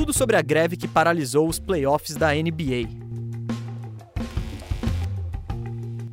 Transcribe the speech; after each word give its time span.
Tudo 0.00 0.14
sobre 0.14 0.34
a 0.34 0.40
greve 0.40 0.78
que 0.78 0.88
paralisou 0.88 1.46
os 1.46 1.58
playoffs 1.58 2.16
da 2.16 2.32
NBA. 2.32 2.88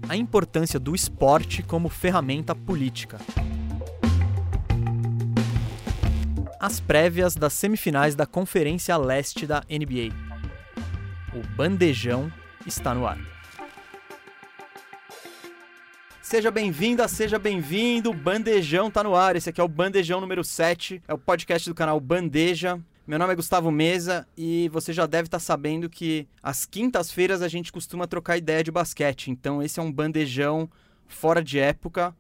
A 0.09 0.17
importância 0.17 0.77
do 0.77 0.93
esporte 0.93 1.63
como 1.63 1.87
ferramenta 1.87 2.53
política. 2.53 3.17
As 6.59 6.81
prévias 6.81 7.33
das 7.33 7.53
semifinais 7.53 8.13
da 8.13 8.25
Conferência 8.25 8.97
Leste 8.97 9.47
da 9.47 9.63
NBA. 9.69 10.13
O 11.33 11.55
bandejão 11.55 12.29
está 12.65 12.93
no 12.93 13.07
ar. 13.07 13.17
Seja 16.21 16.51
bem-vinda, 16.51 17.07
seja 17.07 17.39
bem-vindo. 17.39 18.11
Bandejão 18.11 18.91
tá 18.91 19.01
no 19.01 19.15
ar. 19.15 19.37
Esse 19.37 19.49
aqui 19.49 19.61
é 19.61 19.63
o 19.63 19.69
Bandejão 19.69 20.19
número 20.19 20.43
7. 20.43 21.01
É 21.07 21.13
o 21.13 21.17
podcast 21.17 21.69
do 21.69 21.73
canal 21.73 22.01
Bandeja. 22.01 22.77
Meu 23.07 23.17
nome 23.17 23.31
é 23.31 23.35
Gustavo 23.37 23.71
Mesa 23.71 24.27
e 24.37 24.67
você 24.67 24.91
já 24.91 25.05
deve 25.05 25.27
estar 25.27 25.37
tá 25.37 25.39
sabendo 25.39 25.89
que 25.89 26.27
às 26.43 26.65
quintas-feiras 26.65 27.41
a 27.41 27.47
gente 27.47 27.71
costuma 27.71 28.05
trocar 28.05 28.35
ideia 28.35 28.61
de 28.61 28.69
basquete. 28.69 29.31
Então 29.31 29.63
esse 29.63 29.79
é 29.79 29.81
um 29.81 29.89
bandejão 29.89 30.69
fora 31.07 31.41
de 31.41 31.57
época, 31.57 32.13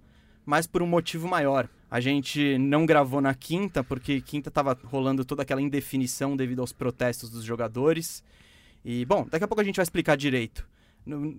mas 0.45 0.65
por 0.65 0.81
um 0.81 0.87
motivo 0.87 1.27
maior. 1.27 1.67
A 1.91 1.99
gente 1.99 2.57
não 2.57 2.85
gravou 2.85 3.19
na 3.19 3.33
quinta 3.33 3.83
porque 3.83 4.21
quinta 4.21 4.47
estava 4.47 4.79
rolando 4.85 5.25
toda 5.25 5.41
aquela 5.41 5.61
indefinição 5.61 6.37
devido 6.37 6.61
aos 6.61 6.71
protestos 6.71 7.29
dos 7.29 7.43
jogadores. 7.43 8.23
E 8.85 9.03
bom, 9.03 9.27
daqui 9.29 9.43
a 9.43 9.47
pouco 9.47 9.59
a 9.59 9.65
gente 9.65 9.75
vai 9.75 9.83
explicar 9.83 10.15
direito. 10.15 10.65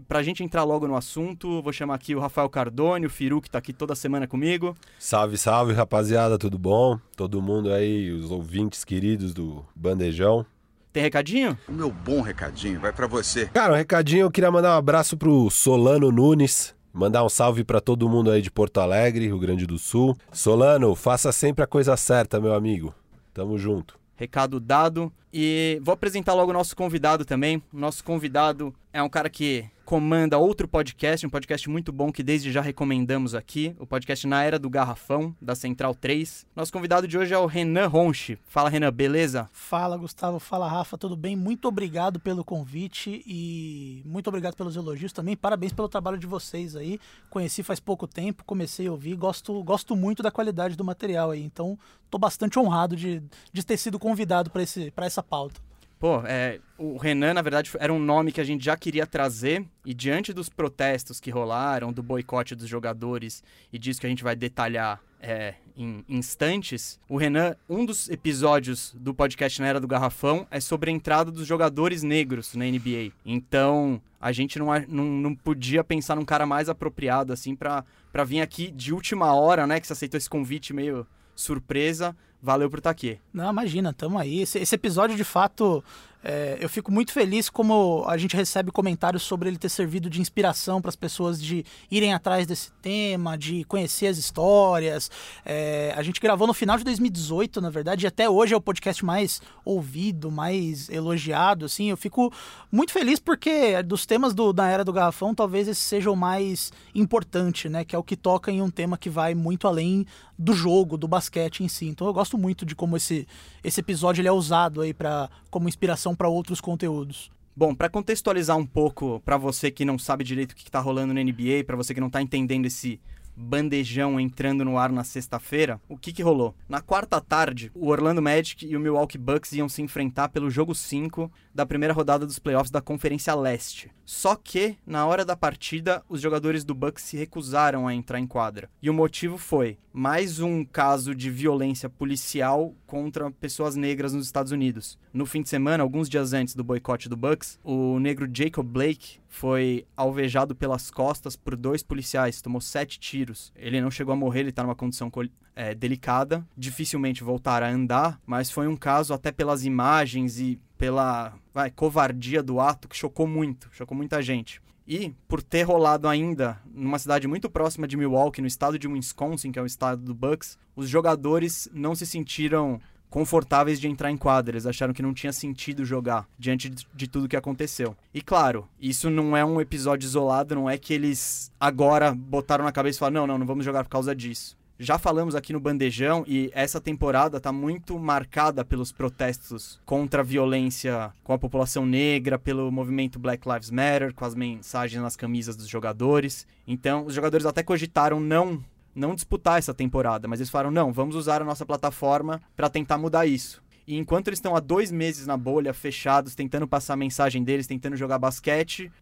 Pra 0.06 0.22
gente 0.22 0.42
entrar 0.42 0.64
logo 0.64 0.86
no 0.86 0.96
assunto, 0.96 1.62
vou 1.62 1.72
chamar 1.72 1.94
aqui 1.94 2.14
o 2.14 2.20
Rafael 2.20 2.48
Cardone, 2.48 3.06
o 3.06 3.10
Firu, 3.10 3.40
que 3.40 3.50
tá 3.50 3.58
aqui 3.58 3.72
toda 3.72 3.94
semana 3.94 4.26
comigo. 4.26 4.76
Salve, 4.98 5.36
salve, 5.36 5.72
rapaziada, 5.72 6.38
tudo 6.38 6.58
bom? 6.58 6.98
Todo 7.16 7.42
mundo 7.42 7.72
aí, 7.72 8.10
os 8.10 8.30
ouvintes 8.30 8.84
queridos 8.84 9.34
do 9.34 9.64
Bandejão. 9.74 10.44
Tem 10.92 11.02
recadinho? 11.02 11.56
O 11.68 11.72
meu 11.72 11.90
bom 11.90 12.22
recadinho 12.22 12.80
vai 12.80 12.92
para 12.92 13.06
você. 13.06 13.46
Cara, 13.46 13.74
um 13.74 13.76
recadinho, 13.76 14.22
eu 14.22 14.30
queria 14.30 14.50
mandar 14.50 14.74
um 14.74 14.78
abraço 14.78 15.16
pro 15.16 15.50
Solano 15.50 16.10
Nunes, 16.10 16.74
Mandar 16.92 17.22
um 17.22 17.28
salve 17.28 17.62
para 17.62 17.80
todo 17.80 18.08
mundo 18.08 18.30
aí 18.30 18.40
de 18.40 18.50
Porto 18.50 18.80
Alegre, 18.80 19.26
Rio 19.26 19.38
Grande 19.38 19.66
do 19.66 19.78
Sul. 19.78 20.16
Solano, 20.32 20.94
faça 20.94 21.30
sempre 21.30 21.62
a 21.62 21.66
coisa 21.66 21.96
certa, 21.96 22.40
meu 22.40 22.54
amigo. 22.54 22.94
Tamo 23.32 23.58
junto. 23.58 23.97
Recado 24.18 24.60
dado. 24.60 25.10
E 25.32 25.80
vou 25.82 25.94
apresentar 25.94 26.34
logo 26.34 26.50
o 26.50 26.54
nosso 26.54 26.76
convidado 26.76 27.24
também. 27.24 27.62
O 27.72 27.78
nosso 27.78 28.04
convidado 28.04 28.74
é 28.92 29.02
um 29.02 29.08
cara 29.08 29.30
que 29.30 29.64
comanda 29.88 30.36
outro 30.36 30.68
podcast, 30.68 31.26
um 31.26 31.30
podcast 31.30 31.66
muito 31.66 31.90
bom 31.90 32.12
que 32.12 32.22
desde 32.22 32.52
já 32.52 32.60
recomendamos 32.60 33.34
aqui, 33.34 33.74
o 33.78 33.86
podcast 33.86 34.26
Na 34.26 34.42
Era 34.42 34.58
do 34.58 34.68
Garrafão, 34.68 35.34
da 35.40 35.54
Central 35.54 35.94
3. 35.94 36.46
Nosso 36.54 36.70
convidado 36.70 37.08
de 37.08 37.16
hoje 37.16 37.32
é 37.32 37.38
o 37.38 37.46
Renan 37.46 37.86
Ronche. 37.86 38.38
Fala, 38.44 38.68
Renan, 38.68 38.92
beleza? 38.92 39.48
Fala, 39.50 39.96
Gustavo. 39.96 40.38
Fala, 40.38 40.68
Rafa. 40.68 40.98
Tudo 40.98 41.16
bem? 41.16 41.34
Muito 41.34 41.66
obrigado 41.68 42.20
pelo 42.20 42.44
convite 42.44 43.22
e 43.26 44.02
muito 44.04 44.28
obrigado 44.28 44.56
pelos 44.56 44.76
elogios 44.76 45.10
também. 45.10 45.34
Parabéns 45.34 45.72
pelo 45.72 45.88
trabalho 45.88 46.18
de 46.18 46.26
vocês 46.26 46.76
aí. 46.76 47.00
Conheci 47.30 47.62
faz 47.62 47.80
pouco 47.80 48.06
tempo, 48.06 48.44
comecei 48.44 48.88
a 48.88 48.92
ouvir, 48.92 49.16
gosto, 49.16 49.64
gosto 49.64 49.96
muito 49.96 50.22
da 50.22 50.30
qualidade 50.30 50.76
do 50.76 50.84
material 50.84 51.30
aí. 51.30 51.42
Então, 51.42 51.78
tô 52.10 52.18
bastante 52.18 52.58
honrado 52.58 52.94
de, 52.94 53.22
de 53.50 53.64
ter 53.64 53.78
sido 53.78 53.98
convidado 53.98 54.50
para 54.50 55.06
essa 55.06 55.22
pauta. 55.22 55.66
Pô, 55.98 56.22
é, 56.24 56.60
o 56.76 56.96
Renan, 56.96 57.34
na 57.34 57.42
verdade, 57.42 57.72
era 57.80 57.92
um 57.92 57.98
nome 57.98 58.30
que 58.30 58.40
a 58.40 58.44
gente 58.44 58.64
já 58.64 58.76
queria 58.76 59.04
trazer, 59.04 59.64
e 59.84 59.92
diante 59.92 60.32
dos 60.32 60.48
protestos 60.48 61.18
que 61.18 61.30
rolaram, 61.30 61.92
do 61.92 62.02
boicote 62.02 62.54
dos 62.54 62.68
jogadores 62.68 63.42
e 63.72 63.78
disso 63.78 64.00
que 64.00 64.06
a 64.06 64.10
gente 64.10 64.22
vai 64.22 64.36
detalhar 64.36 65.00
é, 65.20 65.54
em 65.76 66.04
instantes, 66.08 67.00
o 67.08 67.16
Renan, 67.16 67.56
um 67.68 67.84
dos 67.84 68.08
episódios 68.08 68.94
do 68.98 69.12
podcast 69.12 69.60
na 69.60 69.68
Era 69.68 69.80
do 69.80 69.88
Garrafão 69.88 70.46
é 70.50 70.60
sobre 70.60 70.90
a 70.90 70.94
entrada 70.94 71.30
dos 71.30 71.46
jogadores 71.46 72.02
negros 72.02 72.54
na 72.54 72.64
NBA. 72.64 73.12
Então, 73.24 74.00
a 74.20 74.30
gente 74.32 74.58
não, 74.58 74.66
não, 74.88 75.04
não 75.04 75.34
podia 75.34 75.82
pensar 75.82 76.16
num 76.16 76.24
cara 76.24 76.46
mais 76.46 76.68
apropriado, 76.68 77.32
assim, 77.32 77.56
para 77.56 77.84
vir 78.24 78.40
aqui 78.40 78.70
de 78.70 78.92
última 78.92 79.34
hora, 79.34 79.66
né, 79.66 79.80
que 79.80 79.86
você 79.86 79.92
aceitou 79.92 80.18
esse 80.18 80.30
convite 80.30 80.72
meio 80.72 81.06
surpresa. 81.34 82.16
Valeu 82.42 82.70
por 82.70 82.78
estar 82.78 82.90
aqui. 82.90 83.18
Não, 83.32 83.50
imagina, 83.50 83.92
tamo 83.92 84.18
aí. 84.18 84.42
Esse, 84.42 84.58
esse 84.58 84.74
episódio, 84.74 85.16
de 85.16 85.24
fato, 85.24 85.82
é, 86.22 86.58
eu 86.60 86.68
fico 86.68 86.90
muito 86.90 87.12
feliz 87.12 87.48
como 87.48 88.04
a 88.06 88.16
gente 88.16 88.36
recebe 88.36 88.72
comentários 88.72 89.22
sobre 89.22 89.48
ele 89.48 89.56
ter 89.56 89.68
servido 89.68 90.10
de 90.10 90.20
inspiração 90.20 90.80
para 90.80 90.88
as 90.88 90.96
pessoas 90.96 91.40
de 91.40 91.64
irem 91.90 92.12
atrás 92.12 92.46
desse 92.46 92.72
tema, 92.82 93.38
de 93.38 93.64
conhecer 93.64 94.08
as 94.08 94.18
histórias. 94.18 95.10
É, 95.44 95.92
a 95.96 96.02
gente 96.02 96.20
gravou 96.20 96.46
no 96.46 96.54
final 96.54 96.76
de 96.76 96.84
2018, 96.84 97.60
na 97.60 97.70
verdade, 97.70 98.04
e 98.04 98.08
até 98.08 98.28
hoje 98.28 98.52
é 98.52 98.56
o 98.56 98.60
podcast 98.60 99.04
mais 99.04 99.40
ouvido, 99.64 100.30
mais 100.30 100.88
elogiado. 100.88 101.66
Assim, 101.66 101.90
eu 101.90 101.96
fico 101.96 102.32
muito 102.70 102.92
feliz 102.92 103.20
porque 103.20 103.80
dos 103.82 104.04
temas 104.04 104.34
do, 104.34 104.52
da 104.52 104.66
era 104.66 104.84
do 104.84 104.92
garrafão, 104.92 105.34
talvez 105.34 105.68
esse 105.68 105.80
seja 105.80 106.10
o 106.10 106.16
mais 106.16 106.72
importante, 106.94 107.68
né? 107.68 107.84
Que 107.84 107.94
é 107.94 107.98
o 107.98 108.02
que 108.02 108.16
toca 108.16 108.50
em 108.50 108.60
um 108.60 108.70
tema 108.70 108.98
que 108.98 109.08
vai 109.08 109.34
muito 109.34 109.68
além 109.68 110.04
do 110.38 110.52
jogo, 110.52 110.96
do 110.96 111.08
basquete 111.08 111.64
em 111.64 111.68
si. 111.68 111.86
Então 111.86 112.06
eu 112.06 112.12
gosto 112.12 112.38
muito 112.38 112.64
de 112.64 112.76
como 112.76 112.96
esse, 112.96 113.26
esse 113.62 113.80
episódio 113.80 114.20
ele 114.20 114.28
é 114.28 114.32
usado 114.32 114.80
aí 114.80 114.94
para 114.94 115.28
como 115.50 115.68
inspiração 115.68 116.07
para 116.14 116.28
outros 116.28 116.60
conteúdos. 116.60 117.30
Bom, 117.56 117.74
para 117.74 117.88
contextualizar 117.88 118.56
um 118.56 118.64
pouco 118.64 119.20
para 119.24 119.36
você 119.36 119.70
que 119.70 119.84
não 119.84 119.98
sabe 119.98 120.22
direito 120.22 120.52
o 120.52 120.54
que 120.54 120.62
está 120.62 120.78
rolando 120.78 121.12
na 121.12 121.22
NBA, 121.22 121.64
para 121.66 121.76
você 121.76 121.92
que 121.92 122.00
não 122.00 122.06
está 122.06 122.22
entendendo 122.22 122.66
esse 122.66 123.00
bandejão 123.38 124.18
entrando 124.18 124.64
no 124.64 124.76
ar 124.76 124.90
na 124.90 125.04
sexta-feira, 125.04 125.80
o 125.88 125.96
que 125.96 126.12
que 126.12 126.22
rolou? 126.22 126.54
Na 126.68 126.80
quarta 126.80 127.20
tarde, 127.20 127.70
o 127.74 127.88
Orlando 127.88 128.20
Magic 128.20 128.66
e 128.66 128.76
o 128.76 128.80
Milwaukee 128.80 129.16
Bucks 129.16 129.52
iam 129.52 129.68
se 129.68 129.80
enfrentar 129.80 130.28
pelo 130.28 130.50
jogo 130.50 130.74
5 130.74 131.30
da 131.54 131.64
primeira 131.64 131.94
rodada 131.94 132.26
dos 132.26 132.38
playoffs 132.38 132.70
da 132.70 132.80
Conferência 132.80 133.34
Leste. 133.34 133.90
Só 134.04 134.34
que, 134.34 134.76
na 134.84 135.06
hora 135.06 135.24
da 135.24 135.36
partida, 135.36 136.02
os 136.08 136.20
jogadores 136.20 136.64
do 136.64 136.74
Bucks 136.74 137.04
se 137.04 137.16
recusaram 137.16 137.86
a 137.86 137.94
entrar 137.94 138.18
em 138.18 138.26
quadra. 138.26 138.68
E 138.82 138.90
o 138.90 138.94
motivo 138.94 139.38
foi 139.38 139.78
mais 139.92 140.40
um 140.40 140.64
caso 140.64 141.14
de 141.14 141.30
violência 141.30 141.88
policial 141.88 142.74
contra 142.86 143.30
pessoas 143.30 143.76
negras 143.76 144.12
nos 144.12 144.26
Estados 144.26 144.52
Unidos. 144.52 144.98
No 145.18 145.26
fim 145.26 145.42
de 145.42 145.48
semana, 145.48 145.82
alguns 145.82 146.08
dias 146.08 146.32
antes 146.32 146.54
do 146.54 146.62
boicote 146.62 147.08
do 147.08 147.16
Bucks, 147.16 147.58
o 147.64 147.98
negro 147.98 148.30
Jacob 148.32 148.64
Blake 148.64 149.18
foi 149.26 149.84
alvejado 149.96 150.54
pelas 150.54 150.92
costas 150.92 151.34
por 151.34 151.56
dois 151.56 151.82
policiais, 151.82 152.40
tomou 152.40 152.60
sete 152.60 153.00
tiros. 153.00 153.52
Ele 153.56 153.80
não 153.80 153.90
chegou 153.90 154.12
a 154.12 154.16
morrer, 154.16 154.42
ele 154.42 154.50
está 154.50 154.62
numa 154.62 154.76
condição 154.76 155.10
é, 155.56 155.74
delicada, 155.74 156.46
dificilmente 156.56 157.24
voltará 157.24 157.66
a 157.66 157.72
andar, 157.72 158.20
mas 158.24 158.48
foi 158.48 158.68
um 158.68 158.76
caso 158.76 159.12
até 159.12 159.32
pelas 159.32 159.64
imagens 159.64 160.38
e 160.38 160.56
pela 160.76 161.34
vai, 161.52 161.68
covardia 161.68 162.40
do 162.40 162.60
ato 162.60 162.86
que 162.86 162.96
chocou 162.96 163.26
muito, 163.26 163.68
chocou 163.72 163.96
muita 163.96 164.22
gente. 164.22 164.62
E 164.86 165.12
por 165.26 165.42
ter 165.42 165.64
rolado 165.64 166.06
ainda 166.06 166.62
numa 166.72 166.96
cidade 166.96 167.26
muito 167.26 167.50
próxima 167.50 167.88
de 167.88 167.96
Milwaukee, 167.96 168.40
no 168.40 168.46
estado 168.46 168.78
de 168.78 168.86
Wisconsin, 168.86 169.50
que 169.50 169.58
é 169.58 169.62
o 169.62 169.66
estado 169.66 170.00
do 170.00 170.14
Bucks, 170.14 170.56
os 170.76 170.88
jogadores 170.88 171.68
não 171.74 171.96
se 171.96 172.06
sentiram 172.06 172.80
confortáveis 173.10 173.80
de 173.80 173.88
entrar 173.88 174.10
em 174.10 174.16
quadra. 174.16 174.54
Eles 174.54 174.66
acharam 174.66 174.94
que 174.94 175.02
não 175.02 175.14
tinha 175.14 175.32
sentido 175.32 175.84
jogar 175.84 176.26
diante 176.38 176.70
de 176.70 177.08
tudo 177.08 177.28
que 177.28 177.36
aconteceu. 177.36 177.96
E 178.12 178.20
claro, 178.20 178.68
isso 178.80 179.10
não 179.10 179.36
é 179.36 179.44
um 179.44 179.60
episódio 179.60 180.06
isolado, 180.06 180.54
não 180.54 180.68
é 180.68 180.78
que 180.78 180.92
eles 180.92 181.52
agora 181.58 182.14
botaram 182.14 182.64
na 182.64 182.72
cabeça 182.72 182.98
e 182.98 183.00
falaram: 183.00 183.20
não, 183.20 183.26
não, 183.26 183.38
não 183.38 183.46
vamos 183.46 183.64
jogar 183.64 183.84
por 183.84 183.90
causa 183.90 184.14
disso. 184.14 184.58
Já 184.80 184.96
falamos 184.96 185.34
aqui 185.34 185.52
no 185.52 185.58
Bandejão 185.58 186.24
e 186.24 186.52
essa 186.54 186.80
temporada 186.80 187.38
está 187.38 187.50
muito 187.50 187.98
marcada 187.98 188.64
pelos 188.64 188.92
protestos 188.92 189.80
contra 189.84 190.20
a 190.20 190.24
violência 190.24 191.12
com 191.24 191.32
a 191.32 191.38
população 191.38 191.84
negra, 191.84 192.38
pelo 192.38 192.70
movimento 192.70 193.18
Black 193.18 193.48
Lives 193.48 193.72
Matter, 193.72 194.14
com 194.14 194.24
as 194.24 194.36
mensagens 194.36 195.02
nas 195.02 195.16
camisas 195.16 195.56
dos 195.56 195.66
jogadores. 195.66 196.46
Então, 196.64 197.06
os 197.06 197.12
jogadores 197.12 197.44
até 197.44 197.60
cogitaram 197.60 198.20
não 198.20 198.62
não 198.94 199.14
disputar 199.14 199.58
essa 199.58 199.74
temporada, 199.74 200.26
mas 200.28 200.40
eles 200.40 200.50
falaram: 200.50 200.70
não, 200.70 200.92
vamos 200.92 201.14
usar 201.14 201.42
a 201.42 201.44
nossa 201.44 201.64
plataforma 201.66 202.40
para 202.56 202.68
tentar 202.68 202.98
mudar 202.98 203.26
isso. 203.26 203.62
E 203.86 203.96
enquanto 203.96 204.28
eles 204.28 204.38
estão 204.38 204.54
há 204.54 204.60
dois 204.60 204.92
meses 204.92 205.26
na 205.26 205.36
bolha, 205.36 205.72
fechados, 205.72 206.34
tentando 206.34 206.68
passar 206.68 206.92
a 206.92 206.96
mensagem 206.96 207.42
deles, 207.42 207.66
tentando 207.66 207.96
jogar 207.96 208.18
basquete, 208.18 208.92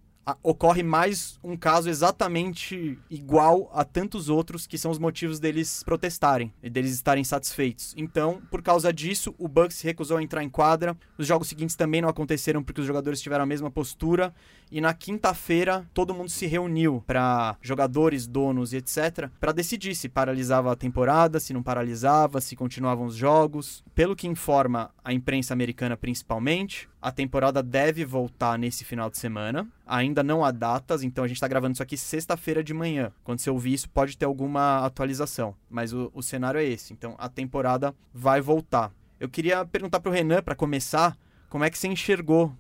ocorre 0.42 0.82
mais 0.82 1.38
um 1.42 1.56
caso 1.56 1.88
exatamente 1.88 2.98
igual 3.08 3.70
a 3.72 3.84
tantos 3.84 4.28
outros 4.28 4.66
que 4.66 4.78
são 4.78 4.90
os 4.90 4.98
motivos 4.98 5.38
deles 5.38 5.82
protestarem 5.84 6.52
e 6.62 6.68
deles 6.68 6.92
estarem 6.92 7.22
satisfeitos. 7.22 7.94
Então, 7.96 8.42
por 8.50 8.62
causa 8.62 8.92
disso, 8.92 9.34
o 9.38 9.46
Bucks 9.46 9.80
recusou 9.82 10.16
a 10.16 10.22
entrar 10.22 10.42
em 10.42 10.48
quadra. 10.48 10.96
Os 11.16 11.26
jogos 11.26 11.48
seguintes 11.48 11.76
também 11.76 12.00
não 12.00 12.08
aconteceram 12.08 12.62
porque 12.62 12.80
os 12.80 12.86
jogadores 12.86 13.20
tiveram 13.20 13.44
a 13.44 13.46
mesma 13.46 13.70
postura. 13.70 14.34
E 14.70 14.80
na 14.80 14.92
quinta-feira, 14.92 15.88
todo 15.94 16.12
mundo 16.12 16.28
se 16.28 16.46
reuniu 16.46 17.04
para 17.06 17.56
jogadores, 17.62 18.26
donos 18.26 18.72
e 18.72 18.78
etc. 18.78 19.30
para 19.38 19.52
decidir 19.52 19.94
se 19.94 20.08
paralisava 20.08 20.72
a 20.72 20.76
temporada, 20.76 21.38
se 21.38 21.52
não 21.52 21.62
paralisava, 21.62 22.40
se 22.40 22.56
continuavam 22.56 23.06
os 23.06 23.14
jogos. 23.14 23.84
Pelo 23.94 24.16
que 24.16 24.26
informa 24.26 24.90
a 25.04 25.12
imprensa 25.12 25.54
americana 25.54 25.96
principalmente, 25.96 26.88
a 27.06 27.12
temporada 27.12 27.62
deve 27.62 28.04
voltar 28.04 28.58
nesse 28.58 28.84
final 28.84 29.08
de 29.08 29.16
semana. 29.16 29.64
Ainda 29.86 30.24
não 30.24 30.44
há 30.44 30.50
datas, 30.50 31.04
então 31.04 31.22
a 31.22 31.28
gente 31.28 31.36
está 31.36 31.46
gravando 31.46 31.74
isso 31.74 31.82
aqui 31.82 31.96
sexta-feira 31.96 32.64
de 32.64 32.74
manhã. 32.74 33.12
Quando 33.22 33.38
você 33.38 33.48
ouvir 33.48 33.74
isso, 33.74 33.88
pode 33.88 34.18
ter 34.18 34.24
alguma 34.24 34.84
atualização. 34.84 35.54
Mas 35.70 35.92
o, 35.92 36.10
o 36.12 36.20
cenário 36.20 36.58
é 36.58 36.64
esse. 36.64 36.92
Então 36.92 37.14
a 37.16 37.28
temporada 37.28 37.94
vai 38.12 38.40
voltar. 38.40 38.92
Eu 39.20 39.28
queria 39.28 39.64
perguntar 39.64 40.00
pro 40.00 40.10
Renan, 40.10 40.42
para 40.42 40.56
começar, 40.56 41.16
como 41.48 41.62
é 41.62 41.70
que 41.70 41.78
você 41.78 41.86
enxergou 41.86 42.52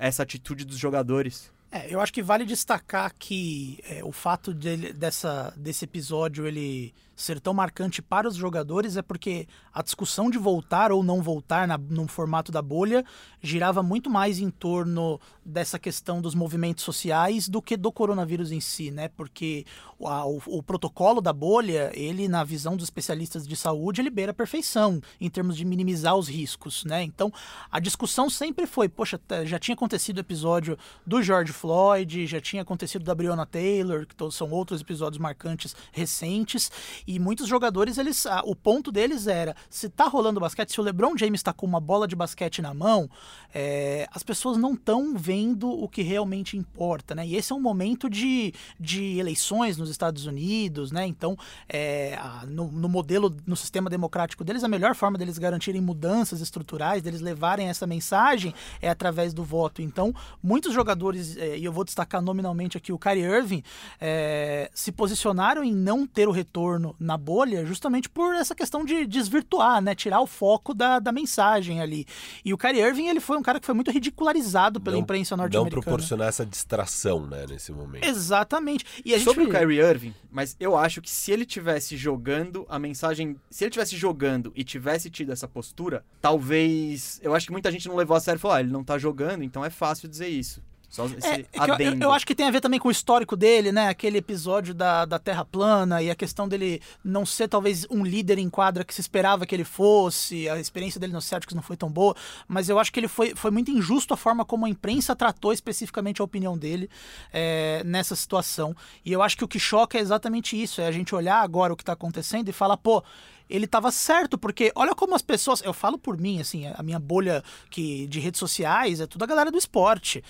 essa 0.00 0.24
atitude 0.24 0.64
dos 0.64 0.78
jogadores? 0.78 1.52
É, 1.74 1.86
eu 1.88 2.00
acho 2.02 2.12
que 2.12 2.22
vale 2.22 2.44
destacar 2.44 3.14
que 3.18 3.82
é, 3.88 4.04
o 4.04 4.12
fato 4.12 4.52
de, 4.52 4.92
dessa, 4.92 5.54
desse 5.56 5.86
episódio 5.86 6.46
ele 6.46 6.92
ser 7.16 7.40
tão 7.40 7.54
marcante 7.54 8.02
para 8.02 8.28
os 8.28 8.34
jogadores 8.34 8.96
é 8.96 9.02
porque 9.02 9.46
a 9.72 9.82
discussão 9.82 10.30
de 10.30 10.38
voltar 10.38 10.92
ou 10.92 11.02
não 11.02 11.22
voltar 11.22 11.66
na, 11.68 11.78
no 11.78 12.06
formato 12.06 12.50
da 12.50 12.60
bolha 12.60 13.04
girava 13.40 13.82
muito 13.82 14.10
mais 14.10 14.38
em 14.38 14.50
torno 14.50 15.20
dessa 15.44 15.78
questão 15.78 16.20
dos 16.20 16.34
movimentos 16.34 16.84
sociais 16.84 17.48
do 17.48 17.62
que 17.62 17.76
do 17.76 17.90
coronavírus 17.90 18.52
em 18.52 18.60
si, 18.60 18.90
né? 18.90 19.08
Porque 19.08 19.64
a, 20.00 20.26
o, 20.26 20.42
o, 20.46 20.62
protocolo 20.62 21.20
da 21.20 21.32
bolha, 21.32 21.90
ele, 21.94 22.28
na 22.28 22.44
visão 22.44 22.76
dos 22.76 22.84
especialistas 22.84 23.46
de 23.46 23.56
saúde, 23.56 24.00
ele 24.00 24.10
beira 24.10 24.32
a 24.32 24.34
perfeição 24.34 25.00
em 25.20 25.30
termos 25.30 25.56
de 25.56 25.64
minimizar 25.64 26.16
os 26.16 26.28
riscos, 26.28 26.84
né? 26.84 27.02
Então, 27.02 27.32
a 27.70 27.80
discussão 27.80 28.28
sempre 28.28 28.66
foi, 28.66 28.88
poxa, 28.88 29.20
já 29.44 29.58
tinha 29.58 29.74
acontecido 29.74 30.18
o 30.18 30.20
episódio 30.20 30.78
do 31.06 31.22
George 31.22 31.52
Floyd, 31.62 32.26
já 32.26 32.40
tinha 32.40 32.62
acontecido 32.62 33.04
da 33.04 33.14
Breonna 33.14 33.46
Taylor, 33.46 34.04
que 34.04 34.16
são 34.32 34.50
outros 34.50 34.80
episódios 34.80 35.20
marcantes 35.20 35.76
recentes, 35.92 36.72
e 37.06 37.20
muitos 37.20 37.46
jogadores, 37.46 37.98
eles, 37.98 38.24
o 38.42 38.56
ponto 38.56 38.90
deles 38.90 39.28
era, 39.28 39.54
se 39.70 39.88
tá 39.88 40.08
rolando 40.08 40.40
basquete, 40.40 40.72
se 40.72 40.80
o 40.80 40.82
LeBron 40.82 41.16
James 41.16 41.38
está 41.38 41.52
com 41.52 41.64
uma 41.64 41.78
bola 41.78 42.08
de 42.08 42.16
basquete 42.16 42.60
na 42.60 42.74
mão, 42.74 43.08
é, 43.54 44.08
as 44.10 44.24
pessoas 44.24 44.56
não 44.56 44.74
estão 44.74 45.16
vendo 45.16 45.70
o 45.70 45.88
que 45.88 46.02
realmente 46.02 46.56
importa, 46.56 47.14
né? 47.14 47.24
E 47.24 47.36
esse 47.36 47.52
é 47.52 47.54
um 47.54 47.60
momento 47.60 48.10
de, 48.10 48.52
de 48.80 49.18
eleições 49.18 49.76
nos 49.76 49.88
Estados 49.88 50.26
Unidos, 50.26 50.90
né? 50.90 51.06
Então, 51.06 51.36
é, 51.68 52.18
a, 52.20 52.44
no, 52.44 52.72
no, 52.72 52.88
modelo, 52.88 53.36
no 53.46 53.54
sistema 53.54 53.88
democrático 53.88 54.42
deles, 54.42 54.64
a 54.64 54.68
melhor 54.68 54.96
forma 54.96 55.16
deles 55.16 55.38
garantirem 55.38 55.80
mudanças 55.80 56.40
estruturais, 56.40 57.02
deles 57.02 57.20
levarem 57.20 57.68
essa 57.68 57.86
mensagem 57.86 58.52
é 58.80 58.88
através 58.88 59.32
do 59.32 59.44
voto. 59.44 59.80
Então, 59.80 60.12
muitos 60.42 60.74
jogadores, 60.74 61.36
é, 61.36 61.51
e 61.56 61.64
eu 61.64 61.72
vou 61.72 61.84
destacar 61.84 62.20
nominalmente 62.20 62.76
aqui 62.76 62.92
o 62.92 62.98
Kyrie 62.98 63.24
Irving, 63.24 63.62
é, 64.00 64.70
se 64.74 64.92
posicionaram 64.92 65.62
em 65.62 65.74
não 65.74 66.06
ter 66.06 66.28
o 66.28 66.30
retorno 66.30 66.94
na 66.98 67.16
bolha 67.16 67.64
justamente 67.64 68.08
por 68.08 68.34
essa 68.34 68.54
questão 68.54 68.84
de 68.84 69.06
desvirtuar, 69.06 69.80
né? 69.80 69.94
Tirar 69.94 70.20
o 70.20 70.26
foco 70.26 70.74
da, 70.74 70.98
da 70.98 71.12
mensagem 71.12 71.80
ali. 71.80 72.06
E 72.44 72.52
o 72.52 72.58
Kyrie 72.58 72.82
Irving, 72.82 73.08
ele 73.08 73.20
foi 73.20 73.36
um 73.36 73.42
cara 73.42 73.60
que 73.60 73.66
foi 73.66 73.74
muito 73.74 73.90
ridicularizado 73.90 74.80
pela 74.80 74.96
não, 74.96 75.02
imprensa 75.02 75.36
norte-americana. 75.36 75.76
Não 75.76 75.82
proporcionar 75.82 76.28
essa 76.28 76.44
distração, 76.44 77.26
né, 77.26 77.46
nesse 77.48 77.72
momento. 77.72 78.04
Exatamente. 78.04 78.84
E 79.04 79.14
a 79.14 79.18
gente... 79.18 79.24
Sobre 79.24 79.44
o 79.44 79.48
Kyrie 79.48 79.80
Irving, 79.80 80.14
mas 80.30 80.56
eu 80.58 80.76
acho 80.76 81.00
que 81.00 81.10
se 81.10 81.30
ele 81.32 81.44
tivesse 81.44 81.96
jogando 81.96 82.66
a 82.68 82.78
mensagem, 82.78 83.36
se 83.50 83.64
ele 83.64 83.70
tivesse 83.70 83.96
jogando 83.96 84.52
e 84.54 84.64
tivesse 84.64 85.10
tido 85.10 85.32
essa 85.32 85.48
postura, 85.48 86.04
talvez, 86.20 87.20
eu 87.22 87.34
acho 87.34 87.46
que 87.46 87.52
muita 87.52 87.70
gente 87.70 87.88
não 87.88 87.96
levou 87.96 88.16
a 88.16 88.20
sério 88.20 88.38
e 88.38 88.40
falou, 88.40 88.56
ah, 88.56 88.60
ele 88.60 88.72
não 88.72 88.84
tá 88.84 88.98
jogando, 88.98 89.42
então 89.42 89.64
é 89.64 89.70
fácil 89.70 90.08
dizer 90.08 90.28
isso. 90.28 90.62
Só 90.92 91.06
esse 91.06 91.26
é, 91.26 91.46
eu, 91.54 91.98
eu, 92.02 92.12
acho 92.12 92.26
que 92.26 92.34
tem 92.34 92.46
a 92.46 92.50
ver 92.50 92.60
também 92.60 92.78
com 92.78 92.88
o 92.88 92.90
histórico 92.90 93.34
dele, 93.34 93.72
né? 93.72 93.88
Aquele 93.88 94.18
episódio 94.18 94.74
da, 94.74 95.06
da 95.06 95.18
Terra 95.18 95.42
plana 95.42 96.02
e 96.02 96.10
a 96.10 96.14
questão 96.14 96.46
dele 96.46 96.82
não 97.02 97.24
ser 97.24 97.48
talvez 97.48 97.86
um 97.90 98.04
líder 98.04 98.38
em 98.38 98.50
quadra 98.50 98.84
que 98.84 98.94
se 98.94 99.00
esperava 99.00 99.46
que 99.46 99.54
ele 99.54 99.64
fosse, 99.64 100.50
a 100.50 100.60
experiência 100.60 101.00
dele 101.00 101.14
no 101.14 101.22
Celtics 101.22 101.54
não 101.54 101.62
foi 101.62 101.78
tão 101.78 101.90
boa, 101.90 102.14
mas 102.46 102.68
eu 102.68 102.78
acho 102.78 102.92
que 102.92 103.00
ele 103.00 103.08
foi, 103.08 103.34
foi 103.34 103.50
muito 103.50 103.70
injusto 103.70 104.12
a 104.12 104.18
forma 104.18 104.44
como 104.44 104.66
a 104.66 104.68
imprensa 104.68 105.16
tratou 105.16 105.54
especificamente 105.54 106.20
a 106.20 106.24
opinião 106.24 106.58
dele 106.58 106.90
é, 107.32 107.82
nessa 107.86 108.14
situação. 108.14 108.76
E 109.02 109.10
eu 109.10 109.22
acho 109.22 109.38
que 109.38 109.44
o 109.44 109.48
que 109.48 109.58
choca 109.58 109.96
é 109.96 110.00
exatamente 110.02 110.62
isso, 110.62 110.82
é 110.82 110.86
a 110.86 110.92
gente 110.92 111.14
olhar 111.14 111.40
agora 111.40 111.72
o 111.72 111.76
que 111.76 111.82
está 111.82 111.94
acontecendo 111.94 112.50
e 112.50 112.52
falar, 112.52 112.76
pô, 112.76 113.02
ele 113.48 113.64
estava 113.64 113.90
certo, 113.90 114.36
porque 114.36 114.70
olha 114.74 114.94
como 114.94 115.14
as 115.14 115.22
pessoas, 115.22 115.62
eu 115.62 115.72
falo 115.72 115.96
por 115.96 116.18
mim, 116.18 116.38
assim, 116.38 116.66
a 116.66 116.82
minha 116.82 116.98
bolha 116.98 117.42
que 117.70 118.06
de 118.08 118.20
redes 118.20 118.38
sociais 118.38 119.00
é 119.00 119.06
tudo 119.06 119.22
a 119.22 119.26
galera 119.26 119.50
do 119.50 119.56
esporte. 119.56 120.22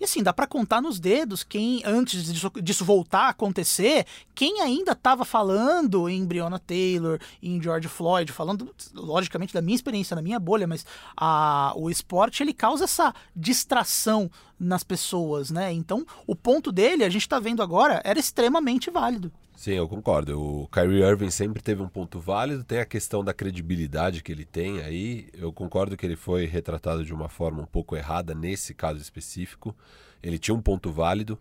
E 0.00 0.04
assim, 0.04 0.22
dá 0.22 0.32
para 0.32 0.46
contar 0.46 0.80
nos 0.80 1.00
dedos 1.00 1.42
quem, 1.42 1.82
antes 1.84 2.24
disso, 2.24 2.50
disso 2.62 2.84
voltar 2.84 3.22
a 3.22 3.28
acontecer, 3.30 4.06
quem 4.34 4.60
ainda 4.60 4.92
estava 4.92 5.24
falando 5.24 6.08
em 6.08 6.24
Breonna 6.24 6.58
Taylor, 6.58 7.18
em 7.42 7.60
George 7.60 7.88
Floyd, 7.88 8.30
falando, 8.30 8.72
logicamente, 8.94 9.52
da 9.52 9.60
minha 9.60 9.74
experiência, 9.74 10.14
na 10.14 10.22
minha 10.22 10.38
bolha, 10.38 10.66
mas 10.66 10.86
a, 11.16 11.72
o 11.76 11.90
esporte 11.90 12.42
ele 12.42 12.52
causa 12.52 12.84
essa 12.84 13.12
distração 13.34 14.30
nas 14.58 14.84
pessoas, 14.84 15.50
né? 15.50 15.72
Então, 15.72 16.06
o 16.26 16.34
ponto 16.34 16.70
dele, 16.70 17.04
a 17.04 17.08
gente 17.08 17.22
está 17.22 17.40
vendo 17.40 17.62
agora, 17.62 18.00
era 18.04 18.18
extremamente 18.18 18.90
válido. 18.90 19.32
Sim, 19.58 19.72
eu 19.72 19.88
concordo. 19.88 20.40
O 20.40 20.68
Kyrie 20.68 21.02
Irving 21.02 21.30
sempre 21.30 21.60
teve 21.60 21.82
um 21.82 21.88
ponto 21.88 22.20
válido, 22.20 22.62
tem 22.62 22.78
a 22.78 22.84
questão 22.84 23.24
da 23.24 23.34
credibilidade 23.34 24.22
que 24.22 24.30
ele 24.30 24.44
tem 24.44 24.80
aí. 24.82 25.28
Eu 25.32 25.52
concordo 25.52 25.96
que 25.96 26.06
ele 26.06 26.14
foi 26.14 26.46
retratado 26.46 27.04
de 27.04 27.12
uma 27.12 27.28
forma 27.28 27.62
um 27.62 27.66
pouco 27.66 27.96
errada 27.96 28.36
nesse 28.36 28.72
caso 28.72 29.00
específico. 29.00 29.74
Ele 30.22 30.38
tinha 30.38 30.54
um 30.54 30.62
ponto 30.62 30.92
válido. 30.92 31.36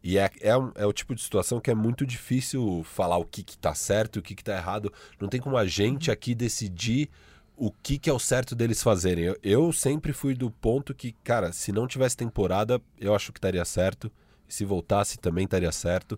E 0.00 0.16
é, 0.16 0.30
é, 0.42 0.52
é 0.76 0.86
o 0.86 0.92
tipo 0.92 1.12
de 1.12 1.20
situação 1.20 1.58
que 1.58 1.68
é 1.68 1.74
muito 1.74 2.06
difícil 2.06 2.84
falar 2.84 3.16
o 3.16 3.24
que, 3.24 3.42
que 3.42 3.58
tá 3.58 3.74
certo 3.74 4.14
e 4.14 4.20
o 4.20 4.22
que, 4.22 4.36
que 4.36 4.44
tá 4.44 4.56
errado. 4.56 4.92
Não 5.20 5.26
tem 5.28 5.40
como 5.40 5.56
a 5.56 5.66
gente 5.66 6.08
aqui 6.08 6.36
decidir 6.36 7.10
o 7.56 7.72
que, 7.72 7.98
que 7.98 8.08
é 8.08 8.12
o 8.12 8.18
certo 8.20 8.54
deles 8.54 8.80
fazerem. 8.80 9.24
Eu, 9.24 9.36
eu 9.42 9.72
sempre 9.72 10.12
fui 10.12 10.36
do 10.36 10.52
ponto 10.52 10.94
que, 10.94 11.10
cara, 11.24 11.50
se 11.52 11.72
não 11.72 11.88
tivesse 11.88 12.16
temporada, 12.16 12.80
eu 13.00 13.12
acho 13.12 13.32
que 13.32 13.38
estaria 13.38 13.64
certo. 13.64 14.08
Se 14.46 14.64
voltasse, 14.64 15.18
também 15.18 15.46
estaria 15.46 15.72
certo 15.72 16.16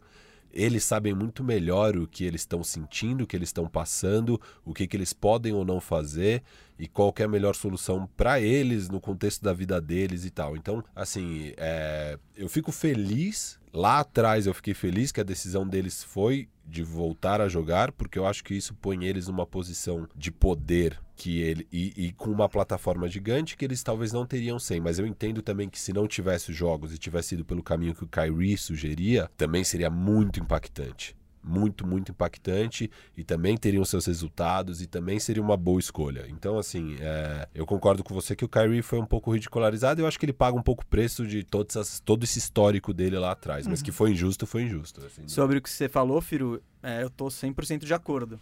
eles 0.52 0.84
sabem 0.84 1.14
muito 1.14 1.44
melhor 1.44 1.96
o 1.96 2.06
que 2.06 2.24
eles 2.24 2.42
estão 2.42 2.62
sentindo, 2.64 3.24
o 3.24 3.26
que 3.26 3.36
eles 3.36 3.48
estão 3.48 3.68
passando, 3.68 4.40
o 4.64 4.72
que, 4.72 4.86
que 4.86 4.96
eles 4.96 5.12
podem 5.12 5.52
ou 5.52 5.64
não 5.64 5.80
fazer 5.80 6.42
e 6.78 6.86
qual 6.86 7.12
é 7.18 7.24
a 7.24 7.28
melhor 7.28 7.54
solução 7.54 8.08
para 8.16 8.40
eles 8.40 8.88
no 8.88 9.00
contexto 9.00 9.42
da 9.42 9.52
vida 9.52 9.80
deles 9.80 10.24
e 10.24 10.30
tal. 10.30 10.56
Então, 10.56 10.82
assim, 10.94 11.52
é, 11.56 12.18
eu 12.36 12.48
fico 12.48 12.70
feliz. 12.70 13.58
Lá 13.78 14.00
atrás 14.00 14.48
eu 14.48 14.52
fiquei 14.52 14.74
feliz 14.74 15.12
que 15.12 15.20
a 15.20 15.24
decisão 15.24 15.64
deles 15.64 16.02
foi 16.02 16.48
de 16.66 16.82
voltar 16.82 17.40
a 17.40 17.48
jogar, 17.48 17.92
porque 17.92 18.18
eu 18.18 18.26
acho 18.26 18.42
que 18.42 18.52
isso 18.52 18.74
põe 18.74 19.04
eles 19.04 19.28
numa 19.28 19.46
posição 19.46 20.08
de 20.16 20.32
poder 20.32 20.98
que 21.14 21.40
ele 21.40 21.64
e, 21.72 21.92
e, 21.96 22.12
com 22.12 22.28
uma 22.28 22.48
plataforma 22.48 23.06
gigante 23.06 23.56
que 23.56 23.64
eles 23.64 23.80
talvez 23.80 24.12
não 24.12 24.26
teriam 24.26 24.58
sem. 24.58 24.80
Mas 24.80 24.98
eu 24.98 25.06
entendo 25.06 25.42
também 25.42 25.68
que 25.68 25.78
se 25.78 25.92
não 25.92 26.08
tivesse 26.08 26.52
jogos 26.52 26.92
e 26.92 26.98
tivesse 26.98 27.36
ido 27.36 27.44
pelo 27.44 27.62
caminho 27.62 27.94
que 27.94 28.02
o 28.02 28.08
Kyrie 28.08 28.58
sugeria, 28.58 29.30
também 29.36 29.62
seria 29.62 29.88
muito 29.88 30.40
impactante. 30.40 31.16
Muito, 31.48 31.86
muito 31.86 32.12
impactante 32.12 32.90
e 33.16 33.24
também 33.24 33.56
teriam 33.56 33.84
seus 33.84 34.04
resultados 34.04 34.82
e 34.82 34.86
também 34.86 35.18
seria 35.18 35.42
uma 35.42 35.56
boa 35.56 35.80
escolha. 35.80 36.26
Então, 36.28 36.58
assim, 36.58 36.96
é, 37.00 37.48
eu 37.54 37.64
concordo 37.64 38.04
com 38.04 38.12
você 38.12 38.36
que 38.36 38.44
o 38.44 38.48
Kyrie 38.48 38.82
foi 38.82 38.98
um 38.98 39.06
pouco 39.06 39.32
ridicularizado. 39.32 40.02
Eu 40.02 40.06
acho 40.06 40.18
que 40.18 40.26
ele 40.26 40.32
paga 40.32 40.56
um 40.56 40.62
pouco 40.62 40.82
o 40.82 40.86
preço 40.86 41.26
de 41.26 41.42
todas 41.42 41.76
as, 41.76 42.00
todo 42.00 42.24
esse 42.24 42.38
histórico 42.38 42.92
dele 42.92 43.18
lá 43.18 43.32
atrás. 43.32 43.66
Mas 43.66 43.80
uhum. 43.80 43.84
que 43.86 43.92
foi 43.92 44.10
injusto, 44.12 44.46
foi 44.46 44.62
injusto. 44.62 45.04
Assim, 45.04 45.26
Sobre 45.26 45.58
o 45.58 45.62
que 45.62 45.70
você 45.70 45.88
falou, 45.88 46.20
Firo, 46.20 46.62
é, 46.82 47.02
eu 47.02 47.10
tô 47.10 47.26
100% 47.26 47.84
de 47.84 47.94
acordo. 47.94 48.38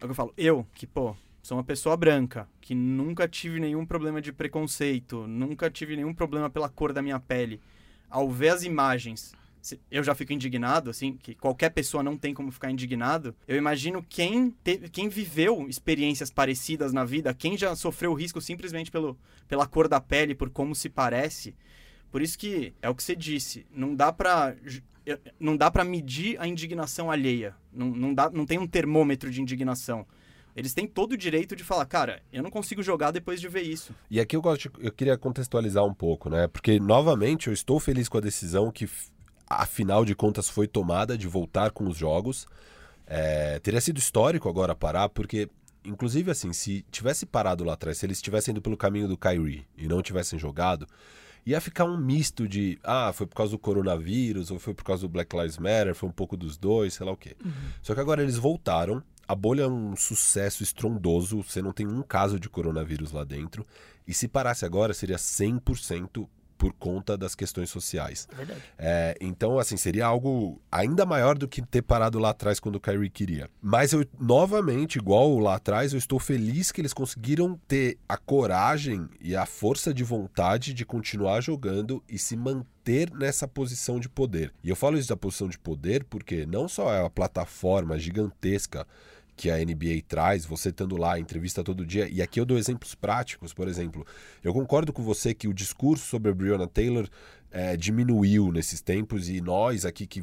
É 0.00 0.04
o 0.04 0.08
que 0.08 0.10
eu 0.10 0.14
falo. 0.14 0.34
Eu, 0.36 0.66
que, 0.74 0.86
pô, 0.86 1.16
sou 1.42 1.56
uma 1.58 1.64
pessoa 1.64 1.96
branca, 1.96 2.48
que 2.60 2.74
nunca 2.74 3.28
tive 3.28 3.60
nenhum 3.60 3.84
problema 3.84 4.20
de 4.20 4.32
preconceito, 4.32 5.26
nunca 5.26 5.70
tive 5.70 5.94
nenhum 5.94 6.14
problema 6.14 6.48
pela 6.50 6.68
cor 6.68 6.92
da 6.92 7.02
minha 7.02 7.20
pele. 7.20 7.60
Ao 8.08 8.30
ver 8.30 8.48
as 8.48 8.62
imagens, 8.62 9.34
eu 9.90 10.02
já 10.02 10.14
fico 10.14 10.32
indignado, 10.32 10.90
assim, 10.90 11.16
que 11.16 11.34
qualquer 11.34 11.70
pessoa 11.70 12.02
não 12.02 12.16
tem 12.16 12.34
como 12.34 12.52
ficar 12.52 12.70
indignado. 12.70 13.34
Eu 13.46 13.56
imagino 13.56 14.04
quem, 14.08 14.54
quem 14.92 15.08
viveu 15.08 15.68
experiências 15.68 16.30
parecidas 16.30 16.92
na 16.92 17.04
vida, 17.04 17.32
quem 17.34 17.56
já 17.56 17.74
sofreu 17.74 18.12
risco 18.14 18.40
simplesmente 18.40 18.90
pelo, 18.90 19.18
pela 19.48 19.66
cor 19.66 19.88
da 19.88 20.00
pele, 20.00 20.34
por 20.34 20.50
como 20.50 20.74
se 20.74 20.88
parece. 20.88 21.54
Por 22.10 22.22
isso 22.22 22.38
que 22.38 22.74
é 22.80 22.88
o 22.88 22.94
que 22.94 23.02
você 23.02 23.16
disse, 23.16 23.66
não 23.70 23.94
dá 23.94 24.12
pra 24.12 24.54
não 25.38 25.56
dá 25.56 25.70
para 25.70 25.84
medir 25.84 26.40
a 26.40 26.46
indignação 26.46 27.10
alheia. 27.10 27.54
Não, 27.72 27.88
não, 27.88 28.14
dá, 28.14 28.30
não 28.30 28.46
tem 28.46 28.58
um 28.58 28.66
termômetro 28.66 29.30
de 29.30 29.42
indignação. 29.42 30.06
Eles 30.56 30.72
têm 30.72 30.86
todo 30.86 31.12
o 31.12 31.16
direito 31.16 31.56
de 31.56 31.64
falar, 31.64 31.84
cara, 31.86 32.22
eu 32.32 32.42
não 32.42 32.50
consigo 32.50 32.82
jogar 32.82 33.10
depois 33.10 33.40
de 33.40 33.48
ver 33.48 33.62
isso. 33.62 33.92
E 34.08 34.20
aqui 34.20 34.36
eu, 34.36 34.40
gosto 34.40 34.70
de, 34.70 34.86
eu 34.86 34.92
queria 34.92 35.18
contextualizar 35.18 35.84
um 35.84 35.92
pouco, 35.92 36.30
né? 36.30 36.46
Porque, 36.46 36.78
novamente, 36.78 37.48
eu 37.48 37.52
estou 37.52 37.80
feliz 37.80 38.08
com 38.08 38.18
a 38.18 38.20
decisão 38.20 38.70
que, 38.70 38.88
afinal 39.48 40.04
de 40.04 40.14
contas, 40.14 40.48
foi 40.48 40.66
tomada 40.66 41.16
de 41.16 41.26
voltar 41.26 41.70
com 41.70 41.88
os 41.88 41.96
jogos. 41.96 42.46
É, 43.06 43.58
teria 43.60 43.80
sido 43.80 43.98
histórico 43.98 44.48
agora 44.48 44.74
parar, 44.74 45.08
porque, 45.08 45.48
inclusive, 45.84 46.30
assim, 46.30 46.52
se 46.52 46.84
tivesse 46.90 47.26
parado 47.26 47.64
lá 47.64 47.74
atrás, 47.74 47.98
se 47.98 48.06
eles 48.06 48.22
tivessem 48.22 48.52
ido 48.52 48.62
pelo 48.62 48.76
caminho 48.76 49.08
do 49.08 49.16
Kyrie 49.16 49.66
e 49.76 49.86
não 49.86 50.02
tivessem 50.02 50.38
jogado, 50.38 50.86
ia 51.44 51.60
ficar 51.60 51.84
um 51.84 51.98
misto 51.98 52.48
de, 52.48 52.78
ah, 52.82 53.12
foi 53.12 53.26
por 53.26 53.36
causa 53.36 53.52
do 53.52 53.58
coronavírus, 53.58 54.50
ou 54.50 54.58
foi 54.58 54.72
por 54.72 54.84
causa 54.84 55.02
do 55.02 55.08
Black 55.08 55.36
Lives 55.36 55.58
Matter, 55.58 55.94
foi 55.94 56.08
um 56.08 56.12
pouco 56.12 56.36
dos 56.36 56.56
dois, 56.56 56.94
sei 56.94 57.04
lá 57.04 57.12
o 57.12 57.16
quê. 57.16 57.36
Uhum. 57.44 57.52
Só 57.82 57.94
que 57.94 58.00
agora 58.00 58.22
eles 58.22 58.36
voltaram 58.36 59.02
a 59.26 59.34
bolha 59.34 59.62
é 59.62 59.66
um 59.66 59.96
sucesso 59.96 60.62
estrondoso, 60.62 61.42
você 61.42 61.62
não 61.62 61.72
tem 61.72 61.86
um 61.86 62.02
caso 62.02 62.38
de 62.38 62.48
coronavírus 62.48 63.12
lá 63.12 63.24
dentro. 63.24 63.66
E 64.06 64.12
se 64.12 64.28
parasse 64.28 64.64
agora, 64.64 64.92
seria 64.92 65.16
100% 65.16 66.28
por 66.56 66.72
conta 66.72 67.16
das 67.16 67.34
questões 67.34 67.70
sociais. 67.70 68.28
É 68.32 68.34
verdade. 68.36 68.62
É, 68.78 69.16
então, 69.20 69.58
assim, 69.58 69.76
seria 69.76 70.06
algo 70.06 70.60
ainda 70.70 71.04
maior 71.04 71.36
do 71.36 71.48
que 71.48 71.62
ter 71.62 71.82
parado 71.82 72.18
lá 72.18 72.30
atrás 72.30 72.60
quando 72.60 72.76
o 72.76 72.80
Kyrie 72.80 73.10
queria. 73.10 73.50
Mas 73.60 73.92
eu, 73.92 74.04
novamente, 74.18 74.96
igual 74.98 75.38
lá 75.38 75.56
atrás, 75.56 75.92
eu 75.92 75.98
estou 75.98 76.18
feliz 76.18 76.72
que 76.72 76.80
eles 76.80 76.92
conseguiram 76.92 77.58
ter 77.68 77.98
a 78.08 78.16
coragem 78.16 79.08
e 79.20 79.34
a 79.36 79.46
força 79.46 79.92
de 79.92 80.04
vontade 80.04 80.72
de 80.72 80.84
continuar 80.84 81.40
jogando 81.40 82.02
e 82.08 82.18
se 82.18 82.36
manter 82.36 83.10
nessa 83.12 83.48
posição 83.48 83.98
de 83.98 84.08
poder. 84.08 84.52
E 84.62 84.68
eu 84.68 84.76
falo 84.76 84.98
isso 84.98 85.08
da 85.08 85.16
posição 85.16 85.48
de 85.48 85.58
poder 85.58 86.04
porque 86.04 86.46
não 86.46 86.68
só 86.68 86.92
é 86.92 87.00
uma 87.00 87.10
plataforma 87.10 87.98
gigantesca 87.98 88.86
que 89.36 89.50
a 89.50 89.56
NBA 89.58 90.02
traz, 90.06 90.44
você 90.44 90.68
estando 90.68 90.96
lá, 90.96 91.18
entrevista 91.18 91.62
todo 91.62 91.84
dia. 91.84 92.08
E 92.08 92.22
aqui 92.22 92.40
eu 92.40 92.44
dou 92.44 92.56
exemplos 92.56 92.94
práticos, 92.94 93.52
por 93.52 93.68
exemplo. 93.68 94.06
Eu 94.42 94.52
concordo 94.52 94.92
com 94.92 95.02
você 95.02 95.34
que 95.34 95.48
o 95.48 95.54
discurso 95.54 96.06
sobre 96.06 96.30
a 96.30 96.34
Breonna 96.34 96.66
Taylor 96.66 97.08
é, 97.50 97.76
diminuiu 97.76 98.52
nesses 98.52 98.80
tempos 98.80 99.28
e 99.28 99.40
nós 99.40 99.84
aqui 99.84 100.06
que 100.06 100.22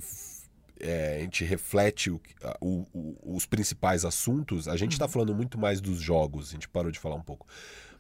é, 0.80 1.18
a 1.18 1.20
gente 1.22 1.46
reflete 1.46 2.10
o, 2.10 2.20
o, 2.60 2.88
o, 2.94 3.36
os 3.36 3.46
principais 3.46 4.04
assuntos, 4.04 4.68
a 4.68 4.76
gente 4.76 4.94
está 4.94 5.06
uhum. 5.06 5.12
falando 5.12 5.36
muito 5.36 5.60
mais 5.60 5.80
dos 5.80 6.02
jogos, 6.02 6.50
a 6.50 6.52
gente 6.54 6.68
parou 6.68 6.92
de 6.92 7.00
falar 7.00 7.16
um 7.16 7.22
pouco. 7.22 7.48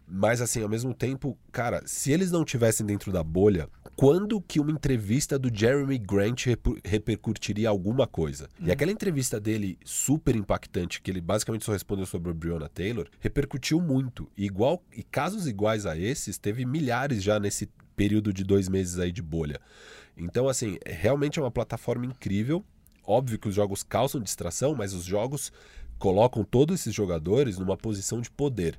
Mas 0.07 0.41
assim, 0.41 0.61
ao 0.61 0.67
mesmo 0.67 0.93
tempo, 0.93 1.37
cara, 1.51 1.81
se 1.85 2.11
eles 2.11 2.31
não 2.31 2.43
tivessem 2.43 2.85
dentro 2.85 3.11
da 3.11 3.23
bolha, 3.23 3.69
quando 3.95 4.41
que 4.41 4.59
uma 4.59 4.71
entrevista 4.71 5.37
do 5.37 5.53
Jeremy 5.53 5.97
Grant 5.97 6.45
repercutiria 6.83 7.69
alguma 7.69 8.07
coisa? 8.07 8.49
E 8.59 8.65
uhum. 8.65 8.71
aquela 8.71 8.91
entrevista 8.91 9.39
dele 9.39 9.77
super 9.85 10.35
impactante, 10.35 11.01
que 11.01 11.11
ele 11.11 11.21
basicamente 11.21 11.65
só 11.65 11.71
respondeu 11.71 12.05
sobre 12.05 12.31
a 12.31 12.33
Breonna 12.33 12.69
Taylor, 12.69 13.07
repercutiu 13.19 13.79
muito. 13.79 14.29
E, 14.35 14.45
igual, 14.45 14.83
e 14.95 15.03
casos 15.03 15.47
iguais 15.47 15.85
a 15.85 15.97
esses, 15.97 16.37
teve 16.37 16.65
milhares 16.65 17.21
já 17.21 17.39
nesse 17.39 17.69
período 17.95 18.33
de 18.33 18.43
dois 18.43 18.67
meses 18.67 18.97
aí 18.97 19.11
de 19.11 19.21
bolha. 19.21 19.59
Então, 20.17 20.47
assim, 20.47 20.77
realmente 20.85 21.37
é 21.39 21.41
uma 21.41 21.51
plataforma 21.51 22.05
incrível. 22.05 22.65
Óbvio 23.05 23.37
que 23.37 23.47
os 23.47 23.55
jogos 23.55 23.83
causam 23.83 24.21
distração, 24.21 24.75
mas 24.75 24.93
os 24.93 25.03
jogos 25.03 25.51
colocam 25.99 26.43
todos 26.43 26.79
esses 26.79 26.93
jogadores 26.93 27.57
numa 27.59 27.77
posição 27.77 28.21
de 28.21 28.31
poder. 28.31 28.77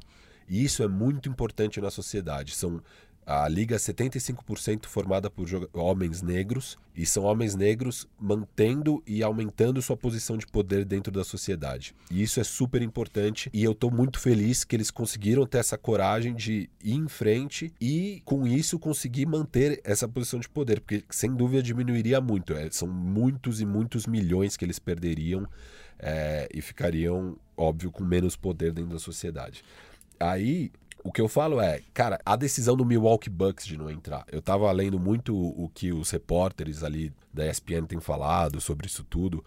E 0.48 0.64
isso 0.64 0.82
é 0.82 0.88
muito 0.88 1.28
importante 1.28 1.80
na 1.80 1.90
sociedade. 1.90 2.54
São 2.54 2.82
a 3.24 3.48
liga 3.48 3.76
é 3.76 3.78
75% 3.78 4.86
formada 4.86 5.30
por 5.30 5.46
homens 5.72 6.22
negros 6.22 6.76
e 6.94 7.06
são 7.06 7.22
homens 7.22 7.54
negros 7.54 8.06
mantendo 8.20 9.02
e 9.06 9.22
aumentando 9.22 9.80
sua 9.80 9.96
posição 9.96 10.36
de 10.36 10.46
poder 10.46 10.84
dentro 10.84 11.12
da 11.12 11.22
sociedade. 11.22 11.94
E 12.10 12.22
isso 12.22 12.40
é 12.40 12.44
super 12.44 12.82
importante 12.82 13.48
e 13.52 13.62
eu 13.62 13.72
estou 13.72 13.90
muito 13.90 14.18
feliz 14.18 14.64
que 14.64 14.74
eles 14.74 14.90
conseguiram 14.90 15.46
ter 15.46 15.58
essa 15.58 15.78
coragem 15.78 16.34
de 16.34 16.68
ir 16.82 16.94
em 16.94 17.08
frente 17.08 17.72
e 17.80 18.20
com 18.24 18.46
isso 18.46 18.78
conseguir 18.78 19.26
manter 19.26 19.80
essa 19.84 20.08
posição 20.08 20.40
de 20.40 20.48
poder, 20.48 20.80
porque 20.80 21.04
sem 21.10 21.32
dúvida 21.34 21.62
diminuiria 21.62 22.20
muito. 22.20 22.52
É, 22.54 22.68
são 22.70 22.88
muitos 22.88 23.60
e 23.60 23.64
muitos 23.64 24.06
milhões 24.06 24.56
que 24.56 24.64
eles 24.64 24.78
perderiam 24.78 25.46
é, 25.98 26.48
e 26.52 26.60
ficariam, 26.60 27.38
óbvio, 27.56 27.90
com 27.92 28.02
menos 28.02 28.34
poder 28.34 28.72
dentro 28.72 28.90
da 28.90 28.98
sociedade. 28.98 29.64
Aí, 30.18 30.70
o 31.04 31.12
que 31.12 31.20
eu 31.20 31.28
falo 31.28 31.60
é, 31.60 31.82
cara, 31.92 32.20
a 32.24 32.36
decisão 32.36 32.76
do 32.76 32.84
Milwaukee 32.84 33.30
Bucks 33.30 33.66
de 33.66 33.76
não 33.76 33.90
entrar. 33.90 34.24
Eu 34.30 34.40
tava 34.40 34.70
lendo 34.70 34.98
muito 34.98 35.36
o 35.36 35.68
que 35.68 35.92
os 35.92 36.10
repórteres 36.10 36.82
ali 36.82 37.12
da 37.32 37.48
ESPN 37.48 37.86
têm 37.86 38.00
falado 38.00 38.60
sobre 38.60 38.86
isso 38.86 39.04
tudo. 39.04 39.44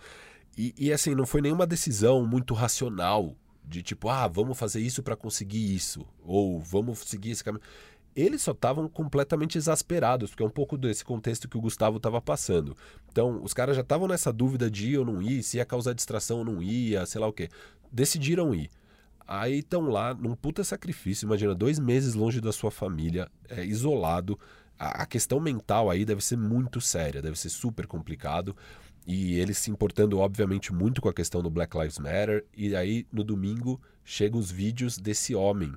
E, 0.57 0.74
e 0.77 0.91
assim, 0.91 1.13
não 1.15 1.25
foi 1.25 1.41
nenhuma 1.41 1.65
decisão 1.65 2.25
muito 2.25 2.53
racional 2.53 3.35
de 3.63 3.81
tipo, 3.81 4.09
ah, 4.09 4.27
vamos 4.27 4.57
fazer 4.57 4.79
isso 4.79 5.01
para 5.01 5.15
conseguir 5.15 5.74
isso, 5.74 6.05
ou 6.24 6.59
vamos 6.59 7.00
seguir 7.00 7.31
esse 7.31 7.43
caminho. 7.43 7.63
Eles 8.15 8.41
só 8.41 8.51
estavam 8.51 8.88
completamente 8.88 9.57
exasperados, 9.57 10.29
porque 10.29 10.43
é 10.43 10.45
um 10.45 10.50
pouco 10.50 10.77
desse 10.77 11.03
contexto 11.03 11.50
que 11.50 11.57
o 11.57 11.62
Gustavo 11.62 11.97
estava 11.97 12.21
passando. 12.21 12.77
Então, 13.12 13.41
os 13.43 13.53
caras 13.53 13.75
já 13.75 13.81
estavam 13.81 14.07
nessa 14.07 14.31
dúvida 14.31 14.71
de 14.71 14.91
ir 14.91 14.97
ou 15.00 15.05
não 15.05 15.21
ir, 15.21 15.43
se 15.43 15.57
ia 15.57 15.65
causar 15.65 15.93
distração 15.93 16.38
ou 16.38 16.45
não 16.45 16.63
ia, 16.63 17.05
sei 17.05 17.19
lá 17.19 17.27
o 17.27 17.33
quê. 17.33 17.50
Decidiram 17.91 18.55
ir. 18.55 18.69
Aí 19.27 19.60
estão 19.60 19.84
lá 19.84 20.13
num 20.13 20.36
puta 20.36 20.63
sacrifício. 20.63 21.25
Imagina, 21.25 21.55
dois 21.55 21.79
meses 21.79 22.13
longe 22.13 22.39
da 22.39 22.51
sua 22.51 22.72
família, 22.72 23.29
é, 23.50 23.65
isolado. 23.65 24.39
A, 24.77 25.03
a 25.03 25.05
questão 25.05 25.39
mental 25.39 25.89
aí 25.89 26.05
deve 26.05 26.24
ser 26.24 26.38
muito 26.38 26.79
séria, 26.79 27.22
deve 27.22 27.39
ser 27.39 27.50
super 27.50 27.88
complicado. 27.88 28.55
E 29.08 29.39
eles 29.39 29.58
se 29.58 29.70
importando, 29.70 30.20
obviamente, 30.20 30.74
muito 30.74 31.01
com 31.01 31.10
a 31.10 31.13
questão 31.13 31.41
do 31.41 31.50
Black 31.50 31.77
Lives 31.77 32.00
Matter. 32.00 32.46
E 32.55 32.75
aí, 32.75 33.08
no 33.12 33.24
domingo, 33.24 33.79
chegam 34.03 34.39
os 34.39 34.51
vídeos 34.51 34.98
desse 34.98 35.36
homem 35.36 35.74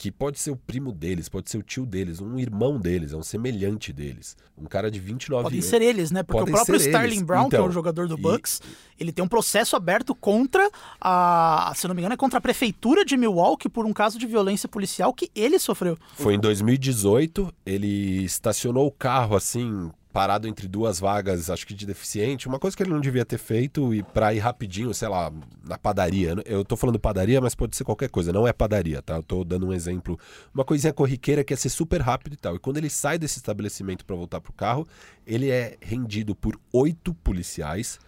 que 0.00 0.10
pode 0.10 0.38
ser 0.40 0.50
o 0.50 0.56
primo 0.56 0.92
deles, 0.92 1.28
pode 1.28 1.50
ser 1.50 1.58
o 1.58 1.62
tio 1.62 1.84
deles, 1.84 2.22
um 2.22 2.38
irmão 2.38 2.80
deles, 2.80 3.12
é 3.12 3.16
um 3.18 3.22
semelhante 3.22 3.92
deles. 3.92 4.34
Um 4.56 4.64
cara 4.64 4.90
de 4.90 4.98
29 4.98 5.42
Podem 5.42 5.58
anos. 5.58 5.70
Podem 5.70 5.78
ser 5.78 5.86
eles, 5.86 6.10
né? 6.10 6.22
Porque 6.22 6.38
Podem 6.38 6.54
o 6.54 6.56
próprio 6.56 6.76
Starling 6.76 7.16
eles. 7.16 7.22
Brown, 7.22 7.48
então, 7.48 7.50
que 7.50 7.56
é 7.56 7.58
o 7.58 7.64
então, 7.64 7.72
jogador 7.72 8.08
do 8.08 8.16
Bucks, 8.16 8.62
e... 8.64 9.02
ele 9.02 9.12
tem 9.12 9.22
um 9.22 9.28
processo 9.28 9.76
aberto 9.76 10.14
contra 10.14 10.70
a, 10.98 11.70
se 11.76 11.86
não 11.86 11.94
me 11.94 12.00
engano, 12.00 12.14
é 12.14 12.16
contra 12.16 12.38
a 12.38 12.40
prefeitura 12.40 13.04
de 13.04 13.14
Milwaukee 13.14 13.68
por 13.68 13.84
um 13.84 13.92
caso 13.92 14.18
de 14.18 14.26
violência 14.26 14.66
policial 14.70 15.12
que 15.12 15.30
ele 15.34 15.58
sofreu. 15.58 15.98
Foi 16.14 16.32
em 16.32 16.40
2018, 16.40 17.52
ele 17.66 18.24
estacionou 18.24 18.86
o 18.86 18.90
carro 18.90 19.36
assim, 19.36 19.90
parado 20.12 20.48
entre 20.48 20.66
duas 20.66 20.98
vagas, 20.98 21.50
acho 21.50 21.66
que 21.66 21.74
de 21.74 21.86
deficiente, 21.86 22.48
uma 22.48 22.58
coisa 22.58 22.76
que 22.76 22.82
ele 22.82 22.90
não 22.90 23.00
devia 23.00 23.24
ter 23.24 23.38
feito 23.38 23.94
e 23.94 24.02
para 24.02 24.34
ir 24.34 24.40
rapidinho, 24.40 24.92
sei 24.92 25.08
lá, 25.08 25.32
na 25.64 25.78
padaria. 25.78 26.34
Eu 26.44 26.64
tô 26.64 26.76
falando 26.76 26.98
padaria, 26.98 27.40
mas 27.40 27.54
pode 27.54 27.76
ser 27.76 27.84
qualquer 27.84 28.10
coisa, 28.10 28.32
não 28.32 28.46
é 28.46 28.52
padaria, 28.52 29.00
tá? 29.00 29.16
Eu 29.16 29.22
tô 29.22 29.44
dando 29.44 29.68
um 29.68 29.72
exemplo, 29.72 30.18
uma 30.52 30.64
coisinha 30.64 30.92
corriqueira 30.92 31.44
que 31.44 31.52
ia 31.52 31.56
ser 31.56 31.68
super 31.68 32.00
rápido 32.00 32.34
e 32.34 32.36
tal. 32.36 32.56
E 32.56 32.58
quando 32.58 32.78
ele 32.78 32.90
sai 32.90 33.18
desse 33.18 33.38
estabelecimento 33.38 34.04
para 34.04 34.16
voltar 34.16 34.40
pro 34.40 34.52
carro, 34.52 34.86
ele 35.26 35.48
é 35.48 35.76
rendido 35.80 36.34
por 36.34 36.58
oito 36.72 37.14
policiais 37.14 37.98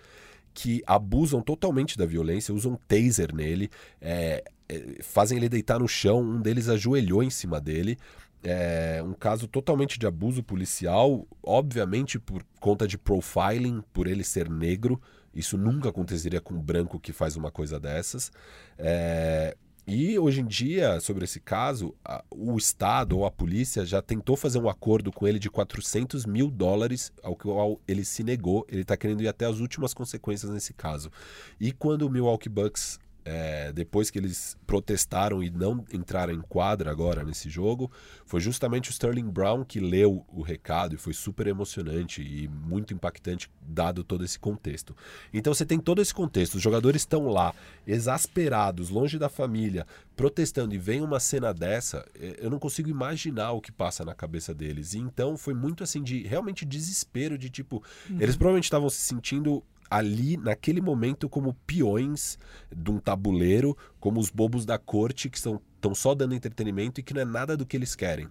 que 0.53 0.83
abusam 0.87 1.41
totalmente 1.41 1.97
da 1.97 2.05
violência, 2.05 2.53
usam 2.53 2.79
taser 2.87 3.35
nele, 3.35 3.71
é, 4.01 4.45
é, 4.69 5.03
fazem 5.03 5.39
ele 5.39 5.49
deitar 5.49 5.79
no 5.79 5.89
chão, 5.89 6.21
um 6.21 6.41
deles 6.41 6.69
ajoelhou 6.69 7.23
em 7.23 7.31
cima 7.31 7.61
dele 7.61 7.97
é 8.43 9.03
um 9.05 9.13
caso 9.13 9.47
totalmente 9.47 9.99
de 9.99 10.07
abuso 10.07 10.43
policial, 10.43 11.27
obviamente 11.43 12.19
por 12.19 12.45
conta 12.61 12.87
de 12.87 12.99
profiling, 12.99 13.83
por 13.93 14.07
ele 14.07 14.25
ser 14.25 14.51
negro. 14.51 15.01
Isso 15.35 15.57
nunca 15.57 15.89
aconteceria 15.89 16.41
com 16.41 16.55
um 16.55 16.61
branco 16.61 17.01
que 17.01 17.13
faz 17.13 17.37
uma 17.37 17.51
coisa 17.51 17.79
dessas. 17.79 18.31
É... 18.79 19.57
E 19.85 20.17
hoje 20.17 20.41
em 20.41 20.47
dia, 20.47 21.01
sobre 21.01 21.25
esse 21.25 21.41
caso, 21.41 21.93
a, 22.05 22.23
o 22.31 22.57
Estado 22.57 23.19
ou 23.19 23.27
a 23.27 23.33
polícia 23.33 23.85
já 23.85 24.01
tentou 24.01 24.37
fazer 24.37 24.61
um 24.61 24.69
acordo 24.69 25.11
com 25.11 25.27
ele 25.27 25.41
de 25.41 25.51
400 25.51 26.25
mil 26.25 26.49
dólares, 26.49 27.13
ao 27.21 27.35
qual 27.35 27.81
ele 27.89 28.05
se 28.05 28.23
negou. 28.23 28.65
Ele 28.69 28.83
está 28.83 28.97
querendo 28.97 29.23
ir 29.23 29.29
até 29.29 29.45
as 29.45 29.59
últimas 29.59 29.93
consequências 29.93 30.53
nesse 30.53 30.73
caso. 30.73 31.11
E 31.59 31.73
quando 31.73 32.03
o 32.03 32.11
Milwaukee 32.11 32.49
Bucks 32.49 33.01
é, 33.25 33.73
depois 33.73 34.11
que 34.11 34.19
eles 34.19 34.57
protestaram 34.67 35.43
e 35.43 35.51
não 35.51 35.85
entraram 35.93 36.33
em 36.33 36.41
quadra 36.41 36.91
agora 36.91 37.25
nesse 37.25 37.49
jogo, 37.49 37.91
foi 38.25 38.41
justamente 38.41 38.91
o 38.91 38.93
Sterling 38.93 39.31
Brown 39.31 39.65
que 39.65 39.81
leu 39.81 40.25
o 40.29 40.43
recado 40.43 40.95
e 40.95 40.99
foi 40.99 41.13
super 41.13 41.47
emocionante 41.47 42.23
e 42.23 42.49
muito 42.49 42.93
impactante, 42.93 43.51
dado 43.61 44.03
todo 44.03 44.25
esse 44.25 44.39
contexto. 44.39 44.97
Então 45.33 45.55
você 45.55 45.65
tem 45.65 45.79
todo 45.79 46.03
esse 46.03 46.13
contexto, 46.13 46.57
os 46.57 46.63
jogadores 46.63 47.03
estão 47.03 47.27
lá, 47.29 47.55
exasperados, 47.87 48.91
longe 48.91 49.19
da 49.19 49.29
família, 49.29 49.87
protestando, 50.17 50.75
e 50.75 50.79
vem 50.79 51.01
uma 51.01 51.21
cena 51.21 51.53
dessa, 51.53 52.07
é, 52.19 52.39
eu 52.41 52.51
não 52.51 52.59
consigo 52.59 52.89
imaginar 52.89 53.53
o 53.53 53.61
que 53.61 53.73
passa 53.73 54.05
na 54.05 54.15
cabeça 54.15 54.55
deles. 54.55 54.95
E 54.95 54.99
então 54.99 55.37
foi 55.37 55.55
muito 55.55 55.85
assim 55.85 56.03
de 56.03 56.23
realmente 56.23 56.65
desespero, 56.65 57.39
de 57.39 57.49
tipo, 57.49 57.83
uhum. 58.09 58.17
eles 58.21 58.37
provavelmente 58.37 58.65
estavam 58.65 58.91
se 58.91 59.01
sentindo 59.01 59.63
ali, 59.93 60.39
naquele 60.39 60.81
momento, 60.81 61.29
como 61.29 61.53
peões 61.67 62.39
de 62.75 62.91
um 62.91 62.99
tabuleiro, 62.99 63.77
como 64.01 64.19
os 64.19 64.31
bobos 64.31 64.65
da 64.65 64.79
corte 64.79 65.29
que 65.29 65.37
estão 65.37 65.61
só 65.95 66.15
dando 66.15 66.35
entretenimento 66.35 66.99
e 66.99 67.03
que 67.03 67.13
não 67.13 67.21
é 67.21 67.27
nada 67.27 67.59
do 67.59 67.67
que 67.67 67.77
eles 67.77 67.95
querem. 67.95 68.27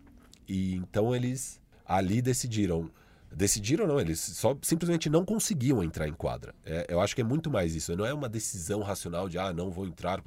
E 0.48 0.76
então 0.76 1.16
eles 1.16 1.62
ali 1.86 2.20
decidiram. 2.20 2.90
Decidiram 3.32 3.86
não, 3.86 4.00
eles 4.00 4.20
só 4.20 4.58
simplesmente 4.64 5.08
não 5.08 5.24
conseguiam 5.24 5.84
entrar 5.84 6.08
em 6.08 6.14
quadra. 6.14 6.54
É, 6.66 6.88
eu 6.90 7.00
acho 7.00 7.16
que 7.16 7.22
é 7.22 7.24
muito 7.24 7.52
mais 7.52 7.76
isso. 7.76 7.96
Não 7.96 8.06
é 8.08 8.14
uma 8.14 8.28
decisão 8.28 8.82
racional 8.82 9.30
de 9.30 9.38
ah, 9.38 9.54
não 9.54 9.70
vou 9.70 9.86
entrar. 9.86 10.22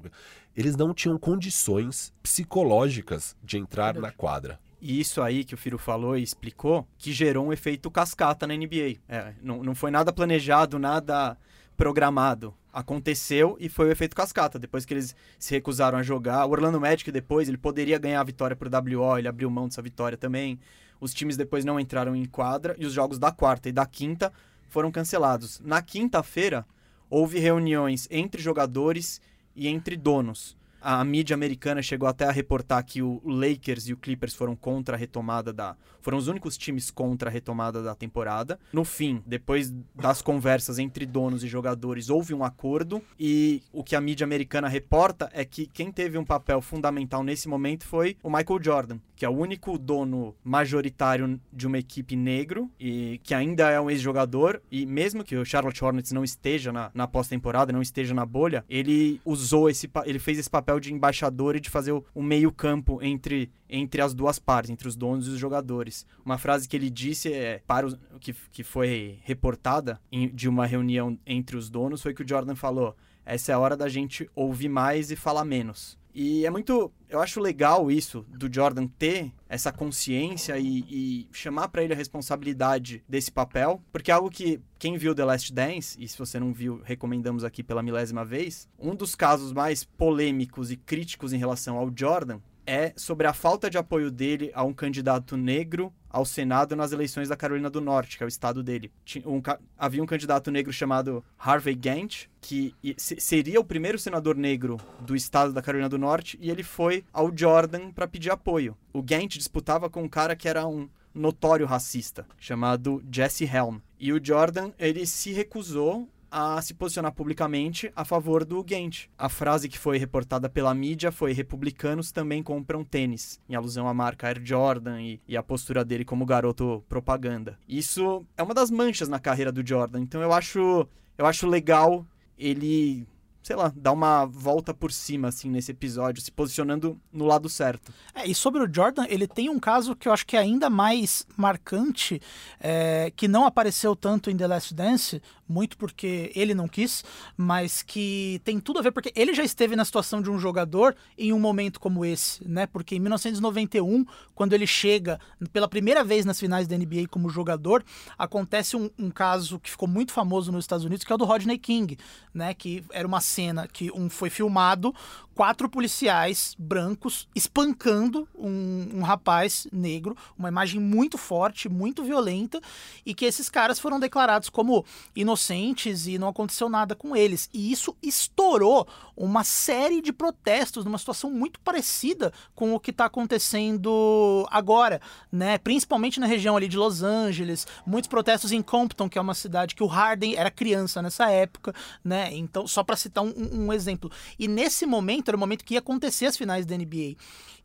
Eles 0.56 0.76
não 0.76 0.94
tinham 0.94 1.18
condições 1.18 2.14
psicológicas 2.22 3.36
de 3.42 3.58
entrar 3.58 3.98
na 3.98 4.12
quadra. 4.12 4.60
E 4.86 5.00
isso 5.00 5.22
aí 5.22 5.44
que 5.44 5.54
o 5.54 5.56
Firo 5.56 5.78
falou 5.78 6.14
e 6.14 6.22
explicou, 6.22 6.86
que 6.98 7.10
gerou 7.10 7.46
um 7.46 7.52
efeito 7.54 7.90
cascata 7.90 8.46
na 8.46 8.54
NBA. 8.54 8.98
É, 9.08 9.32
não, 9.42 9.62
não 9.62 9.74
foi 9.74 9.90
nada 9.90 10.12
planejado, 10.12 10.78
nada 10.78 11.38
programado. 11.74 12.52
Aconteceu 12.70 13.56
e 13.58 13.70
foi 13.70 13.88
o 13.88 13.90
efeito 13.90 14.14
cascata. 14.14 14.58
Depois 14.58 14.84
que 14.84 14.92
eles 14.92 15.16
se 15.38 15.54
recusaram 15.54 15.96
a 15.96 16.02
jogar, 16.02 16.44
o 16.44 16.50
Orlando 16.50 16.78
Magic 16.78 17.10
depois, 17.10 17.48
ele 17.48 17.56
poderia 17.56 17.96
ganhar 17.96 18.20
a 18.20 18.24
vitória 18.24 18.54
por 18.54 18.68
WO, 18.68 19.16
ele 19.16 19.26
abriu 19.26 19.48
mão 19.48 19.68
dessa 19.68 19.80
vitória 19.80 20.18
também. 20.18 20.60
Os 21.00 21.14
times 21.14 21.38
depois 21.38 21.64
não 21.64 21.80
entraram 21.80 22.14
em 22.14 22.26
quadra 22.26 22.76
e 22.78 22.84
os 22.84 22.92
jogos 22.92 23.18
da 23.18 23.32
quarta 23.32 23.70
e 23.70 23.72
da 23.72 23.86
quinta 23.86 24.30
foram 24.68 24.92
cancelados. 24.92 25.62
Na 25.64 25.80
quinta-feira, 25.80 26.66
houve 27.08 27.38
reuniões 27.38 28.06
entre 28.10 28.42
jogadores 28.42 29.18
e 29.56 29.66
entre 29.66 29.96
donos 29.96 30.54
a 30.84 31.02
mídia 31.02 31.32
americana 31.32 31.80
chegou 31.80 32.06
até 32.06 32.26
a 32.26 32.30
reportar 32.30 32.84
que 32.84 33.00
o 33.00 33.22
Lakers 33.24 33.88
e 33.88 33.94
o 33.94 33.96
Clippers 33.96 34.34
foram 34.34 34.54
contra 34.54 34.96
a 34.96 34.98
retomada 34.98 35.50
da. 35.50 35.74
Foram 36.02 36.18
os 36.18 36.28
únicos 36.28 36.58
times 36.58 36.90
contra 36.90 37.30
a 37.30 37.32
retomada 37.32 37.82
da 37.82 37.94
temporada. 37.94 38.60
No 38.70 38.84
fim, 38.84 39.22
depois 39.26 39.72
das 39.94 40.20
conversas 40.20 40.78
entre 40.78 41.06
donos 41.06 41.42
e 41.42 41.48
jogadores, 41.48 42.10
houve 42.10 42.34
um 42.34 42.44
acordo. 42.44 43.02
E 43.18 43.62
o 43.72 43.82
que 43.82 43.96
a 43.96 44.00
mídia 44.00 44.26
americana 44.26 44.68
reporta 44.68 45.30
é 45.32 45.42
que 45.42 45.66
quem 45.66 45.90
teve 45.90 46.18
um 46.18 46.24
papel 46.24 46.60
fundamental 46.60 47.24
nesse 47.24 47.48
momento 47.48 47.86
foi 47.86 48.18
o 48.22 48.28
Michael 48.28 48.62
Jordan, 48.62 48.98
que 49.16 49.24
é 49.24 49.28
o 49.28 49.32
único 49.32 49.78
dono 49.78 50.36
majoritário 50.44 51.40
de 51.50 51.66
uma 51.66 51.78
equipe 51.78 52.14
negro 52.14 52.70
e 52.78 53.18
que 53.22 53.32
ainda 53.32 53.70
é 53.70 53.80
um 53.80 53.88
ex-jogador. 53.88 54.60
E 54.70 54.84
mesmo 54.84 55.24
que 55.24 55.34
o 55.34 55.44
Charlotte 55.46 55.82
Hornets 55.82 56.12
não 56.12 56.22
esteja 56.22 56.70
na, 56.70 56.90
na 56.92 57.08
pós-temporada, 57.08 57.72
não 57.72 57.80
esteja 57.80 58.12
na 58.12 58.26
bolha, 58.26 58.62
ele 58.68 59.18
usou 59.24 59.70
esse. 59.70 59.90
Ele 60.04 60.18
fez 60.18 60.38
esse 60.38 60.50
papel 60.50 60.73
papel 60.74 60.80
de 60.80 60.92
embaixador 60.92 61.56
e 61.56 61.60
de 61.60 61.70
fazer 61.70 61.92
o, 61.92 62.04
o 62.14 62.22
meio-campo 62.22 63.02
entre, 63.02 63.50
entre 63.68 64.00
as 64.00 64.14
duas 64.14 64.38
partes, 64.38 64.70
entre 64.70 64.88
os 64.88 64.96
donos 64.96 65.26
e 65.26 65.30
os 65.30 65.38
jogadores. 65.38 66.06
Uma 66.24 66.38
frase 66.38 66.68
que 66.68 66.76
ele 66.76 66.90
disse 66.90 67.32
é, 67.32 67.62
para 67.66 67.86
os, 67.86 67.96
que, 68.20 68.34
que 68.52 68.62
foi 68.62 69.18
reportada 69.22 70.00
em, 70.10 70.28
de 70.28 70.48
uma 70.48 70.66
reunião 70.66 71.18
entre 71.26 71.56
os 71.56 71.70
donos 71.70 72.02
foi 72.02 72.14
que 72.14 72.22
o 72.22 72.28
Jordan 72.28 72.54
falou: 72.54 72.96
essa 73.24 73.52
é 73.52 73.54
a 73.54 73.58
hora 73.58 73.76
da 73.76 73.88
gente 73.88 74.28
ouvir 74.34 74.68
mais 74.68 75.10
e 75.10 75.16
falar 75.16 75.44
menos. 75.44 75.98
E 76.14 76.46
é 76.46 76.50
muito. 76.50 76.92
Eu 77.08 77.20
acho 77.20 77.40
legal 77.40 77.90
isso 77.90 78.24
do 78.28 78.52
Jordan 78.52 78.86
ter 78.86 79.32
essa 79.48 79.72
consciência 79.72 80.56
e, 80.58 80.84
e 80.88 81.28
chamar 81.32 81.68
para 81.68 81.82
ele 81.82 81.92
a 81.92 81.96
responsabilidade 81.96 83.02
desse 83.08 83.32
papel, 83.32 83.82
porque 83.92 84.10
é 84.10 84.14
algo 84.14 84.30
que 84.30 84.60
quem 84.78 84.96
viu 84.96 85.14
The 85.14 85.24
Last 85.24 85.52
Dance, 85.52 85.96
e 86.00 86.06
se 86.08 86.18
você 86.18 86.38
não 86.38 86.52
viu, 86.52 86.80
recomendamos 86.84 87.44
aqui 87.44 87.62
pela 87.62 87.82
milésima 87.82 88.24
vez, 88.24 88.68
um 88.78 88.94
dos 88.94 89.14
casos 89.14 89.52
mais 89.52 89.84
polêmicos 89.84 90.70
e 90.70 90.76
críticos 90.76 91.32
em 91.32 91.38
relação 91.38 91.76
ao 91.76 91.90
Jordan 91.94 92.38
é 92.66 92.92
sobre 92.96 93.26
a 93.26 93.32
falta 93.32 93.68
de 93.68 93.78
apoio 93.78 94.10
dele 94.10 94.50
a 94.54 94.64
um 94.64 94.72
candidato 94.72 95.36
negro 95.36 95.92
ao 96.08 96.24
Senado 96.24 96.76
nas 96.76 96.92
eleições 96.92 97.28
da 97.28 97.36
Carolina 97.36 97.68
do 97.68 97.80
Norte, 97.80 98.16
que 98.16 98.22
é 98.22 98.26
o 98.26 98.28
estado 98.28 98.62
dele. 98.62 98.92
Um, 99.26 99.42
havia 99.76 100.02
um 100.02 100.06
candidato 100.06 100.50
negro 100.50 100.72
chamado 100.72 101.24
Harvey 101.36 101.74
Gantt, 101.74 102.30
que 102.40 102.74
seria 102.96 103.60
o 103.60 103.64
primeiro 103.64 103.98
senador 103.98 104.36
negro 104.36 104.78
do 105.00 105.16
estado 105.16 105.52
da 105.52 105.60
Carolina 105.60 105.88
do 105.88 105.98
Norte, 105.98 106.38
e 106.40 106.50
ele 106.50 106.62
foi 106.62 107.04
ao 107.12 107.36
Jordan 107.36 107.90
para 107.90 108.06
pedir 108.06 108.30
apoio. 108.30 108.76
O 108.92 109.02
Gantt 109.02 109.38
disputava 109.38 109.90
com 109.90 110.04
um 110.04 110.08
cara 110.08 110.36
que 110.36 110.48
era 110.48 110.66
um 110.66 110.88
notório 111.12 111.66
racista, 111.66 112.26
chamado 112.38 113.02
Jesse 113.10 113.44
Helm. 113.44 113.78
E 113.98 114.12
o 114.12 114.20
Jordan, 114.22 114.72
ele 114.78 115.06
se 115.06 115.32
recusou 115.32 116.08
a 116.36 116.60
se 116.60 116.74
posicionar 116.74 117.12
publicamente 117.12 117.92
a 117.94 118.04
favor 118.04 118.44
do 118.44 118.64
Gent. 118.66 119.06
A 119.16 119.28
frase 119.28 119.68
que 119.68 119.78
foi 119.78 119.98
reportada 119.98 120.48
pela 120.48 120.74
mídia 120.74 121.12
foi: 121.12 121.32
republicanos 121.32 122.10
também 122.10 122.42
compram 122.42 122.82
tênis, 122.82 123.40
em 123.48 123.54
alusão 123.54 123.86
à 123.86 123.94
marca 123.94 124.26
Air 124.26 124.40
Jordan 124.44 125.00
e, 125.00 125.20
e 125.28 125.36
a 125.36 125.44
postura 125.44 125.84
dele 125.84 126.04
como 126.04 126.26
garoto 126.26 126.82
propaganda. 126.88 127.56
Isso 127.68 128.26
é 128.36 128.42
uma 128.42 128.52
das 128.52 128.68
manchas 128.68 129.08
na 129.08 129.20
carreira 129.20 129.52
do 129.52 129.64
Jordan, 129.64 130.00
então 130.00 130.20
eu 130.20 130.32
acho, 130.32 130.88
eu 131.16 131.24
acho 131.24 131.46
legal 131.46 132.04
ele 132.36 133.06
sei 133.44 133.54
lá, 133.56 133.70
dar 133.76 133.92
uma 133.92 134.24
volta 134.24 134.72
por 134.72 134.90
cima, 134.90 135.28
assim, 135.28 135.50
nesse 135.50 135.70
episódio, 135.70 136.22
se 136.22 136.32
posicionando 136.32 136.98
no 137.12 137.26
lado 137.26 137.46
certo. 137.46 137.92
É, 138.14 138.26
e 138.26 138.34
sobre 138.34 138.62
o 138.62 138.74
Jordan, 138.74 139.04
ele 139.06 139.28
tem 139.28 139.50
um 139.50 139.60
caso 139.60 139.94
que 139.94 140.08
eu 140.08 140.12
acho 140.14 140.26
que 140.26 140.34
é 140.34 140.40
ainda 140.40 140.70
mais 140.70 141.26
marcante, 141.36 142.22
é, 142.58 143.12
que 143.14 143.28
não 143.28 143.44
apareceu 143.44 143.94
tanto 143.94 144.30
em 144.30 144.36
The 144.36 144.46
Last 144.46 144.74
Dance, 144.74 145.20
muito 145.48 145.76
porque 145.76 146.32
ele 146.34 146.54
não 146.54 146.66
quis, 146.68 147.04
mas 147.36 147.82
que 147.82 148.40
tem 148.44 148.58
tudo 148.58 148.78
a 148.78 148.82
ver, 148.82 148.92
porque 148.92 149.12
ele 149.14 149.34
já 149.34 149.44
esteve 149.44 149.76
na 149.76 149.84
situação 149.84 150.22
de 150.22 150.30
um 150.30 150.38
jogador 150.38 150.96
em 151.16 151.32
um 151.32 151.38
momento 151.38 151.78
como 151.78 152.04
esse, 152.04 152.46
né? 152.48 152.66
Porque 152.66 152.96
em 152.96 153.00
1991, 153.00 154.04
quando 154.34 154.52
ele 154.52 154.66
chega 154.66 155.20
pela 155.52 155.68
primeira 155.68 156.02
vez 156.02 156.24
nas 156.24 156.38
finais 156.38 156.66
da 156.66 156.76
NBA 156.76 157.08
como 157.10 157.28
jogador, 157.28 157.84
acontece 158.18 158.76
um, 158.76 158.90
um 158.98 159.10
caso 159.10 159.58
que 159.60 159.70
ficou 159.70 159.88
muito 159.88 160.12
famoso 160.12 160.50
nos 160.50 160.64
Estados 160.64 160.84
Unidos, 160.84 161.04
que 161.04 161.12
é 161.12 161.14
o 161.14 161.18
do 161.18 161.24
Rodney 161.24 161.58
King, 161.58 161.98
né? 162.32 162.54
Que 162.54 162.84
era 162.90 163.06
uma 163.06 163.20
cena 163.20 163.66
que 163.66 163.90
um 163.92 164.08
foi 164.08 164.30
filmado 164.30 164.94
quatro 165.34 165.68
policiais 165.68 166.54
brancos 166.58 167.28
espancando 167.34 168.28
um, 168.34 168.88
um, 168.94 169.02
rapaz 169.02 169.66
negro, 169.72 170.16
uma 170.38 170.48
imagem 170.48 170.80
muito 170.80 171.18
forte, 171.18 171.68
muito 171.68 172.04
violenta, 172.04 172.60
e 173.04 173.14
que 173.14 173.24
esses 173.24 173.48
caras 173.48 173.78
foram 173.78 173.98
declarados 173.98 174.48
como 174.48 174.84
inocentes 175.14 176.06
e 176.06 176.18
não 176.18 176.28
aconteceu 176.28 176.68
nada 176.68 176.94
com 176.94 177.16
eles. 177.16 177.48
E 177.52 177.72
isso 177.72 177.96
estourou 178.02 178.86
uma 179.16 179.44
série 179.44 180.00
de 180.00 180.12
protestos 180.12 180.84
numa 180.84 180.98
situação 180.98 181.30
muito 181.30 181.58
parecida 181.60 182.32
com 182.54 182.74
o 182.74 182.80
que 182.80 182.90
está 182.90 183.06
acontecendo 183.06 184.46
agora, 184.50 185.00
né? 185.30 185.58
Principalmente 185.58 186.20
na 186.20 186.26
região 186.26 186.56
ali 186.56 186.68
de 186.68 186.76
Los 186.76 187.02
Angeles, 187.02 187.66
muitos 187.86 188.08
protestos 188.08 188.52
em 188.52 188.62
Compton, 188.62 189.08
que 189.08 189.18
é 189.18 189.20
uma 189.20 189.34
cidade 189.34 189.74
que 189.74 189.82
o 189.82 189.86
Harden 189.86 190.36
era 190.36 190.50
criança 190.50 191.02
nessa 191.02 191.30
época, 191.30 191.74
né? 192.04 192.30
Então, 192.32 192.66
só 192.66 192.82
para 192.82 192.96
citar 192.96 193.24
um, 193.24 193.32
um 193.66 193.72
exemplo. 193.72 194.10
E 194.38 194.48
nesse 194.48 194.86
momento 194.86 195.23
era 195.30 195.36
o 195.36 195.40
momento 195.40 195.64
que 195.64 195.74
ia 195.74 195.80
acontecer 195.80 196.26
as 196.26 196.36
finais 196.36 196.66
da 196.66 196.76
NBA. 196.76 197.16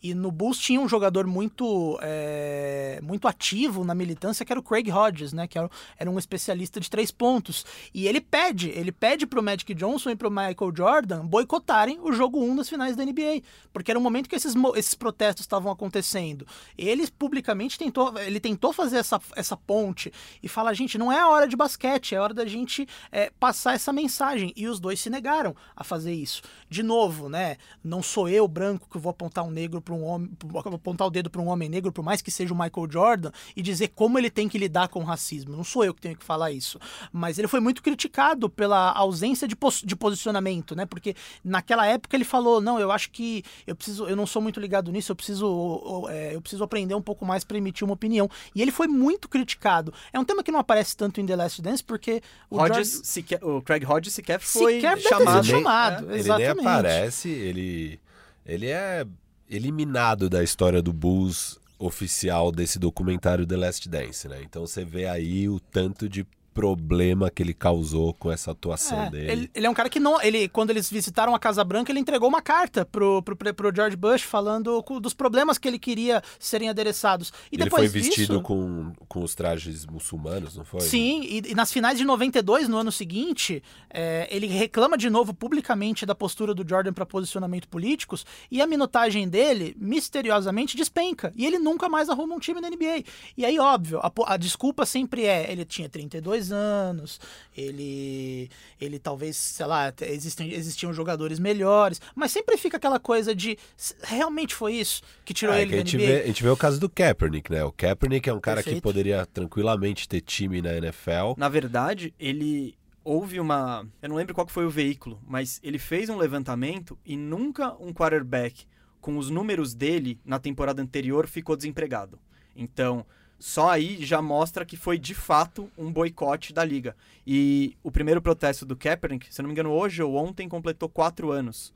E 0.01 0.13
no 0.13 0.31
Bulls 0.31 0.57
tinha 0.57 0.79
um 0.79 0.87
jogador 0.87 1.27
muito 1.27 1.99
é, 2.01 2.99
muito 3.03 3.27
ativo 3.27 3.83
na 3.83 3.93
militância, 3.93 4.45
que 4.45 4.51
era 4.51 4.59
o 4.59 4.63
Craig 4.63 4.89
Hodges, 4.89 5.33
né? 5.33 5.47
Que 5.47 5.57
era, 5.57 5.69
era, 5.97 6.09
um 6.09 6.17
especialista 6.17 6.79
de 6.79 6.89
três 6.89 7.11
pontos. 7.11 7.65
E 7.93 8.07
ele 8.07 8.21
pede, 8.21 8.69
ele 8.69 8.91
pede 8.91 9.27
pro 9.27 9.43
Magic 9.43 9.73
Johnson 9.73 10.11
e 10.11 10.15
pro 10.15 10.31
Michael 10.31 10.73
Jordan 10.75 11.25
boicotarem 11.25 11.99
o 12.01 12.11
jogo 12.13 12.41
1 12.41 12.55
das 12.55 12.69
finais 12.69 12.95
da 12.95 13.03
NBA. 13.03 13.41
Porque 13.73 13.91
era 13.91 13.99
o 13.99 14.01
momento 14.01 14.29
que 14.29 14.35
esses, 14.35 14.53
esses 14.75 14.93
protestos 14.95 15.43
estavam 15.43 15.71
acontecendo. 15.71 16.47
Ele 16.77 17.05
publicamente 17.11 17.77
tentou, 17.77 18.17
ele 18.19 18.39
tentou 18.39 18.71
fazer 18.71 18.97
essa, 18.97 19.19
essa 19.35 19.57
ponte 19.57 20.11
e 20.41 20.47
falar, 20.47 20.73
gente, 20.73 20.97
não 20.97 21.11
é 21.11 21.19
a 21.19 21.27
hora 21.27 21.47
de 21.47 21.55
basquete, 21.55 22.15
é 22.15 22.19
hora 22.19 22.33
da 22.33 22.45
gente 22.45 22.87
é, 23.11 23.31
passar 23.39 23.73
essa 23.73 23.91
mensagem. 23.91 24.53
E 24.55 24.67
os 24.67 24.79
dois 24.79 24.99
se 24.99 25.09
negaram 25.09 25.55
a 25.75 25.83
fazer 25.83 26.13
isso. 26.13 26.41
De 26.69 26.81
novo, 26.81 27.27
né? 27.27 27.57
Não 27.83 28.01
sou 28.01 28.29
eu, 28.29 28.47
branco, 28.47 28.87
que 28.89 28.97
vou 28.97 29.09
apontar 29.09 29.43
um 29.43 29.51
negro 29.51 29.81
para 29.89 29.95
um 29.95 30.03
homem, 30.03 30.29
apontar 30.65 31.07
o 31.07 31.09
dedo 31.09 31.29
para 31.29 31.41
um 31.41 31.47
homem 31.47 31.67
negro, 31.67 31.91
por 31.91 32.03
mais 32.03 32.21
que 32.21 32.29
seja 32.29 32.53
o 32.53 32.57
Michael 32.57 32.87
Jordan, 32.91 33.31
e 33.55 33.61
dizer 33.61 33.89
como 33.89 34.19
ele 34.19 34.29
tem 34.29 34.47
que 34.47 34.57
lidar 34.57 34.87
com 34.87 34.99
o 34.99 35.03
racismo. 35.03 35.55
Não 35.57 35.63
sou 35.63 35.83
eu 35.83 35.93
que 35.93 36.01
tenho 36.01 36.15
que 36.15 36.23
falar 36.23 36.51
isso. 36.51 36.79
Mas 37.11 37.39
ele 37.39 37.47
foi 37.47 37.59
muito 37.59 37.81
criticado 37.81 38.49
pela 38.49 38.91
ausência 38.91 39.47
de, 39.47 39.55
pos 39.55 39.81
de 39.81 39.95
posicionamento, 39.95 40.75
né? 40.75 40.85
Porque 40.85 41.15
naquela 41.43 41.87
época 41.87 42.15
ele 42.15 42.23
falou: 42.23 42.61
não, 42.61 42.79
eu 42.79 42.91
acho 42.91 43.09
que 43.09 43.43
eu 43.65 43.75
preciso, 43.75 44.05
eu 44.05 44.15
não 44.15 44.27
sou 44.27 44.41
muito 44.41 44.59
ligado 44.59 44.91
nisso, 44.91 45.11
eu 45.11 45.15
preciso, 45.15 46.07
é, 46.09 46.35
eu 46.35 46.41
preciso 46.41 46.63
aprender 46.63 46.93
um 46.93 47.01
pouco 47.01 47.25
mais 47.25 47.43
para 47.43 47.57
emitir 47.57 47.83
uma 47.83 47.93
opinião. 47.93 48.29
E 48.53 48.61
ele 48.61 48.71
foi 48.71 48.87
muito 48.87 49.27
criticado. 49.27 49.91
É 50.13 50.19
um 50.19 50.25
tema 50.25 50.43
que 50.43 50.51
não 50.51 50.59
aparece 50.59 50.95
tanto 50.95 51.19
em 51.19 51.25
The 51.25 51.35
Last 51.35 51.61
Dance, 51.61 51.83
porque 51.83 52.21
o, 52.49 52.57
Hodges, 52.57 52.91
Jordan... 52.91 53.05
sequer, 53.05 53.43
o 53.43 53.61
Craig 53.61 53.83
Hodges 53.85 54.13
sequer 54.13 54.39
foi 54.39 54.75
sequer 54.75 54.99
chamado. 54.99 55.43
chamado. 55.45 56.11
É. 56.11 56.19
Ele 56.19 56.37
nem 56.37 56.47
aparece, 56.47 57.29
ele, 57.29 57.99
ele 58.45 58.67
é 58.67 59.05
eliminado 59.49 60.29
da 60.29 60.43
história 60.43 60.81
do 60.81 60.93
Bulls 60.93 61.59
oficial 61.79 62.51
desse 62.51 62.77
documentário 62.77 63.47
The 63.47 63.57
Last 63.57 63.89
Dance, 63.89 64.27
né? 64.27 64.41
Então 64.43 64.67
você 64.67 64.83
vê 64.83 65.07
aí 65.07 65.47
o 65.49 65.59
tanto 65.59 66.07
de 66.07 66.25
problema 66.59 67.31
que 67.31 67.41
ele 67.41 67.53
causou 67.53 68.13
com 68.13 68.29
essa 68.29 68.51
atuação 68.51 69.03
é, 69.03 69.09
dele. 69.09 69.31
Ele, 69.31 69.51
ele, 69.55 69.65
é 69.65 69.69
um 69.69 69.73
cara 69.73 69.89
que 69.89 69.97
não. 69.97 70.21
Ele, 70.21 70.49
quando 70.49 70.71
eles 70.71 70.89
visitaram 70.89 71.33
a 71.33 71.39
Casa 71.39 71.63
Branca, 71.63 71.89
ele 71.89 72.01
entregou 72.01 72.27
uma 72.27 72.41
carta 72.41 72.85
pro, 72.85 73.23
pro, 73.23 73.37
pro 73.37 73.73
George 73.73 73.95
Bush 73.95 74.23
falando 74.23 74.83
dos 75.01 75.13
problemas 75.13 75.57
que 75.57 75.69
ele 75.69 75.79
queria 75.79 76.21
serem 76.37 76.67
adereçados. 76.67 77.31
E 77.49 77.55
ele 77.55 77.63
depois 77.63 77.89
foi 77.89 78.01
vestido 78.01 78.33
disso, 78.33 78.41
com, 78.41 78.91
com 79.07 79.23
os 79.23 79.33
trajes 79.33 79.85
muçulmanos, 79.85 80.57
não 80.57 80.65
foi? 80.65 80.81
Sim, 80.81 81.21
e, 81.23 81.51
e 81.51 81.55
nas 81.55 81.71
finais 81.71 81.97
de 81.97 82.03
92, 82.03 82.67
no 82.67 82.75
ano 82.75 82.91
seguinte, 82.91 83.63
é, 83.89 84.27
ele 84.29 84.47
reclama 84.47 84.97
de 84.97 85.09
novo 85.09 85.33
publicamente 85.33 86.05
da 86.05 86.13
postura 86.13 86.53
do 86.53 86.67
Jordan 86.67 86.91
para 86.91 87.05
posicionamento 87.05 87.69
políticos 87.69 88.25
e 88.51 88.61
a 88.61 88.67
minutagem 88.67 89.29
dele, 89.29 89.73
misteriosamente, 89.79 90.75
despenca. 90.75 91.31
E 91.37 91.45
ele 91.45 91.57
nunca 91.57 91.87
mais 91.87 92.09
arruma 92.09 92.35
um 92.35 92.39
time 92.39 92.59
na 92.59 92.69
NBA. 92.69 93.05
E 93.37 93.45
aí, 93.45 93.57
óbvio, 93.57 93.99
a, 93.99 94.11
a 94.25 94.35
desculpa 94.35 94.85
sempre 94.85 95.23
é: 95.23 95.49
ele 95.49 95.63
tinha 95.63 95.87
32 95.87 96.48
anos, 96.51 97.19
ele, 97.55 98.49
ele 98.79 98.99
talvez, 98.99 99.35
sei 99.35 99.65
lá, 99.65 99.93
existem, 100.01 100.53
existiam 100.53 100.93
jogadores 100.93 101.39
melhores, 101.39 102.01
mas 102.15 102.31
sempre 102.31 102.57
fica 102.57 102.77
aquela 102.77 102.99
coisa 102.99 103.35
de 103.35 103.57
realmente 104.03 104.55
foi 104.55 104.75
isso 104.75 105.01
que 105.25 105.33
tirou 105.33 105.55
é, 105.55 105.61
ele 105.61 105.71
que 105.71 105.75
a, 105.75 105.79
gente 105.79 105.97
vê, 105.97 106.21
a 106.21 106.27
gente 106.27 106.43
vê 106.43 106.49
o 106.49 106.57
caso 106.57 106.79
do 106.79 106.89
Kaepernick, 106.89 107.51
né? 107.51 107.63
O 107.63 107.71
Kaepernick 107.71 108.29
é 108.29 108.33
um 108.33 108.39
cara 108.39 108.57
Perfeito. 108.57 108.77
que 108.77 108.81
poderia 108.81 109.25
tranquilamente 109.25 110.07
ter 110.07 110.21
time 110.21 110.61
na 110.61 110.73
NFL. 110.75 111.33
Na 111.37 111.49
verdade, 111.49 112.13
ele 112.19 112.75
houve 113.03 113.39
uma, 113.39 113.87
eu 114.01 114.09
não 114.09 114.15
lembro 114.15 114.33
qual 114.33 114.47
foi 114.47 114.65
o 114.65 114.69
veículo, 114.69 115.19
mas 115.27 115.59
ele 115.63 115.79
fez 115.79 116.09
um 116.09 116.17
levantamento 116.17 116.97
e 117.05 117.15
nunca 117.15 117.73
um 117.79 117.93
quarterback 117.93 118.65
com 119.01 119.17
os 119.17 119.29
números 119.29 119.73
dele 119.73 120.19
na 120.25 120.39
temporada 120.39 120.81
anterior 120.81 121.27
ficou 121.27 121.55
desempregado. 121.55 122.19
Então, 122.55 123.05
só 123.39 123.69
aí 123.69 124.03
já 124.05 124.21
mostra 124.21 124.65
que 124.65 124.75
foi 124.75 124.99
de 124.99 125.15
fato 125.15 125.71
um 125.77 125.91
boicote 125.91 126.51
da 126.51 126.63
liga. 126.63 126.95
E 127.25 127.77
o 127.81 127.89
primeiro 127.89 128.21
protesto 128.21 128.65
do 128.65 128.75
Kaepernick, 128.75 129.33
se 129.33 129.41
não 129.41 129.47
me 129.47 129.53
engano, 129.53 129.71
hoje 129.71 130.03
ou 130.03 130.15
ontem 130.15 130.49
completou 130.49 130.89
quatro 130.89 131.31
anos. 131.31 131.73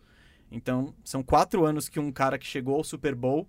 Então, 0.51 0.93
são 1.03 1.23
quatro 1.23 1.65
anos 1.65 1.87
que 1.87 1.99
um 1.99 2.11
cara 2.11 2.37
que 2.37 2.45
chegou 2.45 2.75
ao 2.75 2.83
Super 2.83 3.15
Bowl 3.15 3.47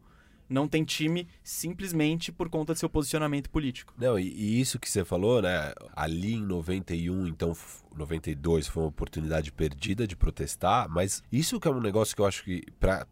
não 0.49 0.69
tem 0.69 0.85
time 0.85 1.29
simplesmente 1.43 2.31
por 2.31 2.49
conta 2.49 2.73
do 2.73 2.79
seu 2.79 2.89
posicionamento 2.89 3.51
político. 3.51 3.95
Não, 3.97 4.19
e, 4.19 4.29
e, 4.29 4.61
isso 4.61 4.79
que 4.79 4.89
você 4.89 5.05
falou, 5.05 5.43
né? 5.43 5.73
Ali 5.95 6.35
em 6.35 6.43
91, 6.43 7.27
então 7.27 7.57
92 7.97 8.67
foi 8.67 8.83
uma 8.83 8.89
oportunidade 8.89 9.53
perdida 9.53 10.07
de 10.07 10.17
protestar, 10.17 10.89
mas 10.89 11.23
isso 11.31 11.61
que 11.61 11.69
é 11.69 11.71
um 11.71 11.81
negócio 11.81 12.15
que 12.15 12.23
eu 12.23 12.27
acho 12.27 12.45
que 12.45 12.65
para 12.79 13.07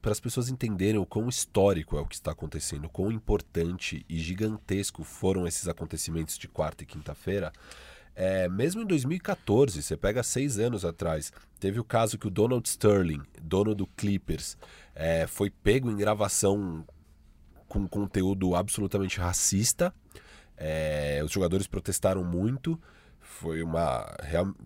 para 0.00 0.12
as 0.12 0.20
pessoas 0.20 0.48
entenderem 0.48 0.98
o 0.98 1.04
quão 1.04 1.28
histórico 1.28 1.96
é 1.96 2.00
o 2.00 2.06
que 2.06 2.14
está 2.14 2.32
acontecendo, 2.32 2.86
o 2.86 2.88
quão 2.88 3.12
importante 3.12 4.04
e 4.08 4.18
gigantesco 4.18 5.04
foram 5.04 5.46
esses 5.46 5.68
acontecimentos 5.68 6.38
de 6.38 6.48
quarta 6.48 6.84
e 6.84 6.86
quinta-feira. 6.86 7.52
É, 8.22 8.50
mesmo 8.50 8.82
em 8.82 8.84
2014, 8.84 9.82
você 9.82 9.96
pega 9.96 10.22
seis 10.22 10.58
anos 10.58 10.84
atrás, 10.84 11.32
teve 11.58 11.80
o 11.80 11.84
caso 11.84 12.18
que 12.18 12.26
o 12.26 12.30
Donald 12.30 12.68
Sterling, 12.68 13.22
dono 13.40 13.74
do 13.74 13.86
Clippers, 13.86 14.58
é, 14.94 15.26
foi 15.26 15.48
pego 15.48 15.90
em 15.90 15.96
gravação 15.96 16.84
com 17.66 17.88
conteúdo 17.88 18.54
absolutamente 18.54 19.18
racista. 19.18 19.94
É, 20.54 21.22
os 21.24 21.32
jogadores 21.32 21.66
protestaram 21.66 22.22
muito. 22.22 22.78
Foi 23.20 23.62
uma. 23.62 24.14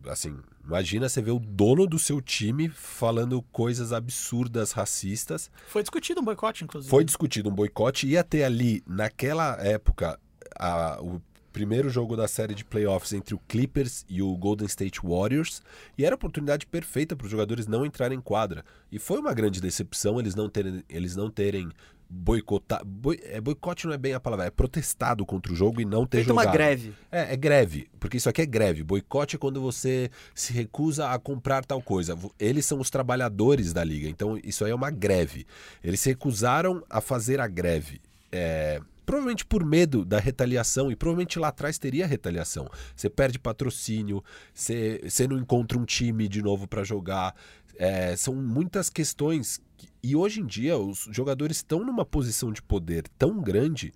Assim, 0.08 0.36
imagina 0.64 1.08
você 1.08 1.22
ver 1.22 1.30
o 1.30 1.38
dono 1.38 1.86
do 1.86 1.96
seu 1.96 2.20
time 2.20 2.68
falando 2.68 3.40
coisas 3.52 3.92
absurdas, 3.92 4.72
racistas. 4.72 5.48
Foi 5.68 5.80
discutido 5.80 6.20
um 6.20 6.24
boicote, 6.24 6.64
inclusive. 6.64 6.90
Foi 6.90 7.04
discutido 7.04 7.50
um 7.50 7.54
boicote. 7.54 8.08
Ia 8.08 8.24
ter 8.24 8.42
ali, 8.42 8.82
naquela 8.84 9.56
época, 9.64 10.18
a, 10.58 10.98
o 11.00 11.22
primeiro 11.54 11.88
jogo 11.88 12.16
da 12.16 12.26
série 12.26 12.52
de 12.52 12.64
playoffs 12.64 13.12
entre 13.12 13.32
o 13.32 13.40
Clippers 13.46 14.04
e 14.08 14.20
o 14.20 14.36
Golden 14.36 14.66
State 14.66 15.00
Warriors, 15.02 15.62
e 15.96 16.04
era 16.04 16.14
a 16.14 16.16
oportunidade 16.16 16.66
perfeita 16.66 17.14
para 17.14 17.26
os 17.26 17.30
jogadores 17.30 17.68
não 17.68 17.86
entrarem 17.86 18.18
em 18.18 18.20
quadra. 18.20 18.64
E 18.90 18.98
foi 18.98 19.20
uma 19.20 19.32
grande 19.32 19.60
decepção 19.60 20.18
eles 20.18 20.34
não 20.34 20.50
terem, 20.50 20.82
eles 20.88 21.14
não 21.14 21.30
terem 21.30 21.70
boicotar. 22.10 22.84
Boi, 22.84 23.20
é, 23.22 23.40
boicote 23.40 23.86
não 23.86 23.94
é 23.94 23.98
bem 23.98 24.14
a 24.14 24.20
palavra, 24.20 24.46
é 24.46 24.50
protestado 24.50 25.24
contra 25.24 25.52
o 25.52 25.56
jogo 25.56 25.80
e 25.80 25.84
não 25.84 26.04
ter 26.04 26.18
Feito 26.18 26.28
jogado. 26.28 26.46
uma 26.46 26.52
greve. 26.52 26.92
É, 27.10 27.32
é 27.32 27.36
greve, 27.36 27.88
porque 28.00 28.16
isso 28.16 28.28
aqui 28.28 28.42
é 28.42 28.46
greve. 28.46 28.82
Boicote 28.82 29.36
é 29.36 29.38
quando 29.38 29.60
você 29.60 30.10
se 30.34 30.52
recusa 30.52 31.10
a 31.10 31.18
comprar 31.20 31.64
tal 31.64 31.80
coisa. 31.80 32.18
Eles 32.36 32.66
são 32.66 32.80
os 32.80 32.90
trabalhadores 32.90 33.72
da 33.72 33.84
liga, 33.84 34.08
então 34.08 34.36
isso 34.42 34.64
aí 34.64 34.72
é 34.72 34.74
uma 34.74 34.90
greve. 34.90 35.46
Eles 35.84 36.00
se 36.00 36.08
recusaram 36.08 36.82
a 36.90 37.00
fazer 37.00 37.40
a 37.40 37.46
greve. 37.46 38.00
É, 38.32 38.80
Provavelmente 39.04 39.44
por 39.44 39.64
medo 39.64 40.04
da 40.04 40.18
retaliação, 40.18 40.90
e 40.90 40.96
provavelmente 40.96 41.38
lá 41.38 41.48
atrás 41.48 41.78
teria 41.78 42.06
retaliação. 42.06 42.68
Você 42.94 43.10
perde 43.10 43.38
patrocínio, 43.38 44.22
você, 44.52 45.00
você 45.04 45.26
não 45.28 45.38
encontra 45.38 45.78
um 45.78 45.84
time 45.84 46.28
de 46.28 46.42
novo 46.42 46.66
para 46.66 46.84
jogar. 46.84 47.34
É, 47.76 48.16
são 48.16 48.34
muitas 48.34 48.88
questões. 48.88 49.60
Que, 49.76 49.88
e 50.02 50.16
hoje 50.16 50.40
em 50.40 50.46
dia, 50.46 50.78
os 50.78 51.08
jogadores 51.10 51.58
estão 51.58 51.84
numa 51.84 52.04
posição 52.04 52.52
de 52.52 52.62
poder 52.62 53.04
tão 53.18 53.40
grande 53.40 53.92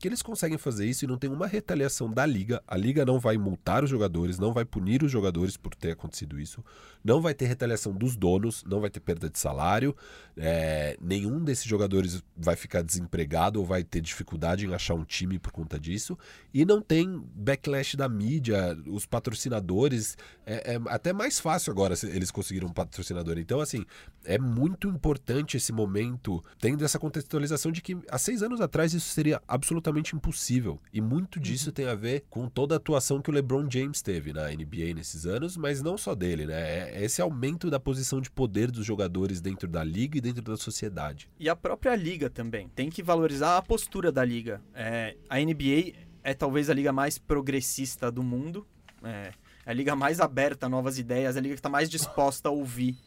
que 0.00 0.08
eles 0.08 0.22
conseguem 0.22 0.56
fazer 0.56 0.86
isso 0.86 1.04
e 1.04 1.08
não 1.08 1.18
tem 1.18 1.28
uma 1.28 1.46
retaliação 1.46 2.10
da 2.10 2.24
liga. 2.24 2.62
A 2.66 2.74
liga 2.74 3.04
não 3.04 3.20
vai 3.20 3.36
multar 3.36 3.84
os 3.84 3.90
jogadores, 3.90 4.38
não 4.38 4.50
vai 4.50 4.64
punir 4.64 5.02
os 5.02 5.12
jogadores 5.12 5.58
por 5.58 5.74
ter 5.74 5.90
acontecido 5.90 6.40
isso, 6.40 6.64
não 7.04 7.20
vai 7.20 7.34
ter 7.34 7.44
retaliação 7.44 7.92
dos 7.92 8.16
donos, 8.16 8.64
não 8.64 8.80
vai 8.80 8.88
ter 8.88 9.00
perda 9.00 9.28
de 9.28 9.38
salário, 9.38 9.94
é, 10.38 10.96
nenhum 10.98 11.44
desses 11.44 11.66
jogadores 11.66 12.24
vai 12.34 12.56
ficar 12.56 12.80
desempregado 12.80 13.60
ou 13.60 13.66
vai 13.66 13.84
ter 13.84 14.00
dificuldade 14.00 14.66
em 14.66 14.72
achar 14.72 14.94
um 14.94 15.04
time 15.04 15.38
por 15.38 15.52
conta 15.52 15.78
disso, 15.78 16.18
e 16.52 16.64
não 16.64 16.80
tem 16.80 17.22
backlash 17.34 17.94
da 17.94 18.08
mídia, 18.08 18.74
os 18.86 19.04
patrocinadores. 19.04 20.16
É, 20.46 20.76
é 20.76 20.80
até 20.86 21.12
mais 21.12 21.38
fácil 21.38 21.70
agora 21.72 21.94
eles 22.04 22.30
conseguiram 22.30 22.68
um 22.68 22.72
patrocinador. 22.72 23.38
Então, 23.38 23.60
assim, 23.60 23.84
é 24.24 24.38
muito 24.38 24.88
importante 24.88 25.58
esse 25.58 25.72
momento, 25.72 26.42
tendo 26.58 26.82
essa 26.86 26.98
contextualização 26.98 27.70
de 27.70 27.82
que 27.82 27.98
há 28.10 28.16
seis 28.16 28.42
anos 28.42 28.62
atrás 28.62 28.94
isso 28.94 29.10
seria 29.10 29.42
absolutamente 29.46 29.89
impossível. 29.98 30.80
E 30.92 31.00
muito 31.00 31.40
disso 31.40 31.68
uhum. 31.68 31.74
tem 31.74 31.86
a 31.86 31.94
ver 31.94 32.24
com 32.30 32.48
toda 32.48 32.74
a 32.74 32.76
atuação 32.76 33.20
que 33.20 33.30
o 33.30 33.32
LeBron 33.32 33.68
James 33.70 34.02
teve 34.02 34.32
na 34.32 34.48
NBA 34.48 34.94
nesses 34.94 35.26
anos, 35.26 35.56
mas 35.56 35.82
não 35.82 35.96
só 35.98 36.14
dele, 36.14 36.46
né? 36.46 36.90
É 36.90 37.04
esse 37.04 37.20
aumento 37.20 37.70
da 37.70 37.80
posição 37.80 38.20
de 38.20 38.30
poder 38.30 38.70
dos 38.70 38.84
jogadores 38.84 39.40
dentro 39.40 39.68
da 39.68 39.82
liga 39.82 40.18
e 40.18 40.20
dentro 40.20 40.42
da 40.42 40.56
sociedade. 40.56 41.28
E 41.38 41.48
a 41.48 41.56
própria 41.56 41.94
liga 41.96 42.30
também. 42.30 42.68
Tem 42.68 42.90
que 42.90 43.02
valorizar 43.02 43.56
a 43.56 43.62
postura 43.62 44.12
da 44.12 44.24
liga. 44.24 44.60
É, 44.74 45.16
a 45.28 45.38
NBA 45.38 45.94
é 46.22 46.34
talvez 46.34 46.70
a 46.70 46.74
liga 46.74 46.92
mais 46.92 47.18
progressista 47.18 48.10
do 48.10 48.22
mundo. 48.22 48.66
É, 49.02 49.32
é 49.64 49.70
a 49.70 49.74
liga 49.74 49.94
mais 49.94 50.20
aberta 50.20 50.66
a 50.66 50.68
novas 50.68 50.98
ideias, 50.98 51.36
é 51.36 51.38
a 51.38 51.42
liga 51.42 51.54
que 51.54 51.58
está 51.58 51.68
mais 51.68 51.88
disposta 51.88 52.48
a 52.48 52.52
ouvir. 52.52 52.98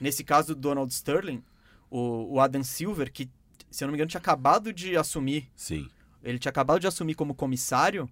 Nesse 0.00 0.24
caso 0.24 0.54
do 0.54 0.60
Donald 0.60 0.92
Sterling, 0.92 1.42
o, 1.90 2.34
o, 2.34 2.40
Adam 2.40 2.62
Silver, 2.62 3.12
que, 3.12 3.30
se 3.70 3.84
eu 3.84 3.86
não 3.86 3.92
me 3.92 3.96
engano, 3.96 4.10
tinha 4.10 4.20
acabado 4.20 4.72
de 4.72 4.96
assumir. 4.96 5.50
Sim. 5.54 5.88
Ele 6.24 6.38
tinha 6.38 6.50
acabado 6.50 6.80
de 6.80 6.86
assumir 6.86 7.14
como 7.14 7.34
comissário 7.34 8.08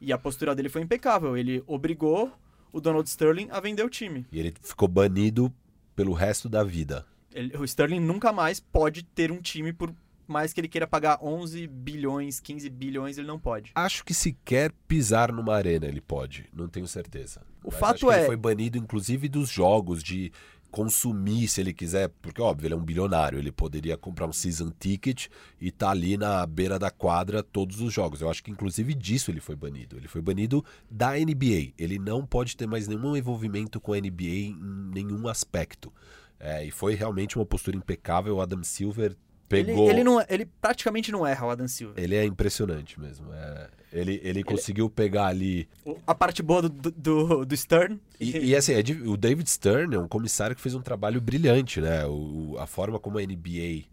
e 0.00 0.12
a 0.12 0.18
postura 0.18 0.54
dele 0.54 0.68
foi 0.68 0.82
impecável. 0.82 1.36
Ele 1.36 1.62
obrigou 1.66 2.32
o 2.72 2.80
Donald 2.80 3.08
Sterling 3.08 3.48
a 3.50 3.60
vender 3.60 3.84
o 3.84 3.90
time. 3.90 4.26
E 4.32 4.40
ele 4.40 4.54
ficou 4.62 4.88
banido 4.88 5.52
pelo 5.94 6.12
resto 6.12 6.48
da 6.48 6.64
vida. 6.64 7.06
Ele, 7.32 7.56
o 7.56 7.64
Sterling 7.64 8.00
nunca 8.00 8.32
mais 8.32 8.58
pode 8.58 9.04
ter 9.04 9.30
um 9.30 9.40
time 9.40 9.72
por 9.72 9.94
mais 10.26 10.52
que 10.52 10.60
ele 10.60 10.68
queira 10.68 10.86
pagar 10.86 11.18
11 11.22 11.66
bilhões, 11.66 12.40
15 12.40 12.70
bilhões, 12.70 13.18
ele 13.18 13.26
não 13.26 13.38
pode. 13.38 13.72
Acho 13.74 14.04
que 14.04 14.14
se 14.14 14.32
quer 14.44 14.72
pisar 14.88 15.30
numa 15.30 15.54
arena, 15.54 15.86
ele 15.86 16.00
pode. 16.00 16.46
Não 16.52 16.68
tenho 16.68 16.86
certeza. 16.86 17.42
O 17.62 17.70
Mas 17.70 17.78
fato 17.78 18.10
é. 18.10 18.18
Ele 18.18 18.26
foi 18.26 18.36
banido, 18.36 18.78
inclusive, 18.78 19.28
dos 19.28 19.50
jogos 19.50 20.02
de 20.02 20.32
consumir 20.72 21.46
se 21.48 21.60
ele 21.60 21.74
quiser, 21.74 22.08
porque 22.22 22.40
óbvio, 22.40 22.66
ele 22.66 22.74
é 22.74 22.76
um 22.76 22.84
bilionário, 22.84 23.38
ele 23.38 23.52
poderia 23.52 23.94
comprar 23.94 24.26
um 24.26 24.32
season 24.32 24.72
ticket 24.80 25.28
e 25.60 25.70
tá 25.70 25.90
ali 25.90 26.16
na 26.16 26.44
beira 26.46 26.78
da 26.78 26.90
quadra 26.90 27.42
todos 27.42 27.82
os 27.82 27.92
jogos. 27.92 28.22
Eu 28.22 28.30
acho 28.30 28.42
que 28.42 28.50
inclusive 28.50 28.94
disso 28.94 29.30
ele 29.30 29.38
foi 29.38 29.54
banido. 29.54 29.98
Ele 29.98 30.08
foi 30.08 30.22
banido 30.22 30.64
da 30.90 31.12
NBA. 31.12 31.74
Ele 31.78 31.98
não 31.98 32.24
pode 32.24 32.56
ter 32.56 32.66
mais 32.66 32.88
nenhum 32.88 33.14
envolvimento 33.14 33.78
com 33.78 33.92
a 33.92 34.00
NBA 34.00 34.24
em 34.24 34.56
nenhum 34.94 35.28
aspecto. 35.28 35.92
É, 36.40 36.64
e 36.64 36.70
foi 36.70 36.94
realmente 36.94 37.36
uma 37.36 37.44
postura 37.44 37.76
impecável. 37.76 38.36
O 38.36 38.40
Adam 38.40 38.64
Silver 38.64 39.14
pegou. 39.48 39.90
Ele, 39.90 39.96
ele, 39.96 40.04
não, 40.04 40.24
ele 40.26 40.46
praticamente 40.46 41.12
não 41.12 41.26
erra, 41.26 41.46
o 41.46 41.50
Adam 41.50 41.68
Silver. 41.68 42.02
Ele 42.02 42.16
é 42.16 42.24
impressionante 42.24 42.98
mesmo. 42.98 43.30
É, 43.30 43.68
ele, 43.92 44.12
ele, 44.14 44.20
ele 44.24 44.44
conseguiu 44.44 44.88
pegar 44.88 45.26
ali. 45.26 45.68
A 46.06 46.14
parte 46.14 46.42
boa 46.42 46.62
do, 46.62 46.68
do, 46.68 47.44
do 47.44 47.56
Stern. 47.56 48.00
E, 48.18 48.50
e 48.50 48.56
assim, 48.56 48.72
é, 48.72 48.80
o 49.06 49.16
David 49.16 49.48
Stern 49.48 49.94
é 49.94 49.98
um 49.98 50.08
comissário 50.08 50.56
que 50.56 50.62
fez 50.62 50.74
um 50.74 50.80
trabalho 50.80 51.20
brilhante, 51.20 51.80
né? 51.80 52.06
O, 52.06 52.56
a 52.58 52.66
forma 52.66 52.98
como 52.98 53.18
a 53.18 53.22
NBA 53.22 53.84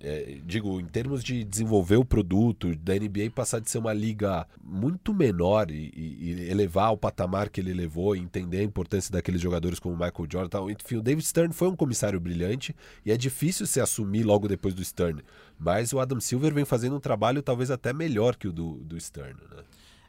é, 0.00 0.38
digo, 0.44 0.80
em 0.80 0.86
termos 0.86 1.22
de 1.22 1.44
desenvolver 1.44 1.96
o 1.96 2.04
produto, 2.04 2.74
da 2.76 2.94
NBA 2.94 3.30
passar 3.34 3.60
de 3.60 3.70
ser 3.70 3.78
uma 3.78 3.92
liga 3.92 4.46
muito 4.62 5.14
menor 5.14 5.70
e, 5.70 5.92
e, 5.96 6.48
elevar 6.50 6.88
ao 6.88 6.96
patamar 6.96 7.48
que 7.48 7.60
ele 7.60 7.72
levou, 7.72 8.14
e 8.14 8.20
entender 8.20 8.58
a 8.58 8.62
importância 8.62 9.12
daqueles 9.12 9.40
jogadores 9.40 9.78
como 9.78 9.94
Michael 9.94 10.28
Jordan 10.30 10.48
tal. 10.48 10.70
Enfim, 10.70 10.96
o 10.96 11.02
David 11.02 11.26
Stern 11.26 11.52
foi 11.52 11.68
um 11.68 11.76
comissário 11.76 12.20
brilhante 12.20 12.74
e 13.04 13.12
é 13.12 13.16
difícil 13.16 13.66
se 13.66 13.80
assumir 13.80 14.22
logo 14.22 14.48
depois 14.48 14.74
do 14.74 14.84
Stern. 14.84 15.22
Mas 15.58 15.92
o 15.92 16.00
Adam 16.00 16.20
Silver 16.20 16.52
vem 16.52 16.64
fazendo 16.64 16.96
um 16.96 17.00
trabalho 17.00 17.42
talvez 17.42 17.70
até 17.70 17.92
melhor 17.92 18.36
que 18.36 18.48
o 18.48 18.52
do, 18.52 18.74
do 18.84 19.00
Stern, 19.00 19.38
né? 19.50 19.62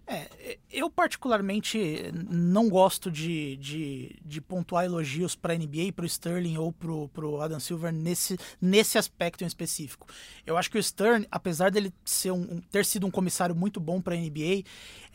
É, 0.10 0.58
eu 0.72 0.89
particularmente 0.89 2.12
não 2.30 2.70
gosto 2.70 3.12
de, 3.12 3.58
de, 3.58 4.15
de 4.24 4.39
pontuar 4.39 4.86
elogios 4.86 5.36
para 5.36 5.54
a 5.54 5.58
NBA, 5.58 5.91
para 5.93 6.04
o 6.04 6.08
Sterling 6.08 6.56
ou 6.56 6.72
para 6.72 7.26
o 7.26 7.41
Adam 7.41 7.60
Silver 7.60 7.91
nesse, 7.91 8.38
nesse 8.62 8.98
aspecto 8.98 9.43
em 9.43 9.48
específico. 9.48 10.08
Eu 10.46 10.58
acho 10.58 10.72
que 10.72 10.78
o 10.78 10.80
Sterling, 10.80 11.28
apesar 11.30 11.72
dele 11.72 11.93
ser 12.06 12.32
um, 12.32 12.62
ter 12.72 12.86
sido 12.86 13.06
um 13.06 13.12
comissário 13.12 13.54
muito 13.54 13.82
bom 13.82 14.00
para 14.00 14.15
a 14.15 14.17
NBA, 14.17 14.63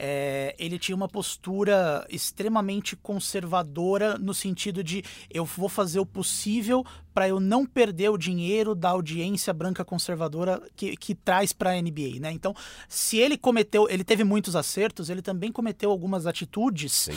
é, 0.04 0.56
ele 0.58 0.80
tinha 0.80 0.96
uma 0.96 1.06
postura 1.06 2.04
extremamente 2.10 2.96
conservadora 2.96 4.18
no 4.18 4.34
sentido 4.34 4.82
de 4.82 5.04
eu 5.30 5.44
vou 5.44 5.68
fazer 5.68 6.00
o 6.00 6.06
possível 6.06 6.84
para 7.14 7.28
eu 7.28 7.38
não 7.38 7.64
perder 7.66 8.08
o 8.10 8.16
dinheiro 8.16 8.74
da 8.74 8.90
audiência 8.90 9.52
branca 9.52 9.84
conservadora 9.84 10.60
que, 10.74 10.96
que 10.96 11.14
traz 11.14 11.52
para 11.52 11.70
a 11.70 11.80
NBA, 11.80 12.18
né? 12.20 12.32
Então, 12.32 12.54
se 12.88 13.18
ele 13.18 13.36
cometeu, 13.36 13.88
ele 13.88 14.02
teve 14.02 14.24
muitos 14.24 14.56
acertos, 14.56 15.10
ele 15.10 15.22
também 15.22 15.52
cometeu 15.52 15.90
algumas 15.90 16.26
atitudes 16.26 17.08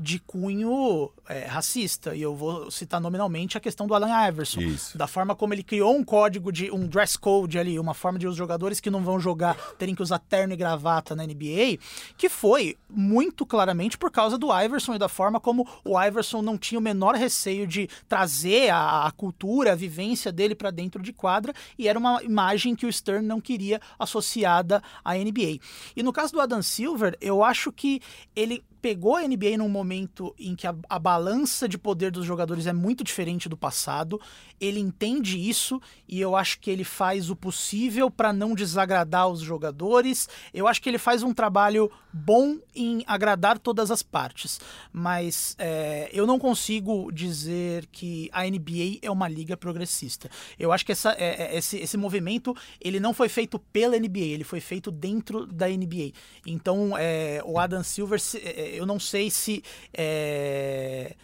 de 0.00 0.18
cunho 0.18 1.10
é, 1.28 1.46
racista. 1.46 2.14
E 2.14 2.22
eu 2.22 2.34
vou 2.34 2.70
citar 2.70 3.00
nominalmente 3.00 3.56
a 3.56 3.60
questão 3.60 3.86
do 3.86 3.94
Alan 3.94 4.28
Iverson, 4.28 4.60
Isso. 4.60 4.98
da 4.98 5.06
forma 5.06 5.34
como 5.34 5.54
ele 5.54 5.62
criou 5.62 5.96
um 5.96 6.04
código 6.04 6.50
de 6.50 6.70
um 6.70 6.86
dress 6.86 7.18
code 7.18 7.58
ali, 7.58 7.78
uma 7.78 7.94
forma 7.94 8.18
de 8.18 8.26
os 8.26 8.36
jogadores 8.36 8.80
que 8.80 8.90
não 8.90 9.02
vão 9.02 9.20
jogar 9.20 9.56
terem 9.78 9.94
que 9.94 10.02
usar 10.02 10.18
terno 10.18 10.52
e 10.52 10.56
gravata 10.56 11.14
na 11.14 11.24
NBA, 11.24 11.78
que 12.16 12.28
foi 12.34 12.76
muito 12.90 13.46
claramente 13.46 13.96
por 13.96 14.10
causa 14.10 14.36
do 14.36 14.48
Iverson 14.52 14.94
e 14.94 14.98
da 14.98 15.08
forma 15.08 15.38
como 15.38 15.66
o 15.84 16.00
Iverson 16.00 16.42
não 16.42 16.58
tinha 16.58 16.78
o 16.78 16.82
menor 16.82 17.14
receio 17.14 17.64
de 17.64 17.88
trazer 18.08 18.70
a, 18.70 19.06
a 19.06 19.10
cultura, 19.12 19.72
a 19.72 19.76
vivência 19.76 20.32
dele 20.32 20.54
para 20.54 20.72
dentro 20.72 21.00
de 21.00 21.12
quadra 21.12 21.54
e 21.78 21.86
era 21.86 21.98
uma 21.98 22.22
imagem 22.24 22.74
que 22.74 22.86
o 22.86 22.92
Stern 22.92 23.24
não 23.24 23.40
queria 23.40 23.80
associada 23.98 24.82
à 25.04 25.14
NBA. 25.14 25.60
E 25.94 26.02
no 26.02 26.12
caso 26.12 26.32
do 26.32 26.40
Adam 26.40 26.60
Silver, 26.60 27.16
eu 27.20 27.44
acho 27.44 27.70
que 27.70 28.00
ele 28.34 28.64
pegou 28.84 29.16
a 29.16 29.26
NBA 29.26 29.56
num 29.56 29.68
momento 29.70 30.34
em 30.38 30.54
que 30.54 30.66
a, 30.66 30.74
a, 30.90 30.98
balança 30.98 31.66
de 31.66 31.78
poder 31.78 32.10
dos 32.10 32.26
jogadores 32.26 32.66
é 32.66 32.72
muito 32.74 33.02
diferente 33.02 33.48
do 33.48 33.56
passado. 33.56 34.20
Ele 34.60 34.78
entende 34.78 35.38
isso 35.38 35.80
e 36.06 36.20
eu 36.20 36.36
acho 36.36 36.60
que 36.60 36.70
ele 36.70 36.84
faz 36.84 37.30
o 37.30 37.34
possível 37.34 38.10
para 38.10 38.30
não 38.30 38.54
desagradar 38.54 39.26
os 39.26 39.40
jogadores. 39.40 40.28
Eu 40.52 40.68
acho 40.68 40.82
que 40.82 40.90
ele 40.90 40.98
faz 40.98 41.22
um 41.22 41.32
trabalho 41.32 41.90
bom 42.12 42.58
em 42.74 43.02
agradar 43.06 43.58
todas 43.58 43.90
as 43.90 44.02
partes. 44.02 44.60
Mas 44.92 45.56
é, 45.58 46.10
eu 46.12 46.26
não 46.26 46.38
consigo 46.38 47.10
dizer 47.10 47.86
que 47.90 48.28
a 48.34 48.44
NBA 48.44 48.98
é 49.00 49.10
uma 49.10 49.28
liga 49.28 49.56
progressista. 49.56 50.28
Eu 50.58 50.72
acho 50.72 50.84
que 50.84 50.92
essa, 50.92 51.12
é, 51.12 51.54
é 51.54 51.56
esse, 51.56 51.78
esse 51.78 51.96
movimento 51.96 52.54
ele 52.82 53.00
não 53.00 53.14
foi 53.14 53.30
feito 53.30 53.58
pela 53.58 53.98
NBA, 53.98 54.18
ele 54.18 54.44
foi 54.44 54.60
feito 54.60 54.90
dentro 54.90 55.46
da 55.46 55.66
NBA. 55.68 56.12
Então, 56.46 56.94
é, 56.98 57.42
o 57.46 57.58
Adam 57.58 57.82
Silver, 57.82 58.20
é, 58.42 58.73
eu 58.76 58.86
não 58.86 58.98
sei 58.98 59.30
se, 59.30 59.62
é, 59.92 61.14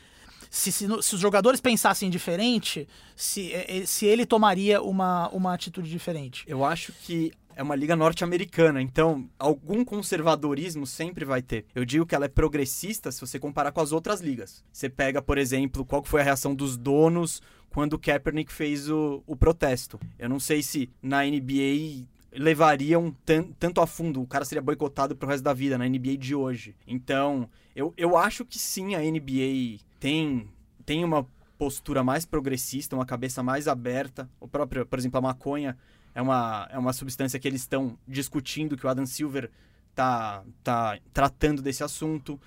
se, 0.49 0.73
se, 0.73 0.87
se, 1.03 1.15
os 1.15 1.21
jogadores 1.21 1.61
pensassem 1.61 2.11
diferente, 2.11 2.89
se, 3.15 3.53
é, 3.53 3.85
se 3.87 4.07
ele 4.07 4.27
tomaria 4.27 4.83
uma, 4.83 5.29
uma 5.31 5.55
atitude 5.55 5.91
diferente. 5.91 6.45
Eu 6.47 6.65
acho 6.65 6.93
que 6.93 7.33
é 7.57 7.63
uma 7.63 7.77
liga 7.77 7.95
norte-americana, 7.95 8.81
então 8.81 9.29
algum 9.39 9.85
conservadorismo 9.85 10.87
sempre 10.87 11.25
vai 11.25 11.43
ter. 11.43 11.67
Eu 11.75 11.85
digo 11.85 12.07
que 12.07 12.15
ela 12.15 12.25
é 12.25 12.29
progressista 12.29 13.13
se 13.13 13.21
você 13.21 13.39
comparar 13.39 13.71
com 13.71 13.81
as 13.81 13.93
outras 13.93 14.21
ligas. 14.21 14.65
Você 14.73 14.89
pega, 14.89 15.21
por 15.21 15.37
exemplo, 15.37 15.85
qual 15.85 16.03
foi 16.03 16.23
a 16.23 16.25
reação 16.25 16.55
dos 16.55 16.77
donos 16.77 17.43
quando 17.69 17.95
o 17.95 17.99
Kaepernick 17.99 18.53
fez 18.53 18.89
o, 18.89 19.23
o 19.27 19.37
protesto. 19.37 20.01
Eu 20.19 20.29
não 20.29 20.41
sei 20.41 20.63
se 20.63 20.91
na 21.03 21.23
NBA 21.25 22.07
levariam 22.33 23.15
tanto 23.59 23.81
a 23.81 23.87
fundo, 23.87 24.23
o 24.23 24.27
cara 24.27 24.45
seria 24.45 24.63
boicotado 24.63 25.17
pro 25.17 25.29
resto 25.29 25.43
da 25.43 25.53
vida 25.53 25.77
na 25.77 25.89
NBA 25.89 26.17
de 26.17 26.35
hoje. 26.35 26.77
Então, 26.87 27.49
eu, 27.75 27.93
eu 27.97 28.17
acho 28.17 28.45
que 28.45 28.59
sim, 28.59 28.95
a 28.95 29.01
NBA 29.01 29.81
tem, 29.99 30.49
tem 30.87 31.05
uma 31.05 31.27
postura 31.59 32.05
mais 32.05 32.25
progressista, 32.25 32.97
uma 32.97 33.07
cabeça 33.07 33.43
mais 33.43 33.67
aberta. 33.67 34.31
O 34.39 34.47
próprio, 34.47 34.87
por 34.87 34.99
exemplo, 34.99 35.19
a 35.19 35.23
maconha 35.23 35.77
é 36.15 36.23
uma, 36.23 36.69
é 36.71 36.79
uma 36.79 36.93
substância 36.93 37.39
que 37.39 37.49
eles 37.49 37.63
estão 37.63 37.99
discutindo, 38.07 38.77
que 38.77 38.87
o 38.87 38.89
Adam 38.89 39.07
Silver 39.07 39.51
tá, 39.95 40.45
tá 40.63 40.99
tratando 41.13 41.61
desse 41.61 41.83
assunto. 41.83 42.41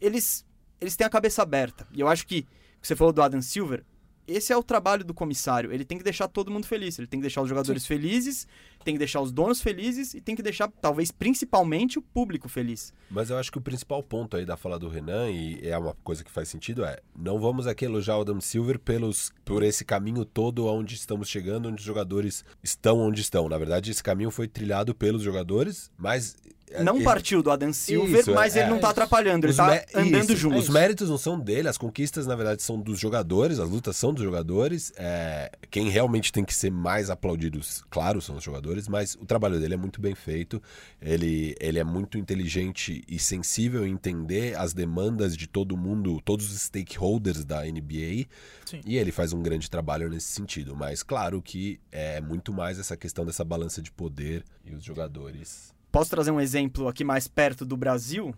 Eles, 0.00 0.44
eles 0.80 0.96
têm 0.96 1.06
a 1.06 1.10
cabeça 1.10 1.42
aberta. 1.42 1.86
E 1.92 2.00
eu 2.00 2.08
acho 2.08 2.26
que, 2.26 2.42
que 2.42 2.48
você 2.86 2.96
falou 2.96 3.12
do 3.12 3.22
Adam 3.22 3.40
Silver, 3.40 3.84
esse 4.30 4.52
é 4.52 4.56
o 4.56 4.62
trabalho 4.62 5.04
do 5.04 5.12
comissário. 5.12 5.72
Ele 5.72 5.84
tem 5.84 5.98
que 5.98 6.04
deixar 6.04 6.28
todo 6.28 6.50
mundo 6.50 6.66
feliz. 6.66 6.98
Ele 6.98 7.06
tem 7.06 7.20
que 7.20 7.22
deixar 7.22 7.42
os 7.42 7.48
jogadores 7.48 7.82
Sim. 7.82 7.88
felizes, 7.88 8.46
tem 8.84 8.94
que 8.94 8.98
deixar 8.98 9.20
os 9.20 9.32
donos 9.32 9.60
felizes 9.60 10.14
e 10.14 10.20
tem 10.20 10.34
que 10.34 10.42
deixar, 10.42 10.70
talvez, 10.80 11.10
principalmente 11.10 11.98
o 11.98 12.02
público 12.02 12.48
feliz. 12.48 12.92
Mas 13.10 13.30
eu 13.30 13.36
acho 13.36 13.50
que 13.50 13.58
o 13.58 13.60
principal 13.60 14.02
ponto 14.02 14.36
aí 14.36 14.46
da 14.46 14.56
fala 14.56 14.78
do 14.78 14.88
Renan, 14.88 15.30
e 15.30 15.60
é 15.62 15.76
uma 15.76 15.94
coisa 16.04 16.24
que 16.24 16.30
faz 16.30 16.48
sentido, 16.48 16.84
é 16.84 16.98
não 17.14 17.38
vamos 17.38 17.66
aqui 17.66 17.84
elogiar 17.84 18.18
o 18.18 18.22
Adam 18.22 18.40
Silver 18.40 18.78
pelos, 18.78 19.32
por 19.44 19.62
esse 19.62 19.84
caminho 19.84 20.24
todo 20.24 20.66
onde 20.66 20.94
estamos 20.94 21.28
chegando, 21.28 21.68
onde 21.68 21.80
os 21.80 21.86
jogadores 21.86 22.44
estão 22.62 22.98
onde 22.98 23.20
estão. 23.20 23.48
Na 23.48 23.58
verdade, 23.58 23.90
esse 23.90 24.02
caminho 24.02 24.30
foi 24.30 24.48
trilhado 24.48 24.94
pelos 24.94 25.22
jogadores, 25.22 25.90
mas 25.98 26.36
é, 26.72 26.82
não 26.82 27.02
partiu 27.02 27.42
do 27.42 27.50
Adam 27.50 27.72
Silver, 27.72 28.20
isso, 28.20 28.32
mas 28.32 28.56
é, 28.56 28.60
ele 28.60 28.70
não 28.70 28.78
tá 28.78 28.90
atrapalhando, 28.90 29.46
ele 29.46 29.54
tá 29.54 29.84
andando 29.94 30.36
junto. 30.36 30.56
Os 30.56 30.68
méritos 30.68 31.08
não 31.08 31.18
são 31.18 31.38
dele, 31.38 31.68
as 31.68 31.76
conquistas, 31.76 32.26
na 32.26 32.36
verdade, 32.36 32.62
são 32.62 32.80
dos 32.80 32.98
jogadores, 32.98 33.58
as 33.58 33.68
lutas 33.68 33.96
são 33.96 34.14
dos 34.14 34.22
jogadores. 34.22 34.92
É, 34.96 35.50
quem 35.70 35.88
realmente 35.88 36.32
tem 36.32 36.44
que 36.44 36.54
ser 36.54 36.70
mais 36.70 37.10
aplaudidos, 37.10 37.82
claro, 37.90 38.20
são 38.20 38.36
os 38.36 38.44
jogadores, 38.44 38.88
mas 38.88 39.16
o 39.16 39.26
trabalho 39.26 39.58
dele 39.58 39.74
é 39.74 39.76
muito 39.76 40.00
bem 40.00 40.14
feito. 40.14 40.62
Ele, 41.00 41.54
ele 41.60 41.78
é 41.78 41.84
muito 41.84 42.16
inteligente 42.16 43.02
e 43.08 43.18
sensível 43.18 43.86
em 43.86 43.92
entender 43.92 44.56
as 44.56 44.72
demandas 44.72 45.36
de 45.36 45.46
todo 45.46 45.76
mundo, 45.76 46.20
todos 46.24 46.50
os 46.50 46.62
stakeholders 46.62 47.44
da 47.44 47.64
NBA. 47.64 48.26
Sim. 48.64 48.80
E 48.86 48.96
ele 48.96 49.10
faz 49.10 49.32
um 49.32 49.42
grande 49.42 49.68
trabalho 49.68 50.08
nesse 50.08 50.28
sentido. 50.28 50.76
Mas 50.76 51.02
claro 51.02 51.42
que 51.42 51.80
é 51.90 52.20
muito 52.20 52.52
mais 52.52 52.78
essa 52.78 52.96
questão 52.96 53.26
dessa 53.26 53.44
balança 53.44 53.82
de 53.82 53.90
poder 53.90 54.44
e 54.64 54.74
os 54.74 54.84
jogadores 54.84 55.74
Posso 55.90 56.10
trazer 56.10 56.30
um 56.30 56.40
exemplo 56.40 56.88
aqui 56.88 57.02
mais 57.02 57.26
perto 57.26 57.64
do 57.64 57.76
Brasil? 57.76 58.34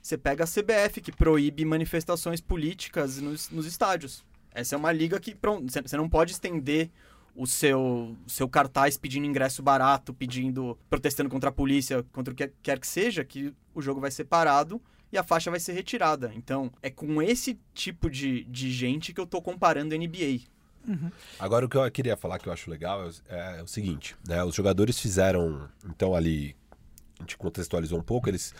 Você 0.00 0.16
pega 0.18 0.44
a 0.44 0.46
CBF, 0.46 1.00
que 1.00 1.12
proíbe 1.12 1.64
manifestações 1.64 2.40
políticas 2.40 3.18
nos, 3.18 3.50
nos 3.50 3.66
estádios. 3.66 4.24
Essa 4.52 4.74
é 4.74 4.78
uma 4.78 4.92
liga 4.92 5.18
que 5.18 5.36
você 5.62 5.96
não 5.96 6.08
pode 6.08 6.32
estender 6.32 6.90
o 7.34 7.46
seu, 7.46 8.16
seu 8.26 8.48
cartaz 8.48 8.96
pedindo 8.96 9.26
ingresso 9.26 9.62
barato, 9.62 10.12
pedindo, 10.12 10.78
protestando 10.90 11.30
contra 11.30 11.48
a 11.50 11.52
polícia, 11.52 12.02
contra 12.12 12.32
o 12.32 12.36
que 12.36 12.52
quer 12.62 12.78
que 12.78 12.86
seja, 12.86 13.24
que 13.24 13.54
o 13.74 13.80
jogo 13.80 14.00
vai 14.00 14.10
ser 14.10 14.24
parado 14.24 14.80
e 15.10 15.18
a 15.18 15.22
faixa 15.22 15.50
vai 15.50 15.60
ser 15.60 15.72
retirada. 15.72 16.32
Então, 16.34 16.70
é 16.82 16.90
com 16.90 17.22
esse 17.22 17.58
tipo 17.74 18.10
de, 18.10 18.44
de 18.44 18.70
gente 18.70 19.12
que 19.12 19.20
eu 19.20 19.26
tô 19.26 19.40
comparando 19.40 19.94
a 19.94 19.98
NBA. 19.98 20.40
Uhum. 20.86 21.10
Agora, 21.38 21.64
o 21.64 21.68
que 21.68 21.76
eu 21.76 21.90
queria 21.90 22.16
falar 22.16 22.38
que 22.38 22.48
eu 22.48 22.52
acho 22.52 22.70
legal 22.70 23.08
é, 23.28 23.60
é 23.60 23.62
o 23.62 23.68
seguinte, 23.68 24.16
né? 24.26 24.42
Os 24.42 24.54
jogadores 24.54 24.98
fizeram, 24.98 25.68
então, 25.86 26.14
ali 26.14 26.56
a 27.22 27.24
gente 27.24 27.36
contextualizou 27.36 27.98
um 27.98 28.02
pouco, 28.02 28.28
eles 28.28 28.54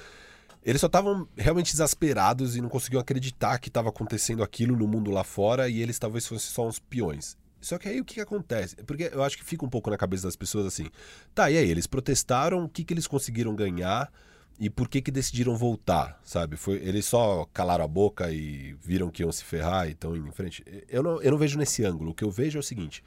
eles 0.64 0.81
só 0.81 0.87
estavam 0.87 1.27
realmente 1.37 1.75
exasperados 1.75 2.55
e 2.55 2.61
não 2.61 2.68
conseguiam 2.68 3.01
acreditar 3.01 3.59
que 3.59 3.68
estava 3.68 3.88
acontecendo 3.88 4.44
aquilo 4.44 4.77
no 4.77 4.87
mundo 4.87 5.11
lá 5.11 5.25
fora 5.25 5.68
e 5.68 5.83
eles 5.83 5.98
talvez 5.98 6.27
fossem 6.27 6.51
só 6.53 6.66
uns 6.66 6.79
peões. 6.79 7.37
Só 7.61 7.79
que 7.79 7.88
aí 7.88 8.01
o 8.01 8.05
que, 8.05 8.14
que, 8.14 8.20
acontece? 8.20 8.77
Porque 8.85 9.11
eu 9.12 9.22
acho 9.22 9.37
que 9.37 9.44
fica 9.44 9.64
um 9.64 9.68
pouco 9.68 9.90
na 9.90 9.96
cabeça 9.96 10.25
das 10.25 10.37
pessoas 10.37 10.66
assim. 10.66 10.87
Tá, 11.35 11.51
e 11.51 11.57
aí? 11.57 11.68
Eles 11.68 11.87
protestaram, 11.87 12.64
o 12.64 12.68
que, 12.68 12.85
que 12.85 12.94
eles 12.94 13.07
conseguiram 13.07 13.55
ganhar 13.55 14.12
e 14.59 14.68
por 14.70 14.88
que, 14.88 15.01
que 15.01 15.11
decidiram 15.11 15.57
voltar, 15.57 16.20
sabe? 16.25 16.57
Foi, 16.57 16.77
eles 16.77 17.07
só 17.07 17.46
calaram 17.53 17.85
a 17.85 17.88
boca 17.88 18.31
e 18.31 18.77
viram 18.81 19.11
que 19.11 19.22
iam 19.22 19.33
se 19.33 19.44
ferrar 19.44 19.88
e 19.88 19.92
estão 19.92 20.16
indo 20.16 20.29
em 20.29 20.33
frente. 20.33 20.64
Eu 20.88 21.03
não, 21.03 21.22
eu 21.22 21.31
não 21.33 21.38
vejo 21.38 21.59
nesse 21.59 21.85
ângulo. 21.85 22.11
O 22.11 22.14
que 22.14 22.25
eu 22.25 22.31
vejo 22.31 22.59
é 22.59 22.61
o 22.61 22.62
seguinte: 22.62 23.03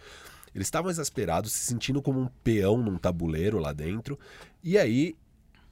eles 0.53 0.67
estavam 0.67 0.89
exasperados, 0.89 1.51
se 1.51 1.65
sentindo 1.65 2.01
como 2.01 2.19
um 2.19 2.27
peão 2.43 2.77
num 2.77 2.97
tabuleiro 2.97 3.59
lá 3.59 3.73
dentro, 3.73 4.17
e 4.63 4.77
aí 4.77 5.15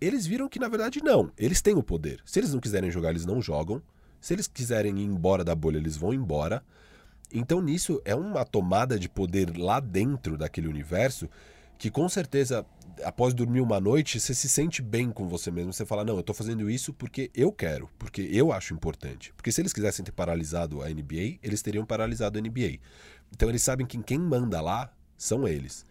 eles 0.04 0.26
viram 0.26 0.50
que 0.50 0.60
na 0.60 0.68
verdade 0.68 1.02
não, 1.04 1.32
eles 1.38 1.62
têm 1.62 1.76
o 1.76 1.84
poder. 1.84 2.22
Se 2.26 2.39
eles 2.39 2.54
não 2.54 2.60
quiserem 2.60 2.92
jogar, 2.92 3.12
eles 3.12 3.26
não 3.26 3.42
jogam. 3.42 3.82
Se 4.20 4.34
eles 4.34 4.48
quiserem 4.48 5.00
ir 5.00 5.06
embora 5.06 5.44
da 5.44 5.56
bolha, 5.56 5.78
eles 5.78 5.98
vão 5.98 6.13
embora. 6.13 6.63
Então 7.34 7.62
nisso 7.62 8.02
é 8.06 8.13
uma 8.16 8.46
tomada 8.46 9.00
de 9.00 9.10
poder 9.10 9.58
lá 9.58 9.80
dentro 9.80 10.38
daquele 10.38 10.68
universo 10.68 11.30
que 11.78 11.89
com 11.89 12.08
certeza 12.08 12.66
após 13.04 13.34
dormir 13.34 13.60
uma 13.60 13.80
noite 13.80 14.20
você 14.20 14.34
se 14.34 14.48
sente 14.48 14.82
bem 14.82 15.10
com 15.10 15.28
você 15.28 15.50
mesmo. 15.50 15.74
Você 15.74 15.86
fala, 15.86 16.04
não, 16.04 16.16
eu 16.16 16.20
estou 16.20 16.36
fazendo 16.36 16.70
isso 16.70 16.94
porque 16.94 17.32
eu 17.34 17.52
quero, 17.52 17.89
porque 17.98 18.22
eu 18.32 18.52
acho 18.52 18.74
importante. 18.74 19.34
Porque 19.36 19.52
se 19.52 19.62
eles 19.62 19.74
quisessem 19.74 20.06
ter 20.06 20.12
paralisado 20.12 20.82
a 20.82 20.89
NBA, 20.89 21.39
eles 21.42 21.62
teriam 21.62 21.86
paralisado 21.86 22.38
a 22.38 22.42
NBA. 22.42 22.80
Então 23.32 23.50
eles 23.50 23.63
sabem 23.63 23.86
que 23.86 24.02
quem 24.04 24.20
manda 24.20 24.62
lá 24.62 24.92
são 25.18 25.48
eles. 25.48 25.86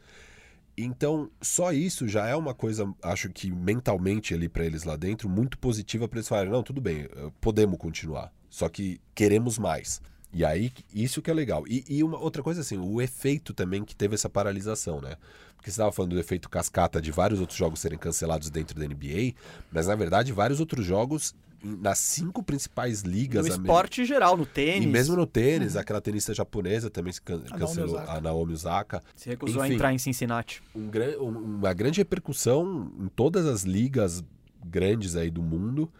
Então, 0.76 1.30
só 1.40 1.72
isso 1.72 2.08
já 2.08 2.26
é 2.26 2.34
uma 2.34 2.54
coisa, 2.54 2.92
acho 3.02 3.28
que 3.28 3.50
mentalmente 3.50 4.32
ali 4.32 4.48
para 4.48 4.64
eles 4.64 4.84
lá 4.84 4.96
dentro, 4.96 5.28
muito 5.28 5.58
positiva 5.58 6.08
para 6.08 6.18
eles 6.18 6.28
falarem: 6.28 6.50
não, 6.50 6.62
tudo 6.62 6.80
bem, 6.80 7.08
eh, 7.14 7.30
podemos 7.40 7.78
continuar, 7.78 8.32
só 8.48 8.68
que 8.68 9.00
queremos 9.14 9.58
mais. 9.58 10.00
E 10.34 10.46
aí, 10.46 10.72
isso 10.94 11.20
que 11.20 11.30
é 11.30 11.34
legal. 11.34 11.64
E, 11.68 11.84
e 11.86 12.02
uma 12.02 12.18
outra 12.18 12.42
coisa 12.42 12.62
assim, 12.62 12.78
o 12.78 13.02
efeito 13.02 13.52
também 13.52 13.84
que 13.84 13.94
teve 13.94 14.14
essa 14.14 14.30
paralisação, 14.30 14.98
né? 14.98 15.16
Porque 15.54 15.70
você 15.70 15.74
estava 15.74 15.92
falando 15.92 16.12
do 16.12 16.18
efeito 16.18 16.48
cascata 16.48 17.02
de 17.02 17.12
vários 17.12 17.38
outros 17.38 17.58
jogos 17.58 17.80
serem 17.80 17.98
cancelados 17.98 18.48
dentro 18.48 18.78
da 18.78 18.86
NBA, 18.86 19.34
mas 19.70 19.86
na 19.86 19.94
verdade 19.94 20.32
vários 20.32 20.58
outros 20.58 20.86
jogos 20.86 21.34
nas 21.62 21.98
cinco 21.98 22.42
principais 22.42 23.02
ligas. 23.02 23.46
No 23.46 23.52
esporte 23.52 24.04
geral, 24.04 24.36
no 24.36 24.44
tênis. 24.44 24.84
E 24.84 24.86
mesmo 24.86 25.16
no 25.16 25.26
tênis, 25.26 25.74
uhum. 25.74 25.80
aquela 25.80 26.00
tenista 26.00 26.34
japonesa 26.34 26.90
também 26.90 27.12
se 27.12 27.20
can 27.20 27.40
cancelou, 27.40 27.98
a 27.98 28.20
Naomi 28.20 28.52
Osaka. 28.52 29.02
Se 29.14 29.28
recusou 29.28 29.62
Enfim, 29.62 29.72
a 29.72 29.74
entrar 29.74 29.92
em 29.92 29.98
Cincinnati. 29.98 30.62
Um, 30.74 31.28
uma 31.28 31.72
grande 31.72 32.00
repercussão 32.00 32.92
em 32.98 33.08
todas 33.08 33.46
as 33.46 33.62
ligas 33.62 34.24
grandes 34.64 35.16
aí 35.16 35.30
do 35.30 35.42
mundo. 35.42 35.90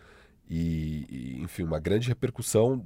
E, 0.49 1.07
e, 1.09 1.43
enfim, 1.43 1.63
uma 1.63 1.79
grande 1.79 2.09
repercussão 2.09 2.85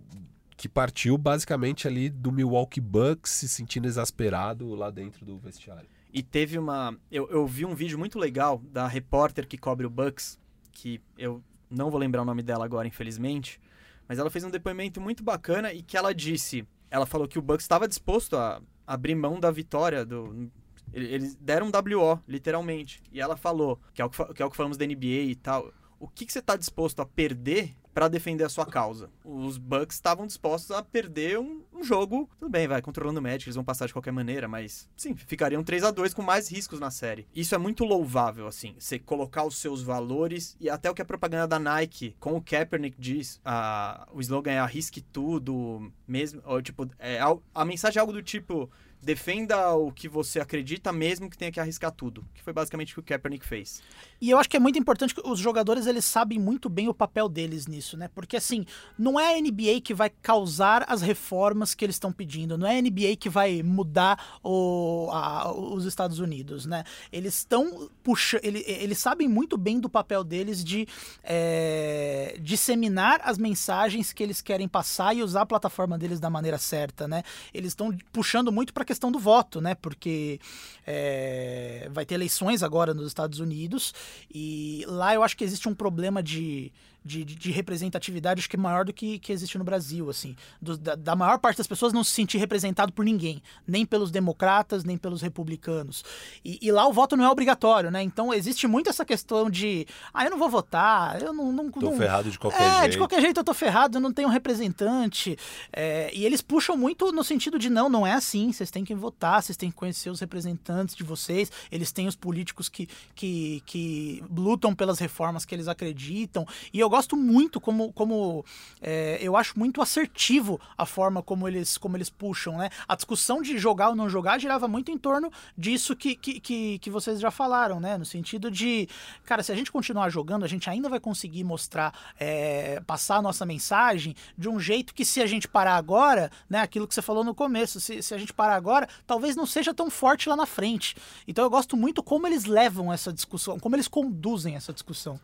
que 0.57 0.69
partiu 0.69 1.19
basicamente 1.19 1.87
ali 1.87 2.09
do 2.09 2.33
Milwaukee 2.33 2.81
Bucks 2.81 3.33
se 3.33 3.49
sentindo 3.49 3.87
exasperado 3.87 4.75
lá 4.75 4.91
dentro 4.91 5.25
do 5.25 5.37
vestiário. 5.39 5.89
E 6.13 6.23
teve 6.23 6.59
uma. 6.59 6.97
Eu, 7.11 7.29
eu 7.31 7.47
vi 7.47 7.65
um 7.67 7.75
vídeo 7.75 7.99
muito 7.99 8.19
legal 8.19 8.63
da 8.73 8.87
repórter 8.87 9.47
que 9.47 9.59
cobre 9.59 9.85
o 9.87 9.91
Bucks, 9.91 10.39
que 10.73 11.01
eu 11.19 11.43
não 11.71 11.91
vou 11.91 11.99
lembrar 11.99 12.23
o 12.23 12.25
nome 12.25 12.43
dela 12.43 12.65
agora, 12.65 12.87
infelizmente, 12.87 13.61
mas 14.09 14.19
ela 14.19 14.31
fez 14.31 14.45
um 14.45 14.51
depoimento 14.51 15.01
muito 15.01 15.23
bacana 15.23 15.73
e 15.73 15.83
que 15.83 15.97
ela 15.97 16.15
disse, 16.15 16.67
ela 16.91 17.07
falou 17.07 17.27
que 17.27 17.39
o 17.39 17.43
Bucks 17.43 17.65
estava 17.65 17.89
disposto 17.89 18.37
a 18.37 18.61
abrir 18.87 19.15
mão 19.15 19.41
da 19.41 19.51
vitória 19.51 20.05
do 20.05 20.51
eles 20.93 21.35
deram 21.35 21.67
um 21.67 21.71
WO, 21.71 22.21
literalmente. 22.27 23.03
E 23.13 23.21
ela 23.21 23.37
falou, 23.37 23.79
que 23.93 24.01
é 24.01 24.05
o 24.05 24.11
que, 24.11 24.35
que, 24.35 24.43
é 24.43 24.47
o 24.47 24.51
que 24.51 24.57
falamos 24.57 24.79
da 24.79 24.87
NBA 24.87 25.27
e 25.29 25.35
tal. 25.35 25.73
O 25.99 26.09
que, 26.09 26.25
que 26.25 26.33
você 26.33 26.39
está 26.39 26.57
disposto 26.57 27.01
a 27.01 27.07
perder 27.07 27.77
para 27.97 28.09
defender 28.09 28.45
a 28.45 28.49
sua 28.51 28.67
causa. 28.67 29.09
Os 29.25 29.57
Bucks 29.57 29.97
estavam 29.97 30.27
dispostos 30.27 30.71
a 30.71 30.83
perder 30.83 31.39
um, 31.39 31.63
um, 31.73 31.83
jogo, 31.83 32.29
tudo 32.39 32.51
bem, 32.51 32.69
vai, 32.69 32.83
controlando 32.83 33.21
o 33.21 33.23
match, 33.23 33.45
eles 33.45 33.55
vão 33.55 33.65
passar 33.65 33.87
de 33.87 33.95
qualquer 33.95 34.13
maneira, 34.13 34.47
mas 34.47 34.87
sim, 34.95 35.17
ficariam 35.17 35.65
3 35.65 35.83
a 35.83 35.91
2 35.91 36.13
com 36.13 36.21
mais 36.21 36.47
riscos 36.47 36.79
na 36.79 36.91
série. 36.91 37.27
Isso 37.35 37.55
é 37.55 37.59
muito 37.59 37.85
louvável, 37.85 38.47
assim, 38.47 38.75
você 38.79 38.99
colocar 38.99 39.45
os 39.45 39.57
seus 39.57 39.83
valores 39.83 40.59
e 40.61 40.69
até 40.69 40.91
o 40.91 40.95
que 40.95 41.01
a 41.01 41.07
propaganda 41.07 41.49
da 41.49 41.59
Nike 41.59 42.15
com 42.21 42.37
o 42.37 42.43
Kaepernick 42.43 43.01
diz, 43.01 43.41
a, 43.43 44.07
o 44.13 44.21
slogan 44.21 44.51
é 44.53 44.59
arrisque 44.59 45.01
tudo, 45.01 45.91
mesmo, 46.07 46.43
ou, 46.45 46.61
tipo, 46.61 46.87
é, 46.99 47.19
a 47.55 47.65
mensagem 47.65 47.99
é 47.99 48.01
algo 48.03 48.13
do 48.13 48.23
tipo 48.23 48.71
defenda 49.03 49.73
o 49.75 49.93
que 49.93 50.09
você 50.09 50.41
acredita, 50.41 50.93
mesmo 50.93 51.31
que 51.31 51.39
tenha 51.39 51.53
que 51.53 51.61
arriscar 51.61 51.93
tudo. 51.93 52.25
Que 52.35 52.43
foi 52.43 52.53
basicamente 52.53 52.93
o 52.93 52.95
que 52.95 53.01
o 53.01 53.03
Kaepernick 53.03 53.47
fez. 53.47 53.83
E 54.21 54.31
eu 54.31 54.39
acho 54.39 54.49
que 54.49 54.57
é 54.57 54.61
muito 54.61 54.79
importante 54.79 55.15
que 55.15 55.21
os 55.25 55.39
jogadores 55.39 55.87
eles 55.87 56.05
sabem 56.05 56.39
muito 56.39 56.69
bem 56.69 56.89
o 56.89 56.95
papel 56.95 57.29
deles 57.29 57.67
nisso, 57.67 57.97
né? 57.97 58.09
Porque 58.15 58.37
assim, 58.37 58.65
não 58.99 59.21
é 59.21 59.37
a 59.37 59.41
NBA 59.41 59.81
que 59.85 59.95
vai 59.95 60.11
causar 60.11 60.85
as 60.89 61.03
reformas 61.03 61.75
que 61.75 61.85
eles 61.85 61.97
estão 61.97 62.11
pedindo, 62.11 62.57
não 62.57 62.67
é 62.67 62.79
a 62.79 62.83
NBA 62.83 63.17
que 63.19 63.29
vai 63.29 63.63
mudar 63.63 64.39
o, 64.43 65.09
a, 65.13 65.53
os 65.53 65.85
Estados 65.85 66.19
Unidos, 66.19 66.67
né? 66.67 66.85
Eles 67.13 67.39
estão 67.39 67.91
puxando, 68.03 68.45
eles, 68.45 68.65
eles 68.67 68.99
sabem 68.99 69.29
muito 69.29 69.59
bem 69.59 69.79
do 69.79 69.89
papel 69.89 70.25
deles 70.25 70.65
de 70.65 70.89
é, 71.23 72.39
disseminar 72.41 73.21
as 73.23 73.37
mensagens 73.37 74.13
que 74.13 74.23
eles 74.23 74.41
querem 74.41 74.67
passar 74.67 75.15
e 75.15 75.23
usar 75.23 75.43
a 75.43 75.47
plataforma 75.47 75.99
deles 75.99 76.19
da 76.19 76.31
maneira 76.31 76.59
certa, 76.59 77.07
né? 77.07 77.23
Eles 77.53 77.73
estão 77.73 77.97
puxando 78.13 78.51
muito 78.51 78.73
para 78.73 78.85
questão 78.87 79.13
do 79.13 79.19
voto, 79.19 79.61
né? 79.61 79.75
Porque 79.75 80.41
é, 80.87 81.89
vai 81.93 82.07
ter 82.07 82.15
eleições 82.15 82.63
agora 82.63 82.95
nos 82.95 83.09
Estados 83.09 83.41
Unidos 83.41 83.93
e 84.33 84.85
lá 84.87 85.15
eu 85.15 85.23
acho 85.23 85.37
que 85.37 85.45
existe 85.45 85.69
um 85.69 85.75
problema 85.75 86.23
de 86.23 86.73
de, 87.07 87.25
de, 87.25 87.51
representatividade 87.53 88.41
acho 88.41 88.51
que 88.51 88.57
é 88.57 88.59
maior 88.59 88.85
do 88.85 88.93
que, 88.93 89.19
que 89.19 89.33
existe 89.33 89.57
no 89.57 89.65
Brasil, 89.65 90.11
assim. 90.11 90.37
Do, 90.61 90.77
da, 90.77 90.95
da, 90.97 91.15
maior 91.15 91.39
parte 91.39 91.59
das 91.59 91.67
pessoas 91.67 91.93
não 91.93 92.03
se 92.03 92.11
sentir 92.11 92.39
representado 92.39 92.93
por 92.93 93.05
ninguém, 93.05 93.41
nem 93.67 93.87
pelos 93.87 94.11
democratas, 94.11 94.85
nem 94.85 94.99
pelos 94.99 95.23
republicanos. 95.23 96.05
E, 96.45 96.59
e, 96.61 96.73
lá 96.73 96.87
o 96.87 96.93
voto 96.93 97.17
não 97.17 97.25
é 97.25 97.31
obrigatório, 97.31 97.91
né? 97.91 98.03
Então 98.03 98.35
existe 98.35 98.67
muito 98.67 98.91
essa 98.91 99.05
questão 99.05 99.49
de, 99.49 99.87
ah, 100.13 100.25
eu 100.25 100.31
não 100.31 100.39
vou 100.39 100.49
votar, 100.49 101.23
eu 101.23 101.33
não... 101.33 101.53
não 101.53 101.71
tô 101.71 101.81
não... 101.81 101.97
ferrado 101.97 102.31
de 102.31 102.39
qualquer 102.39 102.61
é, 102.61 102.71
jeito. 102.71 102.85
É, 102.85 102.89
de 102.89 102.99
qualquer 102.99 103.21
jeito 103.21 103.41
eu 103.41 103.45
tô 103.45 103.55
ferrado, 103.55 103.99
eu 103.99 104.01
não 104.01 104.13
tenho 104.13 104.29
um 104.29 104.33
representante. 104.33 105.39
É, 105.73 106.11
e 106.13 106.25
eles 106.25 106.43
puxam 106.43 106.77
muito 106.77 107.13
no 107.13 107.23
sentido 107.23 107.59
de, 107.59 107.71
não, 107.71 107.89
não 107.89 108.07
é 108.07 108.13
assim, 108.13 108.53
vocês 108.53 108.71
têm 108.71 108.85
que 108.85 108.95
votar, 108.95 109.43
vocês 109.43 109.57
têm 109.57 109.71
que 109.71 109.77
conhecer 109.77 110.11
os 110.11 110.21
representantes 110.21 110.97
de 110.97 111.05
vocês, 111.05 111.53
eles 111.71 111.93
têm 111.93 112.09
os 112.09 112.17
políticos 112.17 112.69
que, 112.69 112.89
que, 113.15 113.63
que 113.65 114.25
lutam 114.35 114.75
pelas 114.75 114.99
reformas 114.99 115.45
que 115.45 115.55
eles 115.55 115.69
acreditam. 115.69 116.47
E 116.73 116.81
eu 116.81 116.89
gosto 116.97 117.17
muito 117.17 117.61
como, 117.61 117.93
como 117.93 118.45
é, 118.81 119.19
eu 119.21 119.37
acho 119.37 119.59
muito 119.59 119.83
assertivo 119.83 120.59
a 120.79 120.87
forma 120.87 121.23
como 121.23 121.47
eles, 121.47 121.77
como 121.77 121.97
eles 121.97 122.09
puxam, 122.09 122.57
né? 122.57 122.71
A 122.89 122.97
discussão 122.97 123.43
de 123.43 123.59
jogar 123.59 123.91
ou 123.91 123.95
não 123.95 124.09
jogar 124.09 124.39
girava 124.39 124.67
muito 124.67 124.91
em 124.91 124.97
torno 124.97 125.31
disso 125.57 125.95
que, 125.95 126.17
que, 126.17 126.41
que, 126.41 126.79
que 126.79 126.91
vocês 126.91 127.21
já 127.21 127.31
falaram, 127.31 127.79
né? 127.79 127.99
No 127.99 128.07
sentido 128.07 128.51
de, 128.51 128.89
cara, 129.27 129.43
se 129.43 129.53
a 129.53 129.55
gente 129.55 129.71
continuar 129.71 130.09
jogando, 130.09 130.45
a 130.45 130.49
gente 130.49 130.71
ainda 130.71 130.89
vai 130.89 130.99
conseguir 130.99 131.45
mostrar, 131.45 131.93
é, 132.19 132.81
passar 132.87 133.17
a 133.17 133.23
nossa 133.23 133.45
mensagem 133.45 134.17
de 134.37 134.49
um 134.49 134.59
jeito 134.59 134.95
que 134.95 135.05
se 135.05 135.21
a 135.21 135.27
gente 135.27 135.47
parar 135.47 135.77
agora, 135.77 136.31
né? 136.49 136.61
Aquilo 136.61 136.89
que 136.89 136.95
você 136.95 137.03
falou 137.03 137.23
no 137.23 137.35
começo, 137.35 137.79
se, 137.79 138.03
se 138.03 138.15
a 138.15 138.19
gente 138.19 138.33
parar 138.33 138.57
agora, 138.57 138.89
talvez 139.07 139.37
não 139.37 139.45
seja 139.45 139.75
tão 139.75 139.91
forte 139.91 140.31
lá 140.31 140.37
na 140.37 140.47
frente. 140.47 140.97
Então 141.29 141.45
eu 141.45 141.51
gosto 141.51 141.77
muito 141.77 142.03
como 142.03 142.27
eles 142.27 142.47
levam 142.47 142.91
essa 142.91 143.13
discussão, 143.13 143.59
como 143.59 143.77
eles 143.77 143.87
conduzem 143.87 144.57
essa 144.57 144.73
discussão 144.73 145.21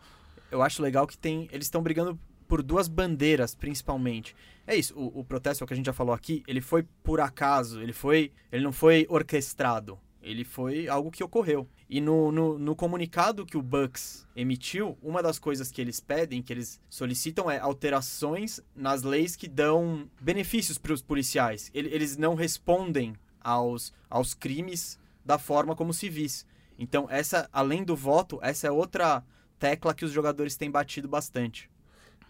eu 0.53 0.63
acho 0.63 0.83
legal 0.83 1.07
que 1.07 1.19
tem. 1.19 1.49
Eles 1.51 1.67
estão 1.67 1.83
brigando 1.83 2.19
por 2.47 2.63
duas 2.63 2.87
bandeiras, 2.87 3.55
principalmente. 3.55 4.37
É 4.67 4.77
isso, 4.77 4.95
o, 4.95 5.21
o 5.21 5.25
protesto, 5.25 5.63
é 5.63 5.65
o 5.65 5.67
que 5.67 5.73
a 5.73 5.77
gente 5.77 5.87
já 5.87 5.93
falou 5.93 6.15
aqui, 6.15 6.43
ele 6.47 6.61
foi 6.61 6.87
por 7.03 7.21
acaso, 7.21 7.81
ele 7.81 7.93
foi. 7.93 8.31
Ele 8.53 8.63
não 8.63 8.73
foi 8.73 9.07
orquestrado. 9.09 9.99
Ele 10.23 10.45
foi 10.45 10.87
algo 10.87 11.11
que 11.11 11.25
ocorreu. 11.25 11.69
E 11.91 12.01
no, 12.01 12.31
no, 12.31 12.57
no, 12.57 12.77
comunicado 12.77 13.45
que 13.45 13.57
o 13.57 13.63
Bucks 13.63 14.25
emitiu, 14.37 14.97
uma 15.03 15.21
das 15.21 15.37
coisas 15.37 15.73
que 15.73 15.81
eles 15.81 15.99
pedem, 15.99 16.41
que 16.41 16.53
eles 16.53 16.81
solicitam, 16.89 17.51
é 17.51 17.59
alterações 17.59 18.61
nas 18.75 19.03
leis 19.03 19.35
que 19.35 19.49
dão 19.49 20.09
benefícios 20.21 20.79
para 20.79 20.93
os 20.93 21.03
policiais. 21.03 21.71
Eles 21.75 22.17
não 22.17 22.37
respondem 22.37 23.17
aos, 23.41 23.93
aos 24.09 24.33
crimes 24.33 24.97
da 25.25 25.39
forma 25.39 25.75
como 25.75 25.93
civis. 25.93 26.47
Então, 26.79 27.09
essa, 27.11 27.49
além 27.53 27.83
do 27.83 27.97
voto, 27.97 28.39
essa 28.43 28.69
é 28.69 28.71
outra 28.71 29.25
tecla 29.63 29.95
que 29.95 30.05
os 30.05 30.11
jogadores 30.11 30.57
têm 30.57 30.69
batido 30.69 31.07
bastante. 31.07 31.71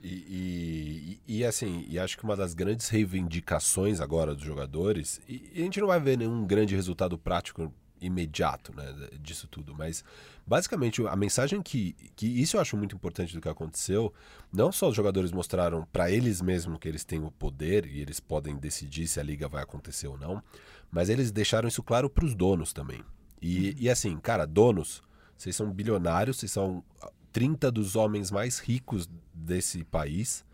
E, 0.02 1.18
e, 1.26 1.38
e, 1.38 1.44
assim, 1.46 1.86
e 1.88 1.98
acho 1.98 2.18
que 2.18 2.24
uma 2.24 2.36
das 2.36 2.52
grandes 2.52 2.90
reivindicações 2.90 4.00
agora 4.02 4.34
dos 4.34 4.44
jogadores, 4.44 5.18
e, 5.26 5.50
e, 5.54 5.62
a 5.62 5.64
gente 5.64 5.80
não 5.80 5.86
vai 5.86 5.98
ver 5.98 6.18
nenhum 6.18 6.44
grande 6.44 6.76
resultado 6.76 7.16
prático 7.16 7.72
imediato 8.02 8.74
né, 8.76 9.08
disso 9.18 9.46
tudo, 9.46 9.74
mas 9.74 10.04
basicamente 10.44 11.06
a 11.06 11.16
mensagem 11.16 11.62
que, 11.62 11.94
que 12.16 12.26
isso 12.26 12.56
eu 12.56 12.60
acho 12.60 12.76
muito 12.76 12.96
importante 12.96 13.32
do 13.32 13.40
que 13.40 13.48
aconteceu, 13.48 14.12
não 14.52 14.70
só 14.70 14.88
os 14.88 14.96
jogadores 14.96 15.30
mostraram 15.30 15.86
para 15.90 16.10
eles 16.10 16.42
mesmos 16.42 16.80
que 16.80 16.88
eles 16.88 17.04
têm 17.04 17.22
o 17.22 17.30
poder 17.30 17.86
e 17.86 18.00
eles 18.00 18.20
podem 18.20 18.56
decidir 18.56 19.06
se 19.06 19.20
a 19.20 19.22
liga 19.22 19.48
vai 19.48 19.62
acontecer 19.62 20.08
ou 20.08 20.18
não, 20.18 20.42
mas 20.90 21.08
eles 21.08 21.30
deixaram 21.30 21.68
isso 21.68 21.82
claro 21.82 22.10
para 22.10 22.26
os 22.26 22.34
donos 22.34 22.72
também. 22.74 23.02
E, 23.40 23.68
uhum. 23.68 23.74
e 23.78 23.88
assim, 23.88 24.16
cara, 24.18 24.44
donos, 24.44 25.00
vocês 25.38 25.56
são 25.56 25.72
bilionários, 25.72 26.36
vocês 26.36 26.52
são 26.52 26.84
30 27.32 27.70
dos 27.70 27.96
homens 27.96 28.30
mais 28.30 28.58
ricos 28.58 29.08
desse 29.32 29.84
país. 29.84 30.44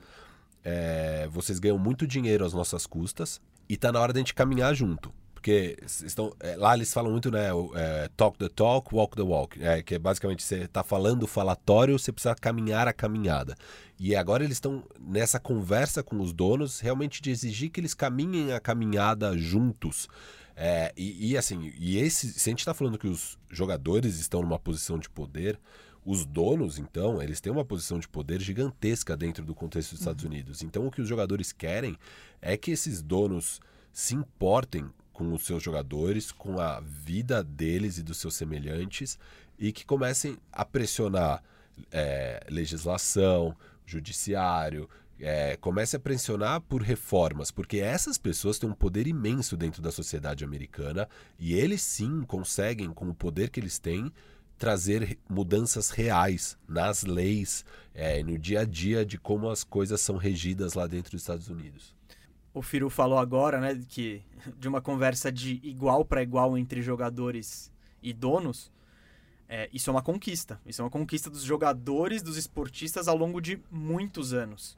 É, 0.64 1.28
vocês 1.30 1.58
ganham 1.58 1.78
muito 1.78 2.06
dinheiro 2.06 2.44
às 2.44 2.52
nossas 2.52 2.86
custas 2.86 3.40
e 3.68 3.76
tá 3.76 3.92
na 3.92 4.00
hora 4.00 4.12
da 4.12 4.18
gente 4.18 4.34
caminhar 4.34 4.74
junto. 4.74 5.12
Porque 5.34 5.76
estão, 6.04 6.34
é, 6.40 6.56
lá 6.56 6.74
eles 6.74 6.92
falam 6.92 7.12
muito, 7.12 7.30
né? 7.30 7.46
É, 7.76 8.10
talk 8.16 8.36
the 8.36 8.48
talk, 8.48 8.92
walk 8.92 9.14
the 9.14 9.22
walk. 9.22 9.62
É, 9.62 9.82
que 9.82 9.94
é 9.94 9.98
basicamente 9.98 10.42
você 10.42 10.66
tá 10.66 10.82
falando 10.82 11.22
o 11.22 11.26
falatório, 11.28 11.96
você 11.96 12.10
precisa 12.10 12.34
caminhar 12.34 12.88
a 12.88 12.92
caminhada. 12.92 13.54
E 14.00 14.16
agora 14.16 14.42
eles 14.42 14.56
estão 14.56 14.82
nessa 14.98 15.38
conversa 15.38 16.02
com 16.02 16.20
os 16.20 16.32
donos, 16.32 16.80
realmente 16.80 17.22
de 17.22 17.30
exigir 17.30 17.70
que 17.70 17.80
eles 17.80 17.94
caminhem 17.94 18.52
a 18.52 18.58
caminhada 18.58 19.38
juntos. 19.38 20.08
É, 20.56 20.92
e, 20.96 21.30
e, 21.30 21.38
assim, 21.38 21.72
e 21.78 21.98
esse, 21.98 22.32
se 22.32 22.48
a 22.48 22.50
gente 22.50 22.58
está 22.58 22.74
falando 22.74 22.98
que 22.98 23.06
os 23.06 23.38
jogadores 23.48 24.18
estão 24.18 24.42
numa 24.42 24.58
posição 24.58 24.98
de 24.98 25.08
poder, 25.08 25.56
os 26.10 26.24
donos, 26.24 26.78
então, 26.78 27.20
eles 27.20 27.38
têm 27.38 27.52
uma 27.52 27.66
posição 27.66 27.98
de 27.98 28.08
poder 28.08 28.40
gigantesca 28.40 29.14
dentro 29.14 29.44
do 29.44 29.54
contexto 29.54 29.90
dos 29.90 30.00
Estados 30.00 30.24
uhum. 30.24 30.30
Unidos. 30.30 30.62
Então, 30.62 30.86
o 30.86 30.90
que 30.90 31.02
os 31.02 31.08
jogadores 31.08 31.52
querem 31.52 31.98
é 32.40 32.56
que 32.56 32.70
esses 32.70 33.02
donos 33.02 33.60
se 33.92 34.14
importem 34.14 34.90
com 35.12 35.34
os 35.34 35.44
seus 35.44 35.62
jogadores, 35.62 36.32
com 36.32 36.58
a 36.58 36.80
vida 36.80 37.44
deles 37.44 37.98
e 37.98 38.02
dos 38.02 38.16
seus 38.16 38.36
semelhantes 38.36 39.18
e 39.58 39.70
que 39.70 39.84
comecem 39.84 40.38
a 40.50 40.64
pressionar 40.64 41.42
é, 41.92 42.42
legislação, 42.48 43.54
judiciário, 43.84 44.88
é, 45.20 45.58
comece 45.58 45.94
a 45.94 46.00
pressionar 46.00 46.62
por 46.62 46.80
reformas, 46.80 47.50
porque 47.50 47.80
essas 47.80 48.16
pessoas 48.16 48.58
têm 48.58 48.70
um 48.70 48.74
poder 48.74 49.06
imenso 49.06 49.58
dentro 49.58 49.82
da 49.82 49.92
sociedade 49.92 50.42
americana 50.42 51.06
e 51.38 51.52
eles 51.52 51.82
sim 51.82 52.22
conseguem, 52.22 52.94
com 52.94 53.10
o 53.10 53.14
poder 53.14 53.50
que 53.50 53.60
eles 53.60 53.78
têm, 53.78 54.10
trazer 54.58 55.18
mudanças 55.28 55.90
reais 55.90 56.58
nas 56.68 57.04
leis, 57.04 57.64
é, 57.94 58.22
no 58.22 58.38
dia 58.38 58.60
a 58.60 58.64
dia 58.64 59.06
de 59.06 59.16
como 59.16 59.48
as 59.48 59.62
coisas 59.64 60.00
são 60.00 60.16
regidas 60.16 60.74
lá 60.74 60.86
dentro 60.86 61.12
dos 61.12 61.22
Estados 61.22 61.48
Unidos. 61.48 61.94
O 62.52 62.60
Firu 62.60 62.90
falou 62.90 63.18
agora, 63.18 63.60
né, 63.60 63.80
que 63.88 64.22
de 64.58 64.68
uma 64.68 64.80
conversa 64.80 65.30
de 65.30 65.60
igual 65.62 66.04
para 66.04 66.22
igual 66.22 66.58
entre 66.58 66.82
jogadores 66.82 67.72
e 68.02 68.12
donos, 68.12 68.72
é, 69.48 69.68
isso 69.72 69.88
é 69.88 69.92
uma 69.92 70.02
conquista. 70.02 70.60
Isso 70.66 70.82
é 70.82 70.84
uma 70.84 70.90
conquista 70.90 71.30
dos 71.30 71.42
jogadores, 71.42 72.22
dos 72.22 72.36
esportistas 72.36 73.08
ao 73.08 73.16
longo 73.16 73.40
de 73.40 73.60
muitos 73.70 74.34
anos. 74.34 74.76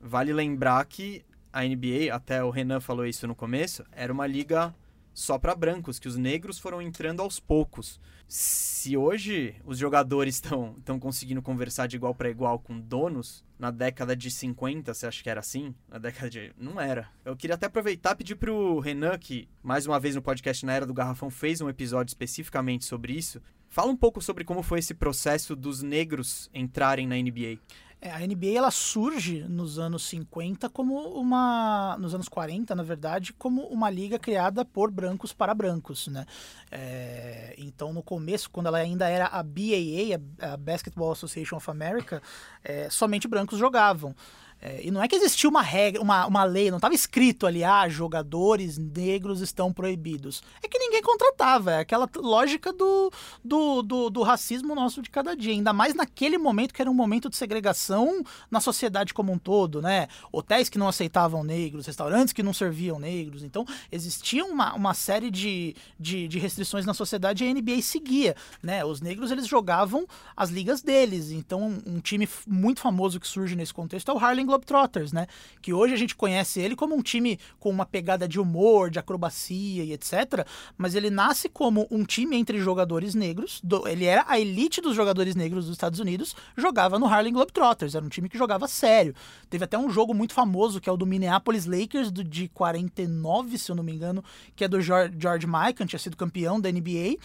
Vale 0.00 0.32
lembrar 0.32 0.84
que 0.86 1.24
a 1.52 1.62
NBA, 1.62 2.12
até 2.12 2.42
o 2.42 2.50
Renan 2.50 2.80
falou 2.80 3.04
isso 3.04 3.26
no 3.26 3.34
começo, 3.34 3.84
era 3.92 4.12
uma 4.12 4.26
liga 4.26 4.74
só 5.12 5.36
para 5.38 5.54
brancos, 5.54 5.98
que 5.98 6.06
os 6.06 6.16
negros 6.16 6.58
foram 6.58 6.80
entrando 6.80 7.20
aos 7.20 7.40
poucos. 7.40 8.00
Se 8.28 8.94
hoje 8.94 9.54
os 9.64 9.78
jogadores 9.78 10.34
estão 10.34 10.76
conseguindo 11.00 11.40
conversar 11.40 11.86
de 11.86 11.96
igual 11.96 12.14
para 12.14 12.28
igual 12.28 12.58
com 12.58 12.78
donos, 12.78 13.42
na 13.58 13.70
década 13.70 14.14
de 14.14 14.30
50, 14.30 14.92
você 14.92 15.06
acha 15.06 15.22
que 15.22 15.30
era 15.30 15.40
assim? 15.40 15.74
Na 15.88 15.96
década 15.96 16.28
de. 16.28 16.52
Não 16.58 16.78
era. 16.78 17.08
Eu 17.24 17.34
queria 17.34 17.54
até 17.54 17.64
aproveitar 17.64 18.12
e 18.12 18.16
pedir 18.16 18.36
pro 18.36 18.80
Renan, 18.80 19.16
que 19.16 19.48
mais 19.62 19.86
uma 19.86 19.98
vez 19.98 20.14
no 20.14 20.20
podcast 20.20 20.64
Na 20.66 20.74
Era 20.74 20.84
do 20.84 20.92
Garrafão 20.92 21.30
fez 21.30 21.62
um 21.62 21.70
episódio 21.70 22.10
especificamente 22.10 22.84
sobre 22.84 23.14
isso. 23.14 23.40
Fala 23.70 23.90
um 23.90 23.96
pouco 23.96 24.20
sobre 24.20 24.44
como 24.44 24.62
foi 24.62 24.78
esse 24.80 24.92
processo 24.92 25.56
dos 25.56 25.82
negros 25.82 26.50
entrarem 26.52 27.06
na 27.06 27.16
NBA. 27.16 27.58
É, 28.00 28.10
a 28.12 28.20
NBA 28.20 28.56
ela 28.56 28.70
surge 28.70 29.44
nos 29.48 29.78
anos 29.78 30.04
50 30.04 30.68
como 30.68 30.96
uma. 31.18 31.96
nos 31.98 32.14
anos 32.14 32.28
40, 32.28 32.74
na 32.74 32.82
verdade, 32.82 33.32
como 33.32 33.62
uma 33.66 33.90
liga 33.90 34.18
criada 34.18 34.64
por 34.64 34.90
brancos 34.90 35.32
para 35.32 35.52
brancos. 35.52 36.06
Né? 36.06 36.24
É, 36.70 37.54
Então, 37.58 37.92
no 37.92 38.02
começo, 38.02 38.50
quando 38.50 38.66
ela 38.66 38.78
ainda 38.78 39.08
era 39.08 39.26
a 39.26 39.42
BAA, 39.42 40.52
a 40.52 40.56
Basketball 40.56 41.10
Association 41.12 41.56
of 41.56 41.70
America, 41.70 42.22
é, 42.62 42.88
somente 42.88 43.26
brancos 43.26 43.58
jogavam. 43.58 44.14
É, 44.60 44.80
e 44.84 44.90
não 44.90 45.02
é 45.02 45.06
que 45.06 45.14
existia 45.14 45.48
uma 45.48 45.62
regra, 45.62 46.02
uma, 46.02 46.26
uma 46.26 46.44
lei, 46.44 46.70
não 46.70 46.78
estava 46.78 46.94
escrito 46.94 47.46
ali, 47.46 47.62
ah, 47.62 47.88
jogadores 47.88 48.76
negros 48.76 49.40
estão 49.40 49.72
proibidos. 49.72 50.42
É 50.62 50.66
que 50.66 50.78
ninguém 50.78 51.00
contratava, 51.00 51.72
é 51.72 51.78
aquela 51.80 52.08
lógica 52.16 52.72
do, 52.72 53.12
do, 53.44 53.82
do, 53.82 54.10
do, 54.10 54.22
racismo 54.22 54.74
nosso 54.74 55.00
de 55.00 55.10
cada 55.10 55.36
dia. 55.36 55.52
Ainda 55.52 55.72
mais 55.72 55.94
naquele 55.94 56.36
momento 56.38 56.74
que 56.74 56.82
era 56.82 56.90
um 56.90 56.94
momento 56.94 57.30
de 57.30 57.36
segregação 57.36 58.22
na 58.50 58.60
sociedade 58.60 59.14
como 59.14 59.32
um 59.32 59.38
todo, 59.38 59.80
né? 59.80 60.08
Hotéis 60.32 60.68
que 60.68 60.78
não 60.78 60.88
aceitavam 60.88 61.44
negros, 61.44 61.86
restaurantes 61.86 62.32
que 62.32 62.42
não 62.42 62.52
serviam 62.52 62.98
negros. 62.98 63.44
Então, 63.44 63.64
existia 63.92 64.44
uma, 64.44 64.74
uma 64.74 64.92
série 64.92 65.30
de, 65.30 65.76
de, 65.98 66.26
de 66.26 66.38
restrições 66.38 66.84
na 66.84 66.94
sociedade 66.94 67.44
e 67.44 67.48
a 67.48 67.54
NBA 67.54 67.80
seguia, 67.82 68.34
né? 68.60 68.84
Os 68.84 69.00
negros, 69.00 69.30
eles 69.30 69.46
jogavam 69.46 70.04
as 70.36 70.50
ligas 70.50 70.82
deles. 70.82 71.30
Então, 71.30 71.78
um 71.86 72.00
time 72.00 72.28
muito 72.46 72.80
famoso 72.80 73.20
que 73.20 73.28
surge 73.28 73.54
nesse 73.54 73.72
contexto 73.72 74.10
é 74.10 74.14
o 74.14 74.18
Harlem 74.18 74.47
Globetrotters, 74.48 75.12
né? 75.12 75.26
Que 75.62 75.72
hoje 75.72 75.94
a 75.94 75.96
gente 75.96 76.16
conhece 76.16 76.60
ele 76.60 76.74
como 76.74 76.94
um 76.94 77.02
time 77.02 77.38
com 77.60 77.70
uma 77.70 77.86
pegada 77.86 78.26
de 78.26 78.40
humor, 78.40 78.90
de 78.90 78.98
acrobacia 78.98 79.84
e 79.84 79.92
etc. 79.92 80.46
Mas 80.76 80.94
ele 80.94 81.10
nasce 81.10 81.48
como 81.48 81.86
um 81.90 82.04
time 82.04 82.36
entre 82.36 82.58
jogadores 82.58 83.14
negros. 83.14 83.60
Do, 83.62 83.86
ele 83.86 84.04
era 84.04 84.24
a 84.26 84.40
elite 84.40 84.80
dos 84.80 84.96
jogadores 84.96 85.36
negros 85.36 85.66
dos 85.66 85.74
Estados 85.74 86.00
Unidos, 86.00 86.34
jogava 86.56 86.98
no 86.98 87.06
Harlem 87.06 87.32
Globetrotters. 87.32 87.94
Era 87.94 88.04
um 88.04 88.08
time 88.08 88.28
que 88.28 88.38
jogava 88.38 88.66
sério. 88.66 89.14
Teve 89.48 89.64
até 89.64 89.78
um 89.78 89.90
jogo 89.90 90.12
muito 90.12 90.32
famoso 90.32 90.80
que 90.80 90.88
é 90.88 90.92
o 90.92 90.96
do 90.96 91.06
Minneapolis 91.06 91.66
Lakers 91.66 92.10
do, 92.10 92.24
de 92.24 92.48
49, 92.48 93.58
se 93.58 93.70
eu 93.70 93.76
não 93.76 93.84
me 93.84 93.92
engano, 93.92 94.24
que 94.56 94.64
é 94.64 94.68
do 94.68 94.80
George, 94.80 95.14
George 95.18 95.46
Mikan, 95.46 95.86
tinha 95.86 95.98
sido 95.98 96.16
campeão 96.16 96.60
da 96.60 96.70
NBA, 96.70 97.16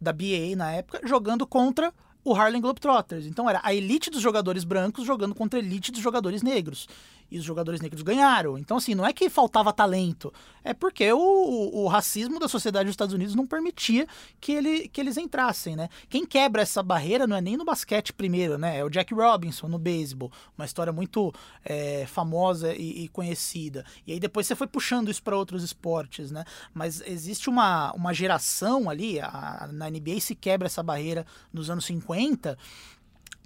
da 0.00 0.12
BAA 0.12 0.56
na 0.56 0.72
época, 0.72 1.00
jogando 1.04 1.46
contra 1.46 1.92
o 2.24 2.34
Harlem 2.34 2.60
Globetrotters. 2.60 3.26
Então 3.26 3.48
era 3.48 3.60
a 3.62 3.74
elite 3.74 4.10
dos 4.10 4.20
jogadores 4.20 4.64
brancos 4.64 5.04
jogando 5.04 5.34
contra 5.34 5.58
a 5.58 5.62
elite 5.62 5.90
dos 5.90 6.00
jogadores 6.00 6.42
negros 6.42 6.88
e 7.32 7.38
os 7.38 7.44
jogadores 7.44 7.80
negros 7.80 8.02
ganharam. 8.02 8.58
Então, 8.58 8.76
assim, 8.76 8.94
não 8.94 9.06
é 9.06 9.12
que 9.12 9.30
faltava 9.30 9.72
talento, 9.72 10.32
é 10.62 10.74
porque 10.74 11.10
o, 11.12 11.18
o, 11.18 11.84
o, 11.84 11.88
racismo 11.88 12.38
da 12.38 12.46
sociedade 12.46 12.84
dos 12.84 12.92
Estados 12.92 13.14
Unidos 13.14 13.34
não 13.34 13.46
permitia 13.46 14.06
que, 14.38 14.52
ele, 14.52 14.88
que 14.88 15.00
eles 15.00 15.16
entrassem, 15.16 15.74
né? 15.74 15.88
Quem 16.10 16.26
quebra 16.26 16.60
essa 16.60 16.82
barreira 16.82 17.26
não 17.26 17.36
é 17.36 17.40
nem 17.40 17.56
no 17.56 17.64
basquete 17.64 18.12
primeiro, 18.12 18.58
né? 18.58 18.78
É 18.78 18.84
o 18.84 18.90
Jack 18.90 19.14
Robinson 19.14 19.66
no 19.66 19.78
beisebol, 19.78 20.30
uma 20.56 20.66
história 20.66 20.92
muito 20.92 21.32
é, 21.64 22.04
famosa 22.06 22.74
e, 22.74 23.04
e, 23.04 23.08
conhecida. 23.08 23.84
E 24.06 24.12
aí 24.12 24.20
depois 24.20 24.46
você 24.46 24.54
foi 24.54 24.66
puxando 24.66 25.10
isso 25.10 25.22
para 25.22 25.36
outros 25.36 25.64
esportes, 25.64 26.30
né? 26.30 26.44
Mas 26.74 27.00
existe 27.06 27.48
uma, 27.48 27.92
uma 27.92 28.12
geração 28.12 28.90
ali, 28.90 29.18
a, 29.20 29.70
na 29.72 29.88
NBA 29.88 30.20
se 30.20 30.34
quebra 30.34 30.66
essa 30.66 30.82
barreira 30.82 31.26
nos 31.50 31.70
anos 31.70 31.86
50 31.86 32.58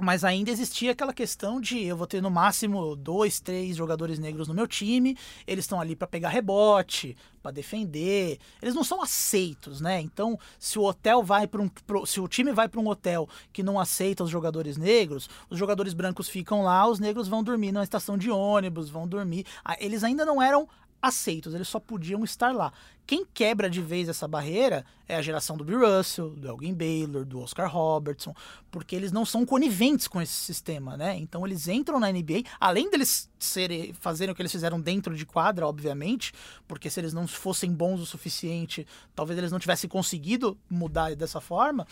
mas 0.01 0.25
ainda 0.25 0.51
existia 0.51 0.93
aquela 0.93 1.13
questão 1.13 1.61
de 1.61 1.83
eu 1.83 1.97
vou 1.97 2.07
ter 2.07 2.23
no 2.23 2.31
máximo 2.31 2.95
dois, 2.95 3.41
três 3.41 3.77
jogadores 3.77 4.19
negros 4.19 4.49
no 4.49 4.55
meu 4.55 4.67
time, 4.67 5.17
eles 5.47 5.65
estão 5.65 5.81
ali 5.81 5.97
para 5.97 6.07
pegar 6.07 6.29
rebote, 6.29 7.17
para 7.43 7.53
defender, 7.53 8.39
eles 8.61 8.75
não 8.75 8.83
são 8.83 9.01
aceitos, 9.01 9.81
né? 9.81 10.01
Então, 10.01 10.39
se 10.59 10.79
o 10.79 10.83
hotel 10.83 11.23
vai 11.23 11.47
para 11.47 11.63
um, 11.63 11.71
se 12.05 12.21
o 12.21 12.27
time 12.29 12.53
vai 12.53 12.69
para 12.69 12.81
um 12.81 12.89
hotel 12.89 13.29
que 13.53 13.63
não 13.63 13.79
aceita 13.79 14.25
os 14.25 14.31
jogadores 14.31 14.77
negros, 14.77 15.31
os 15.49 15.59
jogadores 15.59 15.95
brancos 15.95 16.29
ficam 16.29 16.63
lá, 16.63 16.87
os 16.89 16.99
negros 16.99 17.29
vão 17.29 17.43
dormir 17.43 17.73
na 17.73 17.85
estação 17.85 18.19
de 18.19 18.31
ônibus, 18.31 18.91
vão 18.91 19.07
dormir. 19.07 19.47
Ah, 19.65 19.77
eles 19.79 20.03
ainda 20.03 20.25
não 20.25 20.43
eram 20.43 20.69
aceitos, 21.07 21.55
eles 21.55 21.69
só 21.69 21.79
podiam 21.79 22.25
estar 22.25 22.53
lá. 22.55 22.73
Quem 23.07 23.25
quebra 23.25 23.71
de 23.71 23.81
vez 23.81 24.09
essa 24.09 24.27
barreira 24.27 24.85
é 25.07 25.15
a 25.15 25.23
geração 25.23 25.57
do 25.57 25.63
Bill 25.63 25.79
Russell, 25.79 26.31
do 26.31 26.49
Elgin 26.49 26.75
Baylor, 26.75 27.25
do 27.25 27.41
Oscar 27.41 27.71
Robertson, 27.73 28.35
porque 28.69 28.97
eles 28.97 29.13
não 29.13 29.25
são 29.25 29.47
coniventes 29.47 30.09
com 30.09 30.21
esse 30.21 30.33
sistema, 30.33 30.97
né? 30.97 31.17
Então 31.17 31.47
eles 31.47 31.69
entram 31.69 32.01
na 32.01 32.11
NBA, 32.11 32.43
além 32.59 32.91
deles 32.91 33.31
serem, 33.39 33.93
fazerem 33.93 34.33
o 34.33 34.35
que 34.35 34.43
eles 34.43 34.51
fizeram 34.51 34.81
dentro 34.81 35.15
de 35.15 35.25
quadra, 35.25 35.69
obviamente, 35.69 36.33
porque 36.67 36.91
se 36.91 36.99
eles 36.99 37.13
não 37.13 37.29
fossem 37.29 37.73
bons 37.73 38.01
o 38.01 38.07
suficiente, 38.07 38.85
talvez 39.15 39.39
eles 39.39 39.53
não 39.53 39.61
tivessem 39.61 39.89
conseguido 39.89 40.59
mudar 40.69 41.15
dessa 41.15 41.41
forma, 41.41 41.87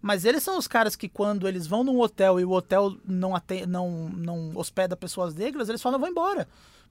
mas 0.00 0.24
eles 0.24 0.44
são 0.44 0.56
os 0.56 0.68
caras 0.68 0.94
que 0.94 1.08
quando 1.08 1.48
eles 1.48 1.66
vão 1.66 1.82
num 1.82 2.00
hotel 2.00 2.38
e 2.38 2.44
o 2.44 2.52
hotel 2.52 2.96
não, 3.04 3.32
não, 3.66 4.08
não 4.08 4.52
hospeda 4.54 4.96
pessoas 4.96 5.34
negras, 5.34 5.68
eles 5.68 5.82
falam, 5.82 5.98
vou 5.98 6.08
embora. 6.08 6.46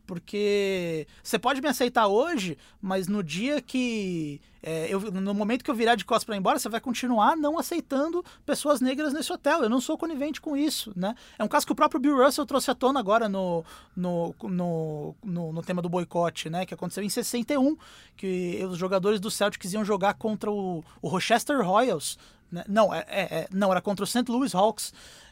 Porque 0.06 1.08
você 1.22 1.38
pode 1.38 1.62
me 1.62 1.68
aceitar 1.68 2.08
hoje, 2.08 2.58
mas 2.82 3.08
no 3.08 3.24
dia 3.24 3.62
que. 3.62 4.42
É, 4.62 4.88
eu, 4.94 5.00
no 5.00 5.34
momento 5.34 5.64
que 5.64 5.72
eu 5.72 5.76
virar 5.76 5.96
de 5.96 6.04
costas 6.04 6.26
para 6.26 6.36
embora, 6.36 6.60
você 6.60 6.68
vai 6.68 6.82
continuar 6.82 7.38
não 7.38 7.58
aceitando 7.58 8.26
pessoas 8.46 8.82
negras 8.82 9.14
nesse 9.14 9.32
hotel. 9.32 9.62
Eu 9.62 9.70
não 9.70 9.80
sou 9.80 9.98
conivente 9.98 10.42
com 10.42 10.58
isso, 10.58 10.92
né? 10.96 11.16
É 11.38 11.44
um 11.44 11.48
caso 11.48 11.66
que 11.66 11.72
o 11.72 11.76
próprio 11.76 12.02
Bill 12.02 12.18
Russell 12.18 12.46
trouxe 12.46 12.72
à 12.72 12.76
tona 12.76 13.00
agora 13.00 13.30
no, 13.30 13.64
no, 13.96 14.36
no, 14.44 15.16
no, 15.24 15.54
no 15.54 15.62
tema 15.62 15.82
do 15.82 15.88
boicote, 15.88 16.50
né? 16.50 16.66
Que 16.66 16.74
aconteceu 16.74 17.04
em 17.04 17.10
61, 17.10 17.78
que 18.18 18.66
os 18.66 18.78
jogadores 18.78 19.20
do 19.20 19.30
Celtics 19.30 19.74
iam 19.74 19.86
jogar 19.86 20.16
contra 20.16 20.50
o, 20.52 20.84
o 21.02 21.08
Rochester 21.08 21.62
Royals. 21.66 22.18
Né? 22.52 22.64
Não, 22.68 22.94
é, 22.94 23.06
é, 23.08 23.22
é 23.22 23.48
não, 23.52 23.72
era 23.72 23.80
contra 23.80 24.04
o 24.04 24.08
St. 24.08 24.24
Louis 24.28 24.56
Hawks 24.56 24.92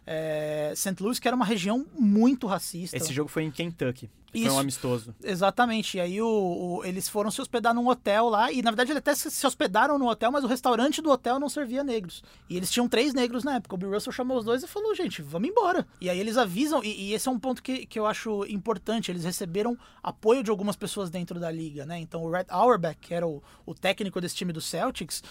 é, 0.09 0.71
St. 0.73 0.95
Louis, 1.01 1.19
que 1.19 1.27
era 1.27 1.35
uma 1.35 1.45
região 1.45 1.85
muito 1.99 2.47
racista. 2.47 2.95
Esse 2.95 3.13
jogo 3.13 3.29
foi 3.29 3.43
em 3.43 3.51
Kentucky. 3.51 4.09
Isso, 4.33 4.45
foi 4.45 4.55
um 4.55 4.59
amistoso. 4.59 5.15
Exatamente. 5.23 5.97
E 5.97 6.01
aí 6.01 6.21
o, 6.21 6.27
o, 6.27 6.85
eles 6.85 7.09
foram 7.09 7.31
se 7.31 7.41
hospedar 7.41 7.73
num 7.73 7.87
hotel 7.87 8.29
lá. 8.29 8.51
E 8.51 8.61
na 8.61 8.71
verdade 8.71 8.91
eles 8.91 8.99
até 8.99 9.15
se 9.15 9.45
hospedaram 9.45 9.97
no 9.97 10.07
hotel, 10.07 10.31
mas 10.31 10.43
o 10.43 10.47
restaurante 10.47 11.01
do 11.01 11.09
hotel 11.09 11.39
não 11.39 11.49
servia 11.49 11.83
negros. 11.83 12.23
E 12.49 12.55
eles 12.55 12.69
tinham 12.71 12.87
três 12.87 13.13
negros 13.13 13.43
na 13.43 13.55
época. 13.55 13.75
O 13.75 13.77
Bill 13.77 13.91
Russell 13.91 14.13
chamou 14.13 14.37
os 14.37 14.45
dois 14.45 14.63
e 14.63 14.67
falou: 14.67 14.93
gente, 14.93 15.21
vamos 15.21 15.49
embora. 15.49 15.87
E 15.99 16.09
aí 16.09 16.19
eles 16.19 16.37
avisam. 16.37 16.83
E, 16.83 17.09
e 17.09 17.13
esse 17.13 17.27
é 17.27 17.31
um 17.31 17.39
ponto 17.39 17.63
que, 17.63 17.85
que 17.85 17.97
eu 17.99 18.05
acho 18.05 18.45
importante. 18.47 19.11
Eles 19.11 19.23
receberam 19.23 19.77
apoio 20.03 20.43
de 20.43 20.51
algumas 20.51 20.75
pessoas 20.75 21.09
dentro 21.09 21.39
da 21.39 21.49
liga, 21.49 21.85
né? 21.85 21.99
Então 21.99 22.23
o 22.23 22.31
Red 22.31 22.45
Auerbach, 22.49 22.97
que 22.99 23.13
era 23.13 23.27
o, 23.27 23.41
o 23.65 23.73
técnico 23.73 24.21
desse 24.21 24.35
time 24.35 24.53
do 24.53 24.61
Celtics, 24.61 25.23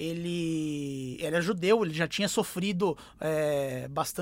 ele 0.00 1.18
era 1.20 1.38
é 1.38 1.42
judeu, 1.42 1.84
ele 1.84 1.92
já 1.92 2.08
tinha 2.08 2.28
sofrido 2.28 2.96
é, 3.20 3.86
bastante 3.88 4.19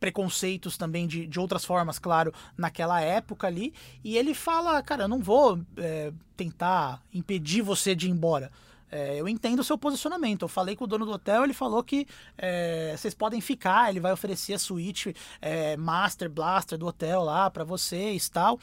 preconceitos 0.00 0.76
também 0.76 1.06
de, 1.06 1.26
de 1.26 1.40
outras 1.40 1.64
formas, 1.64 1.98
claro, 1.98 2.32
naquela 2.56 3.00
época 3.00 3.46
ali. 3.46 3.72
E 4.02 4.16
ele 4.16 4.34
fala, 4.34 4.82
cara, 4.82 5.04
eu 5.04 5.08
não 5.08 5.20
vou 5.20 5.58
é, 5.76 6.12
tentar 6.36 7.02
impedir 7.12 7.62
você 7.62 7.94
de 7.94 8.06
ir 8.06 8.10
embora. 8.10 8.50
É, 8.90 9.18
eu 9.18 9.28
entendo 9.28 9.58
o 9.58 9.64
seu 9.64 9.76
posicionamento. 9.76 10.42
Eu 10.42 10.48
falei 10.48 10.76
com 10.76 10.84
o 10.84 10.86
dono 10.86 11.04
do 11.04 11.10
hotel, 11.10 11.42
ele 11.42 11.52
falou 11.52 11.82
que 11.82 12.06
é, 12.38 12.94
vocês 12.96 13.12
podem 13.12 13.40
ficar, 13.40 13.90
ele 13.90 13.98
vai 13.98 14.12
oferecer 14.12 14.54
a 14.54 14.58
suíte 14.58 15.16
é, 15.40 15.76
Master 15.76 16.30
Blaster 16.30 16.78
do 16.78 16.86
hotel 16.86 17.22
lá 17.22 17.50
para 17.50 17.64
vocês 17.64 18.28
tal. 18.28 18.60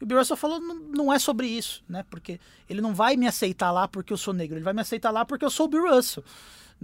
E 0.00 0.04
o 0.04 0.06
Bill 0.06 0.24
falou, 0.36 0.58
não, 0.58 0.74
não 0.74 1.12
é 1.12 1.18
sobre 1.18 1.48
isso, 1.48 1.84
né? 1.88 2.02
Porque 2.08 2.40
ele 2.70 2.80
não 2.80 2.94
vai 2.94 3.16
me 3.16 3.26
aceitar 3.26 3.70
lá 3.72 3.86
porque 3.86 4.12
eu 4.12 4.16
sou 4.16 4.32
negro, 4.32 4.56
ele 4.56 4.64
vai 4.64 4.72
me 4.72 4.80
aceitar 4.80 5.10
lá 5.10 5.24
porque 5.24 5.44
eu 5.44 5.50
sou 5.50 5.66
o 5.66 5.68
Bill 5.68 5.94
Russell. 5.94 6.24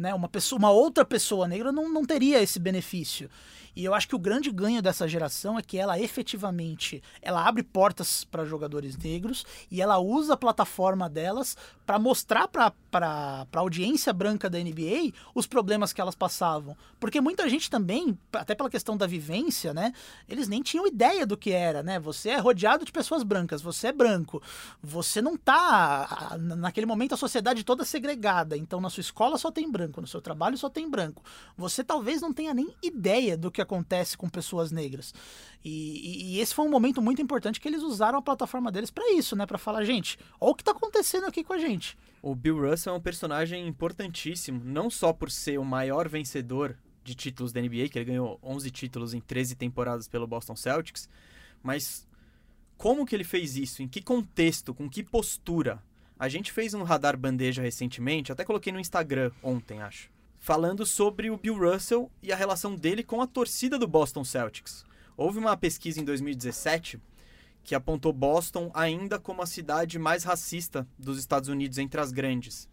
Né? 0.00 0.14
Uma, 0.14 0.28
pessoa, 0.28 0.58
uma 0.58 0.70
outra 0.70 1.04
pessoa 1.04 1.46
negra 1.46 1.70
não, 1.70 1.88
não 1.88 2.04
teria 2.04 2.42
esse 2.42 2.58
benefício. 2.58 3.30
E 3.74 3.84
eu 3.84 3.94
acho 3.94 4.08
que 4.08 4.14
o 4.14 4.18
grande 4.18 4.50
ganho 4.50 4.82
dessa 4.82 5.06
geração 5.08 5.58
é 5.58 5.62
que 5.62 5.78
ela 5.78 5.98
efetivamente 5.98 7.02
ela 7.22 7.46
abre 7.46 7.62
portas 7.62 8.24
para 8.24 8.44
jogadores 8.44 8.96
negros 8.96 9.44
e 9.70 9.80
ela 9.80 9.98
usa 9.98 10.34
a 10.34 10.36
plataforma 10.36 11.08
delas 11.08 11.56
para 11.86 11.98
mostrar 11.98 12.48
para 12.48 12.72
a 13.52 13.58
audiência 13.58 14.12
branca 14.12 14.48
da 14.48 14.58
NBA 14.58 15.12
os 15.34 15.46
problemas 15.46 15.92
que 15.92 16.00
elas 16.00 16.14
passavam. 16.14 16.76
Porque 16.98 17.20
muita 17.20 17.48
gente 17.48 17.68
também, 17.68 18.16
até 18.32 18.54
pela 18.54 18.70
questão 18.70 18.96
da 18.96 19.06
vivência, 19.06 19.74
né? 19.74 19.92
Eles 20.28 20.46
nem 20.48 20.62
tinham 20.62 20.86
ideia 20.86 21.26
do 21.26 21.36
que 21.36 21.50
era, 21.50 21.82
né? 21.82 21.98
Você 21.98 22.30
é 22.30 22.38
rodeado 22.38 22.84
de 22.84 22.92
pessoas 22.92 23.22
brancas, 23.22 23.62
você 23.62 23.88
é 23.88 23.92
branco, 23.92 24.42
você 24.82 25.20
não 25.20 25.36
tá. 25.36 26.36
Naquele 26.38 26.86
momento 26.86 27.14
a 27.14 27.18
sociedade 27.18 27.64
toda 27.64 27.84
segregada, 27.84 28.56
então 28.56 28.80
na 28.80 28.90
sua 28.90 29.00
escola 29.00 29.36
só 29.36 29.50
tem 29.50 29.70
branco, 29.70 30.00
no 30.00 30.06
seu 30.06 30.20
trabalho 30.20 30.56
só 30.56 30.68
tem 30.68 30.88
branco. 30.88 31.22
Você 31.56 31.82
talvez 31.82 32.20
não 32.20 32.32
tenha 32.32 32.54
nem 32.54 32.74
ideia 32.82 33.36
do 33.36 33.50
que 33.50 33.59
que 33.60 33.62
acontece 33.62 34.16
com 34.16 34.28
pessoas 34.28 34.72
negras. 34.72 35.12
E, 35.64 35.70
e, 35.70 36.36
e, 36.36 36.40
esse 36.40 36.54
foi 36.54 36.64
um 36.64 36.70
momento 36.70 37.02
muito 37.02 37.20
importante 37.20 37.60
que 37.60 37.68
eles 37.68 37.82
usaram 37.82 38.18
a 38.18 38.22
plataforma 38.22 38.72
deles 38.72 38.90
para 38.90 39.12
isso, 39.12 39.36
né? 39.36 39.46
Para 39.46 39.58
falar, 39.58 39.84
gente, 39.84 40.18
olha 40.40 40.52
o 40.52 40.54
que 40.54 40.64
tá 40.64 40.72
acontecendo 40.72 41.26
aqui 41.26 41.44
com 41.44 41.52
a 41.52 41.58
gente. 41.58 41.96
O 42.22 42.34
Bill 42.34 42.68
Russell 42.68 42.94
é 42.94 42.96
um 42.96 43.00
personagem 43.00 43.66
importantíssimo, 43.66 44.62
não 44.64 44.90
só 44.90 45.12
por 45.12 45.30
ser 45.30 45.58
o 45.58 45.64
maior 45.64 46.08
vencedor 46.08 46.76
de 47.04 47.14
títulos 47.14 47.52
da 47.52 47.60
NBA, 47.60 47.88
que 47.88 47.98
ele 47.98 48.06
ganhou 48.06 48.38
11 48.42 48.70
títulos 48.70 49.14
em 49.14 49.20
13 49.20 49.54
temporadas 49.54 50.08
pelo 50.08 50.26
Boston 50.26 50.56
Celtics, 50.56 51.08
mas 51.62 52.06
como 52.76 53.04
que 53.04 53.14
ele 53.14 53.24
fez 53.24 53.56
isso? 53.56 53.82
Em 53.82 53.88
que 53.88 54.02
contexto? 54.02 54.74
Com 54.74 54.88
que 54.88 55.02
postura? 55.02 55.82
A 56.18 56.28
gente 56.28 56.52
fez 56.52 56.74
um 56.74 56.82
radar 56.82 57.16
bandeja 57.16 57.62
recentemente, 57.62 58.30
até 58.30 58.44
coloquei 58.44 58.72
no 58.72 58.80
Instagram 58.80 59.30
ontem, 59.42 59.80
acho 59.80 60.10
falando 60.40 60.86
sobre 60.86 61.30
o 61.30 61.36
Bill 61.36 61.58
Russell 61.58 62.10
e 62.22 62.32
a 62.32 62.36
relação 62.36 62.74
dele 62.74 63.04
com 63.04 63.20
a 63.20 63.26
torcida 63.26 63.78
do 63.78 63.86
Boston 63.86 64.24
Celtics. 64.24 64.86
Houve 65.14 65.38
uma 65.38 65.54
pesquisa 65.54 66.00
em 66.00 66.04
2017 66.04 66.98
que 67.62 67.74
apontou 67.74 68.10
Boston 68.10 68.70
ainda 68.72 69.18
como 69.18 69.42
a 69.42 69.46
cidade 69.46 69.98
mais 69.98 70.24
racista 70.24 70.88
dos 70.98 71.18
Estados 71.18 71.50
Unidos 71.50 71.76
entre 71.76 72.00
as 72.00 72.10
grandes. 72.10 72.70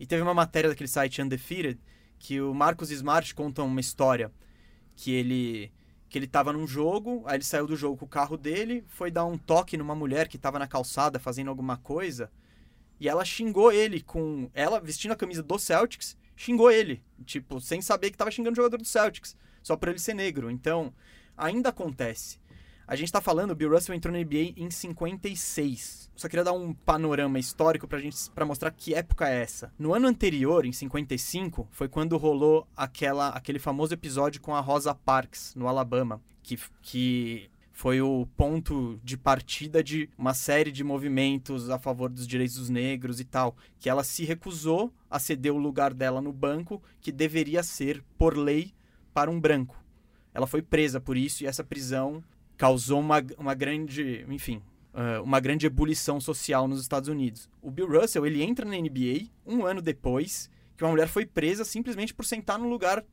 E 0.00 0.06
teve 0.06 0.22
uma 0.22 0.32
matéria 0.32 0.70
daquele 0.70 0.88
site 0.88 1.20
Undefeated 1.20 1.78
que 2.18 2.40
o 2.40 2.54
Marcos 2.54 2.90
Smart 2.90 3.34
conta 3.34 3.62
uma 3.62 3.80
história 3.80 4.32
que 4.96 5.12
ele 5.12 5.70
que 6.08 6.16
ele 6.16 6.26
tava 6.26 6.52
num 6.52 6.68
jogo, 6.68 7.24
aí 7.26 7.36
ele 7.36 7.44
saiu 7.44 7.66
do 7.66 7.76
jogo 7.76 7.96
com 7.96 8.04
o 8.04 8.08
carro 8.08 8.36
dele, 8.36 8.84
foi 8.86 9.10
dar 9.10 9.24
um 9.26 9.36
toque 9.36 9.76
numa 9.76 9.94
mulher 9.94 10.28
que 10.28 10.38
tava 10.38 10.56
na 10.56 10.66
calçada 10.66 11.18
fazendo 11.18 11.48
alguma 11.50 11.76
coisa, 11.76 12.30
e 13.00 13.08
ela 13.08 13.24
xingou 13.24 13.72
ele 13.72 14.00
com 14.00 14.48
ela 14.54 14.80
vestindo 14.80 15.10
a 15.10 15.16
camisa 15.16 15.42
do 15.42 15.58
Celtics, 15.58 16.16
xingou 16.36 16.70
ele, 16.70 17.02
tipo, 17.24 17.60
sem 17.60 17.80
saber 17.80 18.10
que 18.10 18.16
tava 18.16 18.30
xingando 18.30 18.52
o 18.52 18.56
jogador 18.56 18.76
do 18.76 18.84
Celtics, 18.84 19.36
só 19.62 19.76
por 19.76 19.88
ele 19.88 19.98
ser 19.98 20.14
negro. 20.14 20.50
Então, 20.50 20.92
ainda 21.36 21.70
acontece. 21.70 22.38
A 22.88 22.94
gente 22.94 23.10
tá 23.10 23.20
falando, 23.20 23.50
o 23.50 23.54
Bill 23.54 23.70
Russell 23.70 23.96
entrou 23.96 24.12
na 24.12 24.20
NBA 24.20 24.52
em 24.56 24.70
56. 24.70 26.08
Só 26.14 26.28
queria 26.28 26.44
dar 26.44 26.52
um 26.52 26.72
panorama 26.72 27.36
histórico 27.36 27.88
pra 27.88 27.98
gente 27.98 28.30
para 28.30 28.44
mostrar 28.44 28.70
que 28.70 28.94
época 28.94 29.28
é 29.28 29.42
essa. 29.42 29.72
No 29.76 29.92
ano 29.92 30.06
anterior, 30.06 30.64
em 30.64 30.70
55, 30.70 31.66
foi 31.72 31.88
quando 31.88 32.16
rolou 32.16 32.64
aquela, 32.76 33.30
aquele 33.30 33.58
famoso 33.58 33.92
episódio 33.92 34.40
com 34.40 34.54
a 34.54 34.60
Rosa 34.60 34.94
Parks, 34.94 35.52
no 35.56 35.66
Alabama, 35.66 36.22
que, 36.44 36.56
que 36.80 37.50
foi 37.76 38.00
o 38.00 38.26
ponto 38.38 38.98
de 39.04 39.18
partida 39.18 39.84
de 39.84 40.08
uma 40.16 40.32
série 40.32 40.72
de 40.72 40.82
movimentos 40.82 41.68
a 41.68 41.78
favor 41.78 42.08
dos 42.08 42.26
direitos 42.26 42.56
dos 42.56 42.70
negros 42.70 43.20
e 43.20 43.24
tal, 43.24 43.54
que 43.78 43.90
ela 43.90 44.02
se 44.02 44.24
recusou 44.24 44.90
a 45.10 45.18
ceder 45.18 45.52
o 45.52 45.58
lugar 45.58 45.92
dela 45.92 46.22
no 46.22 46.32
banco, 46.32 46.82
que 47.02 47.12
deveria 47.12 47.62
ser, 47.62 48.02
por 48.16 48.34
lei, 48.34 48.72
para 49.12 49.30
um 49.30 49.38
branco. 49.38 49.76
Ela 50.32 50.46
foi 50.46 50.62
presa 50.62 50.98
por 51.02 51.18
isso 51.18 51.44
e 51.44 51.46
essa 51.46 51.62
prisão 51.62 52.24
causou 52.56 52.98
uma, 52.98 53.22
uma 53.36 53.52
grande, 53.52 54.24
enfim, 54.26 54.62
uh, 54.94 55.22
uma 55.22 55.38
grande 55.38 55.66
ebulição 55.66 56.18
social 56.18 56.66
nos 56.66 56.80
Estados 56.80 57.10
Unidos. 57.10 57.46
O 57.60 57.70
Bill 57.70 58.00
Russell, 58.00 58.24
ele 58.24 58.42
entra 58.42 58.64
na 58.64 58.74
NBA 58.74 59.26
um 59.46 59.66
ano 59.66 59.82
depois 59.82 60.48
que 60.78 60.82
uma 60.82 60.92
mulher 60.92 61.08
foi 61.08 61.26
presa 61.26 61.62
simplesmente 61.62 62.14
por 62.14 62.24
sentar 62.24 62.58
no 62.58 62.70
lugar 62.70 63.04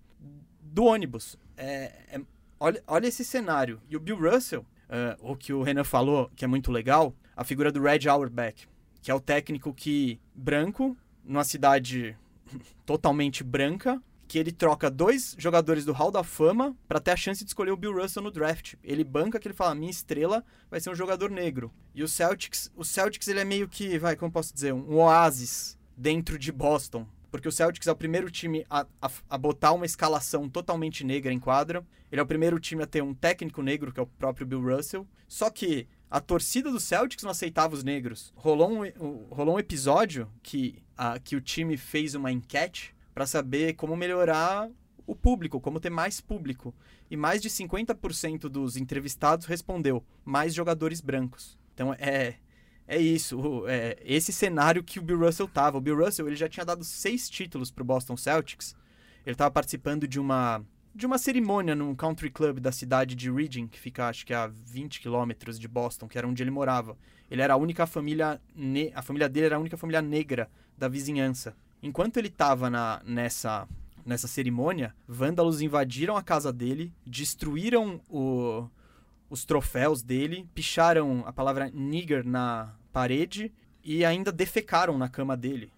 do 0.61 0.85
ônibus. 0.85 1.37
É, 1.57 1.91
é, 2.07 2.21
olha, 2.63 2.81
olha 2.87 3.07
esse 3.07 3.25
cenário. 3.25 3.81
E 3.89 3.97
o 3.97 3.99
Bill 3.99 4.17
Russell, 4.17 4.61
uh, 4.61 5.31
o 5.31 5.35
que 5.35 5.51
o 5.51 5.61
Renan 5.61 5.83
falou, 5.83 6.31
que 6.33 6.45
é 6.45 6.47
muito 6.47 6.71
legal, 6.71 7.13
a 7.35 7.43
figura 7.43 7.71
do 7.71 7.81
Red 7.81 8.07
Auerbach, 8.07 8.69
que 9.01 9.11
é 9.11 9.13
o 9.13 9.19
técnico 9.19 9.73
que, 9.73 10.17
branco, 10.33 10.95
numa 11.25 11.43
cidade 11.43 12.17
totalmente 12.85 13.43
branca, 13.43 14.01
que 14.29 14.39
ele 14.39 14.53
troca 14.53 14.89
dois 14.89 15.35
jogadores 15.37 15.83
do 15.83 15.91
Hall 15.91 16.09
da 16.09 16.23
Fama 16.23 16.75
para 16.87 17.01
ter 17.01 17.11
a 17.11 17.17
chance 17.17 17.43
de 17.43 17.49
escolher 17.49 17.71
o 17.71 17.77
Bill 17.77 18.01
Russell 18.01 18.23
no 18.23 18.31
draft. 18.31 18.75
Ele 18.81 19.03
banca 19.03 19.39
que 19.39 19.47
ele 19.47 19.53
fala: 19.53 19.75
minha 19.75 19.91
estrela 19.91 20.43
vai 20.71 20.79
ser 20.79 20.89
um 20.89 20.95
jogador 20.95 21.29
negro. 21.29 21.69
E 21.93 22.01
o 22.01 22.07
Celtics, 22.07 22.71
o 22.75 22.85
Celtics 22.85 23.27
ele 23.27 23.41
é 23.41 23.45
meio 23.45 23.67
que, 23.67 23.99
vai, 23.99 24.15
como 24.15 24.31
posso 24.31 24.53
dizer, 24.53 24.73
um 24.73 24.95
oásis 24.95 25.77
dentro 25.97 26.39
de 26.39 26.51
Boston. 26.51 27.05
Porque 27.33 27.47
o 27.47 27.51
Celtics 27.51 27.87
é 27.87 27.91
o 27.91 27.95
primeiro 27.95 28.29
time 28.29 28.63
a, 28.69 28.85
a, 29.01 29.09
a, 29.27 29.37
botar 29.39 29.71
uma 29.71 29.87
escalação 29.87 30.47
totalmente 30.47 31.03
negra 31.03 31.33
em 31.33 31.39
quadra. 31.39 31.83
Ele 32.11 32.21
é 32.21 32.23
o 32.23 32.27
primeiro 32.27 32.59
time 32.59 32.83
a 32.83 32.85
ter 32.85 33.01
um 33.01 33.11
técnico 33.11 33.63
negro, 33.63 33.91
que 33.91 33.99
é 33.99 34.03
o 34.03 34.05
próprio 34.05 34.45
Bill 34.45 34.61
Russell. 34.61 35.07
Só 35.27 35.49
que 35.49 35.87
a 36.11 36.19
torcida 36.19 36.69
do 36.69 36.79
Celtics 36.79 37.23
não 37.23 37.31
aceitava 37.31 37.73
os 37.73 37.83
negros. 37.83 38.31
Rolou 38.35 38.71
um, 38.71 39.25
rolou 39.31 39.55
um 39.55 39.59
episódio 39.59 40.31
que, 40.43 40.83
a, 40.95 41.17
que 41.17 41.35
o 41.35 41.41
time 41.41 41.75
fez 41.75 42.13
uma 42.13 42.31
enquete 42.31 42.93
para 43.15 43.25
saber 43.25 43.73
como 43.73 43.97
melhorar 43.97 44.69
o 45.07 45.15
público, 45.15 45.59
como 45.59 45.79
ter 45.79 45.89
mais 45.89 46.21
público. 46.21 46.71
E 47.09 47.17
mais 47.17 47.41
de 47.41 47.49
50% 47.49 48.41
dos 48.41 48.77
entrevistados 48.77 49.47
respondeu 49.47 50.05
mais 50.23 50.53
jogadores 50.53 51.01
brancos. 51.01 51.57
Então 51.73 51.95
é 51.95 52.35
é 52.87 52.99
isso, 52.99 53.63
é 53.67 53.97
esse 54.03 54.33
cenário 54.33 54.83
que 54.83 54.99
o 54.99 55.01
Bill 55.01 55.19
Russell 55.19 55.47
tava. 55.47 55.77
O 55.77 55.81
Bill 55.81 55.97
Russell 55.97 56.27
ele 56.27 56.35
já 56.35 56.49
tinha 56.49 56.65
dado 56.65 56.83
seis 56.83 57.29
títulos 57.29 57.71
para 57.71 57.81
o 57.81 57.85
Boston 57.85 58.17
Celtics. 58.17 58.75
Ele 59.25 59.33
estava 59.33 59.51
participando 59.51 60.07
de 60.07 60.19
uma 60.19 60.63
de 60.95 61.07
uma 61.07 61.17
cerimônia 61.17 61.73
num 61.73 61.95
country 61.95 62.29
club 62.29 62.59
da 62.59 62.71
cidade 62.71 63.15
de 63.15 63.31
Reading, 63.31 63.67
que 63.67 63.79
fica 63.79 64.07
acho 64.09 64.25
que 64.25 64.33
a 64.33 64.47
20 64.47 64.99
quilômetros 65.01 65.59
de 65.59 65.67
Boston, 65.67 66.07
que 66.07 66.17
era 66.17 66.27
onde 66.27 66.43
ele 66.43 66.51
morava. 66.51 66.95
Ele 67.31 67.41
era 67.41 67.55
a 67.55 67.57
única 67.57 67.87
família, 67.87 68.39
a 68.93 69.01
família 69.01 69.27
dele 69.27 69.47
era 69.47 69.55
a 69.55 69.59
única 69.59 69.75
família 69.75 70.01
negra 70.03 70.49
da 70.77 70.87
vizinhança. 70.87 71.55
Enquanto 71.81 72.17
ele 72.17 72.27
estava 72.27 72.69
nessa, 73.03 73.67
nessa 74.05 74.27
cerimônia, 74.27 74.95
vândalos 75.07 75.61
invadiram 75.61 76.15
a 76.15 76.21
casa 76.21 76.53
dele, 76.53 76.93
destruíram 77.05 77.99
o, 78.07 78.69
os 79.33 79.45
troféus 79.45 80.03
dele, 80.03 80.47
picharam 80.53 81.23
a 81.25 81.33
palavra 81.33 81.71
nigger 81.73 82.23
na 82.23 82.71
parede 82.91 83.51
e 83.83 84.05
ainda 84.05 84.31
defecaram 84.31 84.95
na 84.95 85.09
cama 85.09 85.35
dele. 85.35 85.71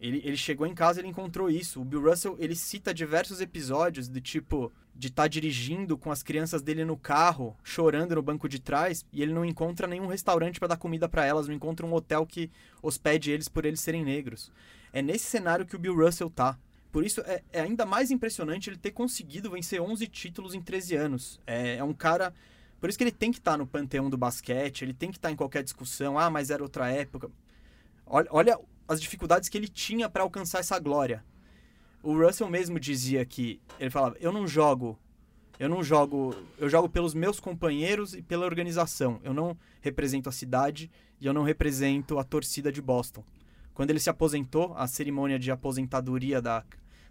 Ele, 0.00 0.22
ele 0.24 0.36
chegou 0.36 0.66
em 0.66 0.74
casa 0.74 0.98
e 0.98 1.02
ele 1.02 1.10
encontrou 1.10 1.50
isso. 1.50 1.82
O 1.82 1.84
Bill 1.84 2.08
Russell, 2.08 2.36
ele 2.38 2.56
cita 2.56 2.94
diversos 2.94 3.42
episódios 3.42 4.08
do 4.08 4.18
tipo 4.18 4.72
de 4.96 5.08
estar 5.08 5.24
tá 5.24 5.28
dirigindo 5.28 5.98
com 5.98 6.10
as 6.10 6.22
crianças 6.22 6.62
dele 6.62 6.86
no 6.86 6.96
carro, 6.96 7.54
chorando 7.62 8.14
no 8.14 8.22
banco 8.22 8.48
de 8.48 8.58
trás, 8.58 9.04
e 9.12 9.20
ele 9.20 9.34
não 9.34 9.44
encontra 9.44 9.86
nenhum 9.86 10.06
restaurante 10.06 10.58
para 10.58 10.68
dar 10.68 10.78
comida 10.78 11.06
para 11.06 11.26
elas, 11.26 11.46
não 11.46 11.54
encontra 11.54 11.84
um 11.84 11.92
hotel 11.92 12.26
que 12.26 12.50
hospede 12.80 13.30
eles 13.30 13.46
por 13.46 13.66
eles 13.66 13.80
serem 13.80 14.02
negros. 14.02 14.50
É 14.90 15.02
nesse 15.02 15.26
cenário 15.26 15.66
que 15.66 15.76
o 15.76 15.78
Bill 15.78 15.94
Russell 15.94 16.30
tá. 16.30 16.58
Por 16.90 17.04
isso 17.04 17.20
é, 17.26 17.42
é 17.52 17.60
ainda 17.60 17.84
mais 17.84 18.10
impressionante 18.10 18.70
ele 18.70 18.78
ter 18.78 18.92
conseguido 18.92 19.50
vencer 19.50 19.82
11 19.82 20.06
títulos 20.06 20.54
em 20.54 20.62
13 20.62 20.96
anos. 20.96 21.40
É, 21.46 21.76
é 21.76 21.84
um 21.84 21.92
cara. 21.92 22.32
Por 22.82 22.88
isso 22.88 22.98
que 22.98 23.04
ele 23.04 23.12
tem 23.12 23.30
que 23.30 23.38
estar 23.38 23.52
tá 23.52 23.56
no 23.56 23.64
panteão 23.64 24.10
do 24.10 24.18
basquete, 24.18 24.82
ele 24.82 24.92
tem 24.92 25.12
que 25.12 25.16
estar 25.16 25.28
tá 25.28 25.32
em 25.32 25.36
qualquer 25.36 25.62
discussão. 25.62 26.18
Ah, 26.18 26.28
mas 26.28 26.50
era 26.50 26.64
outra 26.64 26.90
época. 26.90 27.30
Olha, 28.04 28.26
olha 28.32 28.58
as 28.88 29.00
dificuldades 29.00 29.48
que 29.48 29.56
ele 29.56 29.68
tinha 29.68 30.08
para 30.08 30.24
alcançar 30.24 30.58
essa 30.58 30.76
glória. 30.80 31.24
O 32.02 32.18
Russell 32.18 32.50
mesmo 32.50 32.80
dizia 32.80 33.24
que 33.24 33.60
ele 33.78 33.88
falava: 33.88 34.16
"Eu 34.18 34.32
não 34.32 34.48
jogo, 34.48 34.98
eu 35.60 35.68
não 35.68 35.80
jogo, 35.80 36.34
eu 36.58 36.68
jogo 36.68 36.88
pelos 36.88 37.14
meus 37.14 37.38
companheiros 37.38 38.14
e 38.14 38.20
pela 38.20 38.46
organização. 38.46 39.20
Eu 39.22 39.32
não 39.32 39.56
represento 39.80 40.28
a 40.28 40.32
cidade 40.32 40.90
e 41.20 41.26
eu 41.26 41.32
não 41.32 41.44
represento 41.44 42.18
a 42.18 42.24
torcida 42.24 42.72
de 42.72 42.82
Boston." 42.82 43.22
Quando 43.72 43.90
ele 43.90 44.00
se 44.00 44.10
aposentou, 44.10 44.74
a 44.76 44.88
cerimônia 44.88 45.38
de 45.38 45.52
aposentadoria 45.52 46.42
da, 46.42 46.64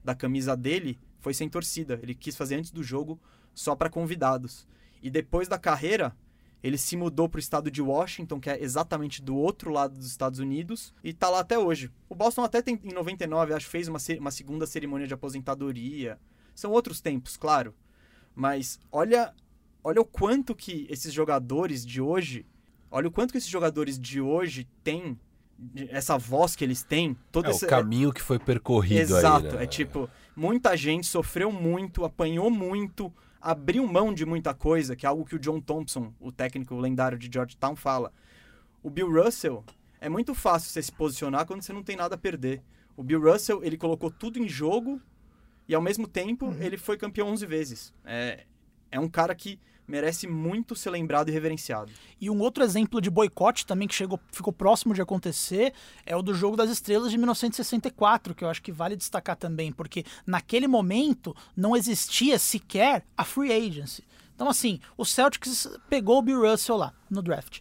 da 0.04 0.14
camisa 0.14 0.54
dele 0.54 1.00
foi 1.22 1.34
sem 1.34 1.48
torcida. 1.48 1.98
Ele 2.04 2.14
quis 2.14 2.36
fazer 2.36 2.56
antes 2.56 2.72
do 2.72 2.84
jogo 2.84 3.18
só 3.56 3.74
para 3.74 3.90
convidados. 3.90 4.68
E 5.02 5.10
depois 5.10 5.48
da 5.48 5.58
carreira, 5.58 6.16
ele 6.64 6.78
se 6.78 6.96
mudou 6.96 7.28
para 7.28 7.38
o 7.38 7.40
estado 7.40 7.72
de 7.72 7.82
Washington, 7.82 8.40
que 8.40 8.50
é 8.50 8.62
exatamente 8.62 9.22
do 9.22 9.36
outro 9.36 9.72
lado 9.72 9.96
dos 9.96 10.08
Estados 10.08 10.40
Unidos, 10.40 10.94
e 11.04 11.10
está 11.10 11.30
lá 11.30 11.40
até 11.40 11.58
hoje. 11.58 11.92
O 12.08 12.16
Boston 12.16 12.44
até 12.44 12.62
tem, 12.62 12.80
em 12.84 12.94
99, 12.94 13.54
acho, 13.54 13.68
fez 13.68 13.88
uma, 13.88 14.00
uma 14.20 14.32
segunda 14.32 14.68
cerimônia 14.68 15.08
de 15.08 15.14
aposentadoria. 15.14 16.20
São 16.54 16.72
outros 16.72 17.02
tempos, 17.02 17.36
claro. 17.36 17.74
Mas 18.36 18.80
olha, 18.92 19.34
olha 19.84 20.02
o 20.02 20.06
quanto 20.06 20.54
que 20.54 20.86
esses 20.90 21.12
jogadores 21.12 21.86
de 21.86 22.00
hoje, 22.00 22.46
olha 22.92 23.08
o 23.08 23.12
quanto 23.12 23.32
que 23.32 23.38
esses 23.38 23.50
jogadores 23.50 24.00
de 24.00 24.22
hoje 24.22 24.68
têm 24.84 25.20
essa 25.90 26.18
voz 26.18 26.56
que 26.56 26.64
eles 26.64 26.84
têm, 26.84 27.16
todo 27.32 27.48
é, 27.48 27.52
esse 27.52 27.66
o 27.66 27.68
caminho 27.68 28.12
que 28.12 28.22
foi 28.22 28.40
percorrido 28.40 29.00
Exato, 29.00 29.48
aí, 29.48 29.54
né? 29.54 29.64
é 29.64 29.68
tipo, 29.68 30.10
muita 30.36 30.76
gente 30.76 31.06
sofreu 31.06 31.52
muito, 31.52 32.04
apanhou 32.04 32.50
muito, 32.50 33.14
abriu 33.42 33.86
mão 33.88 34.14
de 34.14 34.26
muita 34.26 34.54
coisa, 34.54 34.96
que 34.96 35.06
é 35.06 35.10
algo 35.10 35.26
que 35.26 35.36
o 35.36 35.40
John 35.40 35.60
Thompson, 35.60 36.14
o 36.20 36.32
técnico 36.32 36.76
lendário 36.76 37.18
de 37.18 37.30
Georgetown, 37.32 37.76
fala. 37.76 38.14
O 38.84 38.90
Bill 38.90 39.12
Russell, 39.12 39.64
é 40.00 40.08
muito 40.08 40.34
fácil 40.34 40.70
você 40.70 40.82
se 40.82 40.92
posicionar 40.92 41.46
quando 41.46 41.62
você 41.62 41.74
não 41.74 41.84
tem 41.84 41.96
nada 41.96 42.16
a 42.16 42.18
perder. 42.18 42.62
O 42.96 43.04
Bill 43.04 43.22
Russell, 43.22 43.64
ele 43.64 43.78
colocou 43.78 44.12
tudo 44.12 44.38
em 44.40 44.48
jogo 44.48 45.02
e 45.68 45.74
ao 45.74 45.82
mesmo 45.82 46.08
tempo 46.08 46.46
uhum. 46.46 46.62
ele 46.62 46.78
foi 46.78 46.98
campeão 46.98 47.30
11 47.30 47.46
vezes. 47.46 47.94
É, 48.06 48.46
é 48.92 49.00
um 49.00 49.08
cara 49.08 49.34
que 49.34 49.60
merece 49.92 50.26
muito 50.26 50.74
ser 50.74 50.90
lembrado 50.90 51.28
e 51.28 51.32
reverenciado. 51.34 51.92
E 52.20 52.30
um 52.30 52.40
outro 52.40 52.64
exemplo 52.64 53.02
de 53.02 53.10
boicote 53.10 53.66
também 53.66 53.90
que 53.90 53.94
chegou, 53.94 54.18
ficou 54.32 54.54
próximo 54.54 54.94
de 54.94 55.02
acontecer 55.02 55.74
é 56.06 56.16
o 56.16 56.22
do 56.22 56.34
Jogo 56.34 56.56
das 56.56 56.70
Estrelas 56.70 57.12
de 57.12 57.18
1964, 57.18 58.34
que 58.34 58.46
eu 58.46 58.50
acho 58.50 58.62
que 58.62 58.72
vale 58.72 58.96
destacar 58.96 59.36
também, 59.36 59.70
porque 59.70 60.06
naquele 60.26 60.66
momento 60.66 61.36
não 61.56 61.76
existia 61.76 62.40
sequer 62.40 63.04
a 63.18 63.26
free 63.26 63.52
agency. 63.52 64.06
Então, 64.34 64.48
assim, 64.48 64.80
o 64.98 65.04
Celtics 65.04 65.68
pegou 65.90 66.20
o 66.20 66.22
Bill 66.22 66.50
Russell 66.50 66.78
lá 66.78 66.94
no 67.10 67.22
draft, 67.22 67.60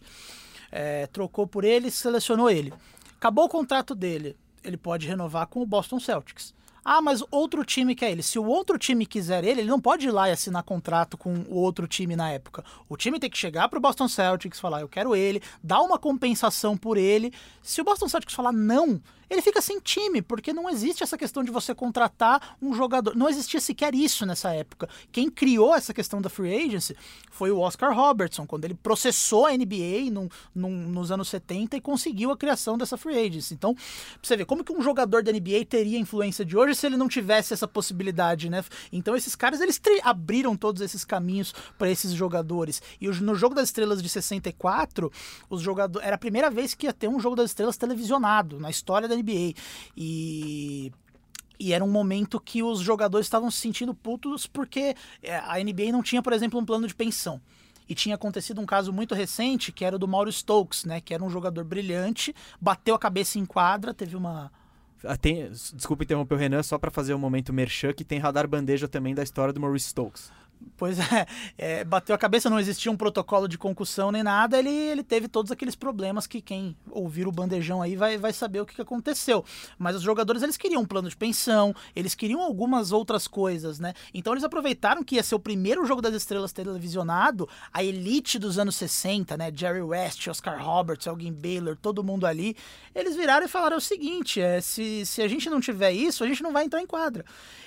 é, 0.71 1.07
trocou 1.07 1.45
por 1.45 1.65
ele, 1.65 1.91
selecionou 1.91 2.49
ele. 2.49 2.73
Acabou 3.17 3.43
o 3.45 3.49
contrato 3.49 3.93
dele, 3.93 4.37
ele 4.63 4.77
pode 4.77 5.05
renovar 5.05 5.47
com 5.47 5.61
o 5.61 5.65
Boston 5.65 5.99
Celtics. 5.99 6.53
Ah, 6.83 7.01
mas 7.01 7.23
outro 7.29 7.63
time 7.63 7.93
quer 7.93 8.11
ele. 8.11 8.23
Se 8.23 8.39
o 8.39 8.45
outro 8.45 8.77
time 8.77 9.05
quiser 9.05 9.43
ele, 9.43 9.61
ele 9.61 9.69
não 9.69 9.79
pode 9.79 10.07
ir 10.07 10.11
lá 10.11 10.29
e 10.29 10.31
assinar 10.31 10.63
contrato 10.63 11.15
com 11.15 11.45
o 11.47 11.55
outro 11.55 11.87
time 11.87 12.15
na 12.15 12.31
época. 12.31 12.63
O 12.89 12.97
time 12.97 13.19
tem 13.19 13.29
que 13.29 13.37
chegar 13.37 13.69
pro 13.69 13.79
Boston 13.79 14.07
Celtics 14.07 14.59
falar: 14.59 14.81
eu 14.81 14.89
quero 14.89 15.15
ele, 15.15 15.41
dar 15.63 15.81
uma 15.81 15.99
compensação 15.99 16.75
por 16.75 16.97
ele. 16.97 17.31
Se 17.61 17.81
o 17.81 17.83
Boston 17.83 18.09
Celtics 18.09 18.33
falar 18.33 18.51
não, 18.51 18.99
ele 19.31 19.41
fica 19.41 19.61
sem 19.61 19.79
time, 19.79 20.21
porque 20.21 20.51
não 20.51 20.69
existe 20.69 21.03
essa 21.03 21.17
questão 21.17 21.41
de 21.41 21.51
você 21.51 21.73
contratar 21.73 22.57
um 22.61 22.73
jogador. 22.73 23.15
Não 23.15 23.29
existia 23.29 23.61
sequer 23.61 23.95
isso 23.95 24.25
nessa 24.25 24.53
época. 24.53 24.89
Quem 25.09 25.29
criou 25.29 25.73
essa 25.73 25.93
questão 25.93 26.21
da 26.21 26.29
free 26.29 26.53
agency 26.53 26.97
foi 27.29 27.49
o 27.49 27.59
Oscar 27.59 27.95
Robertson, 27.95 28.45
quando 28.45 28.65
ele 28.65 28.73
processou 28.73 29.45
a 29.45 29.51
NBA 29.51 30.11
num, 30.11 30.27
num, 30.53 30.89
nos 30.89 31.11
anos 31.11 31.29
70 31.29 31.77
e 31.77 31.81
conseguiu 31.81 32.29
a 32.31 32.37
criação 32.37 32.77
dessa 32.77 32.97
free 32.97 33.17
agency. 33.17 33.53
Então, 33.53 33.73
pra 33.73 33.83
você 34.21 34.35
ver, 34.35 34.43
como 34.43 34.65
que 34.65 34.73
um 34.73 34.81
jogador 34.81 35.23
da 35.23 35.31
NBA 35.31 35.63
teria 35.69 35.97
influência 35.97 36.43
de 36.43 36.57
hoje 36.57 36.70
se 36.75 36.85
ele 36.85 36.97
não 36.97 37.07
tivesse 37.07 37.53
essa 37.53 37.67
possibilidade, 37.67 38.49
né? 38.49 38.63
Então 38.91 39.15
esses 39.15 39.35
caras, 39.35 39.61
eles 39.61 39.79
abriram 40.03 40.55
todos 40.55 40.81
esses 40.81 41.03
caminhos 41.03 41.53
para 41.77 41.89
esses 41.89 42.11
jogadores. 42.11 42.81
E 42.99 43.07
no 43.07 43.35
Jogo 43.35 43.55
das 43.55 43.69
Estrelas 43.69 44.01
de 44.01 44.09
64, 44.09 45.11
os 45.49 45.61
jogadores 45.61 46.05
era 46.05 46.15
a 46.15 46.19
primeira 46.19 46.49
vez 46.49 46.73
que 46.73 46.85
ia 46.87 46.93
ter 46.93 47.07
um 47.07 47.19
Jogo 47.19 47.35
das 47.35 47.51
Estrelas 47.51 47.77
televisionado 47.77 48.59
na 48.59 48.69
história 48.69 49.07
da 49.07 49.15
NBA. 49.15 49.53
E 49.95 50.91
e 51.61 51.73
era 51.73 51.83
um 51.83 51.91
momento 51.91 52.39
que 52.39 52.63
os 52.63 52.79
jogadores 52.79 53.27
estavam 53.27 53.51
se 53.51 53.59
sentindo 53.59 53.93
putos 53.93 54.47
porque 54.47 54.95
é, 55.21 55.37
a 55.37 55.63
NBA 55.63 55.91
não 55.91 56.01
tinha, 56.01 56.19
por 56.19 56.33
exemplo, 56.33 56.59
um 56.59 56.65
plano 56.65 56.87
de 56.87 56.95
pensão. 56.95 57.39
E 57.87 57.93
tinha 57.93 58.15
acontecido 58.15 58.59
um 58.59 58.65
caso 58.65 58.91
muito 58.91 59.13
recente, 59.13 59.71
que 59.71 59.85
era 59.85 59.95
o 59.95 59.99
do 59.99 60.07
Mauro 60.07 60.31
Stokes, 60.31 60.85
né? 60.85 60.99
Que 60.99 61.13
era 61.13 61.23
um 61.23 61.29
jogador 61.29 61.63
brilhante, 61.63 62.33
bateu 62.59 62.95
a 62.95 62.99
cabeça 62.99 63.37
em 63.37 63.45
quadra, 63.45 63.93
teve 63.93 64.15
uma 64.15 64.51
tem, 65.19 65.49
desculpa 65.73 66.03
interromper 66.03 66.35
o 66.35 66.37
Renan, 66.37 66.63
só 66.63 66.77
para 66.77 66.91
fazer 66.91 67.13
um 67.13 67.19
momento 67.19 67.53
merchan, 67.53 67.93
que 67.93 68.03
tem 68.03 68.19
radar 68.19 68.47
bandeja 68.47 68.87
também 68.87 69.15
da 69.15 69.23
história 69.23 69.53
do 69.53 69.59
Maurice 69.59 69.87
Stokes. 69.87 70.31
Pois 70.77 70.97
é, 70.99 71.27
é, 71.57 71.83
bateu 71.83 72.15
a 72.15 72.17
cabeça, 72.17 72.49
não 72.49 72.59
existia 72.59 72.91
um 72.91 72.97
protocolo 72.97 73.47
de 73.47 73.57
concussão 73.57 74.11
nem 74.11 74.23
nada, 74.23 74.57
ele, 74.57 74.69
ele 74.69 75.03
teve 75.03 75.27
todos 75.27 75.51
aqueles 75.51 75.75
problemas 75.75 76.27
que 76.27 76.41
quem 76.41 76.75
ouvir 76.89 77.27
o 77.27 77.31
bandejão 77.31 77.81
aí 77.81 77.95
vai, 77.95 78.17
vai 78.17 78.33
saber 78.33 78.61
o 78.61 78.65
que, 78.65 78.81
aconteceu. 78.81 79.45
Mas 79.77 79.95
os 79.95 80.01
jogadores, 80.01 80.41
eles 80.41 80.57
queriam 80.57 80.81
um 80.81 80.85
plano 80.85 81.07
de 81.07 81.15
pensão, 81.15 81.75
eles 81.95 82.15
queriam 82.15 82.41
algumas 82.41 82.91
outras 82.91 83.27
coisas, 83.27 83.79
né? 83.79 83.93
Então 84.11 84.33
eles 84.33 84.43
aproveitaram 84.43 85.03
que 85.03 85.15
ia 85.15 85.23
ser 85.23 85.35
o 85.35 85.39
primeiro 85.39 85.85
jogo 85.85 86.01
das 86.01 86.15
estrelas 86.15 86.51
televisionado, 86.51 87.47
a 87.71 87.83
elite 87.83 88.39
dos 88.39 88.57
anos 88.57 88.75
60, 88.75 89.37
né? 89.37 89.51
Jerry 89.53 89.81
West, 89.81 90.27
Oscar 90.27 90.63
Roberts, 90.63 91.05
Elgin 91.05 91.33
Baylor, 91.33 91.77
todo 91.77 92.03
mundo 92.03 92.25
ali, 92.25 92.55
eles 92.95 93.15
viraram 93.15 93.45
e 93.45 93.49
falaram 93.49 93.77
o 93.77 93.81
seguinte, 93.81 94.41
é, 94.41 94.59
se, 94.61 95.05
se 95.05 95.21
a 95.21 95.27
gente 95.27 95.47
não 95.47 95.61
tiver 95.61 95.91
isso, 95.91 96.23
a 96.23 96.27
gente 96.27 96.41
não 96.41 96.51
vai 96.51 96.65
entrar 96.65 96.81
em 96.81 96.87
quadra. 96.87 97.23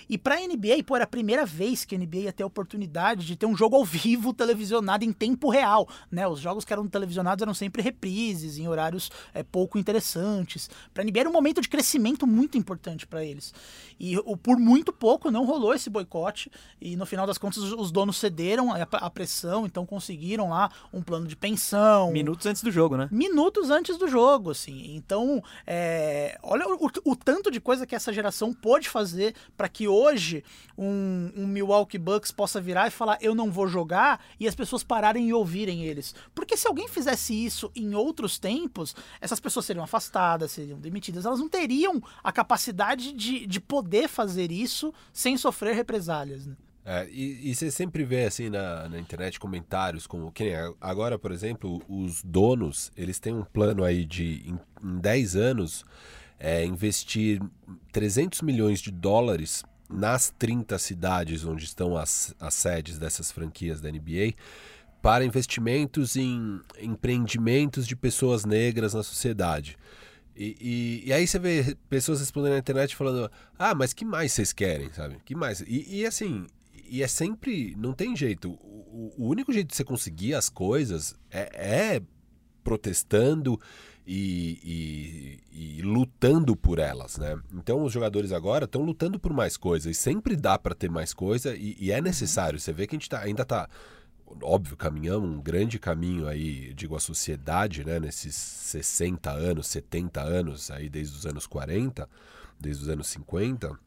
E 0.09 0.19
pra 0.19 0.37
NBA, 0.37 0.83
pô, 0.85 0.97
era 0.97 1.05
a 1.05 1.09
primeira 1.09 1.47
vez 1.47 1.85
que 1.85 1.95
a 1.95 1.99
NBA 1.99 2.17
ia 2.19 2.33
ter 2.33 2.43
a 2.43 2.47
oportunidade 2.47 2.84
de 3.25 3.37
ter 3.37 3.47
um 3.47 3.57
jogo 3.57 3.77
ao 3.77 3.85
vivo 3.85 4.33
televisionado 4.33 5.05
em 5.05 5.13
tempo 5.13 5.51
real, 5.51 5.89
né? 6.11 6.27
Os 6.27 6.41
jogos 6.41 6.65
que 6.65 6.73
eram 6.73 6.87
televisionados 6.89 7.43
eram 7.43 7.55
sempre 7.55 7.83
reprises, 7.83 8.59
em 8.59 8.69
horários 8.69 9.11
é, 9.33 9.43
pouco 9.43 9.79
interessantes. 9.79 10.71
Pra 10.93 11.05
NBA 11.05 11.21
era 11.21 11.29
um 11.29 11.33
momento 11.33 11.61
de 11.61 11.69
crescimento 11.69 12.27
muito 12.27 12.59
importante 12.59 13.07
para 13.07 13.25
eles. 13.25 13.53
E 13.99 14.19
o, 14.19 14.37
por 14.37 14.59
muito 14.59 14.93
pouco 14.93 15.31
não 15.31 15.45
rolou 15.45 15.75
esse 15.75 15.89
boicote, 15.89 16.51
e 16.81 16.97
no 16.97 17.07
final 17.07 17.27
das 17.27 17.39
contas 17.39 17.59
os 17.59 17.93
donos 17.93 18.17
cederam 18.17 18.73
a, 18.73 18.83
a 18.83 19.11
pressão, 19.11 19.67
então 19.67 19.87
conseguiram 19.87 20.51
lá 20.51 20.71
um 20.93 21.03
plano 21.03 21.27
de 21.27 21.37
pensão. 21.37 22.13
Minutos 22.13 22.47
antes 22.47 22.63
do 22.63 22.71
jogo, 22.71 22.97
né? 22.97 23.09
Minutos 23.11 23.71
antes 23.71 23.97
do 23.97 24.09
jogo, 24.09 24.51
assim. 24.51 24.95
Então, 24.95 25.43
é, 25.67 26.39
olha 26.43 26.67
o, 26.69 26.91
o 27.05 27.17
tanto 27.17 27.51
de 27.51 27.61
coisa 27.61 27.87
que 27.87 27.95
essa 27.95 28.13
geração 28.13 28.53
pôde 28.53 28.89
fazer 28.89 29.35
para 29.57 29.69
que 29.69 29.87
hoje 29.87 30.45
um, 30.77 31.31
um, 31.37 31.47
Milwaukee 31.47 31.99
Bucks 31.99 32.33
possa 32.33 32.61
virar 32.61 32.89
e 32.89 32.91
falar 32.91 33.19
eu 33.21 33.35
não 33.35 33.51
vou 33.51 33.67
jogar 33.67 34.25
e 34.39 34.49
as 34.49 34.55
pessoas 34.55 34.83
pararem 34.83 35.29
e 35.29 35.33
ouvirem 35.33 35.85
eles. 35.85 36.15
Porque 36.35 36.57
se 36.57 36.67
alguém 36.67 36.89
fizesse 36.89 37.33
isso 37.33 37.71
em 37.75 37.95
outros 37.95 38.39
tempos, 38.39 38.95
essas 39.21 39.41
pessoas 39.41 39.67
seriam 39.67 39.85
afastadas, 39.85 40.53
seriam 40.53 40.79
demitidas, 40.79 41.25
elas 41.25 41.41
não 41.41 41.49
teriam 41.49 42.03
a 42.23 42.33
capacidade 42.33 43.13
de, 43.13 43.47
de 43.47 43.61
poder 43.61 43.84
fazer 44.09 44.51
isso 44.51 44.93
sem 45.13 45.37
sofrer 45.37 45.75
represálias. 45.75 46.47
Né? 46.47 46.57
É, 46.85 47.09
e, 47.11 47.51
e, 47.51 47.55
você 47.55 47.71
sempre 47.71 48.05
vê 48.05 48.25
assim 48.25 48.51
na, 48.51 48.89
na 48.89 48.99
internet 48.99 49.41
comentários 49.41 50.07
como 50.07 50.31
que 50.31 50.53
agora, 50.81 51.19
por 51.19 51.33
exemplo, 51.33 51.83
os 51.89 52.23
donos 52.23 52.93
eles 52.95 53.19
têm 53.19 53.35
um 53.35 53.45
plano 53.45 53.83
aí 53.83 54.05
de 54.05 54.43
em, 54.47 54.59
em 54.83 54.99
10 54.99 55.37
anos 55.37 55.85
é, 56.39 56.63
investir 56.65 57.41
300 57.91 58.43
milhões 58.43 58.81
de 58.81 58.91
dólares 58.91 59.65
nas 59.89 60.29
30 60.39 60.79
cidades 60.79 61.45
onde 61.45 61.65
estão 61.65 61.97
as, 61.97 62.35
as 62.39 62.53
sedes 62.53 62.99
dessas 62.99 63.33
franquias 63.33 63.81
da 63.81 63.91
NBA 63.91 64.35
para 65.01 65.25
investimentos 65.25 66.17
em 66.17 66.61
empreendimentos 66.79 67.87
de 67.87 67.97
pessoas 67.97 68.45
negras 68.45 68.93
na 68.93 69.03
sociedade. 69.03 69.79
E, 70.37 70.57
e, 70.61 71.09
e, 71.09 71.13
aí 71.13 71.27
você 71.27 71.39
vê 71.39 71.77
pessoas 71.89 72.21
respondendo 72.21 72.53
na 72.53 72.59
internet 72.59 72.97
falando: 72.97 73.31
Ah, 73.59 73.75
mas 73.75 73.93
que 73.93 74.05
mais 74.05 74.33
vocês 74.33 74.53
querem, 74.53 74.93
sabe? 74.93 75.19
Que 75.25 75.35
mais? 75.35 75.61
E, 75.61 76.01
e 76.01 76.07
assim, 76.07 76.47
e 76.89 77.03
é 77.03 77.09
sempre. 77.09 77.75
Não 77.77 77.93
tem 77.93 78.17
jeito. 78.17 78.51
O, 78.51 79.15
o, 79.17 79.29
único 79.29 79.53
jeito 79.53 79.69
de 79.69 79.77
você 79.77 79.85
conseguir 79.85 80.35
as 80.35 80.49
coisas 80.49 81.15
é, 81.31 81.95
é 81.95 82.03
protestando 82.63 83.61
e, 84.07 85.41
e, 85.53 85.83
lutando 85.83 86.57
por 86.57 86.79
elas, 86.79 87.17
né? 87.17 87.39
Então 87.53 87.85
os 87.85 87.93
jogadores 87.93 88.33
agora 88.33 88.65
estão 88.65 88.83
lutando 88.83 89.19
por 89.19 89.33
mais 89.33 89.57
coisas 89.57 89.97
e 89.97 89.99
sempre 89.99 90.37
dá 90.37 90.59
para 90.59 90.75
ter 90.75 90.91
mais 90.91 91.15
coisa 91.15 91.55
e, 91.57 91.91
é 91.91 92.01
necessário. 92.01 92.59
Você 92.59 92.73
vê 92.73 92.87
que 92.87 92.95
a 92.95 92.99
gente 92.99 93.09
tá, 93.09 93.21
ainda 93.21 93.43
está 93.43 93.69
óbvio, 94.43 94.77
caminhamos 94.77 95.29
um 95.29 95.41
grande 95.41 95.79
caminho 95.79 96.27
aí, 96.27 96.73
digo, 96.75 96.97
a 96.97 97.01
sociedade, 97.01 97.85
né, 97.85 97.99
nesses 98.01 98.35
60 98.35 99.31
anos, 99.31 99.67
70 99.69 100.21
anos, 100.21 100.71
aí 100.71 100.89
desde 100.89 101.17
os 101.17 101.27
anos 101.27 101.47
40, 101.47 102.09
desde 102.59 102.83
os 102.83 102.89
anos 102.89 103.07
50, 103.09 103.79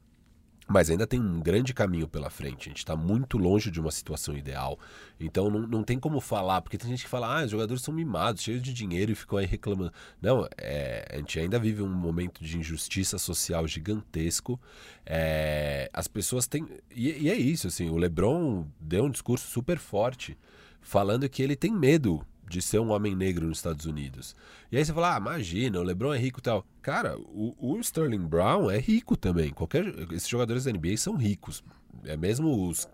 mas 0.68 0.89
ainda 0.89 1.07
tem 1.07 1.20
um 1.20 1.39
grande 1.39 1.74
caminho 1.74 2.07
pela 2.07 2.30
frente. 2.30 2.68
A 2.68 2.70
gente 2.70 2.80
está 2.80 2.95
muito 2.95 3.38
longe 3.38 3.72
de 3.72 3.80
uma 3.80 3.91
situação 3.91 4.38
ideal. 4.38 4.78
Então 5.20 5.49
não, 5.49 5.61
não 5.61 5.84
tem 5.84 5.97
como 5.97 6.20
falar, 6.20 6.61
porque 6.61 6.78
tem 6.78 6.89
gente 6.89 7.03
que 7.03 7.09
fala, 7.09 7.39
ah, 7.39 7.45
os 7.45 7.51
jogadores 7.51 7.82
são 7.82 7.93
mimados, 7.93 8.43
cheios 8.43 8.61
de 8.61 8.74
dinheiro 8.74 9.11
e 9.11 9.15
ficam 9.15 9.38
aí 9.38 9.45
reclamando. 9.45 9.93
Não, 10.22 10.47
é, 10.57 11.07
a 11.09 11.18
gente 11.18 11.39
ainda 11.39 11.57
vive 11.57 11.82
um 11.82 11.88
momento 11.88 12.43
de 12.43 12.57
injustiça 12.57 13.18
social 13.18 13.65
gigantesco. 13.65 14.59
É, 15.05 15.89
as 15.93 16.07
pessoas 16.07 16.47
têm. 16.47 16.68
E, 16.93 17.24
e 17.24 17.30
é 17.30 17.36
isso, 17.36 17.68
assim, 17.68 17.89
o 17.89 17.97
Lebron 17.97 18.68
deu 18.80 19.05
um 19.05 19.09
discurso 19.09 19.47
super 19.47 19.78
forte, 19.78 20.38
falando 20.82 21.30
que 21.30 21.41
ele 21.41 21.55
tem 21.55 21.72
medo 21.72 22.26
de 22.50 22.62
ser 22.62 22.80
um 22.80 22.91
homem 22.91 23.16
negro 23.16 23.48
nos 23.48 23.58
Estados 23.58 23.86
Unidos. 23.86 24.36
E 24.72 24.78
aí 24.78 24.86
você 24.86 24.93
fala, 24.93 25.16
ah, 25.16 25.20
imagina, 25.20 25.80
o 25.80 25.84
LeBron 25.84 26.14
é 26.14 26.18
rico 26.18 26.39
e 26.39 26.43
tal. 26.43 26.66
Cara, 26.82 27.18
o, 27.18 27.56
o 27.60 27.80
Sterling 27.80 28.26
Brown 28.26 28.70
é 28.72 28.80
rico 28.80 29.16
também. 29.18 29.52
Qualquer, 29.52 29.86
esses 30.12 30.28
jogadores 30.28 30.64
da 30.64 30.72
NBA 30.72 30.98
são 30.98 31.16
ricos. 31.16 31.64
É 32.06 32.16
mesmo 32.16 32.68
os 32.68 32.88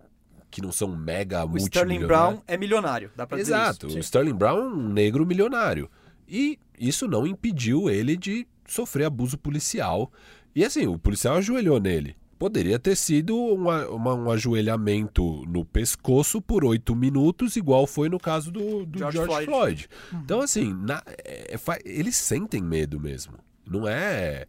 que 0.49 0.61
não 0.61 0.71
são 0.71 0.95
mega 0.95 1.43
O 1.45 1.57
Sterling 1.57 2.05
Brown 2.05 2.41
é 2.47 2.55
milionário, 2.55 3.09
dá 3.15 3.25
pra 3.25 3.39
Exato, 3.39 3.87
dizer 3.87 3.87
isso. 3.87 3.97
o 3.97 3.99
Sterling 4.01 4.35
Brown 4.35 4.57
é 4.57 4.67
um 4.67 4.89
negro 4.89 5.25
milionário. 5.25 5.89
E 6.27 6.59
isso 6.79 7.07
não 7.07 7.25
impediu 7.25 7.89
ele 7.89 8.15
de 8.15 8.47
sofrer 8.67 9.05
abuso 9.05 9.37
policial. 9.37 10.11
E 10.55 10.63
assim, 10.63 10.85
o 10.85 10.97
policial 10.97 11.37
ajoelhou 11.37 11.79
nele. 11.79 12.15
Poderia 12.37 12.77
ter 12.77 12.95
sido 12.95 13.37
uma, 13.37 13.87
uma, 13.87 14.13
um 14.13 14.31
ajoelhamento 14.31 15.43
no 15.47 15.63
pescoço 15.63 16.41
por 16.41 16.65
oito 16.65 16.95
minutos, 16.95 17.55
igual 17.55 17.87
foi 17.87 18.09
no 18.09 18.19
caso 18.19 18.51
do, 18.51 18.85
do 18.85 18.99
George, 18.99 19.17
George, 19.17 19.45
Floyd. 19.45 19.45
Floyd. 19.45 19.89
Uhum. 20.11 20.19
Então, 20.19 20.41
assim, 20.41 20.73
na, 20.73 21.01
é, 21.07 21.55
é 21.55 21.59
eles 21.85 22.15
sentem 22.15 22.61
medo 22.61 22.99
mesmo. 22.99 23.33
Não 23.65 23.87
é 23.87 24.45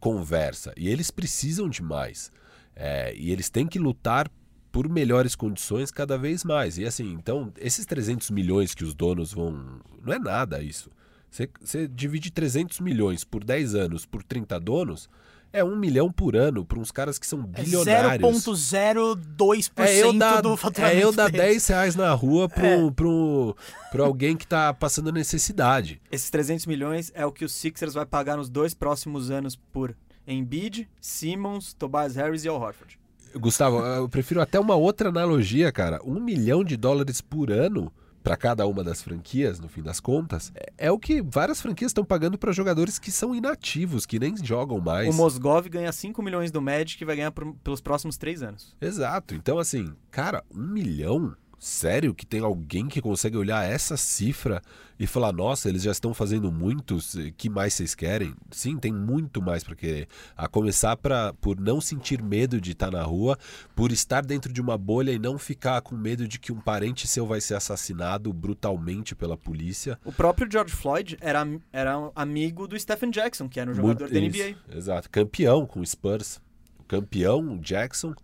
conversa. 0.00 0.72
E 0.76 0.88
eles 0.88 1.10
precisam 1.10 1.68
de 1.68 1.82
mais. 1.82 2.30
É, 2.74 3.14
e 3.16 3.30
eles 3.30 3.50
têm 3.50 3.66
que 3.66 3.78
lutar 3.78 4.30
por 4.72 4.88
melhores 4.88 5.34
condições 5.36 5.90
cada 5.90 6.16
vez 6.16 6.42
mais. 6.42 6.78
E 6.78 6.84
assim, 6.84 7.12
então, 7.12 7.52
esses 7.58 7.84
300 7.84 8.30
milhões 8.30 8.74
que 8.74 8.82
os 8.82 8.94
donos 8.94 9.32
vão. 9.32 9.80
Não 10.02 10.12
é 10.12 10.18
nada 10.18 10.62
isso. 10.62 10.90
Você, 11.30 11.48
você 11.60 11.88
divide 11.88 12.30
300 12.30 12.80
milhões 12.80 13.24
por 13.24 13.44
10 13.44 13.74
anos 13.74 14.04
por 14.04 14.22
30 14.22 14.58
donos 14.58 15.08
é 15.52 15.62
um 15.62 15.76
milhão 15.76 16.10
por 16.10 16.34
ano 16.34 16.64
para 16.64 16.78
uns 16.78 16.90
caras 16.90 17.18
que 17.18 17.26
são 17.26 17.40
é 17.40 17.62
bilionários. 17.62 18.46
É 18.72 18.92
0,02% 18.94 19.72
é 19.76 20.02
eu 20.02 20.12
dar, 20.12 20.40
do 20.40 20.56
faturamento. 20.56 20.98
É 20.98 21.04
eu 21.04 21.12
dar 21.12 21.30
10 21.30 21.66
reais 21.66 21.94
na 21.94 22.12
rua 22.12 22.48
para 22.48 22.66
é. 22.66 22.90
Pro, 22.90 23.56
pro 23.90 24.04
alguém 24.04 24.36
que 24.36 24.44
está 24.44 24.72
passando 24.72 25.12
necessidade. 25.12 26.00
Esses 26.10 26.30
300 26.30 26.66
milhões 26.66 27.12
é 27.14 27.26
o 27.26 27.32
que 27.32 27.44
o 27.44 27.48
Sixers 27.48 27.94
vai 27.94 28.06
pagar 28.06 28.36
nos 28.36 28.48
dois 28.48 28.72
próximos 28.74 29.30
anos 29.30 29.54
por 29.54 29.94
Embiid, 30.26 30.88
Simmons, 31.00 31.74
Tobias 31.74 32.16
Harris 32.16 32.44
e 32.44 32.48
Al 32.48 32.60
Horford. 32.60 32.98
Gustavo, 33.34 33.78
eu 33.78 34.08
prefiro 34.08 34.40
até 34.40 34.60
uma 34.60 34.74
outra 34.74 35.08
analogia, 35.08 35.72
cara. 35.72 36.00
Um 36.04 36.20
milhão 36.20 36.62
de 36.62 36.76
dólares 36.76 37.20
por 37.20 37.50
ano 37.50 37.92
para 38.22 38.36
cada 38.36 38.66
uma 38.66 38.84
das 38.84 39.02
franquias, 39.02 39.58
no 39.58 39.68
fim 39.68 39.82
das 39.82 40.00
contas, 40.00 40.52
é, 40.54 40.86
é 40.86 40.90
o 40.90 40.98
que 40.98 41.20
várias 41.22 41.60
franquias 41.60 41.90
estão 41.90 42.04
pagando 42.04 42.38
para 42.38 42.52
jogadores 42.52 42.98
que 42.98 43.10
são 43.10 43.34
inativos, 43.34 44.06
que 44.06 44.18
nem 44.18 44.36
jogam 44.36 44.80
mais. 44.80 45.12
O 45.12 45.16
Mosgov 45.16 45.68
ganha 45.68 45.90
5 45.92 46.22
milhões 46.22 46.50
do 46.50 46.62
Magic 46.62 47.02
e 47.02 47.06
vai 47.06 47.16
ganhar 47.16 47.32
por, 47.32 47.54
pelos 47.56 47.80
próximos 47.80 48.16
3 48.16 48.42
anos. 48.42 48.76
Exato. 48.80 49.34
Então, 49.34 49.58
assim, 49.58 49.92
cara, 50.10 50.44
um 50.54 50.66
milhão 50.66 51.34
Sério 51.64 52.12
que 52.12 52.26
tem 52.26 52.40
alguém 52.40 52.88
que 52.88 53.00
consegue 53.00 53.36
olhar 53.36 53.64
essa 53.64 53.96
cifra 53.96 54.60
e 54.98 55.06
falar: 55.06 55.32
nossa, 55.32 55.68
eles 55.68 55.84
já 55.84 55.92
estão 55.92 56.12
fazendo 56.12 56.50
muitos, 56.50 57.16
que 57.36 57.48
mais 57.48 57.72
vocês 57.72 57.94
querem? 57.94 58.34
Sim, 58.50 58.76
tem 58.76 58.92
muito 58.92 59.40
mais 59.40 59.62
para 59.62 59.76
querer. 59.76 60.08
A 60.36 60.48
começar 60.48 60.96
pra, 60.96 61.32
por 61.34 61.60
não 61.60 61.80
sentir 61.80 62.20
medo 62.20 62.60
de 62.60 62.72
estar 62.72 62.90
na 62.90 63.04
rua, 63.04 63.38
por 63.76 63.92
estar 63.92 64.26
dentro 64.26 64.52
de 64.52 64.60
uma 64.60 64.76
bolha 64.76 65.12
e 65.12 65.20
não 65.20 65.38
ficar 65.38 65.80
com 65.82 65.94
medo 65.94 66.26
de 66.26 66.40
que 66.40 66.50
um 66.50 66.60
parente 66.60 67.06
seu 67.06 67.28
vai 67.28 67.40
ser 67.40 67.54
assassinado 67.54 68.32
brutalmente 68.32 69.14
pela 69.14 69.36
polícia. 69.36 69.96
O 70.04 70.10
próprio 70.10 70.50
George 70.50 70.74
Floyd 70.74 71.16
era, 71.20 71.46
era 71.72 72.10
amigo 72.16 72.66
do 72.66 72.76
Stephen 72.76 73.12
Jackson, 73.12 73.48
que 73.48 73.60
era 73.60 73.70
um 73.70 73.74
jogador 73.74 74.10
muito, 74.10 74.12
da 74.12 74.20
NBA. 74.20 74.50
Isso, 74.50 74.78
exato, 74.78 75.08
campeão 75.08 75.64
com 75.64 75.78
o 75.78 75.86
Spurs. 75.86 76.40
campeão, 76.88 77.56
Jackson 77.58 78.16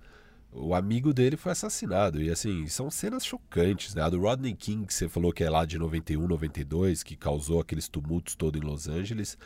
o 0.50 0.74
amigo 0.74 1.12
dele 1.12 1.36
foi 1.36 1.52
assassinado. 1.52 2.22
E 2.22 2.30
assim, 2.30 2.66
são 2.66 2.90
cenas 2.90 3.24
chocantes, 3.24 3.94
né? 3.94 4.02
A 4.02 4.10
do 4.10 4.20
Rodney 4.20 4.54
King, 4.54 4.86
que 4.86 4.94
você 4.94 5.08
falou 5.08 5.32
que 5.32 5.44
é 5.44 5.50
lá 5.50 5.64
de 5.64 5.78
91, 5.78 6.26
92, 6.26 7.02
que 7.02 7.16
causou 7.16 7.60
aqueles 7.60 7.88
tumultos 7.88 8.34
todo 8.34 8.58
em 8.58 8.62
Los 8.62 8.88
Angeles, 8.88 9.36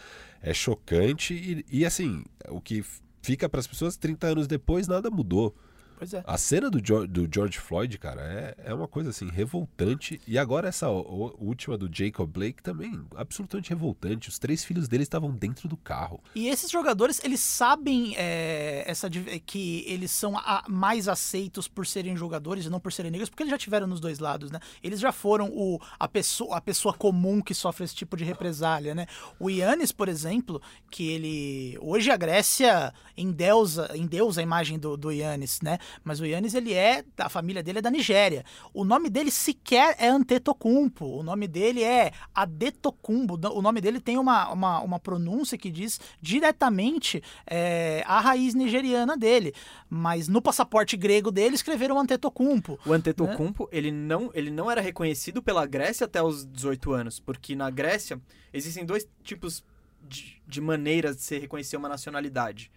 é 0.41 0.55
chocante. 0.55 1.35
E, 1.35 1.81
e 1.81 1.85
assim, 1.85 2.25
o 2.49 2.61
que 2.61 2.85
fica 3.21 3.49
para 3.49 3.61
as 3.61 3.67
pessoas 3.67 3.97
30 3.97 4.27
anos 4.29 4.47
depois, 4.47 4.87
nada 4.87 5.11
mudou. 5.11 5.55
Pois 6.03 6.15
é. 6.15 6.25
A 6.27 6.37
cena 6.37 6.69
do, 6.69 6.85
jo 6.85 7.07
do 7.07 7.29
George 7.33 7.61
Floyd, 7.61 7.97
cara, 7.97 8.23
é, 8.23 8.71
é 8.71 8.75
uma 8.75 8.89
coisa 8.89 9.11
assim, 9.11 9.29
revoltante. 9.31 10.21
E 10.27 10.37
agora 10.37 10.67
essa 10.67 10.89
última 10.91 11.79
do 11.79 11.89
Jacob 11.93 12.29
Blake 12.29 12.61
também, 12.61 13.07
absolutamente 13.15 13.71
revoltante. 13.71 14.29
Os 14.29 14.37
três 14.37 14.65
filhos 14.65 14.89
dele 14.89 15.05
estavam 15.05 15.31
dentro 15.31 15.69
do 15.69 15.77
carro. 15.77 16.21
E 16.35 16.49
esses 16.49 16.73
jogadores, 16.73 17.21
eles 17.23 17.39
sabem 17.39 18.17
é, 18.17 18.83
essa, 18.85 19.09
que 19.47 19.85
eles 19.87 20.11
são 20.11 20.37
a, 20.37 20.65
mais 20.69 21.07
aceitos 21.07 21.69
por 21.69 21.87
serem 21.87 22.17
jogadores 22.17 22.67
e 22.67 22.69
não 22.69 22.81
por 22.81 22.93
serem 22.93 23.13
negros, 23.13 23.31
porque 23.31 23.45
eles 23.45 23.53
já 23.53 23.59
tiveram 23.59 23.87
nos 23.87 24.01
dois 24.01 24.19
lados, 24.19 24.51
né? 24.51 24.59
Eles 24.83 24.99
já 24.99 25.13
foram 25.13 25.51
o, 25.53 25.79
a, 26.01 26.09
pessoa, 26.09 26.57
a 26.57 26.61
pessoa 26.61 26.93
comum 26.93 27.41
que 27.41 27.55
sofre 27.55 27.85
esse 27.85 27.95
tipo 27.95 28.17
de 28.17 28.25
represália, 28.25 28.93
né? 28.93 29.07
O 29.39 29.49
Yannis, 29.49 29.93
por 29.93 30.09
exemplo, 30.09 30.61
que 30.91 31.09
ele. 31.09 31.79
Hoje 31.81 32.11
a 32.11 32.17
Grécia 32.17 32.93
endeusa, 33.17 33.89
endeusa 33.95 34.41
a 34.41 34.43
imagem 34.43 34.81
do, 34.81 34.97
do 34.97 35.13
Yannis, 35.13 35.61
né? 35.61 35.79
Mas 36.05 36.21
o 36.21 36.27
Yannis, 36.27 36.55
ele 36.55 36.73
é. 36.73 37.05
A 37.19 37.29
família 37.29 37.63
dele 37.63 37.79
é 37.79 37.83
da 37.83 37.91
Nigéria. 37.91 38.45
O 38.73 38.85
nome 38.85 39.09
dele 39.09 39.31
sequer 39.31 39.97
é 39.99 40.09
Antetokounmpo. 40.09 41.05
O 41.05 41.23
nome 41.23 41.47
dele 41.49 41.83
é 41.83 42.13
Adetokounmpo. 42.35 43.39
O 43.53 43.63
nome 43.63 43.81
dele 43.81 44.01
tem 44.01 44.19
uma, 44.19 44.51
uma, 44.51 44.81
uma 44.81 44.99
pronúncia 44.99 45.59
que 45.59 45.71
diz 45.71 46.01
diretamente 46.21 47.23
é, 47.47 48.03
a 48.07 48.21
raiz 48.21 48.55
nigeriana 48.55 49.17
dele. 49.17 49.55
Mas 49.89 50.29
no 50.29 50.41
passaporte 50.41 50.97
grego 50.97 51.31
dele 51.31 51.55
escreveram 51.55 51.99
Antetokounmpo. 51.99 52.79
O 52.87 52.93
Antetokounmpo, 52.93 53.65
né? 53.65 53.69
ele, 53.73 53.91
não, 53.91 54.31
ele 54.35 54.51
não 54.51 54.71
era 54.71 54.81
reconhecido 54.81 55.43
pela 55.43 55.67
Grécia 55.67 56.05
até 56.05 56.23
os 56.23 56.47
18 56.47 56.93
anos. 56.93 57.21
Porque 57.21 57.55
na 57.55 57.71
Grécia 57.71 58.21
existem 58.53 58.85
dois 58.85 59.09
tipos 59.23 59.65
de, 60.09 60.41
de 60.47 60.61
maneiras 60.61 61.17
de 61.17 61.23
se 61.23 61.39
reconhecer 61.39 61.77
uma 61.77 61.89
nacionalidade. 61.89 62.71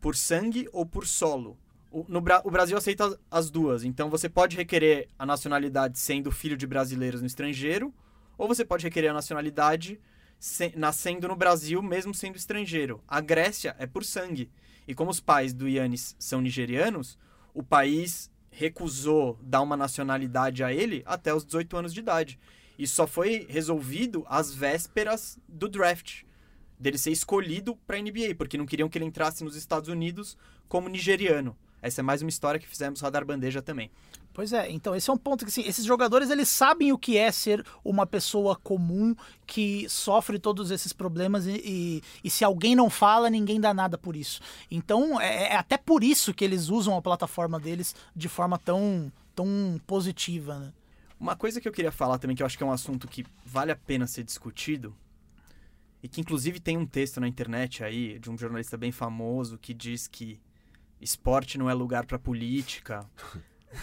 Por 0.00 0.16
sangue 0.16 0.68
ou 0.72 0.84
por 0.84 1.06
solo. 1.06 1.56
O, 1.92 2.04
no, 2.08 2.18
o 2.44 2.50
Brasil 2.50 2.76
aceita 2.76 3.18
as 3.30 3.50
duas. 3.50 3.84
Então 3.84 4.08
você 4.08 4.28
pode 4.28 4.56
requerer 4.56 5.08
a 5.18 5.26
nacionalidade 5.26 5.98
sendo 5.98 6.32
filho 6.32 6.56
de 6.56 6.66
brasileiros 6.66 7.20
no 7.20 7.26
estrangeiro, 7.26 7.92
ou 8.38 8.48
você 8.48 8.64
pode 8.64 8.84
requerer 8.84 9.10
a 9.10 9.14
nacionalidade 9.14 10.00
se, 10.38 10.72
nascendo 10.76 11.28
no 11.28 11.36
Brasil, 11.36 11.82
mesmo 11.82 12.14
sendo 12.14 12.36
estrangeiro. 12.36 13.02
A 13.06 13.20
Grécia 13.20 13.76
é 13.78 13.86
por 13.86 14.04
sangue. 14.04 14.50
E 14.88 14.94
como 14.94 15.10
os 15.10 15.20
pais 15.20 15.52
do 15.52 15.68
Yannis 15.68 16.16
são 16.18 16.40
nigerianos, 16.40 17.18
o 17.54 17.62
país 17.62 18.30
recusou 18.50 19.38
dar 19.40 19.60
uma 19.62 19.76
nacionalidade 19.76 20.64
a 20.64 20.72
ele 20.72 21.02
até 21.06 21.32
os 21.34 21.44
18 21.44 21.76
anos 21.76 21.94
de 21.94 22.00
idade. 22.00 22.40
Isso 22.78 22.96
só 22.96 23.06
foi 23.06 23.46
resolvido 23.48 24.24
às 24.28 24.52
vésperas 24.52 25.38
do 25.48 25.68
draft, 25.68 26.22
dele 26.78 26.98
ser 26.98 27.12
escolhido 27.12 27.76
para 27.86 27.96
a 27.96 28.00
NBA, 28.00 28.34
porque 28.36 28.58
não 28.58 28.66
queriam 28.66 28.88
que 28.88 28.98
ele 28.98 29.04
entrasse 29.04 29.44
nos 29.44 29.54
Estados 29.54 29.88
Unidos 29.88 30.36
como 30.68 30.88
nigeriano. 30.88 31.56
Essa 31.82 32.00
é 32.00 32.02
mais 32.02 32.22
uma 32.22 32.30
história 32.30 32.60
que 32.60 32.68
fizemos 32.68 33.00
rodar 33.00 33.26
bandeja 33.26 33.60
também. 33.60 33.90
Pois 34.32 34.52
é, 34.52 34.70
então 34.70 34.94
esse 34.94 35.10
é 35.10 35.12
um 35.12 35.18
ponto 35.18 35.44
que 35.44 35.50
assim, 35.50 35.68
esses 35.68 35.84
jogadores 35.84 36.30
eles 36.30 36.48
sabem 36.48 36.90
o 36.90 36.96
que 36.96 37.18
é 37.18 37.30
ser 37.30 37.66
uma 37.84 38.06
pessoa 38.06 38.56
comum 38.56 39.14
que 39.46 39.86
sofre 39.90 40.38
todos 40.38 40.70
esses 40.70 40.92
problemas 40.92 41.44
e, 41.46 41.60
e, 41.62 42.02
e 42.24 42.30
se 42.30 42.42
alguém 42.42 42.74
não 42.74 42.88
fala, 42.88 43.28
ninguém 43.28 43.60
dá 43.60 43.74
nada 43.74 43.98
por 43.98 44.16
isso. 44.16 44.40
Então 44.70 45.20
é, 45.20 45.48
é, 45.52 45.56
até 45.56 45.76
por 45.76 46.02
isso 46.02 46.32
que 46.32 46.44
eles 46.44 46.70
usam 46.70 46.96
a 46.96 47.02
plataforma 47.02 47.60
deles 47.60 47.94
de 48.16 48.28
forma 48.28 48.58
tão, 48.58 49.12
tão 49.34 49.78
positiva, 49.86 50.58
né? 50.58 50.72
Uma 51.20 51.36
coisa 51.36 51.60
que 51.60 51.68
eu 51.68 51.72
queria 51.72 51.92
falar 51.92 52.18
também, 52.18 52.34
que 52.34 52.42
eu 52.42 52.46
acho 52.46 52.56
que 52.56 52.64
é 52.64 52.66
um 52.66 52.72
assunto 52.72 53.06
que 53.06 53.24
vale 53.44 53.70
a 53.70 53.76
pena 53.76 54.08
ser 54.08 54.24
discutido, 54.24 54.92
e 56.02 56.08
que 56.08 56.20
inclusive 56.20 56.58
tem 56.58 56.76
um 56.76 56.84
texto 56.84 57.20
na 57.20 57.28
internet 57.28 57.84
aí 57.84 58.18
de 58.18 58.28
um 58.28 58.36
jornalista 58.36 58.76
bem 58.76 58.90
famoso 58.90 59.56
que 59.56 59.72
diz 59.72 60.08
que 60.08 60.40
esporte 61.02 61.58
não 61.58 61.68
é 61.68 61.74
lugar 61.74 62.06
para 62.06 62.18
política. 62.18 63.04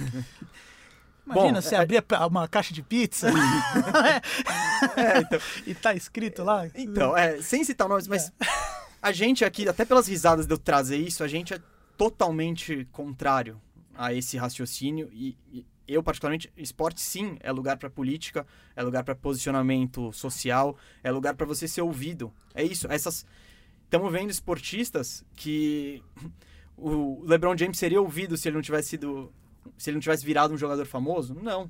Imagina 1.26 1.54
Bom, 1.54 1.62
você 1.62 1.76
é... 1.76 1.78
abrir 1.78 2.04
uma 2.28 2.48
caixa 2.48 2.74
de 2.74 2.82
pizza 2.82 3.30
é, 4.98 5.20
então... 5.20 5.40
e 5.68 5.76
tá 5.76 5.94
escrito 5.94 6.44
lá. 6.44 6.68
Então, 6.74 7.16
é, 7.16 7.40
sem 7.42 7.64
citar 7.64 7.88
nomes, 7.88 8.08
mas 8.08 8.30
é. 8.30 8.46
a 9.00 9.12
gente 9.12 9.46
aqui, 9.46 9.68
até 9.70 9.86
pelas 9.86 10.08
risadas 10.08 10.48
de 10.48 10.54
eu 10.54 10.58
trazer 10.58 10.98
isso, 10.98 11.24
a 11.24 11.28
gente 11.28 11.54
é 11.54 11.62
totalmente 11.96 12.88
contrário 12.92 13.62
a 13.96 14.14
esse 14.14 14.38
raciocínio 14.38 15.10
e, 15.12 15.38
e 15.52 15.66
eu 15.86 16.02
particularmente 16.02 16.52
esporte 16.56 17.02
sim 17.02 17.38
é 17.42 17.52
lugar 17.52 17.76
para 17.78 17.90
política 17.90 18.48
é 18.74 18.82
lugar 18.82 19.04
para 19.04 19.14
posicionamento 19.14 20.14
social 20.14 20.78
é 21.04 21.12
lugar 21.12 21.36
para 21.36 21.46
você 21.46 21.68
ser 21.68 21.82
ouvido 21.82 22.32
é 22.56 22.64
isso 22.64 22.88
essas 22.90 23.26
estamos 23.84 24.10
vendo 24.14 24.30
esportistas 24.30 25.26
que 25.36 26.02
o 26.82 27.24
LeBron 27.26 27.58
James 27.58 27.78
seria 27.78 28.02
ouvido 28.02 28.38
se 28.38 28.48
ele 28.48 28.56
não 28.56 28.62
tivesse 28.62 28.90
sido 28.90 29.32
se 29.78 29.90
ele 29.90 29.96
não 29.96 30.02
tivesse 30.02 30.26
virado 30.26 30.54
um 30.54 30.58
jogador 30.58 30.86
famoso? 30.86 31.34
Não. 31.34 31.70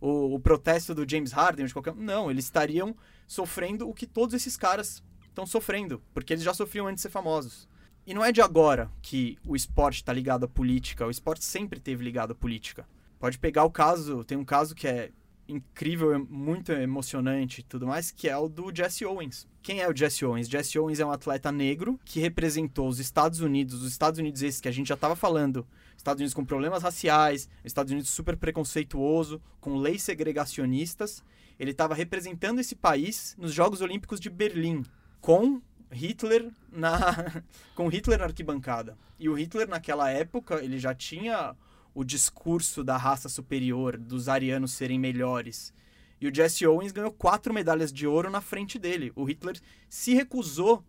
O, 0.00 0.34
o 0.34 0.40
protesto 0.40 0.94
do 0.94 1.08
James 1.08 1.32
Harden, 1.32 1.66
de 1.66 1.72
qualquer 1.72 1.94
não, 1.94 2.30
eles 2.30 2.44
estariam 2.44 2.94
sofrendo 3.26 3.88
o 3.88 3.94
que 3.94 4.06
todos 4.06 4.34
esses 4.34 4.56
caras 4.56 5.02
estão 5.26 5.46
sofrendo, 5.46 6.02
porque 6.14 6.32
eles 6.32 6.44
já 6.44 6.54
sofriam 6.54 6.86
antes 6.86 6.96
de 6.96 7.02
ser 7.02 7.10
famosos. 7.10 7.68
E 8.06 8.14
não 8.14 8.24
é 8.24 8.32
de 8.32 8.40
agora 8.40 8.90
que 9.02 9.36
o 9.44 9.54
esporte 9.54 9.96
está 9.96 10.12
ligado 10.12 10.44
à 10.44 10.48
política, 10.48 11.06
o 11.06 11.10
esporte 11.10 11.44
sempre 11.44 11.78
teve 11.78 12.02
ligado 12.02 12.32
à 12.32 12.34
política. 12.34 12.88
Pode 13.18 13.38
pegar 13.38 13.64
o 13.64 13.70
caso, 13.70 14.24
tem 14.24 14.38
um 14.38 14.44
caso 14.44 14.74
que 14.74 14.86
é 14.86 15.10
incrível, 15.48 16.26
muito 16.28 16.70
emocionante 16.72 17.60
e 17.60 17.64
tudo 17.64 17.86
mais, 17.86 18.10
que 18.10 18.28
é 18.28 18.36
o 18.36 18.48
do 18.48 18.74
Jesse 18.74 19.04
Owens. 19.04 19.48
Quem 19.62 19.80
é 19.80 19.88
o 19.88 19.96
Jesse 19.96 20.24
Owens? 20.24 20.48
Jesse 20.48 20.78
Owens 20.78 21.00
é 21.00 21.06
um 21.06 21.10
atleta 21.10 21.50
negro 21.50 21.98
que 22.04 22.20
representou 22.20 22.88
os 22.88 22.98
Estados 22.98 23.40
Unidos, 23.40 23.82
os 23.82 23.90
Estados 23.90 24.18
Unidos 24.18 24.42
esses 24.42 24.60
que 24.60 24.68
a 24.68 24.72
gente 24.72 24.88
já 24.88 24.94
estava 24.94 25.16
falando, 25.16 25.66
Estados 25.96 26.20
Unidos 26.20 26.34
com 26.34 26.44
problemas 26.44 26.82
raciais, 26.82 27.48
Estados 27.64 27.90
Unidos 27.90 28.10
super 28.10 28.36
preconceituoso, 28.36 29.40
com 29.60 29.76
leis 29.76 30.02
segregacionistas. 30.02 31.24
Ele 31.58 31.70
estava 31.72 31.94
representando 31.94 32.60
esse 32.60 32.76
país 32.76 33.34
nos 33.38 33.52
Jogos 33.52 33.80
Olímpicos 33.80 34.20
de 34.20 34.30
Berlim, 34.30 34.84
com 35.20 35.60
Hitler 35.90 36.50
na 36.70 37.42
com 37.74 37.88
Hitler 37.88 38.18
na 38.18 38.26
arquibancada. 38.26 38.96
E 39.18 39.28
o 39.28 39.34
Hitler 39.34 39.68
naquela 39.68 40.10
época, 40.10 40.62
ele 40.62 40.78
já 40.78 40.94
tinha 40.94 41.56
o 41.94 42.04
discurso 42.04 42.84
da 42.84 42.96
raça 42.96 43.28
superior, 43.28 43.96
dos 43.96 44.28
arianos 44.28 44.72
serem 44.72 44.98
melhores. 44.98 45.72
E 46.20 46.26
o 46.26 46.34
Jesse 46.34 46.66
Owens 46.66 46.92
ganhou 46.92 47.12
quatro 47.12 47.52
medalhas 47.54 47.92
de 47.92 48.06
ouro 48.06 48.30
na 48.30 48.40
frente 48.40 48.78
dele. 48.78 49.12
O 49.14 49.24
Hitler 49.24 49.60
se 49.88 50.14
recusou 50.14 50.84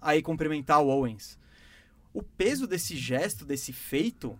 a 0.00 0.16
ir 0.16 0.22
cumprimentar 0.22 0.80
o 0.80 0.88
Owens. 0.88 1.38
O 2.12 2.22
peso 2.22 2.66
desse 2.66 2.96
gesto, 2.96 3.44
desse 3.44 3.72
feito, 3.72 4.38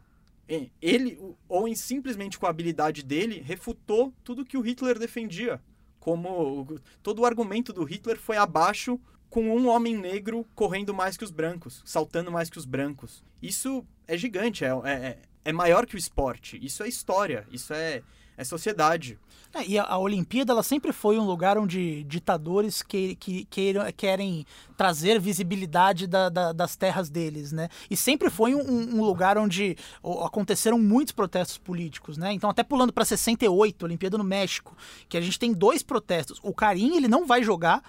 ele, 0.81 1.19
o 1.21 1.37
Owens 1.49 1.81
simplesmente 1.81 2.39
com 2.39 2.47
a 2.47 2.51
habilidade 2.51 3.03
dele, 3.03 3.43
refutou 3.45 4.13
tudo 4.25 4.45
que 4.45 4.57
o 4.57 4.61
Hitler 4.61 4.99
defendia. 4.99 5.61
Como 5.99 6.81
todo 7.03 7.21
o 7.21 7.27
argumento 7.27 7.73
do 7.73 7.85
Hitler 7.85 8.19
foi 8.19 8.37
abaixo 8.37 8.99
com 9.29 9.43
um 9.55 9.69
homem 9.69 9.97
negro 9.97 10.47
correndo 10.55 10.95
mais 10.95 11.17
que 11.17 11.25
os 11.25 11.31
brancos, 11.31 11.83
saltando 11.85 12.33
mais 12.33 12.49
que 12.49 12.59
os 12.59 12.65
brancos. 12.65 13.23
Isso 13.43 13.85
é 14.07 14.17
gigante, 14.17 14.65
é, 14.65 14.69
é, 14.69 15.19
é 15.49 15.53
maior 15.53 15.86
que 15.86 15.94
o 15.94 15.99
esporte. 15.99 16.59
Isso 16.62 16.82
é 16.82 16.88
história. 16.88 17.46
Isso 17.51 17.72
é. 17.72 18.03
é 18.36 18.44
sociedade. 18.44 19.18
É, 19.55 19.66
e 19.66 19.78
a, 19.78 19.84
a, 19.84 19.99
Olimpíada 19.99 20.53
ela 20.53 20.62
sempre 20.62 20.92
foi 20.92 21.18
um 21.18 21.24
lugar 21.24 21.57
onde 21.57 22.05
ditadores 22.05 22.82
que, 22.82 23.14
que, 23.16 23.46
que 23.46 23.74
querem 23.96 24.44
trazer 24.76 25.18
visibilidade 25.18 26.07
da, 26.07 26.28
da, 26.28 26.53
das 26.53 26.76
terras 26.76 27.09
deles, 27.09 27.51
né? 27.51 27.70
E 27.90 27.96
sempre 27.96 28.28
foi 28.28 28.55
um, 28.55 28.61
um, 28.61 29.03
lugar 29.03 29.38
onde 29.38 29.74
aconteceram 30.22 30.78
muitos 30.78 31.12
protestos 31.12 31.57
políticos, 31.57 32.18
né? 32.18 32.30
Então 32.34 32.51
até 32.51 32.62
pulando 32.62 32.92
para 32.92 33.07
68, 33.07 33.82
Olimpíada 33.82 34.18
no 34.18 34.24
México, 34.24 34.76
que 35.09 35.16
a 35.16 35.20
gente 35.22 35.38
tem 35.38 35.55
dois 35.55 35.82
protestos. 35.82 36.38
O 36.42 36.53
Karim 36.53 36.94
ele 36.94 37.09
não 37.09 37.26
vai 37.26 37.42
jogar 37.42 37.82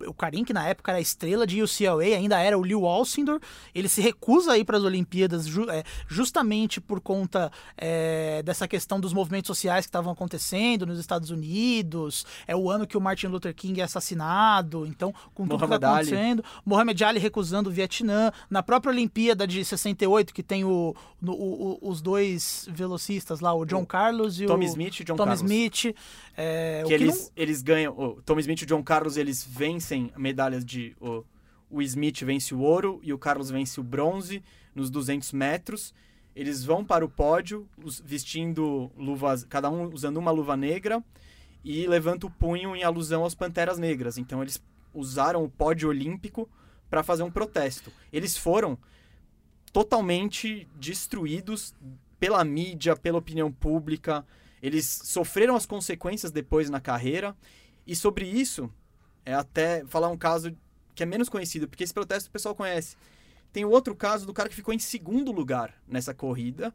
o 0.00 0.14
Karim, 0.14 0.44
que 0.44 0.52
na 0.52 0.66
época 0.66 0.92
era 0.92 1.00
estrela 1.00 1.46
de 1.46 1.62
UCLA, 1.62 2.04
ainda 2.04 2.38
era 2.38 2.58
o 2.58 2.62
Lew 2.62 2.86
Alcindor, 2.86 3.40
ele 3.74 3.88
se 3.88 4.00
recusa 4.00 4.52
a 4.52 4.58
ir 4.58 4.64
para 4.64 4.76
as 4.76 4.84
Olimpíadas 4.84 5.46
ju 5.46 5.68
é, 5.70 5.82
justamente 6.06 6.80
por 6.80 7.00
conta 7.00 7.50
é, 7.76 8.42
dessa 8.42 8.68
questão 8.68 9.00
dos 9.00 9.12
movimentos 9.12 9.46
sociais 9.46 9.86
que 9.86 9.88
estavam 9.88 10.12
acontecendo 10.12 10.86
nos 10.86 10.98
Estados 10.98 11.30
Unidos. 11.30 12.26
É 12.46 12.54
o 12.54 12.70
ano 12.70 12.86
que 12.86 12.96
o 12.96 13.00
Martin 13.00 13.28
Luther 13.28 13.54
King 13.54 13.80
é 13.80 13.84
assassinado, 13.84 14.86
então, 14.86 15.14
com 15.34 15.46
tudo 15.46 15.66
que 15.66 15.74
está 15.74 15.94
acontecendo. 15.94 16.40
Ali. 16.40 16.62
Mohamed 16.64 17.04
Ali 17.04 17.18
recusando 17.18 17.70
o 17.70 17.72
Vietnã. 17.72 18.30
Na 18.50 18.62
própria 18.62 18.90
Olimpíada 18.90 19.46
de 19.46 19.64
68, 19.64 20.34
que 20.34 20.42
tem 20.42 20.64
o, 20.64 20.94
o, 21.22 21.78
os 21.82 22.00
dois 22.00 22.68
velocistas 22.70 23.40
lá, 23.40 23.54
o 23.54 23.64
John 23.64 23.82
o 23.82 23.86
Carlos 23.86 24.40
e 24.40 24.46
Tom 24.46 24.58
o 24.58 24.62
Smith 24.62 25.00
e 25.00 25.04
John 25.04 25.16
Tom 25.16 25.24
Carlos. 25.24 25.40
Smith. 25.40 25.94
É, 26.36 26.82
que, 26.86 26.92
eles, 26.92 27.18
não... 27.18 27.30
eles 27.36 27.62
ganham. 27.62 27.98
O 27.98 28.20
Tom 28.22 28.38
Smith 28.38 28.60
e 28.60 28.64
o 28.64 28.66
John 28.66 28.82
Carlos 28.82 29.16
eles 29.16 29.46
vencem 29.48 29.85
medalhas 30.16 30.64
de. 30.64 30.96
O, 31.00 31.24
o 31.68 31.82
Smith 31.82 32.22
vence 32.22 32.54
o 32.54 32.60
ouro 32.60 33.00
e 33.02 33.12
o 33.12 33.18
Carlos 33.18 33.50
vence 33.50 33.80
o 33.80 33.82
bronze 33.82 34.42
nos 34.74 34.90
200 34.90 35.32
metros. 35.32 35.94
Eles 36.34 36.64
vão 36.64 36.84
para 36.84 37.04
o 37.04 37.08
pódio 37.08 37.66
vestindo 38.04 38.90
luvas, 38.96 39.44
cada 39.44 39.70
um 39.70 39.92
usando 39.92 40.18
uma 40.18 40.30
luva 40.30 40.56
negra 40.56 41.02
e 41.64 41.86
levanta 41.86 42.26
o 42.26 42.30
punho 42.30 42.76
em 42.76 42.84
alusão 42.84 43.24
às 43.24 43.34
Panteras 43.34 43.78
Negras. 43.78 44.18
Então 44.18 44.42
eles 44.42 44.62
usaram 44.94 45.42
o 45.42 45.48
pódio 45.48 45.88
olímpico 45.88 46.48
para 46.88 47.02
fazer 47.02 47.22
um 47.22 47.30
protesto. 47.30 47.92
Eles 48.12 48.36
foram 48.36 48.78
totalmente 49.72 50.68
destruídos 50.76 51.74
pela 52.18 52.44
mídia, 52.44 52.96
pela 52.96 53.18
opinião 53.18 53.50
pública. 53.50 54.24
Eles 54.62 54.86
sofreram 55.04 55.56
as 55.56 55.66
consequências 55.66 56.30
depois 56.30 56.70
na 56.70 56.80
carreira. 56.80 57.36
E 57.86 57.94
sobre 57.94 58.26
isso, 58.26 58.70
é 59.26 59.34
até 59.34 59.84
falar 59.86 60.08
um 60.08 60.16
caso 60.16 60.56
que 60.94 61.02
é 61.02 61.06
menos 61.06 61.28
conhecido, 61.28 61.68
porque 61.68 61.84
esse 61.84 61.92
protesto 61.92 62.30
o 62.30 62.32
pessoal 62.32 62.54
conhece. 62.54 62.96
Tem 63.52 63.64
o 63.64 63.70
outro 63.70 63.94
caso 63.94 64.24
do 64.24 64.32
cara 64.32 64.48
que 64.48 64.54
ficou 64.54 64.72
em 64.72 64.78
segundo 64.78 65.32
lugar 65.32 65.74
nessa 65.86 66.14
corrida, 66.14 66.72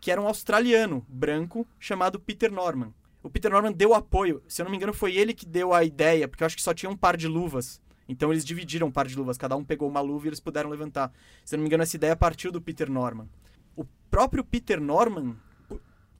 que 0.00 0.10
era 0.10 0.20
um 0.20 0.26
australiano 0.26 1.06
branco 1.08 1.66
chamado 1.78 2.18
Peter 2.18 2.50
Norman. 2.50 2.92
O 3.22 3.30
Peter 3.30 3.50
Norman 3.50 3.72
deu 3.72 3.94
apoio, 3.94 4.42
se 4.48 4.60
eu 4.60 4.64
não 4.64 4.70
me 4.70 4.76
engano, 4.76 4.92
foi 4.92 5.14
ele 5.14 5.32
que 5.32 5.46
deu 5.46 5.72
a 5.72 5.84
ideia, 5.84 6.26
porque 6.26 6.42
eu 6.42 6.46
acho 6.46 6.56
que 6.56 6.62
só 6.62 6.74
tinha 6.74 6.90
um 6.90 6.96
par 6.96 7.16
de 7.16 7.28
luvas. 7.28 7.80
Então 8.08 8.32
eles 8.32 8.44
dividiram 8.44 8.88
um 8.88 8.90
par 8.90 9.06
de 9.06 9.16
luvas, 9.16 9.38
cada 9.38 9.56
um 9.56 9.64
pegou 9.64 9.88
uma 9.88 10.00
luva 10.00 10.26
e 10.26 10.28
eles 10.28 10.40
puderam 10.40 10.68
levantar. 10.68 11.12
Se 11.44 11.54
eu 11.54 11.58
não 11.58 11.62
me 11.62 11.68
engano, 11.68 11.84
essa 11.84 11.96
ideia 11.96 12.16
partiu 12.16 12.50
do 12.50 12.60
Peter 12.60 12.90
Norman. 12.90 13.28
O 13.76 13.84
próprio 14.10 14.44
Peter 14.44 14.80
Norman 14.80 15.36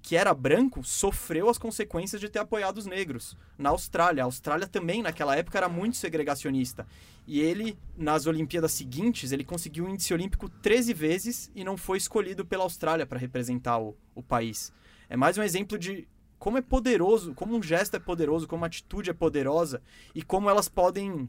que 0.02 0.16
era 0.16 0.34
branco, 0.34 0.82
sofreu 0.82 1.48
as 1.48 1.56
consequências 1.56 2.20
de 2.20 2.28
ter 2.28 2.40
apoiado 2.40 2.76
os 2.76 2.86
negros. 2.86 3.36
Na 3.56 3.70
Austrália. 3.70 4.24
A 4.24 4.26
Austrália 4.26 4.66
também, 4.66 5.00
naquela 5.00 5.36
época, 5.36 5.56
era 5.56 5.68
muito 5.68 5.96
segregacionista. 5.96 6.86
E 7.24 7.40
ele, 7.40 7.78
nas 7.96 8.26
Olimpíadas 8.26 8.72
seguintes, 8.72 9.30
ele 9.30 9.44
conseguiu 9.44 9.84
o 9.84 9.88
índice 9.88 10.12
olímpico 10.12 10.48
13 10.48 10.92
vezes 10.92 11.52
e 11.54 11.62
não 11.62 11.76
foi 11.76 11.98
escolhido 11.98 12.44
pela 12.44 12.64
Austrália 12.64 13.06
para 13.06 13.18
representar 13.18 13.78
o, 13.78 13.96
o 14.12 14.22
país. 14.22 14.72
É 15.08 15.16
mais 15.16 15.38
um 15.38 15.42
exemplo 15.42 15.78
de 15.78 16.08
como 16.36 16.58
é 16.58 16.62
poderoso, 16.62 17.32
como 17.34 17.56
um 17.56 17.62
gesto 17.62 17.94
é 17.94 18.00
poderoso, 18.00 18.48
como 18.48 18.62
uma 18.62 18.66
atitude 18.66 19.10
é 19.10 19.12
poderosa 19.12 19.80
e 20.12 20.20
como 20.20 20.50
elas 20.50 20.68
podem 20.68 21.28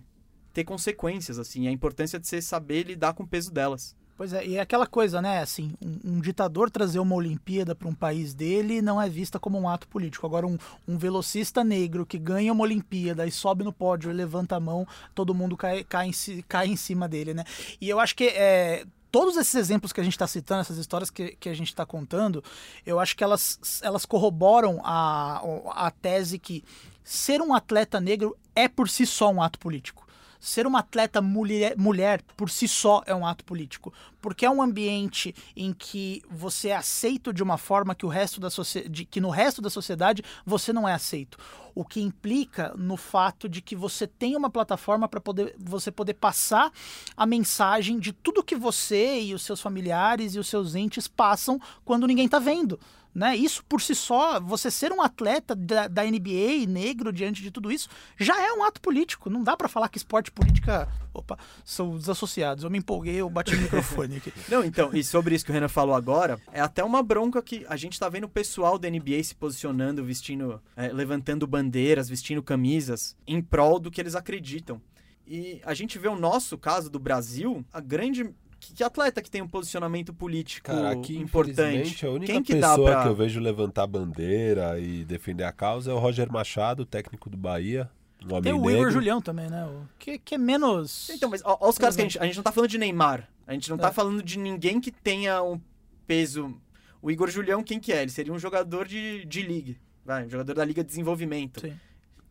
ter 0.51 0.63
consequências, 0.63 1.38
assim. 1.38 1.67
A 1.67 1.71
importância 1.71 2.19
de 2.19 2.28
você 2.28 2.41
saber 2.41 2.88
lidar 2.88 3.13
com 3.13 3.21
o 3.21 3.28
peso 3.28 3.51
delas. 3.51 3.95
Pois 4.16 4.32
é, 4.32 4.45
e 4.45 4.57
é 4.57 4.61
aquela 4.61 4.86
coisa, 4.86 5.22
né? 5.22 5.41
Assim, 5.41 5.74
um, 5.84 6.14
um 6.14 6.22
ditador 6.22 6.70
trazer 6.70 6.99
uma 6.99 7.16
Olimpíada 7.16 7.74
para 7.74 7.88
um 7.88 7.95
país 7.95 8.34
dele 8.34 8.82
não 8.82 9.01
é 9.01 9.09
vista 9.09 9.39
como 9.39 9.59
um 9.59 9.68
ato 9.68 9.88
político. 9.88 10.26
Agora, 10.28 10.45
um, 10.45 10.57
um, 10.88 10.97
velocista 10.97 11.64
negro 11.64 12.05
que 12.05 12.20
ganha 12.20 12.53
uma 12.53 12.64
Olimpíada 12.64 13.26
e 13.26 13.32
sobe 13.32 13.64
no 13.64 13.74
pódio 13.74 14.11
e 14.11 14.14
levanta 14.14 14.55
a 14.55 14.59
mão, 14.59 14.88
todo 15.16 15.34
mundo 15.34 15.57
cai, 15.57 15.84
cai, 15.84 16.07
em, 16.07 16.41
cai 16.47 16.68
em 16.68 16.76
cima 16.76 17.07
dele, 17.07 17.34
né? 17.34 17.43
E 17.82 17.89
eu 17.89 17.99
acho 17.99 18.16
que 18.16 18.26
é, 18.26 18.86
todos 19.11 19.36
esses 19.36 19.55
exemplos 19.55 19.91
que 19.91 19.99
a 19.99 20.03
gente 20.03 20.14
está 20.14 20.28
citando, 20.28 20.61
essas 20.61 20.78
histórias 20.78 21.09
que, 21.09 21.36
que 21.39 21.49
a 21.49 21.53
gente 21.55 21.70
está 21.70 21.86
contando, 21.86 22.43
eu 22.86 22.99
acho 22.99 23.18
que 23.18 23.24
elas, 23.24 23.82
elas 23.82 24.05
corroboram 24.05 24.80
a, 24.84 25.41
a 25.72 25.91
tese 25.91 26.38
que 26.38 26.64
ser 27.03 27.41
um 27.41 27.53
atleta 27.53 27.99
negro 27.99 28.38
é 28.55 28.68
por 28.68 28.88
si 28.88 29.07
só 29.07 29.32
um 29.32 29.41
ato 29.41 29.57
político 29.57 30.03
ser 30.43 30.67
uma 30.67 30.79
atleta 30.79 31.21
mulher, 31.21 31.73
mulher 31.77 32.21
por 32.35 32.49
si 32.49 32.67
só 32.67 33.01
é 33.05 33.15
um 33.15 33.25
ato 33.25 33.45
político, 33.45 33.93
porque 34.21 34.45
é 34.45 34.49
um 34.49 34.61
ambiente 34.61 35.33
em 35.55 35.71
que 35.71 36.21
você 36.29 36.67
é 36.67 36.75
aceito 36.75 37.31
de 37.31 37.41
uma 37.41 37.57
forma 37.57 37.95
que 37.95 38.05
o 38.05 38.09
resto 38.09 38.41
da 38.41 38.49
sociedade, 38.49 39.05
que 39.05 39.21
no 39.21 39.29
resto 39.29 39.61
da 39.61 39.69
sociedade 39.69 40.21
você 40.45 40.73
não 40.73 40.87
é 40.87 40.93
aceito. 40.93 41.37
O 41.73 41.85
que 41.85 42.01
implica 42.01 42.73
no 42.77 42.97
fato 42.97 43.47
de 43.47 43.61
que 43.61 43.73
você 43.73 44.05
tem 44.05 44.35
uma 44.35 44.49
plataforma 44.49 45.07
para 45.07 45.21
poder 45.21 45.55
você 45.57 45.89
poder 45.89 46.15
passar 46.15 46.73
a 47.15 47.25
mensagem 47.25 47.97
de 47.97 48.11
tudo 48.11 48.43
que 48.43 48.55
você 48.55 49.21
e 49.21 49.33
os 49.33 49.43
seus 49.43 49.61
familiares 49.61 50.35
e 50.35 50.39
os 50.39 50.49
seus 50.49 50.75
entes 50.75 51.07
passam 51.07 51.57
quando 51.85 52.05
ninguém 52.05 52.25
está 52.25 52.37
vendo. 52.37 52.77
Né? 53.14 53.36
Isso 53.36 53.64
por 53.66 53.82
si 53.82 53.93
só, 53.93 54.39
você 54.39 54.72
ser 54.72 54.91
um 54.91 55.01
atleta 55.01 55.55
da, 55.55 55.88
da 55.88 56.03
NBA 56.03 56.66
negro 56.68 57.14
diante 57.14 57.43
de 57.43 57.51
tudo 57.51 57.72
isso, 57.72 57.88
já 58.18 58.41
é 58.41 58.51
um 58.53 58.64
ato 58.64 58.82
político. 58.82 59.30
Não 59.30 59.43
dá 59.43 59.55
para 59.55 59.68
falar 59.68 59.89
que 59.89 59.97
esporte 59.97 60.28
e 60.28 60.32
política 60.32 60.89
opa, 61.14 61.38
são 61.64 61.95
desassociados. 61.95 62.64
Eu 62.64 62.70
me 62.70 62.80
empolguei, 62.80 63.16
eu 63.16 63.30
bati 63.30 63.55
no 63.55 63.61
microfone 63.61 64.18
aqui. 64.18 64.34
Não, 64.49 64.64
então, 64.64 64.89
e 64.93 65.03
sobre 65.03 65.36
isso 65.36 65.45
que 65.45 65.51
o 65.51 65.53
Renan 65.53 65.68
falou 65.68 65.95
agora, 65.95 66.39
é 66.51 66.59
até 66.59 66.84
uma 66.84 67.03
bronca 67.03 67.41
que 67.41 67.66
a 67.70 67.78
gente 67.78 67.99
tá 67.99 68.09
vendo 68.09 68.24
o 68.24 68.30
pessoal 68.30 68.80
da 68.80 68.89
NBA 68.89 69.24
se 69.24 69.36
posicionando, 69.36 70.03
vestindo, 70.03 70.61
é, 70.76 70.88
levantando 70.88 71.45
bandeiras, 71.45 72.09
vestindo 72.09 72.41
camisas 72.41 73.16
em 73.28 73.41
prol 73.41 73.80
do 73.80 73.91
que 73.91 74.01
eles 74.01 74.16
acreditam. 74.16 74.82
E 75.26 75.61
a 75.64 75.74
gente 75.74 75.97
vê 75.97 76.07
o 76.07 76.18
nosso 76.18 76.57
caso 76.57 76.89
do 76.89 76.99
Brasil, 76.99 77.64
a 77.72 77.80
grande 77.80 78.30
que, 78.74 78.84
atleta 78.84 79.22
que 79.22 79.30
tem 79.30 79.41
um 79.41 79.47
posicionamento 79.47 80.14
político 80.14 80.68
Cara, 80.68 80.91
aqui, 80.91 81.18
importante? 81.18 82.05
A 82.05 82.09
única 82.09 82.32
Quem 82.32 82.43
que 82.43 82.53
pessoa 82.53 82.91
pra... 82.91 83.03
que 83.03 83.09
eu 83.09 83.16
vejo 83.16 83.39
levantar 83.39 83.88
bandeira 83.88 84.80
e 84.80 85.03
defender 85.03 85.43
a 85.43 85.51
causa 85.51 85.91
é 85.91 85.93
o 85.93 85.99
Roger 85.99 86.32
Machado, 86.32 86.86
técnico 86.86 87.30
do 87.30 87.38
Bahia. 87.38 87.89
Um 88.24 88.41
tem 88.41 88.53
o 88.53 88.57
negro. 88.57 88.72
Igor 88.72 88.91
Julião 88.91 89.22
também, 89.22 89.49
né? 89.49 89.68
Que, 89.99 90.18
que 90.18 90.36
é 90.36 90.38
menos. 90.38 91.09
Então, 91.09 91.30
mas 91.30 91.41
ó, 91.43 91.57
ó 91.59 91.70
os 91.70 91.78
caras 91.78 91.95
que 91.95 92.01
a 92.01 92.05
gente. 92.05 92.20
A 92.20 92.26
gente 92.26 92.38
não 92.38 92.43
tá 92.43 92.51
falando 92.51 92.70
de 92.70 92.78
Neymar. 92.78 93.30
A 93.45 93.53
gente 93.53 93.70
não 93.70 93.78
tá 93.78 93.88
é. 93.88 93.88
tá 93.88 93.93
falando 93.93 94.24
de 94.24 94.39
ninguém 94.39 94.80
que 94.80 94.91
tenha 94.91 95.43
um 95.43 95.59
peso. 96.07 96.55
O 97.01 97.11
Igor 97.11 97.30
Julião, 97.30 97.61
quem 97.61 97.80
que 97.80 97.91
é? 97.91 98.01
Ele 98.01 98.11
seria 98.11 98.32
um 98.32 98.39
jogador 98.39 98.88
de, 98.88 99.26
de 99.26 99.41
liga. 99.41 99.76
Vai, 100.05 100.26
um 100.26 100.30
jogador 100.30 100.53
da 100.53 100.64
Liga 100.64 100.82
de 100.84 100.88
Desenvolvimento. 100.88 101.59
Sim. 101.59 101.78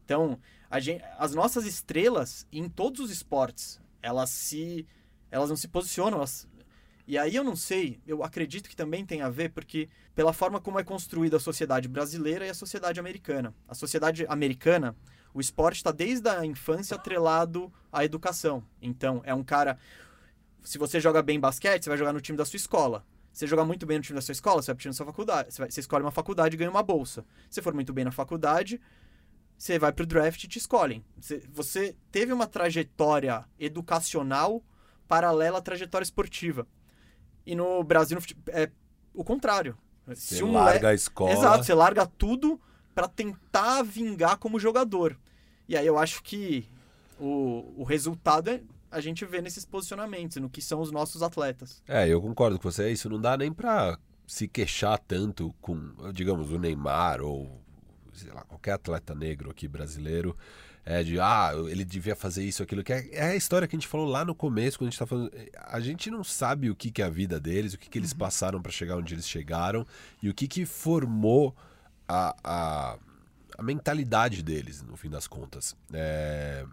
Então, 0.04 0.38
gente, 0.78 1.04
as 1.18 1.34
nossas 1.34 1.66
estrelas, 1.66 2.46
em 2.50 2.68
todos 2.68 3.00
os 3.00 3.10
esportes, 3.10 3.80
elas 4.02 4.30
se 4.30 4.86
elas 5.32 5.48
não 5.48 5.56
se 5.56 5.66
posicionam. 5.66 6.18
Elas... 6.18 6.46
E 7.04 7.18
aí 7.18 7.34
eu 7.34 7.42
não 7.42 7.56
sei, 7.56 8.00
eu 8.06 8.22
acredito 8.22 8.68
que 8.68 8.76
também 8.76 9.04
tem 9.04 9.22
a 9.22 9.28
ver 9.28 9.50
porque 9.50 9.88
pela 10.14 10.32
forma 10.32 10.60
como 10.60 10.78
é 10.78 10.84
construída 10.84 11.38
a 11.38 11.40
sociedade 11.40 11.88
brasileira 11.88 12.46
e 12.46 12.50
a 12.50 12.54
sociedade 12.54 13.00
americana. 13.00 13.52
A 13.66 13.74
sociedade 13.74 14.24
americana, 14.28 14.94
o 15.34 15.40
esporte 15.40 15.78
está 15.78 15.90
desde 15.90 16.28
a 16.28 16.46
infância 16.46 16.94
atrelado 16.94 17.72
à 17.90 18.04
educação. 18.04 18.62
Então, 18.80 19.20
é 19.24 19.34
um 19.34 19.42
cara. 19.42 19.78
Se 20.62 20.78
você 20.78 21.00
joga 21.00 21.20
bem 21.22 21.40
basquete, 21.40 21.82
você 21.82 21.90
vai 21.90 21.98
jogar 21.98 22.12
no 22.12 22.20
time 22.20 22.38
da 22.38 22.44
sua 22.44 22.56
escola. 22.56 23.04
Se 23.32 23.40
você 23.40 23.46
jogar 23.48 23.64
muito 23.64 23.86
bem 23.86 23.96
no 23.96 24.04
time 24.04 24.14
da 24.14 24.22
sua 24.22 24.32
escola, 24.32 24.62
você 24.62 24.66
vai 24.66 24.76
para 24.76 24.80
o 24.80 24.82
time 24.82 24.92
da 24.92 24.96
sua 24.96 25.06
faculdade. 25.06 25.52
Você, 25.52 25.62
vai, 25.62 25.70
você 25.70 25.80
escolhe 25.80 26.04
uma 26.04 26.12
faculdade 26.12 26.54
e 26.54 26.58
ganha 26.58 26.70
uma 26.70 26.82
bolsa. 26.82 27.24
Se 27.50 27.60
for 27.62 27.74
muito 27.74 27.92
bem 27.92 28.04
na 28.04 28.12
faculdade, 28.12 28.80
você 29.56 29.78
vai 29.78 29.92
para 29.92 30.02
o 30.02 30.06
draft 30.06 30.44
e 30.44 30.48
te 30.48 30.58
escolhem. 30.58 31.02
Você, 31.16 31.42
você 31.50 31.96
teve 32.12 32.32
uma 32.32 32.46
trajetória 32.46 33.44
educacional 33.58 34.62
paralela 35.12 35.58
à 35.58 35.60
trajetória 35.60 36.02
esportiva. 36.02 36.66
E 37.44 37.54
no 37.54 37.84
Brasil 37.84 38.18
é 38.48 38.70
o 39.12 39.22
contrário. 39.22 39.76
Você 40.06 40.36
Se 40.36 40.42
um 40.42 40.52
larga 40.52 40.88
a 40.88 40.94
escola. 40.94 41.32
Exato, 41.32 41.64
você 41.64 41.74
larga 41.74 42.06
tudo 42.06 42.58
para 42.94 43.06
tentar 43.06 43.82
vingar 43.82 44.38
como 44.38 44.58
jogador. 44.58 45.18
E 45.68 45.76
aí 45.76 45.86
eu 45.86 45.98
acho 45.98 46.22
que 46.22 46.66
o, 47.20 47.74
o 47.76 47.84
resultado 47.84 48.48
é 48.48 48.62
a 48.90 49.00
gente 49.00 49.24
vê 49.24 49.42
nesses 49.42 49.66
posicionamentos, 49.66 50.38
no 50.38 50.48
que 50.48 50.62
são 50.62 50.80
os 50.80 50.90
nossos 50.90 51.22
atletas. 51.22 51.82
É, 51.86 52.08
eu 52.08 52.20
concordo 52.20 52.58
com 52.58 52.70
você. 52.70 52.90
Isso 52.90 53.08
não 53.10 53.20
dá 53.20 53.36
nem 53.36 53.52
para 53.52 53.98
se 54.26 54.48
queixar 54.48 54.98
tanto 54.98 55.54
com, 55.60 55.94
digamos, 56.12 56.50
o 56.50 56.58
Neymar 56.58 57.20
ou 57.20 57.60
lá, 58.32 58.44
qualquer 58.44 58.72
atleta 58.72 59.14
negro 59.14 59.50
aqui 59.50 59.68
brasileiro 59.68 60.36
é, 60.84 61.02
de 61.02 61.20
ah, 61.20 61.52
ele 61.68 61.84
devia 61.84 62.16
fazer 62.16 62.44
isso, 62.44 62.62
aquilo, 62.62 62.82
que 62.82 62.92
é, 62.92 63.08
é, 63.12 63.22
a 63.30 63.36
história 63.36 63.68
que 63.68 63.76
a 63.76 63.78
gente 63.78 63.86
falou 63.86 64.06
lá 64.06 64.24
no 64.24 64.34
começo, 64.34 64.78
quando 64.78 64.88
a 64.88 64.90
gente 64.90 64.98
tá 64.98 65.06
falando. 65.06 65.30
A 65.56 65.80
gente 65.80 66.10
não 66.10 66.24
sabe 66.24 66.70
o 66.70 66.74
que, 66.74 66.90
que 66.90 67.00
é 67.00 67.04
a 67.04 67.08
vida 67.08 67.38
deles, 67.38 67.74
o 67.74 67.78
que, 67.78 67.88
que 67.88 67.98
eles 67.98 68.12
uhum. 68.12 68.18
passaram 68.18 68.60
para 68.60 68.72
chegar 68.72 68.96
onde 68.96 69.14
eles 69.14 69.28
chegaram 69.28 69.86
e 70.20 70.28
o 70.28 70.34
que, 70.34 70.48
que 70.48 70.66
formou 70.66 71.54
a, 72.08 72.34
a, 72.42 72.98
a 73.56 73.62
mentalidade 73.62 74.42
deles, 74.42 74.82
no 74.82 74.96
fim 74.96 75.08
das 75.08 75.28
contas. 75.28 75.76
É, 75.92 76.64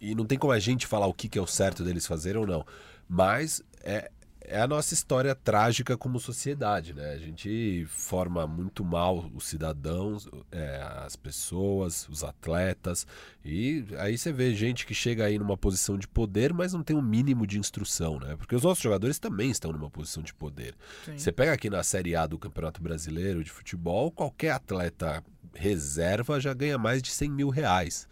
e 0.00 0.14
não 0.14 0.26
tem 0.26 0.36
como 0.36 0.52
a 0.52 0.58
gente 0.58 0.86
falar 0.86 1.06
o 1.06 1.14
que, 1.14 1.28
que 1.28 1.38
é 1.38 1.42
o 1.42 1.46
certo 1.46 1.84
deles 1.84 2.06
fazer 2.06 2.36
ou 2.36 2.46
não. 2.46 2.66
Mas 3.08 3.62
é, 3.84 4.10
é 4.46 4.60
a 4.60 4.66
nossa 4.66 4.92
história 4.92 5.34
trágica 5.34 5.96
como 5.96 6.20
sociedade, 6.20 6.92
né? 6.92 7.12
A 7.12 7.18
gente 7.18 7.86
forma 7.88 8.46
muito 8.46 8.84
mal 8.84 9.30
os 9.34 9.46
cidadãos, 9.46 10.28
é, 10.52 10.82
as 11.04 11.16
pessoas, 11.16 12.08
os 12.08 12.22
atletas, 12.22 13.06
e 13.44 13.84
aí 13.98 14.16
você 14.18 14.32
vê 14.32 14.54
gente 14.54 14.86
que 14.86 14.94
chega 14.94 15.24
aí 15.24 15.38
numa 15.38 15.56
posição 15.56 15.96
de 15.96 16.06
poder, 16.06 16.52
mas 16.52 16.72
não 16.72 16.82
tem 16.82 16.96
um 16.96 17.02
mínimo 17.02 17.46
de 17.46 17.58
instrução, 17.58 18.18
né? 18.20 18.36
Porque 18.36 18.54
os 18.54 18.62
nossos 18.62 18.82
jogadores 18.82 19.18
também 19.18 19.50
estão 19.50 19.72
numa 19.72 19.90
posição 19.90 20.22
de 20.22 20.34
poder. 20.34 20.74
Sim. 21.04 21.18
Você 21.18 21.32
pega 21.32 21.52
aqui 21.52 21.70
na 21.70 21.82
Série 21.82 22.14
A 22.14 22.26
do 22.26 22.38
Campeonato 22.38 22.82
Brasileiro 22.82 23.42
de 23.42 23.50
Futebol, 23.50 24.10
qualquer 24.10 24.50
atleta 24.50 25.24
reserva 25.54 26.40
já 26.40 26.52
ganha 26.52 26.76
mais 26.76 27.02
de 27.02 27.10
100 27.10 27.30
mil 27.30 27.48
reais 27.48 28.08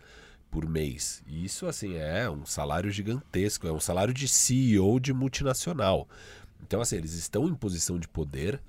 por 0.52 0.68
mês. 0.68 1.24
E 1.26 1.44
isso, 1.44 1.66
assim, 1.66 1.96
é 1.96 2.30
um 2.30 2.46
salário 2.46 2.90
gigantesco, 2.90 3.66
é 3.66 3.72
um 3.72 3.80
salário 3.80 4.12
de 4.12 4.28
CEO 4.28 5.00
de 5.00 5.12
multinacional. 5.12 6.06
Então, 6.62 6.80
assim, 6.80 6.96
eles 6.96 7.14
estão 7.14 7.48
em 7.48 7.54
posição 7.54 7.98
de 7.98 8.06
poder, 8.06 8.62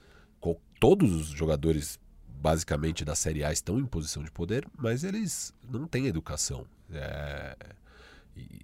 todos 0.84 1.13
os 1.13 1.27
jogadores, 1.27 1.97
basicamente, 2.27 3.05
da 3.05 3.15
Série 3.15 3.41
A 3.41 3.53
estão 3.53 3.79
em 3.79 3.86
posição 3.86 4.21
de 4.21 4.29
poder, 4.29 4.67
mas 4.77 5.05
eles 5.05 5.53
não 5.69 5.88
têm 5.88 6.07
educação. 6.07 6.65
É... 6.91 7.55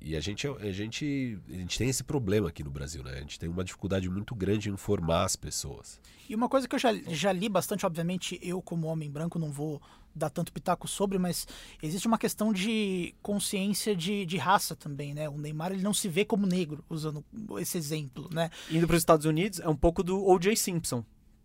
E, 0.01 0.17
a 0.17 0.19
gente, 0.19 0.47
a, 0.47 0.71
gente, 0.71 1.39
a 1.47 1.53
gente 1.53 1.77
tem 1.77 1.87
esse 1.87 2.03
problema 2.03 2.49
aqui 2.49 2.61
no 2.61 2.71
Brasil, 2.71 3.03
né? 3.03 3.13
A 3.13 3.19
gente 3.21 3.39
tem 3.39 3.47
uma 3.47 3.63
dificuldade 3.63 4.09
muito 4.09 4.35
grande 4.35 4.69
em 4.69 4.73
informar 4.73 5.23
as 5.23 5.37
pessoas. 5.37 6.01
E 6.27 6.35
uma 6.35 6.49
coisa 6.49 6.67
que 6.67 6.75
eu 6.75 6.79
já, 6.79 6.91
já 7.07 7.31
li 7.31 7.47
bastante, 7.47 7.85
obviamente, 7.85 8.37
eu 8.41 8.61
como 8.61 8.87
homem 8.87 9.09
branco 9.09 9.39
não 9.39 9.51
vou 9.51 9.81
dar 10.15 10.29
tanto 10.29 10.51
pitaco 10.51 10.87
sobre, 10.87 11.17
mas 11.17 11.47
existe 11.81 12.07
uma 12.07 12.17
questão 12.17 12.51
de 12.51 13.13
consciência 13.21 13.95
de, 13.95 14.25
de 14.25 14.37
raça 14.37 14.75
também, 14.75 15.13
né? 15.13 15.29
O 15.29 15.37
Neymar 15.37 15.71
ele 15.71 15.83
não 15.83 15.93
se 15.93 16.07
vê 16.07 16.25
como 16.25 16.45
negro, 16.45 16.83
usando 16.89 17.23
esse 17.59 17.77
exemplo, 17.77 18.29
né? 18.31 18.49
Indo 18.69 18.87
para 18.87 18.95
os 18.95 19.01
Estados 19.01 19.25
Unidos, 19.25 19.59
é 19.59 19.67
um 19.67 19.75
pouco 19.75 20.03
do 20.03 20.25
O.J. 20.27 20.55
Simpson, 20.55 21.03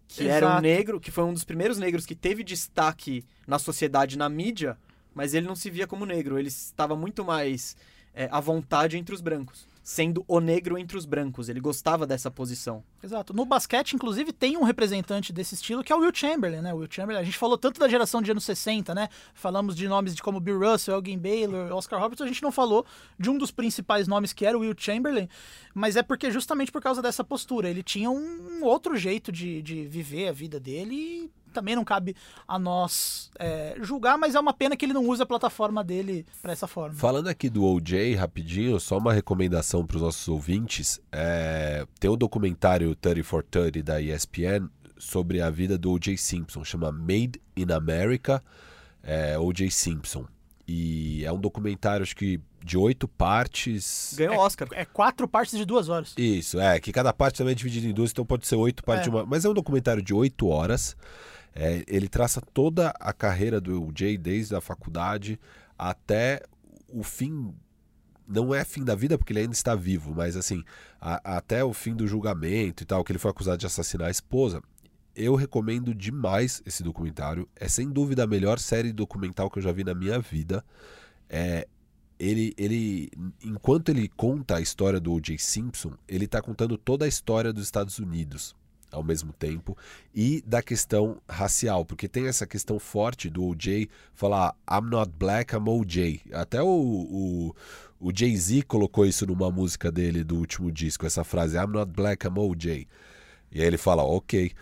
que 0.09 0.25
Exato. 0.25 0.37
era 0.37 0.59
um 0.59 0.61
negro, 0.61 1.01
que 1.01 1.11
foi 1.11 1.25
um 1.25 1.33
dos 1.33 1.45
primeiros 1.45 1.79
negros 1.79 2.07
que 2.07 2.15
teve 2.15 2.43
destaque 2.43 3.25
na 3.47 3.59
sociedade, 3.59 4.19
na 4.19 4.29
mídia, 4.29 4.77
mas 5.15 5.35
ele 5.35 5.47
não 5.47 5.55
se 5.55 5.71
via 5.71 5.87
como 5.87 6.05
negro, 6.05 6.39
ele 6.39 6.49
estava 6.49 6.97
muito 6.97 7.25
mais 7.25 7.77
é, 8.13 8.29
à 8.31 8.41
vontade 8.41 8.97
entre 8.97 9.15
os 9.15 9.21
brancos 9.21 9.74
sendo 9.85 10.25
o 10.27 10.41
negro 10.41 10.79
entre 10.79 10.97
os 10.97 11.05
brancos. 11.05 11.51
Ele 11.51 11.61
gostava 11.61 12.07
dessa 12.07 12.31
posição. 12.31 12.83
Exato. 13.03 13.35
No 13.35 13.45
basquete, 13.45 13.93
inclusive, 13.93 14.33
tem 14.33 14.57
um 14.57 14.63
representante 14.63 15.31
desse 15.31 15.55
estilo 15.55 15.85
que 15.85 15.93
é 15.93 15.97
o 15.97 16.01
Will 16.01 16.15
Chamberlain, 16.15 16.63
né? 16.63 16.73
O 16.73 16.79
Will 16.79 16.89
Chamberlain, 16.91 17.21
a 17.21 17.25
gente 17.25 17.37
falou 17.37 17.59
tanto 17.59 17.79
da 17.79 17.87
geração 17.87 18.23
de 18.23 18.31
anos 18.31 18.45
60, 18.45 18.95
né? 18.95 19.11
Falamos 19.35 19.77
de 19.77 19.87
nomes 19.87 20.15
de 20.15 20.23
como 20.23 20.41
Bill 20.41 20.59
Russell, 20.59 20.95
Elgin 20.95 21.19
Baylor, 21.19 21.71
Oscar 21.73 22.01
Robertson, 22.01 22.25
a 22.25 22.29
gente 22.29 22.43
não 22.43 22.51
falou 22.51 22.87
de 23.19 23.29
um 23.29 23.37
dos 23.37 23.51
principais 23.51 24.09
nomes 24.09 24.33
que 24.33 24.47
era 24.47 24.57
o 24.57 24.63
Will 24.63 24.75
Chamberlain, 24.77 25.29
mas 25.75 25.97
é 25.97 26.03
porque 26.03 26.31
justamente 26.31 26.73
por 26.73 26.81
causa 26.81 27.03
dessa 27.03 27.23
postura. 27.23 27.69
Ele 27.69 27.83
tinha 27.83 28.11
um 28.11 28.65
outro 28.65 28.97
jeito 28.97 29.31
de, 29.31 29.61
de 29.61 29.85
viver 29.85 30.29
a 30.29 30.33
vida 30.33 30.59
dele 30.59 30.95
e 30.95 31.44
também 31.55 31.75
não 31.75 31.85
cabe 31.85 32.15
a 32.47 32.59
nós 32.59 33.31
é, 33.39 33.77
julgar, 33.81 34.19
mas 34.19 34.35
é 34.35 34.41
uma 34.41 34.53
pena 34.53 34.77
que 34.77 34.85
ele 34.85 34.93
não 34.93 35.07
usa 35.09 35.23
a 35.23 35.27
plataforma 35.27 35.83
dele 35.83 36.27
para 36.43 36.53
essa 36.53 36.67
forma. 36.67 36.95
Falando 36.97 37.29
aqui 37.29 37.49
do 37.49 37.65
OJ, 37.65 38.15
rapidinho, 38.15 38.79
só 38.79 38.99
uma 38.99 39.13
recomendação 39.13 39.87
para 39.87 39.97
os 39.97 40.03
nossos 40.03 40.29
ouvintes. 40.29 41.01
É, 41.11 41.87
tem 41.99 42.11
um 42.11 42.17
documentário 42.17 42.95
30 42.95 43.25
for 43.25 43.43
30 43.43 43.83
da 43.83 44.01
ESPN 44.01 44.69
sobre 44.99 45.41
a 45.41 45.49
vida 45.49 45.79
do 45.79 45.93
OJ 45.93 46.17
Simpson, 46.17 46.65
chama 46.65 46.91
Made 46.93 47.41
in 47.57 47.73
America, 47.73 48.43
é, 49.03 49.39
OJ 49.39 49.71
Simpson. 49.71 50.27
E 50.67 51.25
é 51.25 51.33
um 51.33 51.39
documentário, 51.39 52.03
acho 52.03 52.17
que 52.17 52.41
de 52.65 52.79
oito 52.79 53.07
partes. 53.07 54.15
Ganhou 54.17 54.37
Oscar. 54.39 54.67
É, 54.73 54.81
é, 54.81 54.85
quatro 54.87 55.29
partes 55.29 55.59
de 55.59 55.65
duas 55.65 55.91
horas. 55.91 56.15
Isso, 56.17 56.59
é, 56.59 56.81
que 56.81 56.91
cada 56.91 57.13
parte 57.13 57.37
também 57.37 57.53
é 57.53 57.55
dividida 57.55 57.87
em 57.87 57.93
duas, 57.93 58.11
então 58.11 58.25
pode 58.25 58.47
ser 58.47 58.57
oito 58.57 58.83
partes 58.83 59.07
é. 59.07 59.11
de 59.11 59.15
uma. 59.15 59.27
Mas 59.27 59.45
é 59.45 59.49
um 59.49 59.55
documentário 59.55 60.03
de 60.03 60.15
oito 60.15 60.49
horas. 60.49 60.97
É, 61.55 61.85
ele 61.87 62.09
traça 62.09 62.41
toda 62.41 62.89
a 62.99 63.13
carreira 63.13 63.61
do 63.61 63.93
Jay 63.97 64.19
desde 64.19 64.57
a 64.57 64.61
faculdade 64.61 65.39
até 65.79 66.43
o 66.89 67.03
fim. 67.03 67.55
Não 68.27 68.55
é 68.55 68.65
fim 68.65 68.83
da 68.83 68.95
vida 68.95 69.17
porque 69.17 69.33
ele 69.33 69.41
ainda 69.41 69.53
está 69.53 69.75
vivo, 69.75 70.15
mas 70.15 70.37
assim, 70.37 70.65
a, 71.01 71.37
até 71.37 71.63
o 71.63 71.73
fim 71.73 71.95
do 71.95 72.07
julgamento 72.07 72.83
e 72.83 72.87
tal, 72.87 73.05
que 73.05 73.13
ele 73.13 73.19
foi 73.19 73.31
acusado 73.31 73.59
de 73.59 73.67
assassinar 73.67 74.09
a 74.09 74.11
esposa. 74.11 74.61
Eu 75.15 75.37
recomendo 75.37 75.95
demais 75.95 76.61
esse 76.67 76.83
documentário. 76.83 77.49
É 77.55 77.69
sem 77.69 77.89
dúvida 77.89 78.25
a 78.25 78.27
melhor 78.27 78.59
série 78.59 78.93
documental 78.93 79.49
que 79.49 79.59
eu 79.59 79.63
já 79.63 79.71
vi 79.71 79.85
na 79.85 79.95
minha 79.95 80.19
vida. 80.19 80.65
É, 81.29 81.69
ele, 82.19 82.53
ele, 82.57 83.11
enquanto 83.45 83.91
ele 83.91 84.09
conta 84.09 84.57
a 84.57 84.61
história 84.61 84.99
do 84.99 85.13
O.J. 85.13 85.39
Simpson, 85.39 85.93
ele 86.09 86.25
está 86.25 86.43
contando 86.43 86.77
toda 86.77 87.05
a 87.05 87.09
história 87.09 87.53
dos 87.53 87.63
Estados 87.63 87.99
Unidos 88.01 88.57
ao 88.95 89.03
mesmo 89.03 89.33
tempo 89.33 89.77
e 90.15 90.43
da 90.47 90.63
questão 90.63 91.21
racial, 91.29 91.85
porque 91.85 92.09
tem 92.09 92.27
essa 92.27 92.47
questão 92.47 92.79
forte 92.79 93.29
do 93.29 93.45
OJ 93.45 93.89
falar 94.15 94.55
I'm 94.71 94.89
not 94.89 95.13
black, 95.19 95.55
I'm 95.55 95.69
OJ. 95.69 96.23
Até 96.33 96.63
o, 96.63 96.67
o, 96.69 97.57
o 98.01 98.13
Jay-Z 98.15 98.63
colocou 98.63 99.05
isso 99.05 99.27
numa 99.27 99.51
música 99.51 99.91
dele 99.91 100.23
do 100.23 100.37
último 100.37 100.71
disco, 100.71 101.07
essa 101.07 101.25
frase 101.25 101.57
I'm 101.57 101.73
not 101.73 101.91
black, 101.93 102.27
I'm 102.27 102.39
OJ. 102.39 102.87
E 103.53 103.61
aí 103.61 103.67
ele 103.67 103.79
fala, 103.79 104.03
ok. 104.03 104.53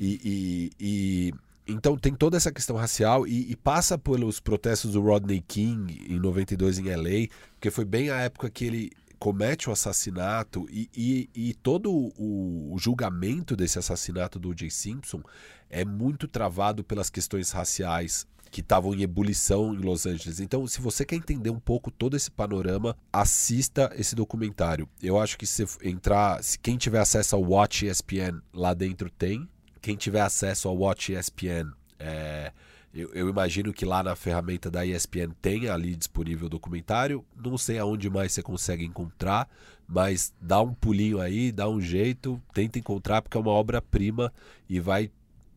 E, 0.00 0.20
e, 0.24 0.72
e 0.80 1.34
então 1.66 1.96
tem 1.96 2.14
toda 2.14 2.36
essa 2.36 2.52
questão 2.52 2.76
racial 2.76 3.26
e, 3.26 3.50
e, 3.50 3.56
passa 3.56 3.96
pelos 3.96 4.38
protestos 4.38 4.92
do 4.92 5.00
Rodney 5.00 5.42
King 5.46 6.04
em 6.08 6.18
92 6.18 6.78
em 6.78 6.94
LA, 6.94 7.28
porque 7.54 7.70
foi 7.70 7.84
bem 7.86 8.10
a 8.10 8.20
época 8.20 8.50
que 8.50 8.66
ele 8.66 8.92
comete 9.18 9.68
o 9.68 9.72
assassinato 9.72 10.66
e, 10.70 10.88
e, 10.94 11.30
e 11.34 11.54
todo 11.54 11.90
o, 11.90 12.74
o, 12.74 12.78
julgamento 12.78 13.56
desse 13.56 13.78
assassinato 13.78 14.38
do 14.38 14.50
O.J. 14.50 14.70
Simpson 14.70 15.22
é 15.70 15.84
muito 15.84 16.28
travado 16.28 16.84
pelas 16.84 17.10
questões 17.10 17.50
raciais 17.50 18.26
que 18.50 18.60
estavam 18.60 18.94
em 18.94 19.02
ebulição 19.02 19.74
em 19.74 19.78
Los 19.78 20.06
Angeles. 20.06 20.38
Então, 20.38 20.64
se 20.66 20.80
você 20.80 21.04
quer 21.04 21.16
entender 21.16 21.50
um 21.50 21.58
pouco 21.58 21.90
todo 21.90 22.16
esse 22.16 22.30
panorama, 22.30 22.96
assista 23.12 23.90
esse 23.96 24.14
documentário. 24.14 24.88
Eu 25.02 25.18
acho 25.18 25.36
que 25.36 25.44
se 25.44 25.66
entrar, 25.82 26.42
se 26.42 26.56
quem 26.58 26.76
tiver 26.76 27.00
acesso 27.00 27.34
ao 27.34 27.42
Watch 27.42 27.84
ESPN 27.84 28.40
lá 28.52 28.72
dentro 28.72 29.10
tem. 29.10 29.48
Quem 29.80 29.96
tiver 29.96 30.20
acesso 30.20 30.68
ao 30.68 30.76
Watch 30.76 31.12
ESPN 31.12 31.72
é, 31.98 32.52
eu, 32.94 33.10
eu, 33.12 33.28
imagino 33.28 33.72
que 33.72 33.84
lá 33.84 34.04
na 34.04 34.14
ferramenta 34.14 34.70
da 34.70 34.86
ESPN 34.86 35.32
tenha 35.42 35.74
ali 35.74 35.96
disponível 35.96 36.46
o 36.46 36.50
documentário. 36.50 37.24
Não 37.36 37.58
sei 37.58 37.76
aonde 37.78 38.08
mais 38.08 38.32
você 38.32 38.40
consegue 38.40 38.84
encontrar, 38.84 39.48
mas 39.88 40.32
dá 40.40 40.60
um 40.62 40.72
pulinho 40.72 41.20
aí, 41.20 41.50
dá 41.50 41.68
um 41.68 41.80
jeito, 41.80 42.40
tenta 42.52 42.78
encontrar, 42.78 43.20
porque 43.20 43.36
é 43.36 43.40
uma 43.40 43.50
obra-prima 43.50 44.32
e 44.68 44.78
vai 44.78 45.10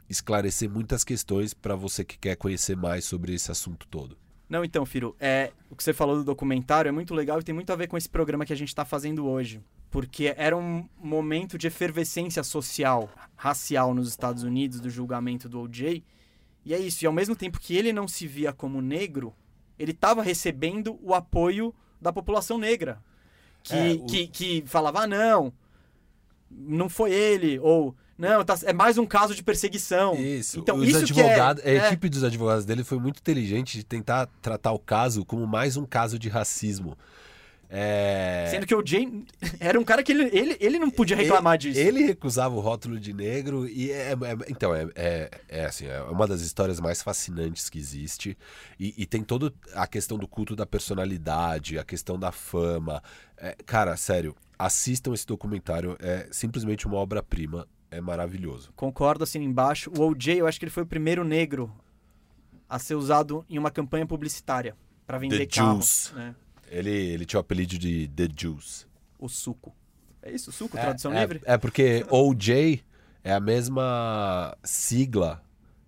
esclarecer 0.10 0.68
muitas 0.68 1.04
questões 1.04 1.54
para 1.54 1.76
você 1.76 2.04
que 2.04 2.18
quer 2.18 2.36
conhecer 2.36 2.76
mais 2.76 3.06
sobre 3.06 3.36
esse 3.36 3.52
assunto 3.52 3.88
todo. 3.88 4.18
Não, 4.50 4.64
então, 4.64 4.84
Firo, 4.84 5.16
é, 5.20 5.52
o 5.70 5.76
que 5.76 5.84
você 5.84 5.94
falou 5.94 6.16
do 6.16 6.24
documentário 6.24 6.90
é 6.90 6.92
muito 6.92 7.14
legal 7.14 7.40
e 7.40 7.44
tem 7.44 7.54
muito 7.54 7.72
a 7.72 7.76
ver 7.76 7.88
com 7.88 7.98
esse 7.98 8.10
programa 8.10 8.46
que 8.46 8.54
a 8.54 8.56
gente 8.56 8.70
está 8.70 8.84
fazendo 8.84 9.28
hoje. 9.28 9.62
Porque 9.92 10.34
era 10.38 10.58
um 10.58 10.88
momento 10.98 11.58
de 11.58 11.68
efervescência 11.68 12.44
social, 12.44 13.10
racial 13.36 13.94
nos 13.94 14.08
Estados 14.08 14.44
Unidos, 14.44 14.80
do 14.80 14.90
julgamento 14.90 15.48
do 15.48 15.60
OJ. 15.62 16.04
E 16.68 16.74
é 16.74 16.78
isso, 16.78 17.06
e 17.06 17.08
ao 17.08 17.14
mesmo 17.14 17.34
tempo 17.34 17.62
que 17.62 17.78
ele 17.78 17.94
não 17.94 18.10
se 18.10 18.28
via 18.28 18.52
como 18.52 18.82
negro, 18.82 19.34
ele 19.80 19.94
estava 19.94 20.22
recebendo 20.22 21.00
o 21.02 21.14
apoio 21.14 21.74
da 22.02 22.12
população 22.12 22.58
negra. 22.58 23.02
Que, 23.64 23.74
é, 23.74 23.92
o... 23.94 24.06
que, 24.06 24.28
que 24.28 24.64
falava, 24.66 25.04
ah, 25.04 25.08
não, 25.08 25.54
não 26.52 26.90
foi 26.90 27.14
ele, 27.14 27.58
ou 27.60 27.96
não, 28.18 28.44
tá, 28.44 28.60
é 28.66 28.74
mais 28.74 28.98
um 28.98 29.06
caso 29.06 29.34
de 29.34 29.42
perseguição. 29.42 30.16
Isso. 30.16 30.60
Então, 30.60 30.76
Os 30.76 30.90
isso 30.90 30.98
advogados, 30.98 31.64
é, 31.64 31.80
a 31.80 31.86
é... 31.86 31.88
equipe 31.88 32.10
dos 32.10 32.26
advogados 32.26 32.66
dele 32.66 32.84
foi 32.84 33.00
muito 33.00 33.20
inteligente 33.20 33.78
de 33.78 33.86
tentar 33.86 34.28
tratar 34.42 34.74
o 34.74 34.80
caso 34.80 35.24
como 35.24 35.48
mais 35.48 35.78
um 35.78 35.86
caso 35.86 36.20
de 36.20 36.28
racismo. 36.28 36.98
É... 37.70 38.48
Sendo 38.50 38.66
que 38.66 38.74
o 38.74 38.86
Jay 38.86 39.26
era 39.60 39.80
um 39.80 39.84
cara 39.84 40.02
que 40.02 40.12
ele, 40.12 40.30
ele, 40.32 40.58
ele 40.60 40.80
não 40.80 40.90
podia 40.90 41.18
reclamar 41.18 41.56
ele, 41.56 41.74
disso. 41.74 41.80
Ele 41.80 42.04
recusava 42.04 42.56
o 42.56 42.60
rótulo 42.60 43.00
de 43.00 43.14
negro 43.14 43.68
e 43.68 43.92
é, 43.92 44.12
é 44.12 44.16
então 44.50 44.74
é, 44.74 44.88
é, 44.96 45.32
é, 45.50 45.66
assim 45.66 45.86
é 45.86 46.02
uma 46.04 46.26
das 46.26 46.42
histórias 46.42 46.80
mais 46.80 47.02
fascinantes 47.02 47.70
que 47.70 47.78
existe 47.78 48.38
e, 48.80 48.94
e 48.98 49.06
tem 49.06 49.22
toda 49.22 49.54
a 49.74 49.86
questão 49.86 50.18
do 50.18 50.28
culto 50.28 50.56
da 50.56 50.66
personalidade, 50.66 51.78
a 51.78 51.84
questão 51.84 52.18
da 52.18 52.32
fama. 52.32 53.04
É, 53.36 53.56
cara, 53.66 53.98
sério, 53.98 54.34
assistam 54.58 55.14
esse 55.14 55.26
documentário, 55.26 55.98
é 56.00 56.28
simplesmente 56.32 56.88
uma 56.88 56.98
obra 56.98 57.22
prima, 57.22 57.68
é 57.92 58.00
maravilhoso. 58.00 58.72
Concordo 58.76 59.26
assim 59.26 59.44
embaixo. 59.44 59.92
O 59.98 60.02
OJ, 60.08 60.38
eu 60.38 60.48
acho 60.48 60.58
que 60.58 60.66
ele 60.66 60.72
foi 60.72 60.84
o 60.84 60.88
primeiro 60.88 61.26
negro 61.26 61.70
a 62.70 62.80
ser 62.80 62.96
usado 62.96 63.46
em 63.50 63.58
uma 63.58 63.72
campanha 63.72 64.06
publicitária 64.06 64.76
para 65.06 65.18
vender 65.18 65.38
The 65.38 65.46
carros. 65.46 66.14
Né? 66.16 66.36
Ele, 66.70 66.92
ele 66.92 67.26
tinha 67.26 67.40
o 67.40 67.42
apelido 67.42 67.78
de 67.78 68.08
The 68.10 68.28
Juice. 68.36 68.86
O 69.20 69.28
suco. 69.28 69.74
É 70.22 70.32
isso, 70.32 70.52
suco, 70.52 70.78
tradução 70.78 71.14
é, 71.14 71.22
livre? 71.22 71.42
É 71.46 71.58
porque 71.58 72.06
OJ 72.10 72.84
é 73.24 73.34
a 73.34 73.40
mesma 73.40 74.56
sigla 74.64 75.42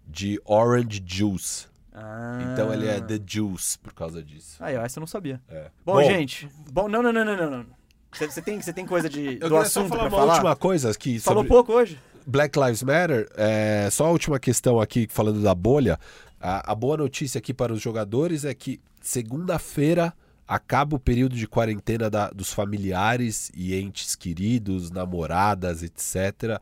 de 0.08 0.40
Orange 0.46 1.04
Juice. 1.06 1.68
Ah. 1.94 2.40
Então 2.54 2.74
ele 2.74 2.88
é 2.88 3.02
The 3.02 3.20
Juice 3.26 3.78
por 3.78 3.94
causa 3.94 4.24
disso. 4.24 4.56
Aí, 4.60 4.78
ó, 4.78 4.82
essa 4.82 5.00
eu 5.00 5.02
não 5.02 5.08
sabia. 5.08 5.42
É. 5.50 5.70
Bom, 5.86 6.02
gente. 6.04 6.50
Bom, 6.72 6.88
não, 6.88 7.04
não, 7.04 7.12
não, 7.12 7.26
não, 7.26 7.50
não. 7.50 7.66
Você, 8.12 8.42
tem, 8.42 8.60
tem 8.60 8.86
coisa 8.86 9.08
de, 9.08 9.38
eu 9.40 9.50
do 9.50 9.58
assunto 9.58 9.90
falar 9.90 10.02
pra 10.02 10.10
falar? 10.10 10.34
última 10.34 10.56
coisa 10.56 10.92
que 10.98 11.20
Falou 11.20 11.44
sobre 11.44 11.50
pouco 11.50 11.74
hoje? 11.74 12.00
Black 12.26 12.58
Lives 12.60 12.82
Matter. 12.82 13.30
É, 13.36 13.88
só 13.92 14.08
a 14.08 14.10
última 14.10 14.40
questão 14.40 14.80
aqui 14.80 15.08
falando 15.10 15.42
da 15.42 15.54
bolha. 15.54 16.00
A, 16.40 16.72
a 16.72 16.76
boa 16.76 16.98
notícia 16.98 17.38
aqui 17.38 17.54
para 17.54 17.72
os 17.72 17.82
jogadores 17.82 18.46
é 18.46 18.54
que 18.54 18.80
segunda-feira 19.02 20.14
acaba 20.50 20.96
o 20.96 21.00
período 21.00 21.36
de 21.36 21.48
quarentena 21.48 22.10
da- 22.10 22.32
dos 22.32 22.52
familiares 22.52 23.52
e 23.54 23.76
entes 23.76 24.16
queridos, 24.16 24.90
namoradas, 24.90 25.84
etc. 25.84 26.60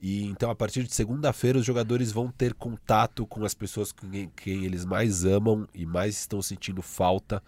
E 0.00 0.24
então, 0.26 0.50
a 0.50 0.54
partir 0.54 0.84
de 0.84 0.94
segunda-feira, 0.94 1.58
os 1.58 1.66
jogadores 1.66 2.12
vão 2.12 2.30
ter 2.30 2.54
contato 2.54 3.26
com 3.26 3.44
as 3.44 3.52
pessoas 3.52 3.90
com 3.90 4.08
quem, 4.08 4.30
quem 4.36 4.64
eles 4.64 4.84
mais 4.84 5.24
amam 5.24 5.66
e 5.74 5.84
mais 5.84 6.16
estão 6.16 6.40
sentindo 6.40 6.80
falta. 6.80 7.42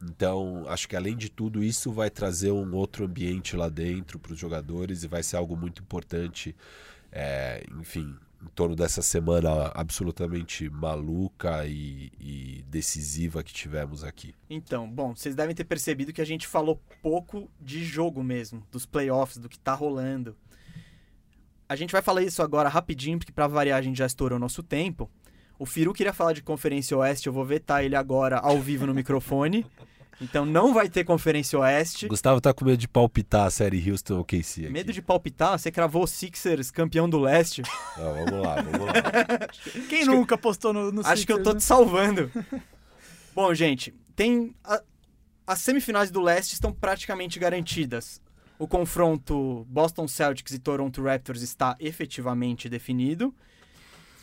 Então, 0.00 0.64
acho 0.68 0.88
que 0.88 0.94
além 0.94 1.16
de 1.16 1.28
tudo, 1.28 1.64
isso 1.64 1.90
vai 1.90 2.10
trazer 2.10 2.52
um 2.52 2.72
outro 2.74 3.04
ambiente 3.04 3.56
lá 3.56 3.68
dentro 3.68 4.20
para 4.20 4.34
os 4.34 4.38
jogadores 4.38 5.02
e 5.02 5.08
vai 5.08 5.22
ser 5.24 5.36
algo 5.36 5.56
muito 5.56 5.82
importante, 5.82 6.54
é, 7.10 7.64
enfim, 7.80 8.14
em 8.44 8.54
torno 8.54 8.76
dessa 8.76 9.02
semana 9.02 9.72
absolutamente 9.74 10.68
maluca 10.68 11.66
e, 11.66 12.12
e 12.20 12.64
decisiva 12.68 13.42
que 13.42 13.52
tivemos 13.52 14.04
aqui. 14.04 14.34
Então, 14.48 14.88
bom, 14.88 15.14
vocês 15.14 15.34
devem 15.34 15.54
ter 15.54 15.64
percebido 15.64 16.12
que 16.12 16.20
a 16.20 16.26
gente 16.26 16.46
falou 16.46 16.80
pouco 17.02 17.50
de 17.60 17.84
jogo 17.84 18.22
mesmo, 18.22 18.62
dos 18.70 18.84
playoffs, 18.84 19.38
do 19.38 19.48
que 19.48 19.58
tá 19.58 19.74
rolando. 19.74 20.36
A 21.68 21.74
gente 21.74 21.92
vai 21.92 22.02
falar 22.02 22.22
isso 22.22 22.42
agora 22.42 22.68
rapidinho, 22.68 23.18
porque 23.18 23.32
pra 23.32 23.46
variar 23.46 23.78
a 23.78 23.82
gente 23.82 23.96
já 23.96 24.06
estourou 24.06 24.38
nosso 24.38 24.62
tempo. 24.62 25.10
O 25.58 25.64
Firu 25.64 25.92
queria 25.92 26.12
falar 26.12 26.32
de 26.32 26.42
Conferência 26.42 26.96
Oeste, 26.96 27.26
eu 27.26 27.32
vou 27.32 27.44
vetar 27.44 27.84
ele 27.84 27.96
agora 27.96 28.38
ao 28.38 28.60
vivo 28.60 28.86
no 28.86 28.94
microfone. 28.94 29.64
Então 30.20 30.44
não 30.46 30.72
vai 30.72 30.88
ter 30.88 31.04
Conferência 31.04 31.58
Oeste. 31.58 32.06
Gustavo 32.08 32.40
tá 32.40 32.52
com 32.54 32.64
medo 32.64 32.76
de 32.78 32.88
palpitar 32.88 33.46
a 33.46 33.50
série 33.50 33.90
Houston 33.90 34.16
ou 34.18 34.24
KC 34.24 34.62
aqui. 34.64 34.70
Medo 34.72 34.92
de 34.92 35.02
palpitar, 35.02 35.58
você 35.58 35.70
cravou 35.70 36.04
o 36.04 36.06
Sixers 36.06 36.70
campeão 36.70 37.08
do 37.08 37.18
leste. 37.18 37.62
Não, 37.98 38.14
vamos 38.14 38.42
lá, 38.46 38.54
vamos 38.62 38.86
lá. 38.86 38.92
Quem 39.88 40.04
nunca 40.04 40.38
postou 40.38 40.72
no, 40.72 40.92
no 40.92 41.00
Acho 41.06 41.26
que 41.26 41.32
eu 41.32 41.36
Sixers, 41.36 41.42
tô 41.44 41.52
né? 41.52 41.58
te 41.58 41.64
salvando. 41.64 42.30
Bom, 43.34 43.52
gente, 43.54 43.94
tem. 44.14 44.54
a- 44.64 44.82
as 45.46 45.58
semifinais 45.60 46.10
do 46.10 46.22
leste 46.22 46.54
estão 46.54 46.72
praticamente 46.72 47.38
garantidas. 47.38 48.18
O 48.58 48.66
confronto 48.66 49.66
Boston 49.68 50.08
Celtics 50.08 50.54
e 50.54 50.58
Toronto 50.58 51.02
Raptors 51.02 51.42
está 51.42 51.76
efetivamente 51.80 52.68
definido. 52.68 53.34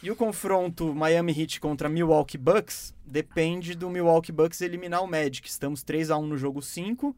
E 0.03 0.09
o 0.09 0.15
confronto 0.15 0.95
Miami 0.95 1.31
Heat 1.39 1.59
contra 1.59 1.87
Milwaukee 1.87 2.37
Bucks 2.37 2.93
depende 3.05 3.75
do 3.75 3.89
Milwaukee 3.89 4.31
Bucks 4.31 4.61
eliminar 4.61 5.03
o 5.03 5.07
Magic. 5.07 5.47
Estamos 5.47 5.83
3 5.83 6.09
a 6.09 6.17
1 6.17 6.25
no 6.25 6.37
jogo 6.37 6.59
5. 6.61 7.15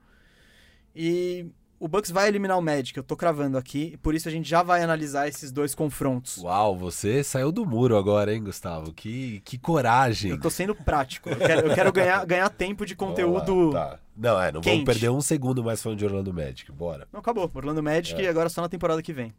E 0.94 1.46
o 1.80 1.88
Bucks 1.88 2.12
vai 2.12 2.28
eliminar 2.28 2.58
o 2.58 2.62
Magic, 2.62 2.96
eu 2.98 3.04
tô 3.04 3.16
cravando 3.16 3.58
aqui. 3.58 3.98
Por 4.02 4.14
isso 4.14 4.28
a 4.28 4.32
gente 4.32 4.50
já 4.50 4.62
vai 4.64 4.84
analisar 4.84 5.30
esses 5.30 5.50
dois 5.52 5.74
confrontos. 5.74 6.38
Uau, 6.38 6.78
você 6.78 7.24
saiu 7.24 7.52
do 7.54 7.66
muro 7.66 7.96
agora, 7.98 8.34
hein, 8.34 8.44
Gustavo? 8.44 8.92
Que, 8.94 9.40
que 9.46 9.58
coragem. 9.58 10.32
Eu 10.32 10.40
tô 10.40 10.50
sendo 10.50 10.76
prático. 10.76 11.30
Eu 11.30 11.38
quero, 11.38 11.68
eu 11.68 11.74
quero 11.74 11.92
ganhar, 11.92 12.26
ganhar 12.26 12.50
tempo 12.50 12.86
de 12.86 12.96
conteúdo. 12.96 13.72
Tá. 13.72 13.98
Não, 14.16 14.42
é, 14.42 14.52
não 14.52 14.60
quente. 14.62 14.74
vamos 14.74 14.86
perder 14.86 15.10
um 15.10 15.22
segundo 15.22 15.64
mais 15.64 15.82
falando 15.82 16.00
de 16.00 16.06
Orlando 16.06 16.34
Magic. 16.34 16.70
Bora. 16.72 17.08
Não, 17.14 17.22
acabou. 17.22 17.50
Orlando 17.54 17.82
Magic 17.82 18.20
É. 18.20 18.26
e 18.26 18.28
agora 18.28 18.50
só 18.50 18.62
na 18.62 18.70
temporada 18.70 19.02
que 19.02 19.14
vem. 19.14 19.34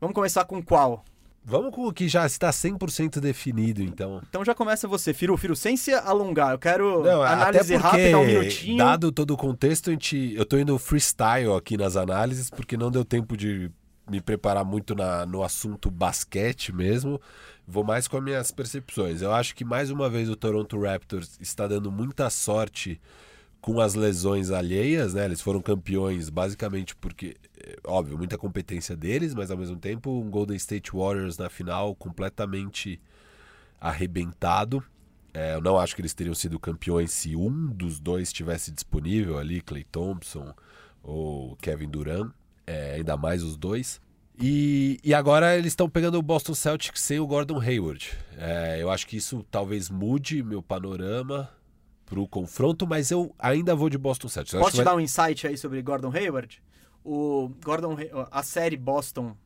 Vamos 0.00 0.14
começar 0.14 0.44
com 0.44 0.62
qual? 0.62 1.04
Vamos 1.48 1.74
com 1.74 1.86
o 1.88 1.92
que 1.92 2.06
já 2.08 2.26
está 2.26 2.50
100% 2.50 3.20
definido, 3.20 3.82
então. 3.82 4.20
Então 4.28 4.44
já 4.44 4.54
começa 4.54 4.86
você, 4.86 5.14
Firu. 5.14 5.34
Firu, 5.38 5.56
sem 5.56 5.78
se 5.78 5.94
alongar, 5.94 6.52
eu 6.52 6.58
quero 6.58 7.02
Não, 7.02 7.22
análise 7.22 7.74
até 7.74 7.82
porque, 7.82 7.96
rápida, 8.10 8.18
um 8.18 8.26
minutinho. 8.26 8.76
dado 8.76 9.10
todo 9.10 9.30
o 9.32 9.36
contexto, 9.36 9.88
a 9.88 9.92
gente, 9.94 10.34
eu 10.36 10.44
tô 10.44 10.58
indo 10.58 10.78
freestyle 10.78 11.52
aqui 11.56 11.78
nas 11.78 11.96
análises, 11.96 12.50
porque 12.50 12.76
não 12.76 12.90
deu 12.90 13.02
tempo 13.02 13.34
de 13.34 13.70
me 14.10 14.20
preparar 14.20 14.62
muito 14.64 14.94
na, 14.94 15.24
no 15.24 15.42
assunto 15.42 15.90
basquete 15.90 16.70
mesmo. 16.70 17.18
Vou 17.66 17.82
mais 17.82 18.06
com 18.06 18.18
as 18.18 18.22
minhas 18.22 18.50
percepções. 18.50 19.22
Eu 19.22 19.32
acho 19.32 19.54
que 19.54 19.64
mais 19.64 19.90
uma 19.90 20.08
vez 20.10 20.28
o 20.28 20.36
Toronto 20.36 20.78
Raptors 20.78 21.38
está 21.40 21.66
dando 21.66 21.90
muita 21.90 22.28
sorte 22.28 23.00
com 23.60 23.80
as 23.80 23.94
lesões 23.94 24.50
alheias, 24.50 25.14
né? 25.14 25.24
Eles 25.24 25.40
foram 25.40 25.60
campeões 25.60 26.30
basicamente 26.30 26.94
porque, 26.96 27.36
óbvio, 27.86 28.16
muita 28.18 28.36
competência 28.38 28.96
deles, 28.96 29.34
mas 29.34 29.50
ao 29.50 29.56
mesmo 29.56 29.76
tempo 29.76 30.10
um 30.10 30.30
Golden 30.30 30.56
State 30.56 30.90
Warriors 30.92 31.36
na 31.38 31.48
final 31.48 31.94
completamente 31.94 33.00
arrebentado. 33.80 34.82
É, 35.32 35.54
eu 35.54 35.60
não 35.60 35.78
acho 35.78 35.94
que 35.94 36.00
eles 36.00 36.14
teriam 36.14 36.34
sido 36.34 36.58
campeões 36.58 37.12
se 37.12 37.36
um 37.36 37.66
dos 37.66 38.00
dois 38.00 38.28
estivesse 38.28 38.72
disponível 38.72 39.38
ali, 39.38 39.60
Clay 39.60 39.84
Thompson 39.84 40.52
ou 41.02 41.56
Kevin 41.56 41.88
Durant, 41.88 42.32
é, 42.66 42.94
ainda 42.94 43.16
mais 43.16 43.42
os 43.42 43.56
dois. 43.56 44.00
E, 44.40 44.98
e 45.02 45.12
agora 45.14 45.56
eles 45.56 45.72
estão 45.72 45.88
pegando 45.88 46.16
o 46.18 46.22
Boston 46.22 46.54
Celtics 46.54 47.00
sem 47.02 47.18
o 47.18 47.26
Gordon 47.26 47.60
Hayward. 47.60 48.10
É, 48.36 48.78
eu 48.80 48.90
acho 48.90 49.06
que 49.06 49.16
isso 49.16 49.44
talvez 49.50 49.90
mude 49.90 50.42
meu 50.42 50.62
panorama 50.62 51.50
pro 52.06 52.26
confronto, 52.26 52.86
mas 52.86 53.10
eu 53.10 53.34
ainda 53.38 53.74
vou 53.74 53.90
de 53.90 53.98
Boston 53.98 54.28
Celtics. 54.28 54.58
Posso 54.58 54.72
te 54.72 54.76
vai- 54.76 54.84
dar 54.84 54.94
um 54.94 55.00
insight 55.00 55.46
aí 55.46 55.56
sobre 55.58 55.82
Gordon 55.82 56.10
Hayward? 56.14 56.62
O 57.04 57.50
Gordon, 57.64 57.96
a 58.30 58.42
série 58.42 58.76
Boston 58.76 59.36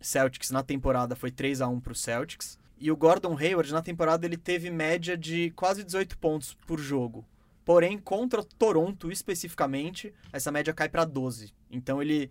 Celtics 0.00 0.50
na 0.50 0.62
temporada 0.62 1.14
foi 1.14 1.30
3 1.30 1.60
a 1.60 1.68
1 1.68 1.80
pro 1.80 1.94
Celtics. 1.94 2.58
E 2.78 2.90
o 2.90 2.96
Gordon 2.96 3.36
Hayward 3.38 3.72
na 3.72 3.82
temporada 3.82 4.26
ele 4.26 4.36
teve 4.36 4.70
média 4.70 5.16
de 5.16 5.50
quase 5.50 5.84
18 5.84 6.18
pontos 6.18 6.54
por 6.66 6.80
jogo. 6.80 7.24
Porém, 7.64 7.96
contra 7.96 8.42
Toronto 8.42 9.10
especificamente, 9.10 10.12
essa 10.32 10.50
média 10.50 10.74
cai 10.74 10.88
pra 10.88 11.04
12. 11.04 11.52
Então 11.70 12.02
ele 12.02 12.30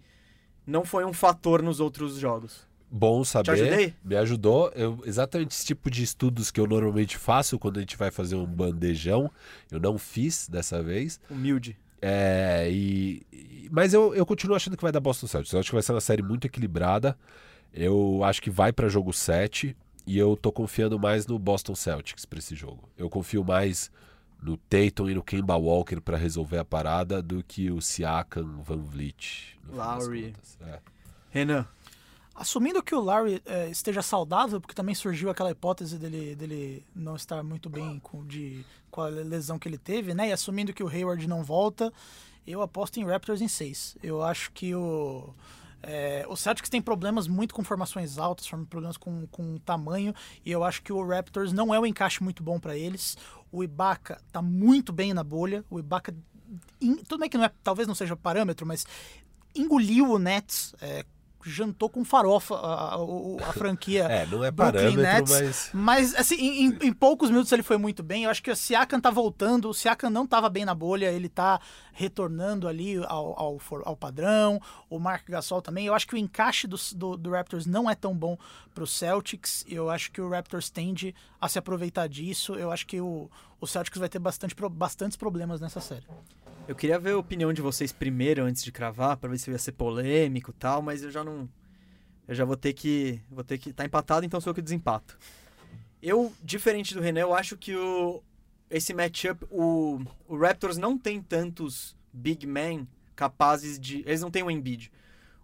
não 0.68 0.84
foi 0.84 1.06
um 1.06 1.14
fator 1.14 1.62
nos 1.62 1.80
outros 1.80 2.16
jogos. 2.18 2.68
Bom 2.94 3.24
saber. 3.24 3.52
ajudei? 3.52 3.94
Me 4.04 4.18
ajudou. 4.18 4.70
Eu, 4.76 5.02
exatamente 5.06 5.52
esse 5.52 5.66
tipo 5.66 5.90
de 5.90 6.04
estudos 6.04 6.52
que 6.52 6.60
eu 6.60 6.68
normalmente 6.68 7.18
faço 7.18 7.58
quando 7.58 7.78
a 7.78 7.80
gente 7.80 7.96
vai 7.96 8.12
fazer 8.12 8.36
um 8.36 8.46
bandejão. 8.46 9.32
Eu 9.72 9.80
não 9.80 9.98
fiz 9.98 10.50
dessa 10.50 10.84
vez. 10.84 11.18
Humilde. 11.30 11.80
É, 12.02 12.68
e, 12.72 13.22
e- 13.32 13.70
mas 13.72 13.94
eu, 13.94 14.14
eu 14.16 14.26
continuo 14.26 14.56
achando 14.56 14.76
que 14.76 14.84
vai 14.84 14.92
dar 14.92 15.00
Boston 15.00 15.28
Celtics. 15.28 15.54
Eu 15.54 15.60
acho 15.60 15.70
que 15.70 15.76
vai 15.76 15.84
ser 15.84 15.94
uma 15.94 16.02
série 16.02 16.22
muito 16.22 16.46
equilibrada. 16.46 17.18
Eu 17.74 18.22
acho 18.24 18.42
que 18.42 18.50
vai 18.50 18.74
para 18.74 18.90
jogo 18.90 19.14
7 19.14 19.76
e 20.06 20.18
eu 20.18 20.36
tô 20.36 20.52
confiando 20.52 21.00
mais 21.00 21.26
no 21.28 21.38
Boston 21.40 21.76
Celtics 21.76 22.26
para 22.26 22.40
esse 22.40 22.56
jogo. 22.56 22.90
Eu 22.98 23.10
confio 23.10 23.44
mais 23.46 23.90
no 24.42 24.58
Tatum 24.58 25.10
e 25.10 25.14
no 25.14 25.24
Kemba 25.24 25.56
Walker 25.56 26.02
para 26.02 26.18
resolver 26.18 26.58
a 26.58 26.66
parada 26.66 27.22
do 27.22 27.44
que 27.44 27.70
o 27.72 27.80
Siakam, 27.80 28.62
Van 28.64 28.78
Vliet. 28.82 29.58
Lowry. 29.72 30.34
É. 30.62 30.80
Renan, 31.30 31.66
Assumindo 32.42 32.82
que 32.82 32.96
o 32.96 33.00
Larry 33.00 33.40
eh, 33.46 33.70
esteja 33.70 34.02
saudável, 34.02 34.60
porque 34.60 34.74
também 34.74 34.96
surgiu 34.96 35.30
aquela 35.30 35.52
hipótese 35.52 35.98
dele, 36.00 36.36
dele 36.36 36.84
não 36.96 37.16
estar 37.16 37.44
muito 37.44 37.70
bem 37.70 38.00
com, 38.00 38.26
de, 38.26 38.66
com 38.90 39.02
a 39.02 39.08
lesão 39.10 39.60
que 39.60 39.70
ele 39.70 39.78
teve, 39.78 40.16
né? 40.16 40.30
E 40.30 40.32
assumindo 40.32 40.74
que 40.74 40.84
o 40.84 40.88
Hayward 40.88 41.28
não 41.28 41.44
volta, 41.44 41.94
eu 42.48 42.64
aposto 42.64 43.00
em 43.00 43.06
Raptors 43.06 43.42
em 43.42 43.48
6. 43.48 43.98
Eu 44.02 44.24
acho 44.24 44.52
que 44.54 44.74
o. 44.74 45.36
eh, 45.84 46.26
o 46.28 46.36
Celtics 46.36 46.68
tem 46.68 46.82
problemas 46.82 47.28
muito 47.28 47.54
com 47.54 47.64
formações 47.64 48.18
altas, 48.18 48.48
problemas 48.68 48.98
com, 48.98 49.28
com 49.28 49.58
tamanho, 49.60 50.12
e 50.44 50.52
eu 50.52 50.64
acho 50.64 50.82
que 50.82 50.92
o 50.92 51.08
Raptors 51.08 51.54
não 51.54 51.72
é 51.76 51.80
um 51.80 51.86
encaixe 51.86 52.24
muito 52.24 52.42
bom 52.42 52.60
para 52.60 52.76
eles. 52.76 53.16
O 53.52 53.64
Ibaka 53.64 54.20
tá 54.32 54.42
muito 54.42 54.92
bem 54.92 55.14
na 55.14 55.24
bolha. 55.24 55.64
O 55.70 55.78
Ibaka, 55.80 56.12
em- 56.82 56.96
tudo 57.04 57.20
bem 57.20 57.30
que 57.30 57.38
não 57.38 57.46
é, 57.46 57.52
talvez 57.64 57.88
não 57.88 57.94
seja 57.94 58.16
parâmetro, 58.16 58.66
mas 58.66 58.84
engoliu 59.54 60.10
o 60.12 60.18
Nets, 60.18 60.74
é, 60.82 61.06
jantou 61.46 61.90
com 61.90 62.04
farofa 62.06 62.56
a, 62.56 62.96
a- 62.96 63.50
a 63.50 63.54
franquia. 63.54 64.06
É, 64.12 64.26
não 64.26 64.44
é 64.44 64.52
Brooklyn 64.52 64.96
Nets, 65.04 65.32
mas. 65.32 65.70
Mas, 65.74 66.16
assim, 66.16 66.36
em, 66.36 66.78
em- 66.88 66.94
poucos 66.94 67.30
minutos 67.30 67.52
ele 67.52 67.64
foi 67.64 67.78
muito 67.78 68.04
bem. 68.04 68.24
Eu 68.26 68.30
acho 68.30 68.42
que 68.44 68.52
o 68.52 68.56
Siakam 68.56 69.00
tá 69.00 69.10
voltando. 69.10 69.70
O 69.70 69.74
Siakam 69.74 70.10
não 70.10 70.26
tava 70.28 70.50
bem 70.50 70.66
na 70.66 70.74
bolha. 70.76 71.12
Ele 71.12 71.30
tá 71.30 71.60
retornando 71.94 72.68
ali 72.68 72.98
ao, 73.06 73.40
ao, 73.40 73.62
ao 73.86 73.96
padrão. 73.96 74.60
O 74.90 75.00
Mark 75.00 75.28
Gasol 75.30 75.62
também. 75.62 75.86
Eu 75.86 75.94
acho 75.94 76.08
que 76.08 76.16
o 76.16 76.18
encaixe 76.18 76.68
do, 76.68 76.78
do, 76.96 77.18
do 77.18 77.30
Raptors 77.32 77.66
não 77.66 77.90
é 77.90 77.96
tão 77.96 78.16
bom 78.16 78.38
pro 78.74 78.86
Celtics. 78.88 79.64
Eu 79.68 79.90
acho 79.90 80.12
que 80.12 80.22
o 80.22 80.30
Raptors 80.30 80.70
tende 80.70 81.14
a 81.40 81.48
se 81.48 81.60
aproveitar 81.60 82.08
disso. 82.08 82.54
Eu 82.56 82.72
acho 82.72 82.86
que 82.88 83.00
o, 83.02 83.30
o 83.60 83.68
Celtics 83.68 84.00
vai 84.00 84.10
ter 84.10 84.20
bastante, 84.20 84.56
bastantes 84.72 85.18
problemas 85.18 85.60
nessa 85.62 85.80
série. 85.82 86.06
Eu 86.72 86.76
queria 86.76 86.98
ver 86.98 87.12
a 87.12 87.18
opinião 87.18 87.52
de 87.52 87.62
vocês 87.62 87.92
primeiro 87.92 88.46
antes 88.46 88.64
de 88.64 88.72
cravar, 88.72 89.18
pra 89.18 89.30
ver 89.30 89.38
se 89.38 89.52
ia 89.52 89.58
ser 89.58 89.74
polêmico 89.74 90.52
e 90.52 90.54
tal, 90.54 90.82
mas 90.82 91.04
eu 91.04 91.12
já 91.12 91.22
não. 91.22 91.50
Eu 92.26 92.34
já 92.34 92.46
vou 92.46 92.56
ter 92.56 92.72
que. 92.72 93.22
Vou 93.30 93.44
ter 93.44 93.58
que. 93.58 93.74
Tá 93.74 93.84
empatado, 93.84 94.26
então 94.26 94.40
sou 94.40 94.52
eu 94.52 94.56
que 94.56 94.62
desempato. 94.62 95.18
Eu, 96.02 96.34
diferente 96.42 96.94
do 96.94 97.02
René, 97.02 97.24
eu 97.24 97.34
acho 97.34 97.58
que 97.58 97.76
o, 97.76 98.24
esse 98.70 98.94
matchup, 98.94 99.46
o, 99.52 100.00
o 100.26 100.38
Raptors 100.38 100.78
não 100.78 100.98
tem 100.98 101.22
tantos 101.22 101.94
big 102.14 102.48
men 102.48 102.88
capazes 103.18 103.78
de. 103.78 104.00
Eles 104.06 104.22
não 104.22 104.32
têm 104.32 104.42
o 104.42 104.50
Embiid. 104.50 104.90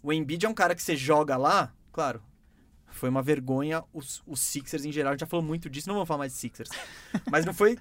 O 0.02 0.14
Embiid 0.14 0.46
é 0.46 0.50
um 0.50 0.54
cara 0.54 0.74
que 0.74 0.82
você 0.82 0.96
joga 0.96 1.36
lá, 1.36 1.74
claro. 1.92 2.24
foi 2.88 3.10
uma 3.10 3.22
vergonha. 3.22 3.84
Os, 3.94 4.24
os 4.26 4.40
Sixers 4.40 4.86
em 4.86 4.94
geral, 4.94 5.12
a 5.12 5.14
gente 5.14 5.22
já 5.22 5.28
falou 5.28 5.46
muito 5.46 5.70
disso, 5.70 5.90
não 5.90 5.96
vamos 5.96 6.08
falar 6.08 6.20
mais 6.20 6.32
de 6.32 6.40
Sixers. 6.40 6.70
Mas 7.30 7.46
não 7.46 7.54
foi 7.54 7.78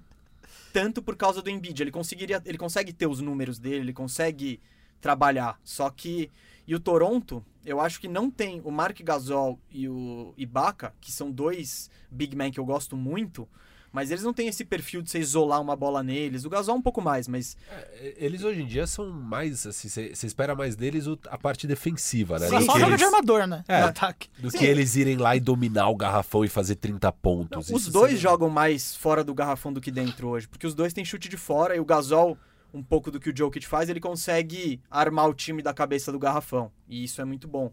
tanto 0.76 1.00
por 1.00 1.16
causa 1.16 1.40
do 1.40 1.48
Embiid. 1.48 1.80
Ele 1.80 1.90
conseguiria, 1.90 2.42
ele 2.44 2.58
consegue 2.58 2.92
ter 2.92 3.06
os 3.06 3.22
números 3.22 3.58
dele, 3.58 3.76
ele 3.76 3.92
consegue 3.94 4.60
trabalhar. 5.00 5.58
Só 5.64 5.88
que 5.88 6.30
e 6.66 6.74
o 6.74 6.80
Toronto, 6.80 7.42
eu 7.64 7.80
acho 7.80 7.98
que 7.98 8.06
não 8.06 8.30
tem 8.30 8.60
o 8.62 8.70
Mark 8.70 9.00
Gasol 9.00 9.58
e 9.70 9.88
o 9.88 10.34
Ibaka, 10.36 10.92
que 11.00 11.10
são 11.10 11.30
dois 11.30 11.90
big 12.10 12.36
men 12.36 12.52
que 12.52 12.60
eu 12.60 12.64
gosto 12.66 12.94
muito, 12.94 13.48
mas 13.96 14.10
eles 14.10 14.22
não 14.22 14.34
têm 14.34 14.46
esse 14.46 14.62
perfil 14.62 15.00
de 15.00 15.10
você 15.10 15.18
isolar 15.18 15.58
uma 15.58 15.74
bola 15.74 16.02
neles. 16.02 16.44
O 16.44 16.50
Gasol 16.50 16.76
um 16.76 16.82
pouco 16.82 17.00
mais, 17.00 17.26
mas 17.26 17.56
É, 17.70 18.14
eles 18.18 18.44
hoje 18.44 18.60
em 18.60 18.66
dia 18.66 18.86
são 18.86 19.08
mais, 19.10 19.66
assim, 19.66 19.88
você 19.88 20.12
espera 20.26 20.54
mais 20.54 20.76
deles 20.76 21.06
o- 21.06 21.18
a 21.30 21.38
parte 21.38 21.66
defensiva, 21.66 22.38
né? 22.38 22.50
Gasol 22.50 22.74
que 22.74 22.80
joga 22.80 22.86
eles- 22.90 22.98
de 22.98 23.04
armador, 23.04 23.46
né? 23.46 23.64
É. 23.66 23.80
No 23.80 23.86
ataque. 23.86 24.28
Do 24.38 24.50
Sim. 24.50 24.58
que 24.58 24.66
eles 24.66 24.96
irem 24.96 25.16
lá 25.16 25.34
e 25.34 25.40
dominar 25.40 25.88
o 25.88 25.96
garrafão 25.96 26.44
e 26.44 26.48
fazer 26.48 26.74
30 26.76 27.10
pontos. 27.10 27.70
os 27.70 27.82
Isso 27.84 27.90
dois 27.90 28.08
seria- 28.10 28.20
jogam 28.20 28.50
mais 28.50 28.94
fora 28.94 29.24
do 29.24 29.32
garrafão 29.34 29.72
do 29.72 29.80
que 29.80 29.90
dentro 29.90 30.28
hoje, 30.28 30.46
porque 30.46 30.66
os 30.66 30.74
dois 30.74 30.92
têm 30.92 31.02
chute 31.04 31.26
de 31.30 31.38
fora 31.38 31.74
e 31.74 31.80
o 31.80 31.84
Gasol, 31.86 32.36
um 32.74 32.82
pouco 32.82 33.10
do 33.10 33.18
que 33.18 33.30
o 33.30 33.34
Jokic 33.34 33.66
faz, 33.66 33.88
ele 33.88 34.00
consegue 34.00 34.78
armar 34.90 35.26
o 35.30 35.32
time 35.34 35.62
da 35.62 35.72
cabeça 35.72 36.12
do 36.12 36.18
garrafão, 36.18 36.70
e 36.86 37.02
isso 37.04 37.22
é 37.22 37.24
muito 37.24 37.48
bom. 37.48 37.72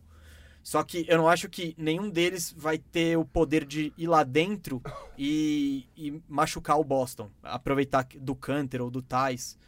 Só 0.64 0.82
que 0.82 1.06
eu 1.10 1.18
não 1.18 1.28
acho 1.28 1.50
que 1.50 1.76
nenhum 1.78 2.10
deles 2.10 2.56
vai 2.58 2.78
ter 2.78 3.18
o 3.18 3.26
poder 3.26 3.66
de 3.66 3.94
ir 3.98 4.08
lá 4.08 4.24
dentro 4.24 4.82
e, 5.18 5.86
e 5.96 6.22
machucar 6.28 6.80
o 6.80 6.84
Boston, 6.86 7.30
aproveitar 7.44 8.08
do 8.16 8.34
Canter 8.34 8.82
ou 8.82 8.90
do 8.90 9.02
Thais. 9.02 9.60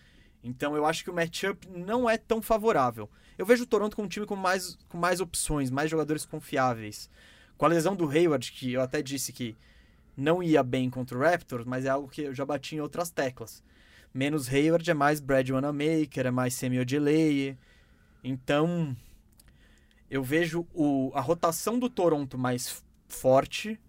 Então 0.41 0.73
eu 0.73 0.85
acho 0.85 1.03
que 1.03 1.09
o 1.09 1.13
matchup 1.13 1.67
não 1.67 2.09
é 2.09 2.17
tão 2.17 2.41
favorável. 2.41 3.09
Eu 3.37 3.45
vejo 3.45 3.63
o 3.63 3.67
Toronto 3.67 3.93
como 3.93 4.05
um 4.05 4.09
time 4.09 4.25
com 4.25 4.37
mais, 4.37 4.77
com 4.87 4.97
mais 4.97 5.19
opções, 5.19 5.69
mais 5.69 5.91
jogadores 5.91 6.25
confiáveis. 6.25 7.09
Com 7.57 7.65
a 7.65 7.69
lesão 7.69 7.93
do 7.93 8.09
Hayward, 8.09 8.49
que 8.53 8.71
eu 8.71 8.81
até 8.81 9.01
disse 9.01 9.33
que 9.33 9.53
não 10.15 10.41
ia 10.41 10.63
bem 10.63 10.89
contra 10.89 11.17
o 11.17 11.21
Raptors, 11.21 11.65
mas 11.65 11.83
é 11.83 11.89
algo 11.89 12.07
que 12.07 12.21
eu 12.21 12.33
já 12.33 12.45
bati 12.45 12.75
em 12.75 12.79
outras 12.79 13.09
teclas. 13.09 13.61
Menos 14.13 14.47
Hayward 14.47 14.89
é 14.89 14.93
mais 14.93 15.19
Brad 15.19 15.49
Wanamaker, 15.49 16.27
é 16.27 16.31
mais 16.31 16.53
Semi 16.53 16.79
Ojeleye. 16.79 17.57
Então, 18.23 18.95
eu 20.09 20.23
vejo 20.23 20.67
o, 20.73 21.11
a 21.13 21.21
rotação 21.21 21.79
do 21.79 21.89
Toronto 21.89 22.37
mais 22.37 22.83
forte. 23.07 23.79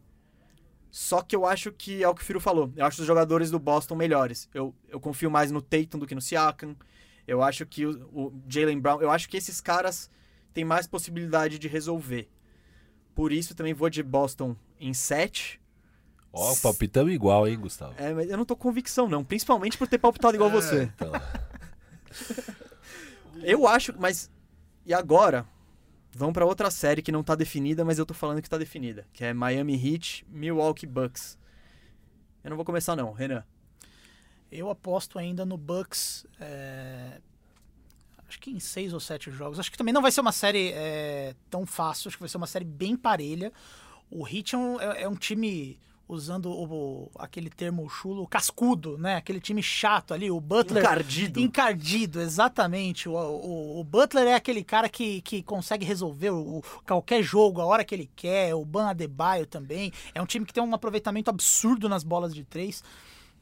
Só 0.91 1.21
que 1.21 1.37
eu 1.37 1.45
acho 1.45 1.71
que 1.73 2.03
é 2.03 2.09
o 2.09 2.15
que 2.15 2.23
o 2.23 2.25
Firo 2.25 2.41
falou. 2.41 2.73
Eu 2.75 2.87
acho 2.87 3.01
os 3.01 3.07
jogadores 3.07 3.51
do 3.51 3.59
Boston 3.59 3.95
melhores. 3.95 4.49
Eu, 4.55 4.75
eu 4.89 4.99
confio 4.99 5.31
mais 5.31 5.51
no 5.51 5.61
Tatum 5.61 5.99
do 5.99 6.07
que 6.07 6.15
no 6.15 6.23
Siakam. 6.23 6.75
Eu 7.27 7.43
acho 7.43 7.67
que 7.67 7.85
o, 7.85 7.91
o 8.13 8.43
Jalen 8.49 8.81
Brown. 8.81 9.03
Eu 9.03 9.11
acho 9.11 9.29
que 9.29 9.37
esses 9.37 9.61
caras 9.61 10.11
têm 10.55 10.65
mais 10.65 10.87
possibilidade 10.87 11.59
de 11.59 11.69
resolver. 11.69 12.31
Por 13.15 13.33
isso 13.33 13.55
também 13.55 13.75
vou 13.75 13.91
de 13.91 14.03
Boston 14.03 14.57
em 14.81 14.95
7. 14.95 15.61
Ó, 16.33 16.55
palpitamos 16.57 17.13
igual, 17.13 17.47
hein, 17.49 17.59
Gustavo? 17.59 17.95
É, 17.99 18.13
mas 18.13 18.31
eu 18.31 18.37
não 18.37 18.45
tô 18.45 18.55
com 18.55 18.69
convicção, 18.69 19.09
não. 19.09 19.25
Principalmente 19.25 19.77
por 19.77 19.89
ter 19.89 19.99
palpitado 19.99 20.35
igual 20.37 20.51
você. 20.51 20.91
Então, 20.95 21.13
Eu 23.43 23.67
acho, 23.67 23.95
mas. 23.99 24.31
E 24.85 24.95
agora? 24.95 25.47
Vamos 26.19 26.33
pra 26.33 26.47
outra 26.47 26.71
série 26.71 27.03
que 27.03 27.13
não 27.13 27.23
tá 27.23 27.35
definida, 27.35 27.85
mas 27.85 27.99
eu 27.99 28.07
tô 28.07 28.15
falando 28.15 28.41
que 28.41 28.49
tá 28.49 28.57
definida. 28.57 29.07
Que 29.13 29.23
é 29.25 29.35
Miami 29.35 29.75
Heat, 29.75 30.25
Milwaukee 30.31 30.87
Bucks. 30.87 31.39
Eu 32.43 32.49
não 32.49 32.57
vou 32.57 32.65
começar, 32.65 32.97
não, 32.97 33.13
Renan. 33.13 33.45
Eu 34.51 34.71
aposto 34.71 35.19
ainda 35.19 35.45
no 35.45 35.59
Bucks. 35.59 36.25
é, 36.41 37.21
Acho 38.27 38.41
que 38.41 38.51
em 38.51 38.59
seis 38.59 38.95
ou 38.95 38.99
sete 38.99 39.31
jogos. 39.31 39.61
Acho 39.61 39.71
que 39.71 39.77
também 39.77 39.93
não 39.93 40.01
vai 40.01 40.11
ser 40.11 40.23
uma 40.23 40.33
série 40.33 40.73
é, 40.73 41.35
tão 41.51 41.67
fácil. 41.67 42.09
Acho 42.09 42.17
que 42.17 42.23
vai 42.23 42.29
ser 42.31 42.39
uma 42.39 42.47
série 42.47 42.65
bem 42.65 42.97
parelha. 42.97 43.53
O 44.11 44.27
Heat 44.27 44.55
é 44.55 44.59
um, 44.59 44.81
é- 44.81 45.03
é 45.03 45.09
um 45.09 45.15
time, 45.17 45.79
usando 46.09 46.51
o, 46.51 47.11
aquele 47.19 47.51
termo 47.51 47.89
chulo, 47.89 48.27
cascudo, 48.29 48.97
né? 48.97 49.17
Aquele 49.17 49.41
time 49.41 49.63
chato 49.63 50.15
ali. 50.15 50.31
O 50.31 50.41
Butler. 50.41 50.83
Encardido. 50.83 51.41
Encardido, 51.41 52.21
exatamente. 52.21 53.09
O, 53.09 53.13
o- 53.15 53.81
o 53.81 53.85
Butler 53.85 54.27
é 54.29 54.35
aquele 54.35 54.63
cara 54.63 54.89
que, 54.89 55.21
que 55.23 55.43
consegue 55.43 55.85
resolver 55.85 56.31
o, 56.31 56.59
o- 56.59 56.63
qualquer 56.87 57.23
jogo 57.23 57.61
a 57.61 57.65
hora 57.67 57.85
que 57.85 57.95
ele 57.95 58.09
quer. 58.15 58.55
O 58.55 58.65
Ban 58.65 58.89
Adebayo 58.91 59.47
também. 59.47 59.93
É 60.15 60.23
um 60.23 60.27
time 60.27 60.47
que 60.47 60.53
tem 60.55 60.63
um 60.63 60.75
aproveitamento 60.75 61.29
absurdo 61.31 61.89
nas 61.89 62.05
bolas 62.05 62.33
de 62.35 62.45
três. 62.45 62.85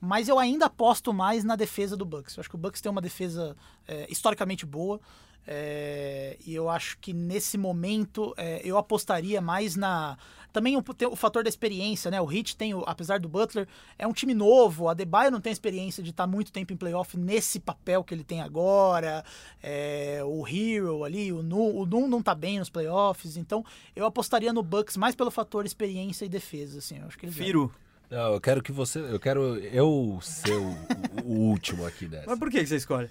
Mas 0.01 0.28
eu 0.28 0.39
ainda 0.39 0.66
aposto 0.66 1.12
mais 1.12 1.45
na 1.45 1.57
defesa 1.57 1.97
do 1.97 2.05
Bucks. 2.05 2.36
Eu 2.36 2.41
acho 2.41 2.49
que 2.49 2.57
o 2.57 2.59
Bucks 2.59 2.81
tem 2.81 2.91
uma 2.93 3.01
defesa 3.01 3.57
é, 3.86 4.07
historicamente 4.11 4.65
boa. 4.66 5.01
é, 5.47 6.36
e 6.47 6.55
eu 6.55 6.69
acho 6.69 6.99
que 6.99 7.12
nesse 7.12 7.57
momento 7.59 8.32
é, 8.36 8.61
eu 8.65 8.78
apostaria 8.78 9.41
mais 9.41 9.77
na. 9.77 10.16
Também 10.55 10.76
o, 10.76 10.82
tem 10.82 11.09
o 11.09 11.16
fator 11.16 11.43
da 11.43 11.48
experiência, 11.48 12.12
né? 12.12 12.20
O 12.20 12.32
Heat 12.32 12.56
tem, 12.56 12.72
o- 12.74 12.85
apesar 12.86 13.18
do 13.18 13.28
Butler, 13.28 13.66
é 13.98 14.06
um 14.06 14.12
time 14.12 14.32
novo. 14.32 14.86
A 14.89 14.93
Adebayo 14.93 15.31
não 15.32 15.40
tem 15.40 15.52
experiência 15.52 16.01
de 16.01 16.10
estar 16.10 16.28
muito 16.28 16.52
tempo 16.52 16.72
em 16.72 16.76
playoff 16.76 17.16
nesse 17.18 17.59
papel 17.59 18.05
que 18.05 18.14
ele 18.14 18.22
tem 18.22 18.40
agora. 18.40 19.24
É, 19.60 20.20
o 20.24 20.47
Hero 20.47 21.02
ali, 21.02 21.32
o 21.32 21.43
Num, 21.43 21.76
o 21.76 21.85
Num 21.85 22.06
não 22.06 22.22
tá 22.22 22.36
bem 22.36 22.60
nos 22.60 22.70
playoffs. 22.70 23.36
Então 23.36 23.64
eu 23.97 24.06
apostaria 24.06 24.52
no 24.52 24.62
Bucks 24.62 24.97
mais 24.97 25.16
pelo 25.16 25.31
fator 25.32 25.66
experiência 25.66 26.24
e 26.24 26.28
defesa. 26.28 26.78
Assim, 26.78 26.98
eu 27.01 27.06
acho 27.06 27.18
que 27.18 27.26
eles 27.26 27.35
Firo. 27.35 27.74
não, 28.09 28.35
eu 28.35 28.40
quero 28.40 28.62
que 28.62 28.70
você. 28.70 29.01
Eu 29.01 29.18
quero 29.18 29.56
eu 29.59 30.20
ser 30.22 30.55
o, 30.56 30.76
o 31.24 31.32
último 31.51 31.85
aqui 31.85 32.06
nessa. 32.09 32.28
Mas 32.31 32.39
por 32.39 32.48
que 32.48 32.60
que 32.60 32.66
você 32.68 32.76
escolhe? 32.76 33.10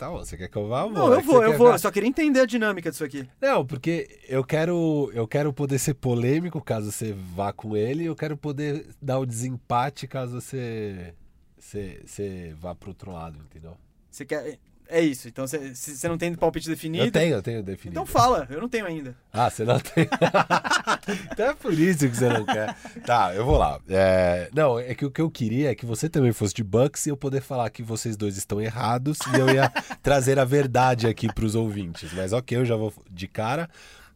Tá 0.01 0.09
bom, 0.09 0.17
você 0.17 0.35
quer 0.35 0.49
que 0.49 0.57
eu 0.57 0.67
vá? 0.67 0.85
Eu 0.85 0.91
Não, 0.93 1.13
É 1.13 1.17
eu 1.19 1.21
vou, 1.21 1.45
eu 1.45 1.59
vou. 1.59 1.67
ver? 1.67 1.75
Eu 1.75 1.79
só 1.79 1.91
queria 1.91 2.09
entender 2.09 2.41
a 2.41 2.47
dinâmica 2.47 2.91
disso 2.91 3.05
aqui. 3.05 3.29
Não, 3.39 3.67
porque 3.67 4.19
eu 4.27 4.43
quero, 4.43 5.11
eu 5.13 5.29
quero 5.29 5.53
poder 5.53 5.79
ser 5.79 5.93
polêmico 5.93 6.59
caso 6.59 6.91
você 6.91 7.13
vá 7.13 7.53
com 7.53 7.77
ele, 7.77 8.05
e 8.05 8.07
eu 8.07 8.17
quero 8.17 8.35
poder 8.35 8.87
dar 9.03 9.19
o 9.19 9.27
desempate 9.27 10.07
caso 10.07 10.41
você, 10.41 11.13
você, 11.59 12.01
você 12.07 12.55
vá 12.59 12.75
pro 12.75 12.89
outro 12.89 13.13
lado, 13.13 13.39
entendeu? 13.41 13.77
Você 14.11 14.25
quer. 14.25 14.59
É 14.91 15.01
isso. 15.01 15.29
Então 15.29 15.47
você, 15.47 16.09
não 16.09 16.19
tem 16.19 16.35
palpite 16.35 16.69
definido. 16.69 17.05
Eu 17.05 17.13
tenho, 17.13 17.35
eu 17.37 17.43
tenho 17.43 17.63
definido. 17.63 18.01
Então 18.01 18.05
fala, 18.05 18.47
eu 18.51 18.61
não 18.61 18.69
tenho 18.69 18.87
ainda. 18.87 19.15
Ah, 19.33 19.49
você 19.49 19.65
não 19.65 19.79
tem. 19.79 20.09
então 21.31 21.47
é 21.47 21.55
por 21.55 21.73
isso 21.73 22.09
que 22.09 22.17
você 22.17 22.29
não 22.29 22.45
quer. 22.45 22.77
Tá, 23.07 23.33
eu 23.33 23.45
vou 23.45 23.57
lá. 23.57 23.81
É, 23.89 24.51
Não, 24.53 24.79
é 24.79 24.93
que 24.95 25.07
o 25.07 25.11
que 25.11 25.21
eu 25.21 25.31
queria 25.31 25.71
é 25.71 25.75
que 25.75 25.87
você 25.87 26.09
também 26.09 26.33
fosse 26.33 26.53
de 26.53 26.65
Bucks 26.65 27.07
e 27.07 27.11
eu 27.11 27.17
poder 27.17 27.41
falar 27.41 27.71
que 27.71 27.85
vocês 27.85 28.17
dois 28.17 28.37
estão 28.37 28.61
errados 28.61 29.19
e 29.33 29.39
eu 29.39 29.49
ia 29.49 29.71
trazer 30.03 30.39
a 30.41 30.45
verdade 30.45 31.07
aqui 31.07 31.33
pros 31.33 31.55
ouvintes. 31.55 32.13
Mas 32.13 32.33
ok, 32.33 32.59
eu 32.59 32.65
já 32.65 32.75
vou 32.75 32.93
de 33.09 33.29
cara. 33.29 33.71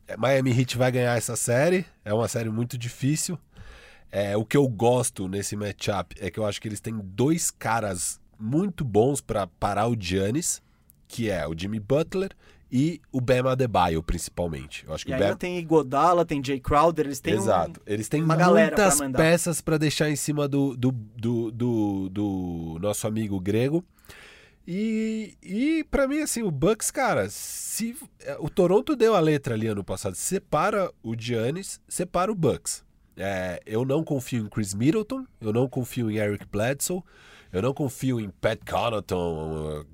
É, 0.08 0.16
Miami 0.16 0.58
Heat 0.58 0.76
vai 0.76 0.90
ganhar 0.90 1.16
essa 1.16 1.36
série. 1.36 1.86
É 2.04 2.12
uma 2.12 2.26
série 2.26 2.50
muito 2.50 2.76
difícil. 2.76 3.38
É, 4.10 4.36
o 4.36 4.44
que 4.44 4.56
eu 4.56 4.66
gosto 4.68 5.28
nesse 5.28 5.56
matchup 5.56 6.16
é 6.20 6.30
que 6.30 6.38
eu 6.38 6.46
acho 6.46 6.60
que 6.60 6.68
eles 6.68 6.80
têm 6.80 6.96
dois 7.02 7.50
caras 7.50 8.20
muito 8.44 8.84
bons 8.84 9.20
para 9.20 9.46
parar 9.46 9.88
o 9.88 9.96
Giannis, 9.98 10.62
que 11.08 11.30
é 11.30 11.46
o 11.48 11.54
Jimmy 11.56 11.80
Butler 11.80 12.30
e 12.70 13.00
o 13.12 13.20
Bam 13.20 13.48
Adebayo, 13.50 14.02
principalmente. 14.02 14.84
Eu 14.86 14.94
acho 14.94 15.04
que 15.04 15.10
E 15.12 15.14
o 15.14 15.16
ainda 15.16 15.28
Bam... 15.28 15.36
tem 15.36 15.64
Godala, 15.66 16.24
tem 16.24 16.42
Jay 16.44 16.58
Crowder, 16.60 17.06
eles 17.06 17.20
têm 17.20 17.34
um- 17.34 17.38
Exato. 17.38 17.80
Eles 17.86 18.08
têm 18.08 18.22
uma 18.22 18.34
galera 18.36 18.74
pra 18.74 18.84
muitas 18.84 19.00
mandar. 19.00 19.18
peças 19.18 19.60
para 19.60 19.78
deixar 19.78 20.10
em 20.10 20.16
cima 20.16 20.48
do, 20.48 20.76
do, 20.76 20.90
do, 20.90 21.50
do, 21.52 22.08
do 22.10 22.78
nosso 22.80 23.06
amigo 23.06 23.38
grego. 23.40 23.84
E, 24.66 25.34
e 25.42 25.84
para 25.90 26.08
mim, 26.08 26.20
assim, 26.20 26.42
o 26.42 26.50
Bucks, 26.50 26.90
cara, 26.90 27.28
se 27.28 27.94
o 28.38 28.48
Toronto 28.48 28.96
deu 28.96 29.14
a 29.14 29.20
letra 29.20 29.54
ali 29.54 29.66
ano 29.66 29.84
passado, 29.84 30.14
separa 30.14 30.90
o 31.02 31.14
Giannis, 31.16 31.80
separa 31.86 32.32
o 32.32 32.34
Bucks. 32.34 32.82
É, 33.16 33.60
eu 33.66 33.84
não 33.84 34.02
confio 34.02 34.42
em 34.44 34.48
Chris 34.48 34.74
Middleton, 34.74 35.24
eu 35.40 35.52
não 35.52 35.68
confio 35.68 36.10
em 36.10 36.16
Eric 36.16 36.46
Bledsoe, 36.50 37.02
eu 37.54 37.62
não 37.62 37.72
confio 37.72 38.18
em 38.18 38.28
Pat 38.28 38.58
Connaughton, 38.68 39.84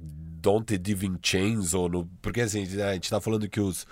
Dante 0.40 0.78
DiVincenzo, 0.78 1.88
no, 1.90 2.06
porque 2.22 2.40
assim, 2.40 2.62
a 2.80 2.94
gente 2.94 3.10
tá 3.10 3.20
falando 3.20 3.46
que 3.50 3.60
os, 3.60 3.86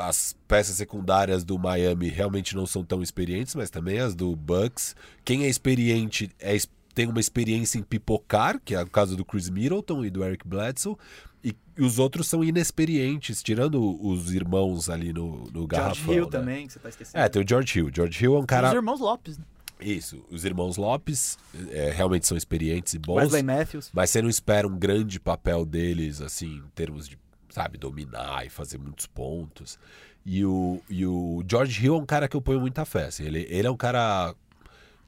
as 0.00 0.36
peças 0.48 0.74
secundárias 0.74 1.44
do 1.44 1.56
Miami 1.56 2.08
realmente 2.08 2.56
não 2.56 2.66
são 2.66 2.84
tão 2.84 3.00
experientes, 3.00 3.54
mas 3.54 3.70
também 3.70 4.00
as 4.00 4.16
do 4.16 4.34
Bucks. 4.34 4.96
Quem 5.24 5.44
é 5.44 5.48
experiente 5.48 6.30
é, 6.40 6.58
tem 6.92 7.06
uma 7.06 7.20
experiência 7.20 7.78
em 7.78 7.82
pipocar, 7.82 8.60
que 8.64 8.74
é 8.74 8.82
o 8.82 8.90
caso 8.90 9.16
do 9.16 9.24
Chris 9.24 9.48
Middleton 9.48 10.04
e 10.04 10.10
do 10.10 10.24
Eric 10.24 10.46
Bledsoe, 10.46 10.96
e, 11.44 11.54
e 11.78 11.84
os 11.84 12.00
outros 12.00 12.26
são 12.26 12.42
inexperientes, 12.42 13.40
tirando 13.40 14.04
os 14.04 14.34
irmãos 14.34 14.90
ali 14.90 15.12
no, 15.12 15.44
no 15.44 15.60
George 15.60 15.66
garrafão. 15.68 16.14
Hill 16.14 16.24
né? 16.24 16.30
também, 16.30 16.66
que 16.66 16.72
você 16.72 16.80
tá 16.80 16.88
esquecendo. 16.88 17.24
É, 17.24 17.28
tem 17.28 17.40
o 17.40 17.48
George 17.48 17.78
Hill. 17.78 17.90
George 17.94 18.24
Hill 18.24 18.34
é 18.34 18.38
um 18.38 18.40
Os 18.40 18.46
cara. 18.46 18.74
irmãos 18.74 18.98
Lopes, 18.98 19.38
né? 19.38 19.44
Isso, 19.80 20.24
os 20.30 20.44
irmãos 20.44 20.76
Lopes 20.76 21.38
é, 21.70 21.90
realmente 21.90 22.26
são 22.26 22.36
experientes 22.36 22.94
e 22.94 22.98
bons. 22.98 23.16
Wesley 23.16 23.42
Matthews. 23.42 23.90
Mas 23.92 24.10
você 24.10 24.20
não 24.22 24.28
espera 24.28 24.66
um 24.66 24.78
grande 24.78 25.18
papel 25.18 25.64
deles, 25.64 26.20
assim, 26.20 26.56
em 26.56 26.70
termos 26.74 27.08
de, 27.08 27.18
sabe, 27.48 27.78
dominar 27.78 28.46
e 28.46 28.50
fazer 28.50 28.78
muitos 28.78 29.06
pontos. 29.06 29.78
E 30.24 30.44
o, 30.44 30.80
e 30.88 31.06
o 31.06 31.42
George 31.48 31.84
Hill 31.84 31.94
é 31.94 31.98
um 31.98 32.06
cara 32.06 32.28
que 32.28 32.36
eu 32.36 32.42
ponho 32.42 32.60
muita 32.60 32.84
fé. 32.84 33.06
assim, 33.06 33.24
ele, 33.24 33.46
ele 33.48 33.66
é 33.66 33.70
um 33.70 33.76
cara 33.76 34.34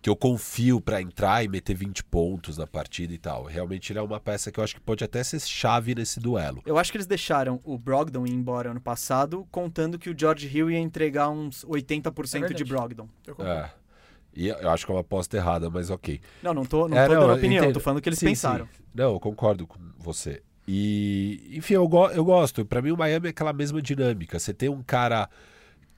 que 0.02 0.10
eu 0.10 0.16
confio 0.16 0.80
para 0.80 1.00
entrar 1.00 1.44
e 1.44 1.48
meter 1.48 1.74
20 1.76 2.02
pontos 2.04 2.58
na 2.58 2.66
partida 2.66 3.14
e 3.14 3.18
tal. 3.18 3.44
Realmente 3.44 3.92
ele 3.92 4.00
é 4.00 4.02
uma 4.02 4.18
peça 4.18 4.50
que 4.50 4.58
eu 4.58 4.64
acho 4.64 4.74
que 4.74 4.80
pode 4.80 5.04
até 5.04 5.22
ser 5.22 5.38
chave 5.40 5.94
nesse 5.94 6.18
duelo. 6.18 6.60
Eu 6.66 6.76
acho 6.76 6.90
que 6.90 6.96
eles 6.96 7.06
deixaram 7.06 7.60
o 7.62 7.78
Brogdon 7.78 8.26
ir 8.26 8.32
embora 8.32 8.72
ano 8.72 8.80
passado, 8.80 9.46
contando 9.52 10.00
que 10.00 10.10
o 10.10 10.18
George 10.18 10.48
Hill 10.48 10.72
ia 10.72 10.78
entregar 10.80 11.30
uns 11.30 11.64
80% 11.64 12.50
É 12.50 12.52
de. 12.52 12.64
Brogdon. 12.64 13.08
Eu 13.24 13.36
concordo. 13.36 13.60
É. 13.60 13.81
E 14.34 14.48
eu 14.48 14.70
acho 14.70 14.86
que 14.86 14.92
é 14.92 14.94
uma 14.94 15.00
aposta 15.02 15.36
errada, 15.36 15.68
mas 15.68 15.90
ok. 15.90 16.20
Não, 16.42 16.54
não 16.54 16.64
tô, 16.64 16.88
não 16.88 16.96
É, 16.96 17.06
tô 17.06 17.14
não, 17.14 17.20
dando 17.22 17.34
opinião, 17.34 17.64
entendo. 17.64 17.74
tô 17.74 17.80
falando 17.80 17.98
o 17.98 18.02
que 18.02 18.08
eles 18.08 18.18
Sim, 18.18 18.26
pensaram. 18.26 18.66
sim. 18.66 18.82
Não, 18.94 19.12
eu 19.12 19.20
concordo 19.20 19.66
com 19.66 19.78
você. 19.98 20.42
E, 20.66 21.50
enfim, 21.52 21.74
eu, 21.74 21.86
go 21.88 22.06
eu 22.08 22.24
gosto. 22.24 22.64
Pra 22.64 22.80
mim, 22.80 22.90
o 22.92 22.96
Miami 22.96 23.26
é 23.26 23.30
aquela 23.30 23.52
mesma 23.52 23.82
dinâmica. 23.82 24.38
Você 24.38 24.54
tem 24.54 24.68
um 24.68 24.82
cara 24.82 25.28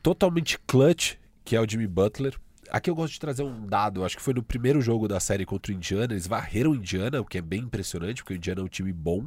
totalmente 0.03 0.59
clutch, 0.67 1.15
que 1.45 1.55
é 1.57 1.61
o 1.61 1.69
Jimmy 1.69 1.87
Butler. 1.87 2.35
Aqui 2.71 2.91
eu 2.91 2.95
gosto 2.95 3.13
de 3.13 3.21
trazer 3.21 3.43
um 3.43 3.67
dado. 3.67 4.05
Acho 4.05 4.17
que 4.17 4.23
foi 4.23 4.35
no 4.35 4.43
primeiro 4.43 4.81
jogo 4.81 5.07
da 5.07 5.21
série 5.21 5.45
contra 5.45 5.71
o 5.71 5.75
Indiana. 5.75 6.13
Eles 6.13 6.27
varreram 6.27 6.71
o 6.73 6.75
Indiana, 6.75 7.21
o 7.21 7.25
que 7.25 7.39
é 7.39 7.43
bem 7.43 7.61
impressionante, 7.61 8.23
porque 8.23 8.35
o 8.35 8.37
Indiana 8.37 8.61
é 8.63 8.65
um 8.65 8.69
time 8.69 8.93
bom. 8.93 9.27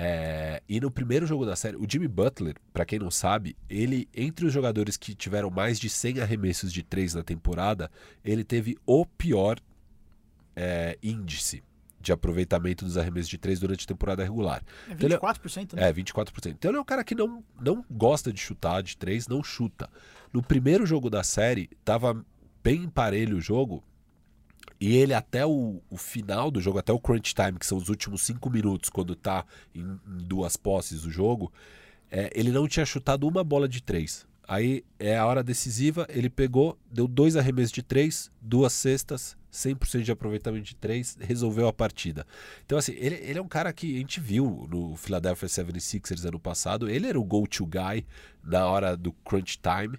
É, 0.00 0.62
e 0.68 0.78
no 0.80 0.92
primeiro 0.92 1.26
jogo 1.26 1.44
da 1.44 1.56
série, 1.56 1.76
o 1.76 1.84
Jimmy 1.90 2.06
Butler, 2.06 2.54
pra 2.72 2.84
quem 2.84 3.00
não 3.00 3.10
sabe, 3.10 3.56
ele, 3.68 4.08
entre 4.14 4.46
os 4.46 4.52
jogadores 4.52 4.96
que 4.96 5.12
tiveram 5.12 5.50
mais 5.50 5.76
de 5.80 5.90
100 5.90 6.20
arremessos 6.20 6.72
de 6.72 6.84
três 6.84 7.14
na 7.14 7.24
temporada, 7.24 7.90
ele 8.24 8.44
teve 8.44 8.78
o 8.86 9.04
pior 9.04 9.58
é, 10.54 10.96
índice 11.02 11.64
de 12.00 12.12
aproveitamento 12.12 12.84
dos 12.84 12.96
arremessos 12.96 13.28
de 13.28 13.38
três 13.38 13.58
durante 13.58 13.82
a 13.82 13.88
temporada 13.88 14.22
regular. 14.22 14.62
É 14.88 14.92
Então 14.92 15.08
ele 15.08 15.14
é- 15.14 15.18
24%, 15.18 15.74
né? 15.74 15.88
É, 15.88 15.92
24%. 15.92 16.52
Então 16.52 16.70
ele 16.70 16.78
é 16.78 16.80
um 16.80 16.84
cara 16.84 17.02
que 17.02 17.16
não, 17.16 17.42
não 17.60 17.84
gosta 17.90 18.32
de 18.32 18.38
chutar 18.40 18.84
de 18.84 18.96
três, 18.96 19.26
não 19.26 19.42
chuta. 19.42 19.90
No 20.32 20.44
primeiro 20.44 20.86
jogo 20.86 21.10
da 21.10 21.24
série, 21.24 21.68
tava 21.84 22.24
bem 22.62 22.88
parelho 22.88 23.38
o 23.38 23.40
jogo. 23.40 23.82
E 24.80 24.96
ele 24.96 25.12
até 25.12 25.44
o, 25.44 25.80
o 25.90 25.96
final 25.96 26.50
do 26.50 26.60
jogo, 26.60 26.78
até 26.78 26.92
o 26.92 27.00
crunch 27.00 27.34
time, 27.34 27.58
que 27.58 27.66
são 27.66 27.78
os 27.78 27.88
últimos 27.88 28.22
cinco 28.22 28.48
minutos, 28.48 28.88
quando 28.88 29.16
tá 29.16 29.44
em, 29.74 29.82
em 29.82 30.18
duas 30.18 30.56
posses 30.56 31.02
do 31.02 31.10
jogo, 31.10 31.52
é, 32.10 32.30
ele 32.34 32.52
não 32.52 32.68
tinha 32.68 32.86
chutado 32.86 33.26
uma 33.26 33.42
bola 33.42 33.68
de 33.68 33.82
três. 33.82 34.26
Aí 34.46 34.82
é 34.98 35.18
a 35.18 35.26
hora 35.26 35.42
decisiva, 35.42 36.06
ele 36.08 36.30
pegou, 36.30 36.78
deu 36.90 37.06
dois 37.06 37.36
arremessos 37.36 37.70
de 37.70 37.82
três, 37.82 38.30
duas 38.40 38.72
cestas, 38.72 39.36
100% 39.52 40.02
de 40.02 40.12
aproveitamento 40.12 40.64
de 40.64 40.74
três, 40.74 41.18
resolveu 41.20 41.68
a 41.68 41.72
partida. 41.72 42.26
Então, 42.64 42.78
assim, 42.78 42.92
ele, 42.92 43.16
ele 43.16 43.38
é 43.38 43.42
um 43.42 43.48
cara 43.48 43.72
que 43.74 43.96
a 43.96 43.98
gente 43.98 44.20
viu 44.20 44.66
no 44.70 44.96
Philadelphia 44.96 45.48
76ers 45.48 46.26
ano 46.26 46.40
passado, 46.40 46.88
ele 46.88 47.06
era 47.06 47.20
o 47.20 47.24
go-to 47.24 47.66
guy 47.66 48.06
na 48.42 48.66
hora 48.66 48.96
do 48.96 49.12
crunch 49.12 49.58
time. 49.58 49.98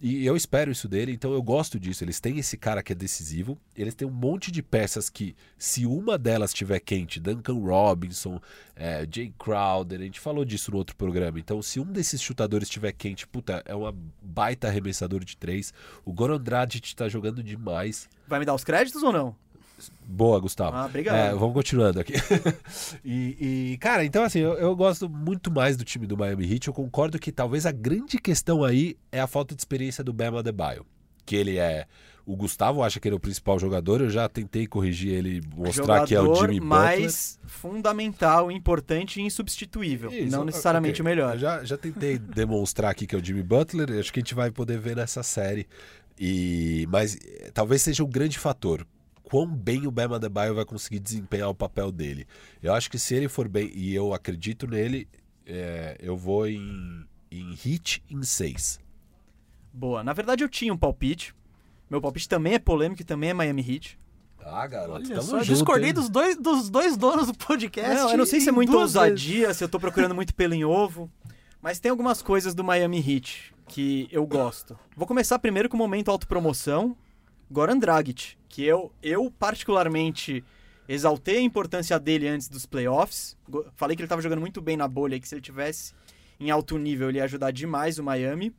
E 0.00 0.26
eu 0.26 0.36
espero 0.36 0.70
isso 0.70 0.86
dele, 0.86 1.12
então 1.12 1.32
eu 1.32 1.42
gosto 1.42 1.80
disso. 1.80 2.04
Eles 2.04 2.20
têm 2.20 2.38
esse 2.38 2.56
cara 2.56 2.82
que 2.82 2.92
é 2.92 2.94
decisivo, 2.94 3.58
eles 3.74 3.94
têm 3.94 4.06
um 4.06 4.10
monte 4.12 4.52
de 4.52 4.62
peças 4.62 5.08
que, 5.08 5.34
se 5.56 5.86
uma 5.86 6.18
delas 6.18 6.50
estiver 6.50 6.80
quente, 6.80 7.18
Duncan 7.18 7.58
Robinson, 7.60 8.40
é, 8.74 9.06
Jay 9.10 9.32
Crowder, 9.38 10.00
a 10.00 10.04
gente 10.04 10.20
falou 10.20 10.44
disso 10.44 10.70
no 10.70 10.76
outro 10.76 10.94
programa. 10.96 11.38
Então, 11.38 11.62
se 11.62 11.80
um 11.80 11.86
desses 11.86 12.20
chutadores 12.20 12.68
estiver 12.68 12.92
quente, 12.92 13.26
puta, 13.26 13.62
é 13.64 13.74
uma 13.74 13.94
baita 14.20 14.68
arremessador 14.68 15.24
de 15.24 15.36
três. 15.36 15.72
O 16.04 16.12
Goran 16.12 16.40
Dragic 16.40 16.94
tá 16.94 17.08
jogando 17.08 17.42
demais. 17.42 18.06
Vai 18.28 18.38
me 18.38 18.44
dar 18.44 18.54
os 18.54 18.64
créditos 18.64 19.02
ou 19.02 19.12
não? 19.12 19.34
Boa, 20.06 20.38
Gustavo. 20.38 20.76
Ah, 20.76 20.86
obrigado. 20.86 21.16
É, 21.16 21.34
vamos 21.34 21.54
continuando 21.54 22.00
aqui. 22.00 22.14
e, 23.04 23.72
e, 23.72 23.78
cara, 23.78 24.04
então 24.04 24.22
assim, 24.22 24.38
eu, 24.38 24.54
eu 24.54 24.74
gosto 24.76 25.08
muito 25.08 25.50
mais 25.50 25.76
do 25.76 25.84
time 25.84 26.06
do 26.06 26.16
Miami 26.16 26.52
Heat. 26.52 26.68
Eu 26.68 26.74
concordo 26.74 27.18
que 27.18 27.32
talvez 27.32 27.66
a 27.66 27.72
grande 27.72 28.18
questão 28.18 28.62
aí 28.62 28.96
é 29.10 29.20
a 29.20 29.26
falta 29.26 29.54
de 29.54 29.60
experiência 29.60 30.04
do 30.04 30.12
Bam 30.12 30.38
Adebayo. 30.38 30.86
Que 31.24 31.36
ele 31.36 31.58
é. 31.58 31.86
O 32.24 32.34
Gustavo 32.34 32.82
acha 32.82 32.98
que 32.98 33.06
ele 33.06 33.14
é 33.14 33.16
o 33.16 33.20
principal 33.20 33.58
jogador. 33.58 34.00
Eu 34.00 34.10
já 34.10 34.28
tentei 34.28 34.66
corrigir 34.66 35.12
ele, 35.12 35.40
mostrar 35.54 36.04
que 36.04 36.14
é 36.14 36.20
o 36.20 36.24
Jogador 36.24 36.46
Jimmy 36.48 36.60
Butler. 36.60 36.78
mais 36.78 37.38
fundamental, 37.46 38.50
importante 38.50 39.20
e 39.20 39.22
insubstituível. 39.22 40.10
Isso, 40.10 40.36
não 40.36 40.44
necessariamente 40.44 41.00
ok. 41.00 41.02
o 41.02 41.04
melhor. 41.04 41.34
Eu 41.34 41.38
já, 41.38 41.64
já 41.64 41.76
tentei 41.76 42.18
demonstrar 42.18 42.90
aqui 42.90 43.06
que 43.06 43.14
é 43.14 43.18
o 43.18 43.24
Jimmy 43.24 43.44
Butler. 43.44 43.98
Acho 43.98 44.12
que 44.12 44.18
a 44.18 44.22
gente 44.22 44.34
vai 44.34 44.50
poder 44.50 44.78
ver 44.78 44.96
nessa 44.96 45.22
série. 45.22 45.68
E 46.18 46.86
mas 46.90 47.16
eh, 47.16 47.50
talvez 47.52 47.82
seja 47.82 48.02
um 48.02 48.08
grande 48.08 48.38
fator. 48.38 48.84
Quão 49.28 49.44
bem 49.44 49.88
o 49.88 49.90
Bam 49.90 50.14
Adebayo 50.14 50.54
vai 50.54 50.64
conseguir 50.64 51.00
desempenhar 51.00 51.48
o 51.48 51.54
papel 51.54 51.90
dele. 51.90 52.28
Eu 52.62 52.72
acho 52.72 52.88
que 52.88 52.96
se 52.96 53.12
ele 53.12 53.28
for 53.28 53.48
bem, 53.48 53.72
e 53.74 53.92
eu 53.92 54.14
acredito 54.14 54.68
nele, 54.68 55.08
é, 55.44 55.96
eu 56.00 56.16
vou 56.16 56.46
em, 56.46 57.04
em 57.28 57.52
hit 57.54 58.04
em 58.08 58.22
6. 58.22 58.78
Boa. 59.72 60.04
Na 60.04 60.12
verdade, 60.12 60.44
eu 60.44 60.48
tinha 60.48 60.72
um 60.72 60.76
palpite. 60.76 61.34
Meu 61.90 62.00
palpite 62.00 62.28
também 62.28 62.54
é 62.54 62.58
polêmico 62.60 63.02
e 63.02 63.04
também 63.04 63.30
é 63.30 63.34
Miami 63.34 63.64
Heat. 63.68 63.98
Ah, 64.44 64.64
garoto, 64.64 64.92
Olha 65.00 65.08
tamo 65.08 65.22
só, 65.22 65.38
eu 65.38 65.44
junto, 65.44 65.56
discordei 65.56 65.88
hein? 65.88 65.94
dos 65.94 66.08
dois, 66.08 66.36
dos 66.36 66.70
dois 66.70 66.96
donos 66.96 67.26
do 67.26 67.34
podcast. 67.34 67.96
Não, 67.96 68.10
eu 68.12 68.18
não 68.18 68.26
sei 68.26 68.40
se 68.40 68.48
é 68.48 68.52
em 68.52 68.54
muito 68.54 68.70
duas 68.70 68.92
vezes. 68.92 68.96
ousadia, 68.96 69.52
se 69.52 69.64
eu 69.64 69.68
tô 69.68 69.80
procurando 69.80 70.14
muito 70.14 70.32
pelo 70.36 70.54
em 70.54 70.64
ovo, 70.64 71.10
mas 71.60 71.80
tem 71.80 71.90
algumas 71.90 72.22
coisas 72.22 72.54
do 72.54 72.62
Miami 72.62 72.98
Heat 72.98 73.52
que 73.66 74.06
eu 74.12 74.24
gosto. 74.24 74.78
Vou 74.96 75.04
começar 75.04 75.36
primeiro 75.40 75.68
com 75.68 75.76
o 75.76 75.78
momento 75.78 76.12
autopromoção, 76.12 76.96
Goran 77.50 77.78
Dragic, 77.78 78.36
que 78.48 78.64
eu, 78.64 78.92
eu 79.02 79.30
particularmente 79.30 80.44
exaltei 80.88 81.38
a 81.38 81.42
importância 81.42 81.98
dele 81.98 82.28
antes 82.28 82.48
dos 82.48 82.66
playoffs. 82.66 83.36
Falei 83.74 83.96
que 83.96 84.02
ele 84.02 84.08
tava 84.08 84.22
jogando 84.22 84.40
muito 84.40 84.60
bem 84.60 84.76
na 84.76 84.88
bolha 84.88 85.18
que 85.18 85.28
se 85.28 85.34
ele 85.34 85.42
tivesse 85.42 85.94
em 86.38 86.50
alto 86.50 86.76
nível 86.78 87.08
ele 87.08 87.18
ia 87.18 87.24
ajudar 87.24 87.50
demais 87.50 87.98
o 87.98 88.04
Miami. 88.04 88.54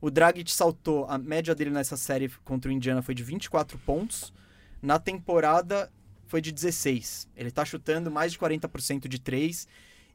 O 0.00 0.10
Dragic 0.10 0.50
saltou, 0.52 1.06
a 1.08 1.16
média 1.16 1.54
dele 1.54 1.70
nessa 1.70 1.96
série 1.96 2.28
contra 2.44 2.70
o 2.70 2.74
Indiana 2.74 3.00
foi 3.00 3.14
de 3.14 3.22
24 3.22 3.78
pontos. 3.78 4.32
Na 4.82 4.98
temporada 4.98 5.90
foi 6.26 6.40
de 6.40 6.52
16. 6.52 7.28
Ele 7.36 7.50
tá 7.50 7.64
chutando 7.64 8.10
mais 8.10 8.32
de 8.32 8.38
40% 8.38 9.08
de 9.08 9.18
3. 9.18 9.66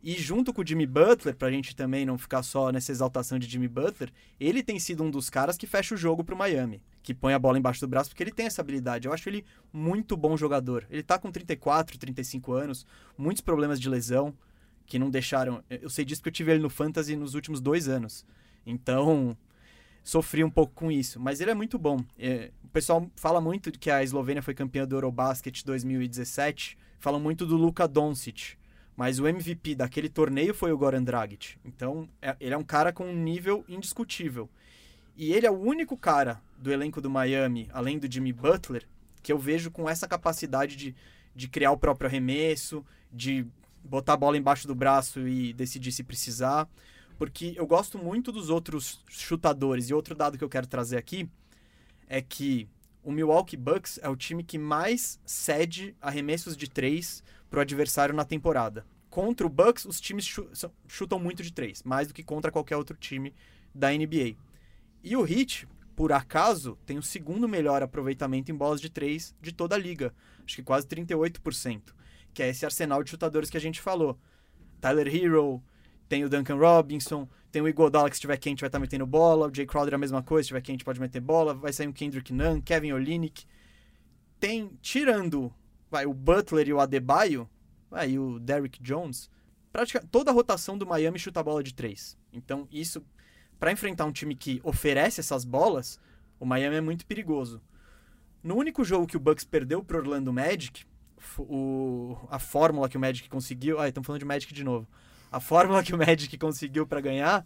E 0.02 0.14
junto 0.14 0.54
com 0.54 0.62
o 0.62 0.66
Jimmy 0.66 0.86
Butler, 0.86 1.36
pra 1.36 1.52
gente 1.52 1.76
também 1.76 2.06
não 2.06 2.18
ficar 2.18 2.42
só 2.42 2.72
nessa 2.72 2.92
exaltação 2.92 3.38
de 3.38 3.48
Jimmy 3.48 3.68
Butler, 3.68 4.12
ele 4.40 4.64
tem 4.64 4.80
sido 4.80 5.04
um 5.04 5.12
dos 5.12 5.30
caras 5.30 5.58
que 5.58 5.68
fecha 5.68 5.94
o 5.94 5.98
jogo 5.98 6.24
pro 6.24 6.38
Miami. 6.38 6.82
Que 7.04 7.14
põe 7.14 7.34
a 7.34 7.40
bola 7.40 7.58
embaixo 7.58 7.82
do 7.82 7.88
braço, 7.88 8.10
porque 8.10 8.24
ele 8.24 8.32
tem 8.32 8.46
essa 8.46 8.62
habilidade. 8.62 9.08
Eu 9.08 9.14
acho 9.14 9.28
ele 9.28 9.44
muito 9.74 10.16
bom 10.16 10.38
jogador. 10.38 10.88
Ele 10.90 11.04
tá 11.04 11.20
com 11.20 11.30
34, 11.30 11.98
35 11.98 12.54
anos, 12.54 12.86
muitos 13.18 13.42
problemas 13.42 13.80
de 13.80 13.90
lesão 13.90 14.34
que 14.86 14.98
não 14.98 15.10
deixaram. 15.10 15.64
Eu 15.70 15.90
sei 15.90 16.06
disso 16.06 16.22
porque 16.22 16.30
eu 16.30 16.34
tive 16.34 16.52
ele 16.52 16.62
no 16.62 16.70
Fantasy 16.70 17.16
nos 17.16 17.36
últimos 17.36 17.60
dois 17.60 17.90
anos. 17.90 18.26
Então, 18.66 19.38
sofri 20.04 20.44
um 20.44 20.50
pouco 20.50 20.74
com 20.74 20.92
isso. 20.92 21.20
Mas 21.20 21.42
ele 21.42 21.52
é 21.52 21.56
muito 21.56 21.78
bom. 21.78 22.00
É, 22.18 22.52
o 22.64 22.68
pessoal 22.70 23.10
fala 23.16 23.42
muito 23.42 23.72
que 23.72 23.92
a 23.92 24.02
Eslovênia 24.02 24.42
foi 24.42 24.54
campeã 24.54 24.88
do 24.88 24.96
Eurobasket 24.96 25.64
2017. 25.66 26.78
Falam 27.00 27.20
muito 27.20 27.46
do 27.46 27.58
Luka 27.58 27.88
Doncic. 27.88 28.59
Mas 29.00 29.18
o 29.18 29.26
MVP 29.26 29.76
daquele 29.76 30.10
torneio 30.10 30.54
foi 30.54 30.74
o 30.74 30.78
Goran 30.78 31.02
Dragic. 31.02 31.56
Então, 31.64 32.10
é- 32.22 32.36
ele 32.38 32.54
é 32.54 32.58
um 32.58 32.66
cara 32.66 32.92
com 32.92 33.06
um 33.06 33.16
nível 33.16 33.64
indiscutível. 33.70 34.50
E 35.16 35.32
ele 35.32 35.48
é 35.48 35.50
o 35.50 35.58
único 35.58 35.96
cara 35.96 36.42
do 36.58 36.70
elenco 36.70 37.00
do 37.00 37.10
Miami, 37.10 37.70
além 37.72 37.98
do 37.98 38.12
Jimmy 38.12 38.34
Butler, 38.34 38.86
que 39.24 39.32
eu 39.32 39.40
vejo 39.40 39.72
com 39.72 39.90
essa 39.90 40.06
capacidade 40.06 40.76
de, 40.76 40.94
de 41.34 41.48
criar 41.48 41.72
o 41.72 41.78
próprio 41.78 42.10
arremesso, 42.10 42.86
de 43.10 43.48
botar 43.86 44.16
a 44.16 44.18
bola 44.18 44.38
embaixo 44.38 44.68
do 44.68 44.76
braço 44.76 45.26
e 45.26 45.54
decidir 45.54 45.94
se 45.94 46.04
precisar. 46.04 46.68
Porque 47.18 47.54
eu 47.56 47.66
gosto 47.66 47.98
muito 47.98 48.34
dos 48.34 48.50
outros 48.50 49.02
chutadores. 49.08 49.90
E 49.90 49.94
outro 49.94 50.14
dado 50.14 50.38
que 50.38 50.44
eu 50.44 50.50
quero 50.50 50.68
trazer 50.68 50.98
aqui 50.98 51.26
é 52.06 52.22
que 52.22 52.68
o 53.02 53.14
Milwaukee 53.14 53.56
Bucks 53.56 53.98
é 54.04 54.10
o 54.10 54.16
time 54.18 54.44
que 54.44 54.58
mais 54.58 55.22
cede 55.26 55.96
arremessos 56.02 56.58
de 56.58 56.70
três 56.70 57.24
pro 57.50 57.62
adversário 57.62 58.16
na 58.16 58.24
temporada. 58.24 58.86
Contra 59.10 59.46
o 59.46 59.50
Bucks, 59.50 59.86
os 59.86 60.00
times 60.00 60.26
chutam 60.88 61.20
muito 61.20 61.42
de 61.42 61.52
três, 61.52 61.82
mais 61.84 62.08
do 62.08 62.14
que 62.14 62.24
contra 62.24 62.52
qualquer 62.52 62.78
outro 62.78 62.96
time 62.96 63.34
da 63.74 63.92
NBA. 63.92 64.36
E 65.04 65.16
o 65.16 65.26
Heat, 65.26 65.68
por 65.96 66.12
acaso, 66.12 66.78
tem 66.86 66.98
o 66.98 67.04
segundo 67.04 67.48
melhor 67.48 67.82
aproveitamento 67.82 68.52
em 68.52 68.56
bolas 68.56 68.80
de 68.80 68.90
três 68.90 69.36
de 69.42 69.52
toda 69.52 69.76
a 69.76 69.80
liga. 69.80 70.14
Acho 70.46 70.58
que 70.58 70.64
quase 70.64 70.88
38%. 70.88 71.94
Que 72.34 72.44
é 72.44 72.50
esse 72.50 72.66
arsenal 72.66 73.04
de 73.04 73.10
chutadores 73.10 73.50
que 73.50 73.58
a 73.58 73.62
gente 73.62 73.82
falou. 73.82 74.20
Tyler 74.80 75.14
Hero, 75.14 75.62
tem 76.08 76.24
o 76.24 76.30
Duncan 76.30 76.56
Robinson, 76.56 77.28
tem 77.52 77.62
o 77.62 77.68
Iguodala 77.68 78.10
que 78.10 78.16
se 78.16 78.20
estiver 78.20 78.38
quente 78.38 78.62
vai 78.62 78.68
estar 78.68 78.80
metendo 78.80 79.06
bola, 79.06 79.48
o 79.48 79.54
Jay 79.54 79.66
Crowder 79.66 79.94
é 79.94 79.96
a 79.96 80.00
mesma 80.00 80.22
coisa, 80.24 80.44
se 80.44 80.46
estiver 80.48 80.62
quente 80.62 80.84
pode 80.84 81.00
meter 81.00 81.20
bola, 81.20 81.54
vai 81.54 81.74
sair 81.74 81.88
um 81.88 81.92
Kendrick 81.92 82.32
Nunn, 82.32 82.62
Kevin 82.62 82.94
Olynyk. 82.94 83.46
Tem, 84.40 84.72
tirando 84.82 85.54
vai, 85.90 86.06
o 86.06 86.14
Butler 86.14 86.68
e 86.68 86.74
o 86.74 86.80
Adebayo, 86.80 87.50
vai, 87.90 88.12
e 88.12 88.20
o 88.20 88.40
Derrick 88.40 88.82
Jones, 88.82 89.30
praticamente 89.72 90.12
toda 90.12 90.32
a 90.32 90.34
rotação 90.34 90.78
do 90.78 90.86
Miami 90.86 91.20
chuta 91.20 91.40
a 91.40 91.44
bola 91.44 91.64
de 91.64 91.74
três. 91.74 92.18
Então 92.32 92.68
isso, 92.72 93.04
para 93.60 93.72
enfrentar 93.72 94.06
um 94.06 94.12
time 94.12 94.36
que 94.36 94.60
oferece 94.64 95.20
essas 95.20 95.44
bolas, 95.44 96.00
o 96.40 96.46
Miami 96.46 96.78
é 96.78 96.82
muito 96.82 97.06
perigoso. 97.06 97.62
No 98.42 98.56
único 98.56 98.84
jogo 98.84 99.06
que 99.06 99.18
o 99.18 99.20
Bucks 99.20 99.44
perdeu 99.44 99.84
pro 99.84 99.98
Orlando 99.98 100.32
Magic, 100.32 100.86
o, 101.38 102.18
a 102.30 102.40
fórmula 102.40 102.88
que 102.88 102.98
o 102.98 103.00
Magic 103.00 103.28
conseguiu. 103.30 103.80
Ah, 103.80 103.88
estamos 103.88 104.08
falando 104.08 104.20
de 104.20 104.26
Magic 104.26 104.54
de 104.54 104.64
novo. 104.64 104.88
A 105.32 105.40
fórmula 105.40 105.84
que 105.84 105.94
o 105.94 105.98
Magic 105.98 106.38
conseguiu 106.38 106.88
para 106.88 107.02
ganhar 107.02 107.46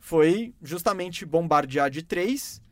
foi 0.00 0.54
justamente 0.62 1.26
bombardear 1.26 1.90
de 1.90 2.02
três, 2.02 2.62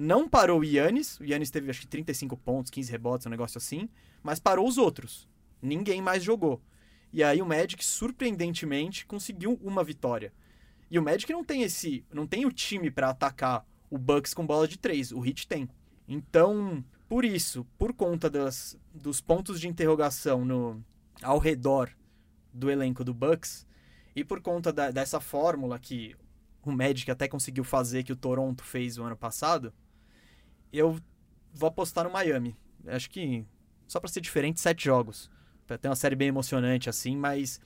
não 0.00 0.28
parou 0.28 0.60
o 0.60 0.64
Yannis. 0.64 1.18
O 1.18 1.24
Yannis 1.24 1.50
teve 1.50 1.68
acho 1.68 1.80
que 1.80 1.88
35 1.88 2.36
pontos, 2.36 2.70
15 2.70 2.90
rebotes, 2.92 3.26
um 3.26 3.30
negócio 3.30 3.58
assim. 3.58 3.88
Mas 4.22 4.38
parou 4.38 4.66
os 4.68 4.78
outros. 4.78 5.28
Ninguém 5.60 6.00
mais 6.00 6.22
jogou. 6.22 6.62
E 7.12 7.24
aí 7.24 7.42
o 7.42 7.46
Magic, 7.46 7.84
surpreendentemente, 7.84 9.04
conseguiu 9.04 9.58
uma 9.60 9.82
vitória. 9.82 10.32
E 10.88 11.00
o 11.00 11.02
Magic 11.02 11.32
não 11.32 11.42
tem 11.42 11.62
esse. 11.62 12.04
não 12.12 12.28
tem 12.28 12.46
o 12.46 12.52
time 12.52 12.92
para 12.92 13.10
atacar 13.10 13.66
o 13.90 13.98
Bucks 13.98 14.32
com 14.32 14.46
bola 14.46 14.68
de 14.68 14.78
três. 14.78 15.10
O 15.10 15.26
Heat 15.26 15.48
tem. 15.48 15.68
Então, 16.06 16.84
por 17.08 17.24
isso, 17.24 17.66
por 17.76 17.92
conta 17.92 18.30
das, 18.30 18.78
dos 18.94 19.20
pontos 19.20 19.60
de 19.60 19.66
interrogação 19.66 20.44
no, 20.44 20.80
ao 21.20 21.38
redor 21.38 21.90
do 22.54 22.70
elenco 22.70 23.02
do 23.02 23.12
Bucks, 23.12 23.66
e 24.14 24.24
por 24.24 24.40
conta 24.40 24.72
da, 24.72 24.90
dessa 24.90 25.20
fórmula 25.20 25.78
que 25.78 26.14
o 26.62 26.72
Magic 26.72 27.10
até 27.10 27.26
conseguiu 27.26 27.64
fazer 27.64 28.02
que 28.04 28.12
o 28.12 28.16
Toronto 28.16 28.64
fez 28.64 28.96
o 28.96 29.02
ano 29.02 29.16
passado, 29.16 29.72
eu 30.72 30.98
vou 31.52 31.68
apostar 31.68 32.04
no 32.04 32.10
Miami. 32.10 32.56
Acho 32.86 33.10
que 33.10 33.44
só 33.86 33.98
para 33.98 34.10
ser 34.10 34.20
diferente, 34.20 34.60
sete 34.60 34.84
jogos. 34.84 35.30
Ter 35.66 35.88
uma 35.88 35.96
série 35.96 36.16
bem 36.16 36.28
emocionante 36.28 36.88
assim, 36.88 37.16
mas 37.16 37.60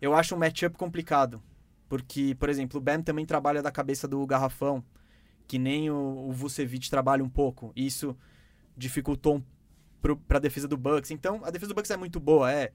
eu 0.00 0.14
acho 0.14 0.34
um 0.34 0.38
matchup 0.38 0.76
complicado. 0.76 1.42
Porque, 1.88 2.34
por 2.34 2.48
exemplo, 2.48 2.78
o 2.78 2.80
Bam 2.80 3.02
também 3.02 3.24
trabalha 3.24 3.62
da 3.62 3.70
cabeça 3.70 4.06
do 4.06 4.24
garrafão, 4.26 4.84
que 5.46 5.58
nem 5.58 5.90
o, 5.90 6.28
o 6.28 6.32
Vucevic 6.32 6.90
trabalha 6.90 7.24
um 7.24 7.28
pouco. 7.28 7.72
E 7.74 7.86
isso 7.86 8.16
dificultou 8.76 9.42
para 10.00 10.36
a 10.36 10.40
defesa 10.40 10.68
do 10.68 10.76
Bucks. 10.76 11.10
Então, 11.10 11.40
a 11.44 11.50
defesa 11.50 11.72
do 11.72 11.74
Bucks 11.74 11.90
é 11.90 11.96
muito 11.96 12.20
boa, 12.20 12.52
é. 12.52 12.72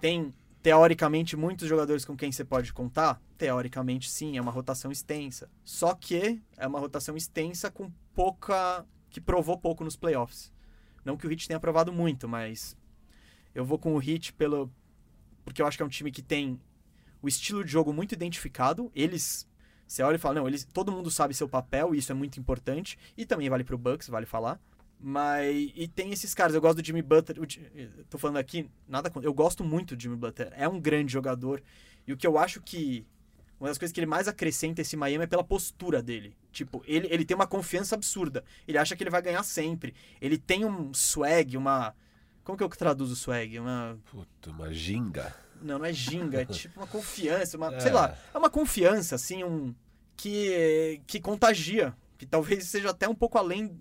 Tem 0.00 0.32
teoricamente 0.62 1.36
muitos 1.36 1.68
jogadores 1.68 2.04
com 2.04 2.16
quem 2.16 2.32
você 2.32 2.44
pode 2.44 2.72
contar. 2.72 3.20
Teoricamente, 3.36 4.10
sim, 4.10 4.36
é 4.36 4.40
uma 4.40 4.50
rotação 4.50 4.90
extensa. 4.90 5.48
Só 5.64 5.94
que 5.94 6.40
é 6.56 6.66
uma 6.66 6.80
rotação 6.80 7.16
extensa 7.16 7.70
com 7.70 7.92
pouca 8.18 8.84
que 9.10 9.20
provou 9.20 9.56
pouco 9.56 9.84
nos 9.84 9.94
playoffs. 9.94 10.52
Não 11.04 11.16
que 11.16 11.24
o 11.24 11.30
Heat 11.30 11.46
tenha 11.46 11.60
provado 11.60 11.92
muito, 11.92 12.28
mas 12.28 12.76
eu 13.54 13.64
vou 13.64 13.78
com 13.78 13.94
o 13.94 14.02
Heat 14.02 14.32
pelo 14.32 14.68
porque 15.44 15.62
eu 15.62 15.66
acho 15.66 15.76
que 15.76 15.84
é 15.84 15.86
um 15.86 15.88
time 15.88 16.10
que 16.10 16.20
tem 16.20 16.60
o 17.22 17.28
estilo 17.28 17.64
de 17.64 17.70
jogo 17.70 17.92
muito 17.92 18.12
identificado. 18.12 18.90
Eles 18.92 19.48
você 19.86 20.02
olha 20.02 20.16
e 20.16 20.18
fala, 20.18 20.34
não, 20.34 20.48
eles, 20.48 20.64
todo 20.64 20.90
mundo 20.90 21.12
sabe 21.12 21.32
seu 21.32 21.48
papel, 21.48 21.94
e 21.94 21.98
isso 21.98 22.10
é 22.10 22.14
muito 22.14 22.40
importante. 22.40 22.98
E 23.16 23.24
também 23.24 23.48
vale 23.48 23.62
pro 23.62 23.78
Bucks, 23.78 24.08
vale 24.08 24.26
falar. 24.26 24.60
Mas. 25.00 25.72
E 25.76 25.86
tem 25.86 26.10
esses 26.10 26.34
caras. 26.34 26.56
Eu 26.56 26.60
gosto 26.60 26.82
do 26.82 26.84
Jimmy 26.84 27.02
Butler. 27.02 27.40
O, 27.40 27.46
tô 28.10 28.18
falando 28.18 28.38
aqui, 28.38 28.68
nada 28.88 29.12
Eu 29.22 29.32
gosto 29.32 29.62
muito 29.62 29.94
do 29.94 30.02
Jimmy 30.02 30.16
Butler. 30.16 30.52
É 30.56 30.68
um 30.68 30.80
grande 30.80 31.12
jogador. 31.12 31.62
E 32.04 32.12
o 32.12 32.16
que 32.16 32.26
eu 32.26 32.36
acho 32.36 32.60
que. 32.60 33.06
Uma 33.60 33.68
das 33.68 33.78
coisas 33.78 33.92
que 33.92 33.98
ele 33.98 34.06
mais 34.06 34.28
acrescenta 34.28 34.80
esse 34.80 34.96
Miami 34.96 35.24
é 35.24 35.26
pela 35.26 35.42
postura 35.42 36.00
dele. 36.00 36.36
Tipo, 36.52 36.82
ele, 36.86 37.08
ele 37.10 37.24
tem 37.24 37.34
uma 37.34 37.46
confiança 37.46 37.96
absurda. 37.96 38.44
Ele 38.66 38.78
acha 38.78 38.94
que 38.94 39.02
ele 39.02 39.10
vai 39.10 39.20
ganhar 39.20 39.42
sempre. 39.42 39.94
Ele 40.20 40.38
tem 40.38 40.64
um 40.64 40.94
swag, 40.94 41.56
uma. 41.56 41.94
Como 42.44 42.56
que 42.56 42.62
eu 42.62 42.68
traduzo 42.68 43.16
swag? 43.16 43.58
Uma. 43.58 43.98
Puta, 44.10 44.50
uma 44.50 44.72
ginga. 44.72 45.34
Não, 45.60 45.78
não 45.78 45.84
é 45.84 45.92
ginga. 45.92 46.42
É 46.42 46.44
tipo 46.46 46.78
uma 46.78 46.86
confiança. 46.86 47.56
Uma, 47.56 47.74
é. 47.74 47.80
Sei 47.80 47.92
lá. 47.92 48.16
É 48.32 48.38
uma 48.38 48.50
confiança, 48.50 49.16
assim, 49.16 49.42
um. 49.42 49.74
Que, 50.16 51.00
que 51.06 51.20
contagia. 51.20 51.94
Que 52.16 52.26
talvez 52.26 52.64
seja 52.70 52.90
até 52.90 53.08
um 53.08 53.14
pouco 53.14 53.38
além 53.38 53.76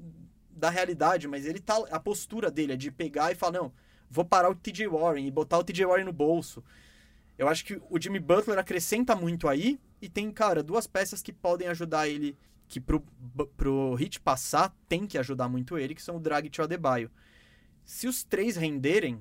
da 0.49 0.71
realidade, 0.71 1.27
mas 1.27 1.45
ele 1.45 1.59
tá. 1.59 1.77
A 1.91 1.99
postura 1.99 2.49
dele 2.49 2.73
é 2.73 2.75
de 2.75 2.89
pegar 2.89 3.31
e 3.31 3.35
falar, 3.35 3.59
não, 3.59 3.71
vou 4.09 4.25
parar 4.25 4.49
o 4.49 4.55
TJ 4.55 4.87
Warren 4.87 5.27
e 5.27 5.31
botar 5.31 5.59
o 5.59 5.63
TJ 5.63 5.85
Warren 5.85 6.05
no 6.05 6.13
bolso. 6.13 6.63
Eu 7.37 7.47
acho 7.47 7.63
que 7.63 7.79
o 7.89 8.01
Jimmy 8.01 8.19
Butler 8.19 8.57
acrescenta 8.57 9.15
muito 9.15 9.47
aí 9.47 9.79
e 10.01 10.09
tem, 10.09 10.31
cara, 10.31 10.63
duas 10.63 10.87
peças 10.87 11.21
que 11.21 11.31
podem 11.31 11.67
ajudar 11.67 12.07
ele, 12.07 12.35
que 12.67 12.79
pro, 12.79 13.03
pro 13.55 13.93
Hit 13.95 14.19
passar 14.19 14.75
tem 14.89 15.05
que 15.05 15.17
ajudar 15.17 15.47
muito 15.47 15.77
ele, 15.77 15.93
que 15.93 16.01
são 16.01 16.17
o 16.17 16.19
Drag 16.19 16.45
e 16.47 16.61
o 16.61 16.63
Adebayo. 16.63 17.11
Se 17.85 18.07
os 18.07 18.23
três 18.23 18.55
renderem, 18.55 19.19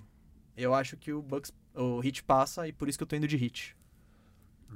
eu 0.56 0.74
acho 0.74 0.96
que 0.96 1.12
o 1.12 1.22
Bucks, 1.22 1.52
o 1.74 2.00
Hit 2.00 2.24
passa 2.24 2.66
e 2.66 2.72
por 2.72 2.88
isso 2.88 2.98
que 2.98 3.02
eu 3.04 3.08
tô 3.08 3.16
indo 3.16 3.28
de 3.28 3.36
Hit. 3.36 3.76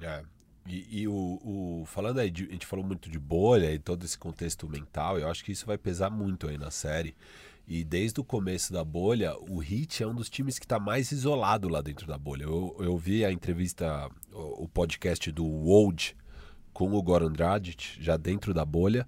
É. 0.00 0.22
E, 0.66 1.00
e 1.00 1.08
o, 1.08 1.12
o, 1.12 1.84
falando 1.86 2.20
aí, 2.20 2.30
de, 2.30 2.44
a 2.44 2.52
gente 2.52 2.66
falou 2.66 2.84
muito 2.84 3.10
de 3.10 3.18
bolha 3.18 3.72
e 3.72 3.78
todo 3.78 4.04
esse 4.04 4.18
contexto 4.18 4.68
mental, 4.68 5.18
eu 5.18 5.28
acho 5.28 5.44
que 5.44 5.52
isso 5.52 5.66
vai 5.66 5.78
pesar 5.78 6.10
muito 6.10 6.46
aí 6.46 6.58
na 6.58 6.70
série. 6.70 7.16
E 7.66 7.84
desde 7.84 8.20
o 8.20 8.24
começo 8.24 8.72
da 8.72 8.84
bolha, 8.84 9.34
o 9.48 9.62
Heat 9.62 10.02
é 10.02 10.06
um 10.06 10.14
dos 10.14 10.28
times 10.28 10.58
que 10.58 10.64
está 10.64 10.78
mais 10.78 11.12
isolado 11.12 11.68
lá 11.68 11.80
dentro 11.80 12.06
da 12.06 12.18
bolha. 12.18 12.44
Eu, 12.44 12.76
eu 12.80 12.98
vi 12.98 13.24
a 13.24 13.30
entrevista, 13.30 14.10
o, 14.32 14.64
o 14.64 14.68
podcast 14.68 15.30
do 15.30 15.44
Wold 15.44 16.16
com 16.72 16.92
o 16.92 17.02
Goran 17.02 17.32
Dragic, 17.32 18.02
já 18.02 18.16
dentro 18.16 18.52
da 18.52 18.64
bolha. 18.64 19.06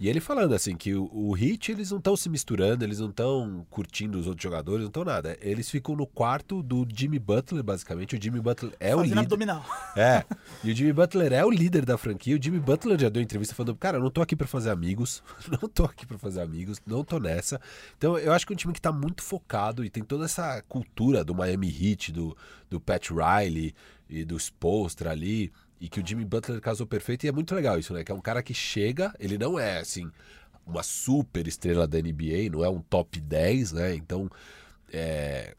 E 0.00 0.08
ele 0.08 0.20
falando 0.20 0.54
assim 0.54 0.76
que 0.76 0.94
o, 0.94 1.08
o 1.12 1.32
Hit 1.32 1.70
eles 1.70 1.90
não 1.90 1.98
estão 1.98 2.16
se 2.16 2.28
misturando, 2.28 2.84
eles 2.84 2.98
não 2.98 3.10
estão 3.10 3.66
curtindo 3.70 4.18
os 4.18 4.26
outros 4.26 4.42
jogadores, 4.42 4.80
não 4.80 4.88
estão 4.88 5.04
nada. 5.04 5.36
Eles 5.40 5.70
ficam 5.70 5.94
no 5.94 6.06
quarto 6.06 6.62
do 6.62 6.86
Jimmy 6.92 7.18
Butler, 7.18 7.62
basicamente. 7.62 8.16
O 8.16 8.22
Jimmy 8.22 8.40
Butler 8.40 8.72
é 8.80 8.90
Fazendo 8.90 9.00
o 9.00 9.04
líder. 9.04 9.18
abdominal. 9.20 9.64
É. 9.96 10.24
E 10.64 10.70
o 10.72 10.74
Jimmy 10.74 10.92
Butler 10.92 11.32
é 11.32 11.44
o 11.44 11.50
líder 11.50 11.84
da 11.84 11.98
franquia. 11.98 12.36
O 12.36 12.42
Jimmy 12.42 12.58
Butler 12.58 12.98
já 12.98 13.08
deu 13.08 13.22
entrevista 13.22 13.54
falando: 13.54 13.76
"Cara, 13.76 13.98
eu 13.98 14.02
não 14.02 14.10
tô 14.10 14.22
aqui 14.22 14.34
para 14.34 14.46
fazer 14.46 14.70
amigos, 14.70 15.22
não 15.50 15.68
tô 15.68 15.84
aqui 15.84 16.06
para 16.06 16.18
fazer 16.18 16.40
amigos, 16.40 16.80
não 16.86 17.04
tô 17.04 17.18
nessa". 17.18 17.60
Então, 17.96 18.18
eu 18.18 18.32
acho 18.32 18.46
que 18.46 18.52
é 18.52 18.54
um 18.54 18.56
time 18.56 18.72
que 18.72 18.80
tá 18.80 18.90
muito 18.92 19.22
focado 19.22 19.84
e 19.84 19.90
tem 19.90 20.02
toda 20.02 20.24
essa 20.24 20.62
cultura 20.68 21.24
do 21.24 21.34
Miami 21.34 21.68
Heat, 21.68 22.12
do 22.12 22.36
do 22.70 22.80
Pat 22.80 23.10
Riley 23.10 23.74
e 24.08 24.24
do 24.24 24.36
Spolstra 24.38 25.10
ali 25.10 25.52
e 25.82 25.88
que 25.88 25.98
o 25.98 26.06
Jimmy 26.06 26.24
Butler 26.24 26.60
casou 26.60 26.86
perfeito. 26.86 27.24
E 27.24 27.28
é 27.28 27.32
muito 27.32 27.52
legal 27.56 27.76
isso, 27.76 27.92
né? 27.92 28.04
Que 28.04 28.12
é 28.12 28.14
um 28.14 28.20
cara 28.20 28.40
que 28.40 28.54
chega, 28.54 29.12
ele 29.18 29.36
não 29.36 29.58
é 29.58 29.80
assim 29.80 30.08
uma 30.64 30.84
super 30.84 31.48
estrela 31.48 31.88
da 31.88 31.98
NBA, 31.98 32.48
não 32.52 32.64
é 32.64 32.68
um 32.68 32.80
top 32.80 33.20
10, 33.20 33.72
né? 33.72 33.96
Então, 33.96 34.30
é... 34.92 35.56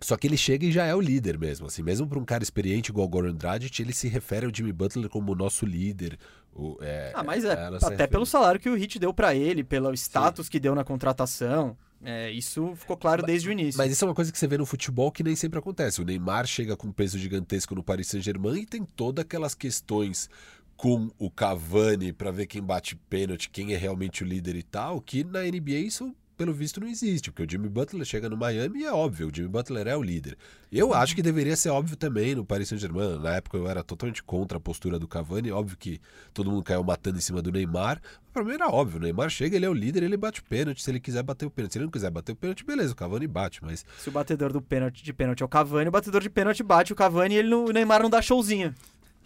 Só 0.00 0.16
que 0.16 0.26
ele 0.26 0.36
chega 0.36 0.66
e 0.66 0.72
já 0.72 0.84
é 0.84 0.94
o 0.96 1.00
líder 1.00 1.38
mesmo, 1.38 1.68
assim, 1.68 1.80
mesmo 1.80 2.08
para 2.08 2.18
um 2.18 2.24
cara 2.24 2.42
experiente 2.42 2.90
igual 2.90 3.06
o 3.06 3.08
Goran 3.08 3.36
Dragic, 3.36 3.80
ele 3.80 3.92
se 3.92 4.08
refere 4.08 4.44
ao 4.44 4.52
Jimmy 4.52 4.72
Butler 4.72 5.08
como 5.08 5.30
o 5.30 5.34
nosso 5.36 5.64
líder. 5.64 6.18
O, 6.52 6.76
é, 6.80 7.12
ah, 7.14 7.22
mas 7.22 7.44
é, 7.44 7.52
até 7.82 8.06
pelo 8.06 8.26
salário 8.26 8.60
que 8.60 8.68
o 8.68 8.76
Heat 8.76 8.98
deu 8.98 9.14
para 9.14 9.32
ele, 9.32 9.62
pelo 9.62 9.92
status 9.94 10.46
Sim. 10.46 10.52
que 10.52 10.58
deu 10.58 10.74
na 10.74 10.82
contratação. 10.82 11.78
É, 12.04 12.30
isso 12.30 12.74
ficou 12.76 12.96
claro 12.96 13.22
desde 13.24 13.48
o 13.48 13.52
início. 13.52 13.78
Mas 13.78 13.90
isso 13.90 14.04
é 14.04 14.08
uma 14.08 14.14
coisa 14.14 14.30
que 14.30 14.38
você 14.38 14.46
vê 14.46 14.58
no 14.58 14.66
futebol 14.66 15.10
que 15.10 15.22
nem 15.22 15.34
sempre 15.34 15.58
acontece. 15.58 16.00
O 16.00 16.04
Neymar 16.04 16.46
chega 16.46 16.76
com 16.76 16.88
um 16.88 16.92
peso 16.92 17.18
gigantesco 17.18 17.74
no 17.74 17.82
Paris 17.82 18.08
Saint-Germain 18.08 18.62
e 18.62 18.66
tem 18.66 18.84
todas 18.84 19.24
aquelas 19.24 19.54
questões 19.54 20.28
com 20.76 21.10
o 21.18 21.30
Cavani 21.30 22.12
para 22.12 22.30
ver 22.30 22.46
quem 22.46 22.62
bate 22.62 22.94
pênalti, 22.94 23.48
quem 23.48 23.72
é 23.72 23.76
realmente 23.76 24.22
o 24.22 24.26
líder 24.26 24.56
e 24.56 24.62
tal, 24.62 25.00
que 25.00 25.24
na 25.24 25.42
NBA 25.42 25.78
isso 25.78 26.14
pelo 26.36 26.52
visto, 26.52 26.80
não 26.80 26.86
existe, 26.86 27.30
porque 27.30 27.42
o 27.42 27.50
Jimmy 27.50 27.68
Butler 27.68 28.04
chega 28.04 28.28
no 28.28 28.36
Miami 28.36 28.80
e 28.80 28.84
é 28.84 28.92
óbvio, 28.92 29.28
o 29.28 29.34
Jimmy 29.34 29.48
Butler 29.48 29.86
é 29.86 29.96
o 29.96 30.02
líder. 30.02 30.36
Eu 30.70 30.92
acho 30.92 31.14
que 31.14 31.22
deveria 31.22 31.56
ser 31.56 31.70
óbvio 31.70 31.96
também 31.96 32.34
no 32.34 32.44
Paris 32.44 32.68
Saint-Germain. 32.68 33.18
Na 33.18 33.36
época 33.36 33.56
eu 33.56 33.66
era 33.66 33.82
totalmente 33.82 34.22
contra 34.22 34.58
a 34.58 34.60
postura 34.60 34.98
do 34.98 35.08
Cavani, 35.08 35.50
óbvio 35.50 35.76
que 35.76 36.00
todo 36.34 36.50
mundo 36.50 36.62
caiu 36.62 36.84
matando 36.84 37.16
em 37.18 37.20
cima 37.20 37.40
do 37.40 37.50
Neymar. 37.50 38.00
Pra 38.32 38.44
mim 38.44 38.52
era 38.52 38.68
óbvio, 38.68 38.98
o 38.98 39.02
Neymar 39.02 39.30
chega, 39.30 39.56
ele 39.56 39.64
é 39.64 39.70
o 39.70 39.74
líder, 39.74 40.02
ele 40.02 40.16
bate 40.16 40.40
o 40.40 40.44
pênalti, 40.44 40.82
se 40.82 40.90
ele 40.90 41.00
quiser 41.00 41.22
bater 41.22 41.46
o 41.46 41.50
pênalti. 41.50 41.72
Se 41.72 41.78
ele 41.78 41.86
não 41.86 41.92
quiser 41.92 42.10
bater 42.10 42.32
o 42.32 42.36
pênalti, 42.36 42.64
beleza, 42.64 42.92
o 42.92 42.96
Cavani 42.96 43.26
bate, 43.26 43.64
mas... 43.64 43.84
Se 43.98 44.08
o 44.08 44.12
batedor 44.12 44.52
do 44.52 44.60
pênalti 44.60 45.02
de 45.02 45.12
pênalti 45.12 45.42
é 45.42 45.46
o 45.46 45.48
Cavani, 45.48 45.88
o 45.88 45.92
batedor 45.92 46.20
de 46.20 46.28
pênalti 46.28 46.62
bate 46.62 46.92
o 46.92 46.96
Cavani 46.96 47.34
e 47.34 47.38
ele 47.38 47.48
não, 47.48 47.64
o 47.64 47.70
Neymar 47.70 48.02
não 48.02 48.10
dá 48.10 48.20
showzinho. 48.20 48.74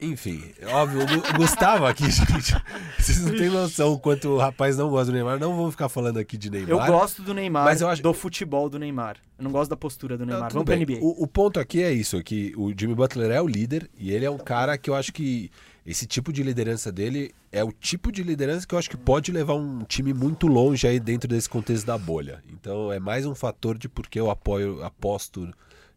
Enfim, 0.01 0.43
óbvio, 0.69 1.03
o 1.03 1.37
Gustavo 1.37 1.85
aqui, 1.85 2.05
gente, 2.11 2.55
vocês 2.99 3.21
não 3.21 3.37
têm 3.37 3.51
noção 3.51 3.99
quanto 3.99 4.31
o 4.31 4.39
rapaz 4.39 4.77
não 4.79 4.89
gosta 4.89 5.07
do 5.07 5.13
Neymar. 5.13 5.39
Não 5.39 5.55
vamos 5.55 5.73
ficar 5.73 5.91
falando 5.91 6.19
aqui 6.19 6.39
de 6.39 6.51
Neymar. 6.51 6.71
Eu 6.71 6.87
gosto 6.87 7.23
do 7.23 7.35
Neymar, 7.35 7.67
mas 7.67 7.83
eu 7.83 7.89
acho... 7.89 8.03
do 8.03 8.15
futebol 8.15 8.71
do 8.71 8.79
Neymar. 8.79 9.19
Eu 9.39 9.45
não 9.45 9.53
gosto 9.53 9.69
da 9.69 9.77
postura 9.77 10.17
do 10.17 10.25
Neymar. 10.25 10.45
Não, 10.45 10.63
vamos 10.63 10.67
bem. 10.67 10.87
pra 10.87 10.97
NBA. 10.97 11.05
O, 11.05 11.25
o, 11.25 11.27
ponto 11.27 11.61
aqui 11.61 11.83
é 11.83 11.93
isso, 11.93 12.23
que 12.23 12.55
o 12.57 12.73
Jimmy 12.75 12.95
Butler 12.95 13.31
é 13.31 13.43
o 13.43 13.47
líder 13.47 13.91
e 13.99 14.11
ele 14.11 14.25
é 14.25 14.31
um 14.31 14.39
cara 14.39 14.79
que 14.79 14.89
eu 14.89 14.95
acho 14.95 15.13
que 15.13 15.51
esse 15.85 16.07
tipo 16.07 16.33
de 16.33 16.43
liderança 16.43 16.91
dele 16.91 17.35
é 17.53 17.63
o 17.63 17.71
tipo 17.71 18.11
de 18.11 18.23
liderança 18.23 18.67
que 18.67 18.75
eu 18.75 18.79
acho 18.79 18.89
que 18.89 18.97
pode 18.97 19.31
levar 19.31 19.55
um 19.55 19.85
time 19.85 20.15
muito 20.15 20.47
longe 20.47 20.87
aí 20.87 20.99
dentro 20.99 21.29
desse 21.29 21.49
contexto 21.49 21.85
da 21.85 21.99
bolha. 21.99 22.43
Então 22.51 22.91
é 22.91 22.99
mais 22.99 23.27
um 23.27 23.35
fator 23.35 23.77
de 23.77 23.89
porque 23.89 24.19
eu 24.19 24.31
apoio, 24.31 24.83
aposto 24.83 25.53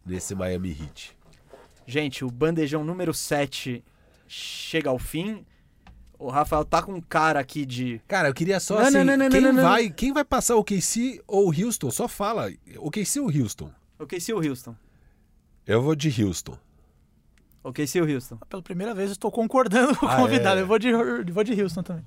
nesse 0.05 0.35
Miami 0.35 0.71
Heat. 0.71 1.15
Gente, 1.85 2.25
o 2.25 2.31
bandejão 2.31 2.83
número 2.83 3.13
7 3.13 3.83
chega 4.33 4.89
ao 4.89 4.97
fim. 4.97 5.45
O 6.17 6.29
Rafael 6.29 6.63
tá 6.63 6.81
com 6.81 6.93
um 6.93 7.01
cara 7.01 7.39
aqui 7.39 7.65
de. 7.65 8.01
Cara, 8.07 8.29
eu 8.29 8.33
queria 8.33 8.59
só 8.59 8.75
não, 8.75 8.81
assim, 8.83 9.03
não, 9.03 9.17
não, 9.17 9.29
quem, 9.29 9.53
vai, 9.53 9.89
quem 9.89 10.13
vai 10.13 10.23
passar 10.23 10.55
o 10.55 10.63
KC 10.63 11.21
ou 11.27 11.49
o 11.49 11.53
Houston? 11.53 11.91
Só 11.91 12.07
fala. 12.07 12.51
O 12.77 12.89
KC 12.89 13.19
ou 13.19 13.27
o 13.29 13.41
Houston? 13.41 13.71
O 13.99 14.05
KC 14.05 14.33
ou 14.33 14.41
o 14.41 14.47
Houston? 14.47 14.75
Eu 15.67 15.81
vou 15.81 15.95
de 15.95 16.23
Houston. 16.23 16.57
O 17.63 17.71
KC 17.71 18.01
ou 18.01 18.07
o 18.07 18.13
Houston? 18.13 18.37
Pela 18.49 18.61
primeira 18.61 18.93
vez 18.93 19.09
eu 19.09 19.13
estou 19.13 19.31
concordando 19.31 19.95
com 19.97 20.05
o 20.05 20.09
ah, 20.09 20.15
convidado. 20.15 20.59
É. 20.59 20.63
Eu 20.63 20.67
vou 20.67 20.79
de, 20.79 20.91
vou 21.31 21.43
de 21.43 21.61
Houston 21.61 21.83
também. 21.83 22.05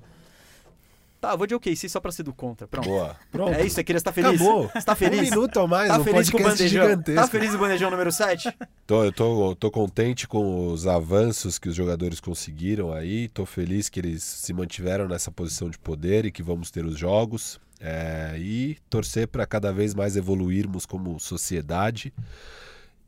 Tá, 1.19 1.35
vou 1.35 1.47
de 1.47 1.55
OKC 1.55 1.89
só 1.89 1.99
pra 1.99 2.11
ser 2.11 2.21
do 2.23 2.33
contra. 2.33 2.67
Pronto. 2.67 2.87
Boa. 2.87 3.15
Pronto. 3.31 3.53
É 3.53 3.65
isso, 3.65 3.75
você 3.75 3.83
queria 3.83 3.97
estar 3.97 4.11
feliz? 4.11 4.39
Acabou. 4.39 4.69
Você 4.73 4.85
tá 4.85 4.95
feliz? 4.95 5.19
Um 5.19 5.23
minuto 5.23 5.59
a 5.59 5.67
mais, 5.67 5.89
Tá 5.89 5.99
um 5.99 6.03
feliz 6.03 6.29
com 6.29 6.37
o 6.37 6.43
bandejão? 6.43 6.83
gigantesco. 6.87 7.21
Tá 7.21 7.27
feliz 7.27 7.49
com 7.49 7.55
o 7.55 7.59
bandejão 7.59 7.89
número 7.89 8.11
7? 8.11 8.55
Tô, 8.85 9.03
eu 9.03 9.11
tô, 9.11 9.55
tô 9.55 9.71
contente 9.71 10.27
com 10.27 10.67
os 10.71 10.85
avanços 10.85 11.57
que 11.57 11.67
os 11.69 11.75
jogadores 11.75 12.19
conseguiram 12.19 12.93
aí. 12.93 13.27
Tô 13.29 13.45
feliz 13.45 13.89
que 13.89 13.99
eles 13.99 14.21
se 14.23 14.53
mantiveram 14.53 15.07
nessa 15.07 15.31
posição 15.31 15.69
de 15.69 15.79
poder 15.79 16.25
e 16.25 16.31
que 16.31 16.43
vamos 16.43 16.69
ter 16.69 16.85
os 16.85 16.97
jogos. 16.97 17.59
É, 17.79 18.35
e 18.37 18.77
torcer 18.89 19.27
para 19.27 19.45
cada 19.45 19.71
vez 19.71 19.93
mais 19.93 20.15
evoluirmos 20.15 20.85
como 20.85 21.19
sociedade 21.19 22.11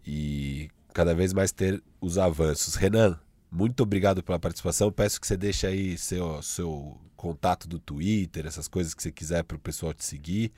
e 0.05 0.69
cada 0.93 1.13
vez 1.13 1.33
mais 1.33 1.51
ter 1.51 1.81
os 2.01 2.17
avanços. 2.17 2.75
Renan, 2.75 3.19
muito 3.51 3.81
obrigado 3.83 4.21
pela 4.23 4.39
participação. 4.39 4.91
Peço 4.91 5.19
que 5.19 5.25
você 5.27 5.35
deixe 5.37 5.65
aí 5.67 5.97
seu, 5.97 6.41
seu 6.41 6.97
contato 7.15 7.67
do 7.67 7.79
Twitter, 7.79 8.45
essas 8.45 8.67
coisas 8.67 8.93
que 8.93 9.01
você 9.03 9.11
quiser 9.11 9.43
para 9.43 9.57
o 9.57 9.59
pessoal 9.59 9.93
te 9.93 10.05
seguir, 10.05 10.51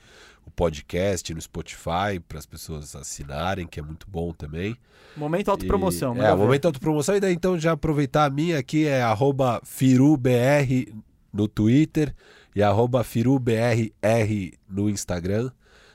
o 0.46 0.50
podcast 0.50 1.32
no 1.34 1.40
Spotify 1.40 2.20
para 2.28 2.38
as 2.38 2.46
pessoas 2.46 2.94
assinarem, 2.94 3.66
que 3.66 3.80
é 3.80 3.82
muito 3.82 4.06
bom 4.08 4.32
também. 4.32 4.76
Momento 5.16 5.50
autopromoção. 5.50 6.12
E- 6.14 6.18
manda 6.18 6.28
É, 6.28 6.36
ver. 6.36 6.36
momento 6.42 6.66
autopromoção. 6.66 7.16
E 7.16 7.20
daí 7.20 7.32
então 7.34 7.58
já 7.58 7.72
aproveitar 7.72 8.26
a 8.26 8.30
minha 8.30 8.58
aqui 8.58 8.86
é 8.86 9.02
arroba 9.02 9.60
FiruBR 9.64 10.94
no 11.32 11.48
Twitter 11.48 12.14
e 12.54 12.62
arroba 12.62 13.02
FiruBRR 13.02 14.52
no 14.68 14.88
Instagram. 14.90 15.50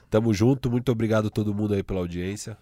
Tamo 0.10 0.34
junto, 0.34 0.72
muito 0.72 0.92
obrigado 0.92 1.28
a 1.28 1.30
todo 1.30 1.54
mundo 1.54 1.74
aí 1.74 1.84
pela 1.84 2.00
audiência. 2.00 2.58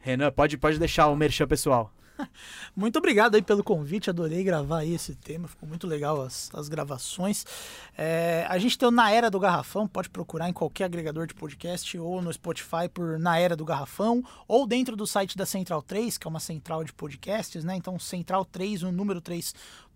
Renan, 0.00 0.30
pode, 0.30 0.56
pode 0.56 0.78
deixar 0.78 1.08
o 1.08 1.16
merchan 1.16 1.46
pessoal. 1.48 1.92
Muito 2.74 2.98
obrigado 2.98 3.34
aí 3.34 3.42
pelo 3.42 3.62
convite, 3.62 4.10
adorei 4.10 4.42
gravar 4.42 4.78
aí 4.78 4.94
esse 4.94 5.14
tema, 5.14 5.48
ficou 5.48 5.68
muito 5.68 5.86
legal 5.86 6.22
as, 6.22 6.50
as 6.54 6.68
gravações. 6.68 7.44
É, 7.96 8.46
a 8.48 8.58
gente 8.58 8.78
tem 8.78 8.88
o 8.88 8.90
Na 8.90 9.10
Era 9.10 9.30
do 9.30 9.38
Garrafão, 9.38 9.86
pode 9.86 10.08
procurar 10.08 10.48
em 10.48 10.52
qualquer 10.52 10.84
agregador 10.84 11.26
de 11.26 11.34
podcast 11.34 11.98
ou 11.98 12.20
no 12.22 12.32
Spotify 12.32 12.88
por 12.92 13.18
Na 13.18 13.38
Era 13.38 13.56
do 13.56 13.64
Garrafão, 13.64 14.24
ou 14.46 14.66
dentro 14.66 14.96
do 14.96 15.06
site 15.06 15.36
da 15.36 15.46
Central 15.46 15.82
3, 15.82 16.18
que 16.18 16.26
é 16.26 16.30
uma 16.30 16.40
central 16.40 16.84
de 16.84 16.92
podcasts, 16.92 17.64
né? 17.64 17.76
Então, 17.76 17.98
Central 17.98 18.44
3, 18.44 18.82
o 18.82 18.92
número 18.92 19.20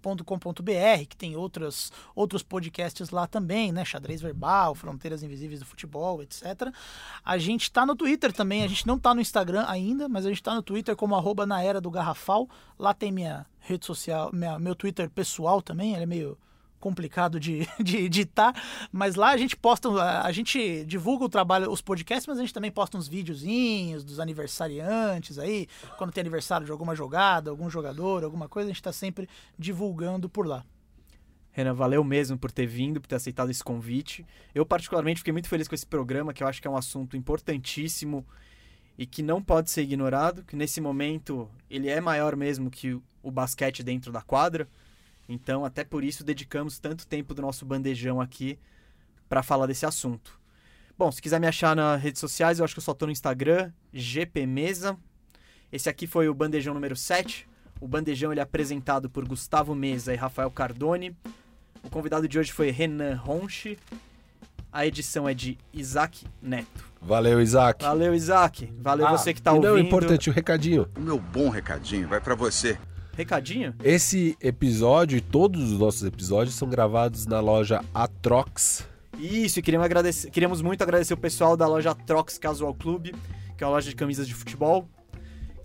3.com.br, 0.00 1.04
que 1.08 1.16
tem 1.16 1.36
outros, 1.36 1.92
outros 2.14 2.42
podcasts 2.42 3.10
lá 3.10 3.26
também, 3.26 3.72
né? 3.72 3.84
Xadrez 3.84 4.20
Verbal, 4.20 4.74
Fronteiras 4.74 5.22
Invisíveis 5.22 5.60
do 5.60 5.66
Futebol, 5.66 6.22
etc. 6.22 6.72
A 7.24 7.38
gente 7.38 7.70
tá 7.70 7.84
no 7.86 7.94
Twitter 7.94 8.32
também, 8.32 8.62
a 8.62 8.68
gente 8.68 8.86
não 8.86 8.98
tá 8.98 9.14
no 9.14 9.20
Instagram 9.20 9.64
ainda, 9.68 10.08
mas 10.08 10.26
a 10.26 10.28
gente 10.28 10.42
tá 10.42 10.54
no 10.54 10.62
Twitter 10.62 10.96
como 10.96 11.14
arroba 11.14 11.46
na 11.46 11.62
era 11.62 11.80
do 11.80 11.90
garrafal. 11.90 12.48
Lá 12.78 12.94
tem 12.94 13.12
minha 13.12 13.46
rede 13.60 13.84
social, 13.86 14.30
minha- 14.32 14.58
meu 14.58 14.74
Twitter 14.74 15.10
pessoal 15.10 15.60
também, 15.62 15.94
ele 15.94 16.02
é 16.04 16.06
meio 16.06 16.38
complicado 16.80 17.38
de, 17.38 17.68
de 17.78 17.98
editar, 17.98 18.54
mas 18.90 19.14
lá 19.14 19.30
a 19.30 19.36
gente 19.36 19.56
posta, 19.56 19.88
a, 20.22 20.32
gente 20.32 20.84
divulga 20.84 21.24
o 21.24 21.28
trabalho, 21.28 21.70
os 21.70 21.80
podcasts, 21.82 22.26
mas 22.26 22.38
a 22.38 22.40
gente 22.40 22.54
também 22.54 22.70
posta 22.70 22.96
uns 22.96 23.06
videozinhos 23.06 24.02
dos 24.02 24.18
aniversariantes 24.18 25.38
aí, 25.38 25.68
quando 25.96 26.12
tem 26.12 26.22
aniversário 26.22 26.66
de 26.66 26.72
alguma 26.72 26.96
jogada, 26.96 27.50
algum 27.50 27.70
jogador, 27.70 28.24
alguma 28.24 28.48
coisa, 28.48 28.70
a 28.70 28.72
gente 28.72 28.82
tá 28.82 28.92
sempre 28.92 29.28
divulgando 29.58 30.28
por 30.28 30.46
lá. 30.46 30.64
Renan, 31.52 31.74
valeu 31.74 32.02
mesmo 32.04 32.38
por 32.38 32.50
ter 32.50 32.66
vindo, 32.66 33.00
por 33.00 33.08
ter 33.08 33.16
aceitado 33.16 33.50
esse 33.50 33.62
convite. 33.62 34.24
Eu, 34.54 34.64
particularmente, 34.64 35.18
fiquei 35.18 35.32
muito 35.32 35.48
feliz 35.48 35.66
com 35.66 35.74
esse 35.74 35.86
programa, 35.86 36.32
que 36.32 36.42
eu 36.42 36.46
acho 36.46 36.62
que 36.62 36.68
é 36.68 36.70
um 36.70 36.76
assunto 36.76 37.16
importantíssimo 37.16 38.24
e 38.96 39.04
que 39.04 39.22
não 39.22 39.42
pode 39.42 39.70
ser 39.70 39.82
ignorado, 39.82 40.44
que 40.44 40.54
nesse 40.54 40.80
momento 40.80 41.50
ele 41.68 41.88
é 41.88 42.00
maior 42.00 42.36
mesmo 42.36 42.70
que 42.70 43.00
o 43.22 43.30
basquete 43.30 43.82
dentro 43.82 44.12
da 44.12 44.22
quadra. 44.22 44.68
Então, 45.32 45.64
até 45.64 45.84
por 45.84 46.02
isso, 46.02 46.24
dedicamos 46.24 46.80
tanto 46.80 47.06
tempo 47.06 47.32
do 47.32 47.40
nosso 47.40 47.64
bandejão 47.64 48.20
aqui 48.20 48.58
para 49.28 49.44
falar 49.44 49.66
desse 49.66 49.86
assunto. 49.86 50.40
Bom, 50.98 51.10
se 51.12 51.22
quiser 51.22 51.38
me 51.38 51.46
achar 51.46 51.76
nas 51.76 52.02
redes 52.02 52.18
sociais, 52.18 52.58
eu 52.58 52.64
acho 52.64 52.74
que 52.74 52.80
eu 52.80 52.84
só 52.84 52.92
tô 52.92 53.06
no 53.06 53.12
Instagram, 53.12 53.70
GPMesa. 53.92 54.98
Esse 55.70 55.88
aqui 55.88 56.08
foi 56.08 56.28
o 56.28 56.34
bandejão 56.34 56.74
número 56.74 56.96
7. 56.96 57.48
O 57.80 57.86
bandejão 57.86 58.32
ele 58.32 58.40
é 58.40 58.42
apresentado 58.42 59.08
por 59.08 59.24
Gustavo 59.24 59.72
Mesa 59.72 60.12
e 60.12 60.16
Rafael 60.16 60.50
Cardone. 60.50 61.16
O 61.84 61.88
convidado 61.88 62.26
de 62.26 62.36
hoje 62.36 62.50
foi 62.50 62.72
Renan 62.72 63.14
Ronchi. 63.14 63.78
A 64.72 64.84
edição 64.84 65.28
é 65.28 65.32
de 65.32 65.56
Isaac 65.72 66.26
Neto. 66.42 66.84
Valeu, 67.00 67.40
Isaac. 67.40 67.84
Valeu, 67.84 68.14
Isaac. 68.14 68.68
Valeu 68.78 69.06
Ah, 69.06 69.16
você 69.16 69.32
que 69.32 69.40
tá 69.40 69.52
e 69.52 69.54
ouvindo. 69.54 69.70
Não, 69.70 69.78
importante, 69.78 70.28
o 70.28 70.32
recadinho. 70.32 70.88
O 70.96 71.00
meu 71.00 71.18
bom 71.20 71.48
recadinho 71.48 72.08
vai 72.08 72.20
pra 72.20 72.34
você. 72.34 72.76
Recadinho? 73.20 73.74
Esse 73.84 74.34
episódio 74.40 75.18
e 75.18 75.20
todos 75.20 75.72
os 75.72 75.78
nossos 75.78 76.02
episódios 76.04 76.54
são 76.54 76.66
gravados 76.66 77.26
na 77.26 77.38
loja 77.38 77.84
Atrox. 77.92 78.86
Isso, 79.18 79.58
e 79.58 79.62
queríamos, 79.62 79.84
agradecer, 79.84 80.30
queríamos 80.30 80.62
muito 80.62 80.80
agradecer 80.80 81.12
o 81.12 81.18
pessoal 81.18 81.54
da 81.54 81.66
loja 81.66 81.94
Trox 81.94 82.38
Casual 82.38 82.72
Club, 82.72 83.08
que 83.58 83.62
é 83.62 83.66
uma 83.66 83.74
loja 83.74 83.90
de 83.90 83.94
camisas 83.94 84.26
de 84.26 84.34
futebol, 84.34 84.88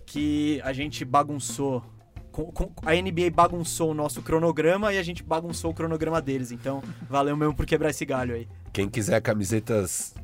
que 0.04 0.60
a 0.62 0.74
gente 0.74 1.02
bagunçou. 1.02 1.82
a 2.84 2.92
NBA 2.94 3.30
bagunçou 3.34 3.92
o 3.92 3.94
nosso 3.94 4.20
cronograma 4.20 4.92
e 4.92 4.98
a 4.98 5.02
gente 5.02 5.22
bagunçou 5.22 5.70
o 5.70 5.74
cronograma 5.74 6.20
deles. 6.20 6.52
Então, 6.52 6.82
valeu 7.08 7.34
mesmo 7.38 7.54
por 7.54 7.64
quebrar 7.64 7.88
esse 7.88 8.04
galho 8.04 8.34
aí. 8.34 8.46
Quem 8.70 8.86
quiser 8.86 9.22
camisetas 9.22 10.14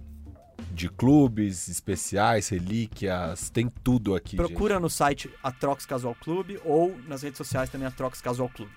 de 0.72 0.88
clubes 0.88 1.68
especiais, 1.68 2.48
relíquias, 2.48 3.50
tem 3.50 3.68
tudo 3.82 4.14
aqui, 4.14 4.36
Procura 4.36 4.80
no 4.80 4.88
site 4.88 5.30
a 5.42 5.52
Trox 5.52 5.84
Casual 5.84 6.16
Club 6.20 6.58
ou 6.64 6.96
nas 7.06 7.22
redes 7.22 7.38
sociais 7.38 7.70
também 7.70 7.86
a 7.86 7.90
Trox 7.90 8.20
Casual 8.20 8.48
Club. 8.48 8.68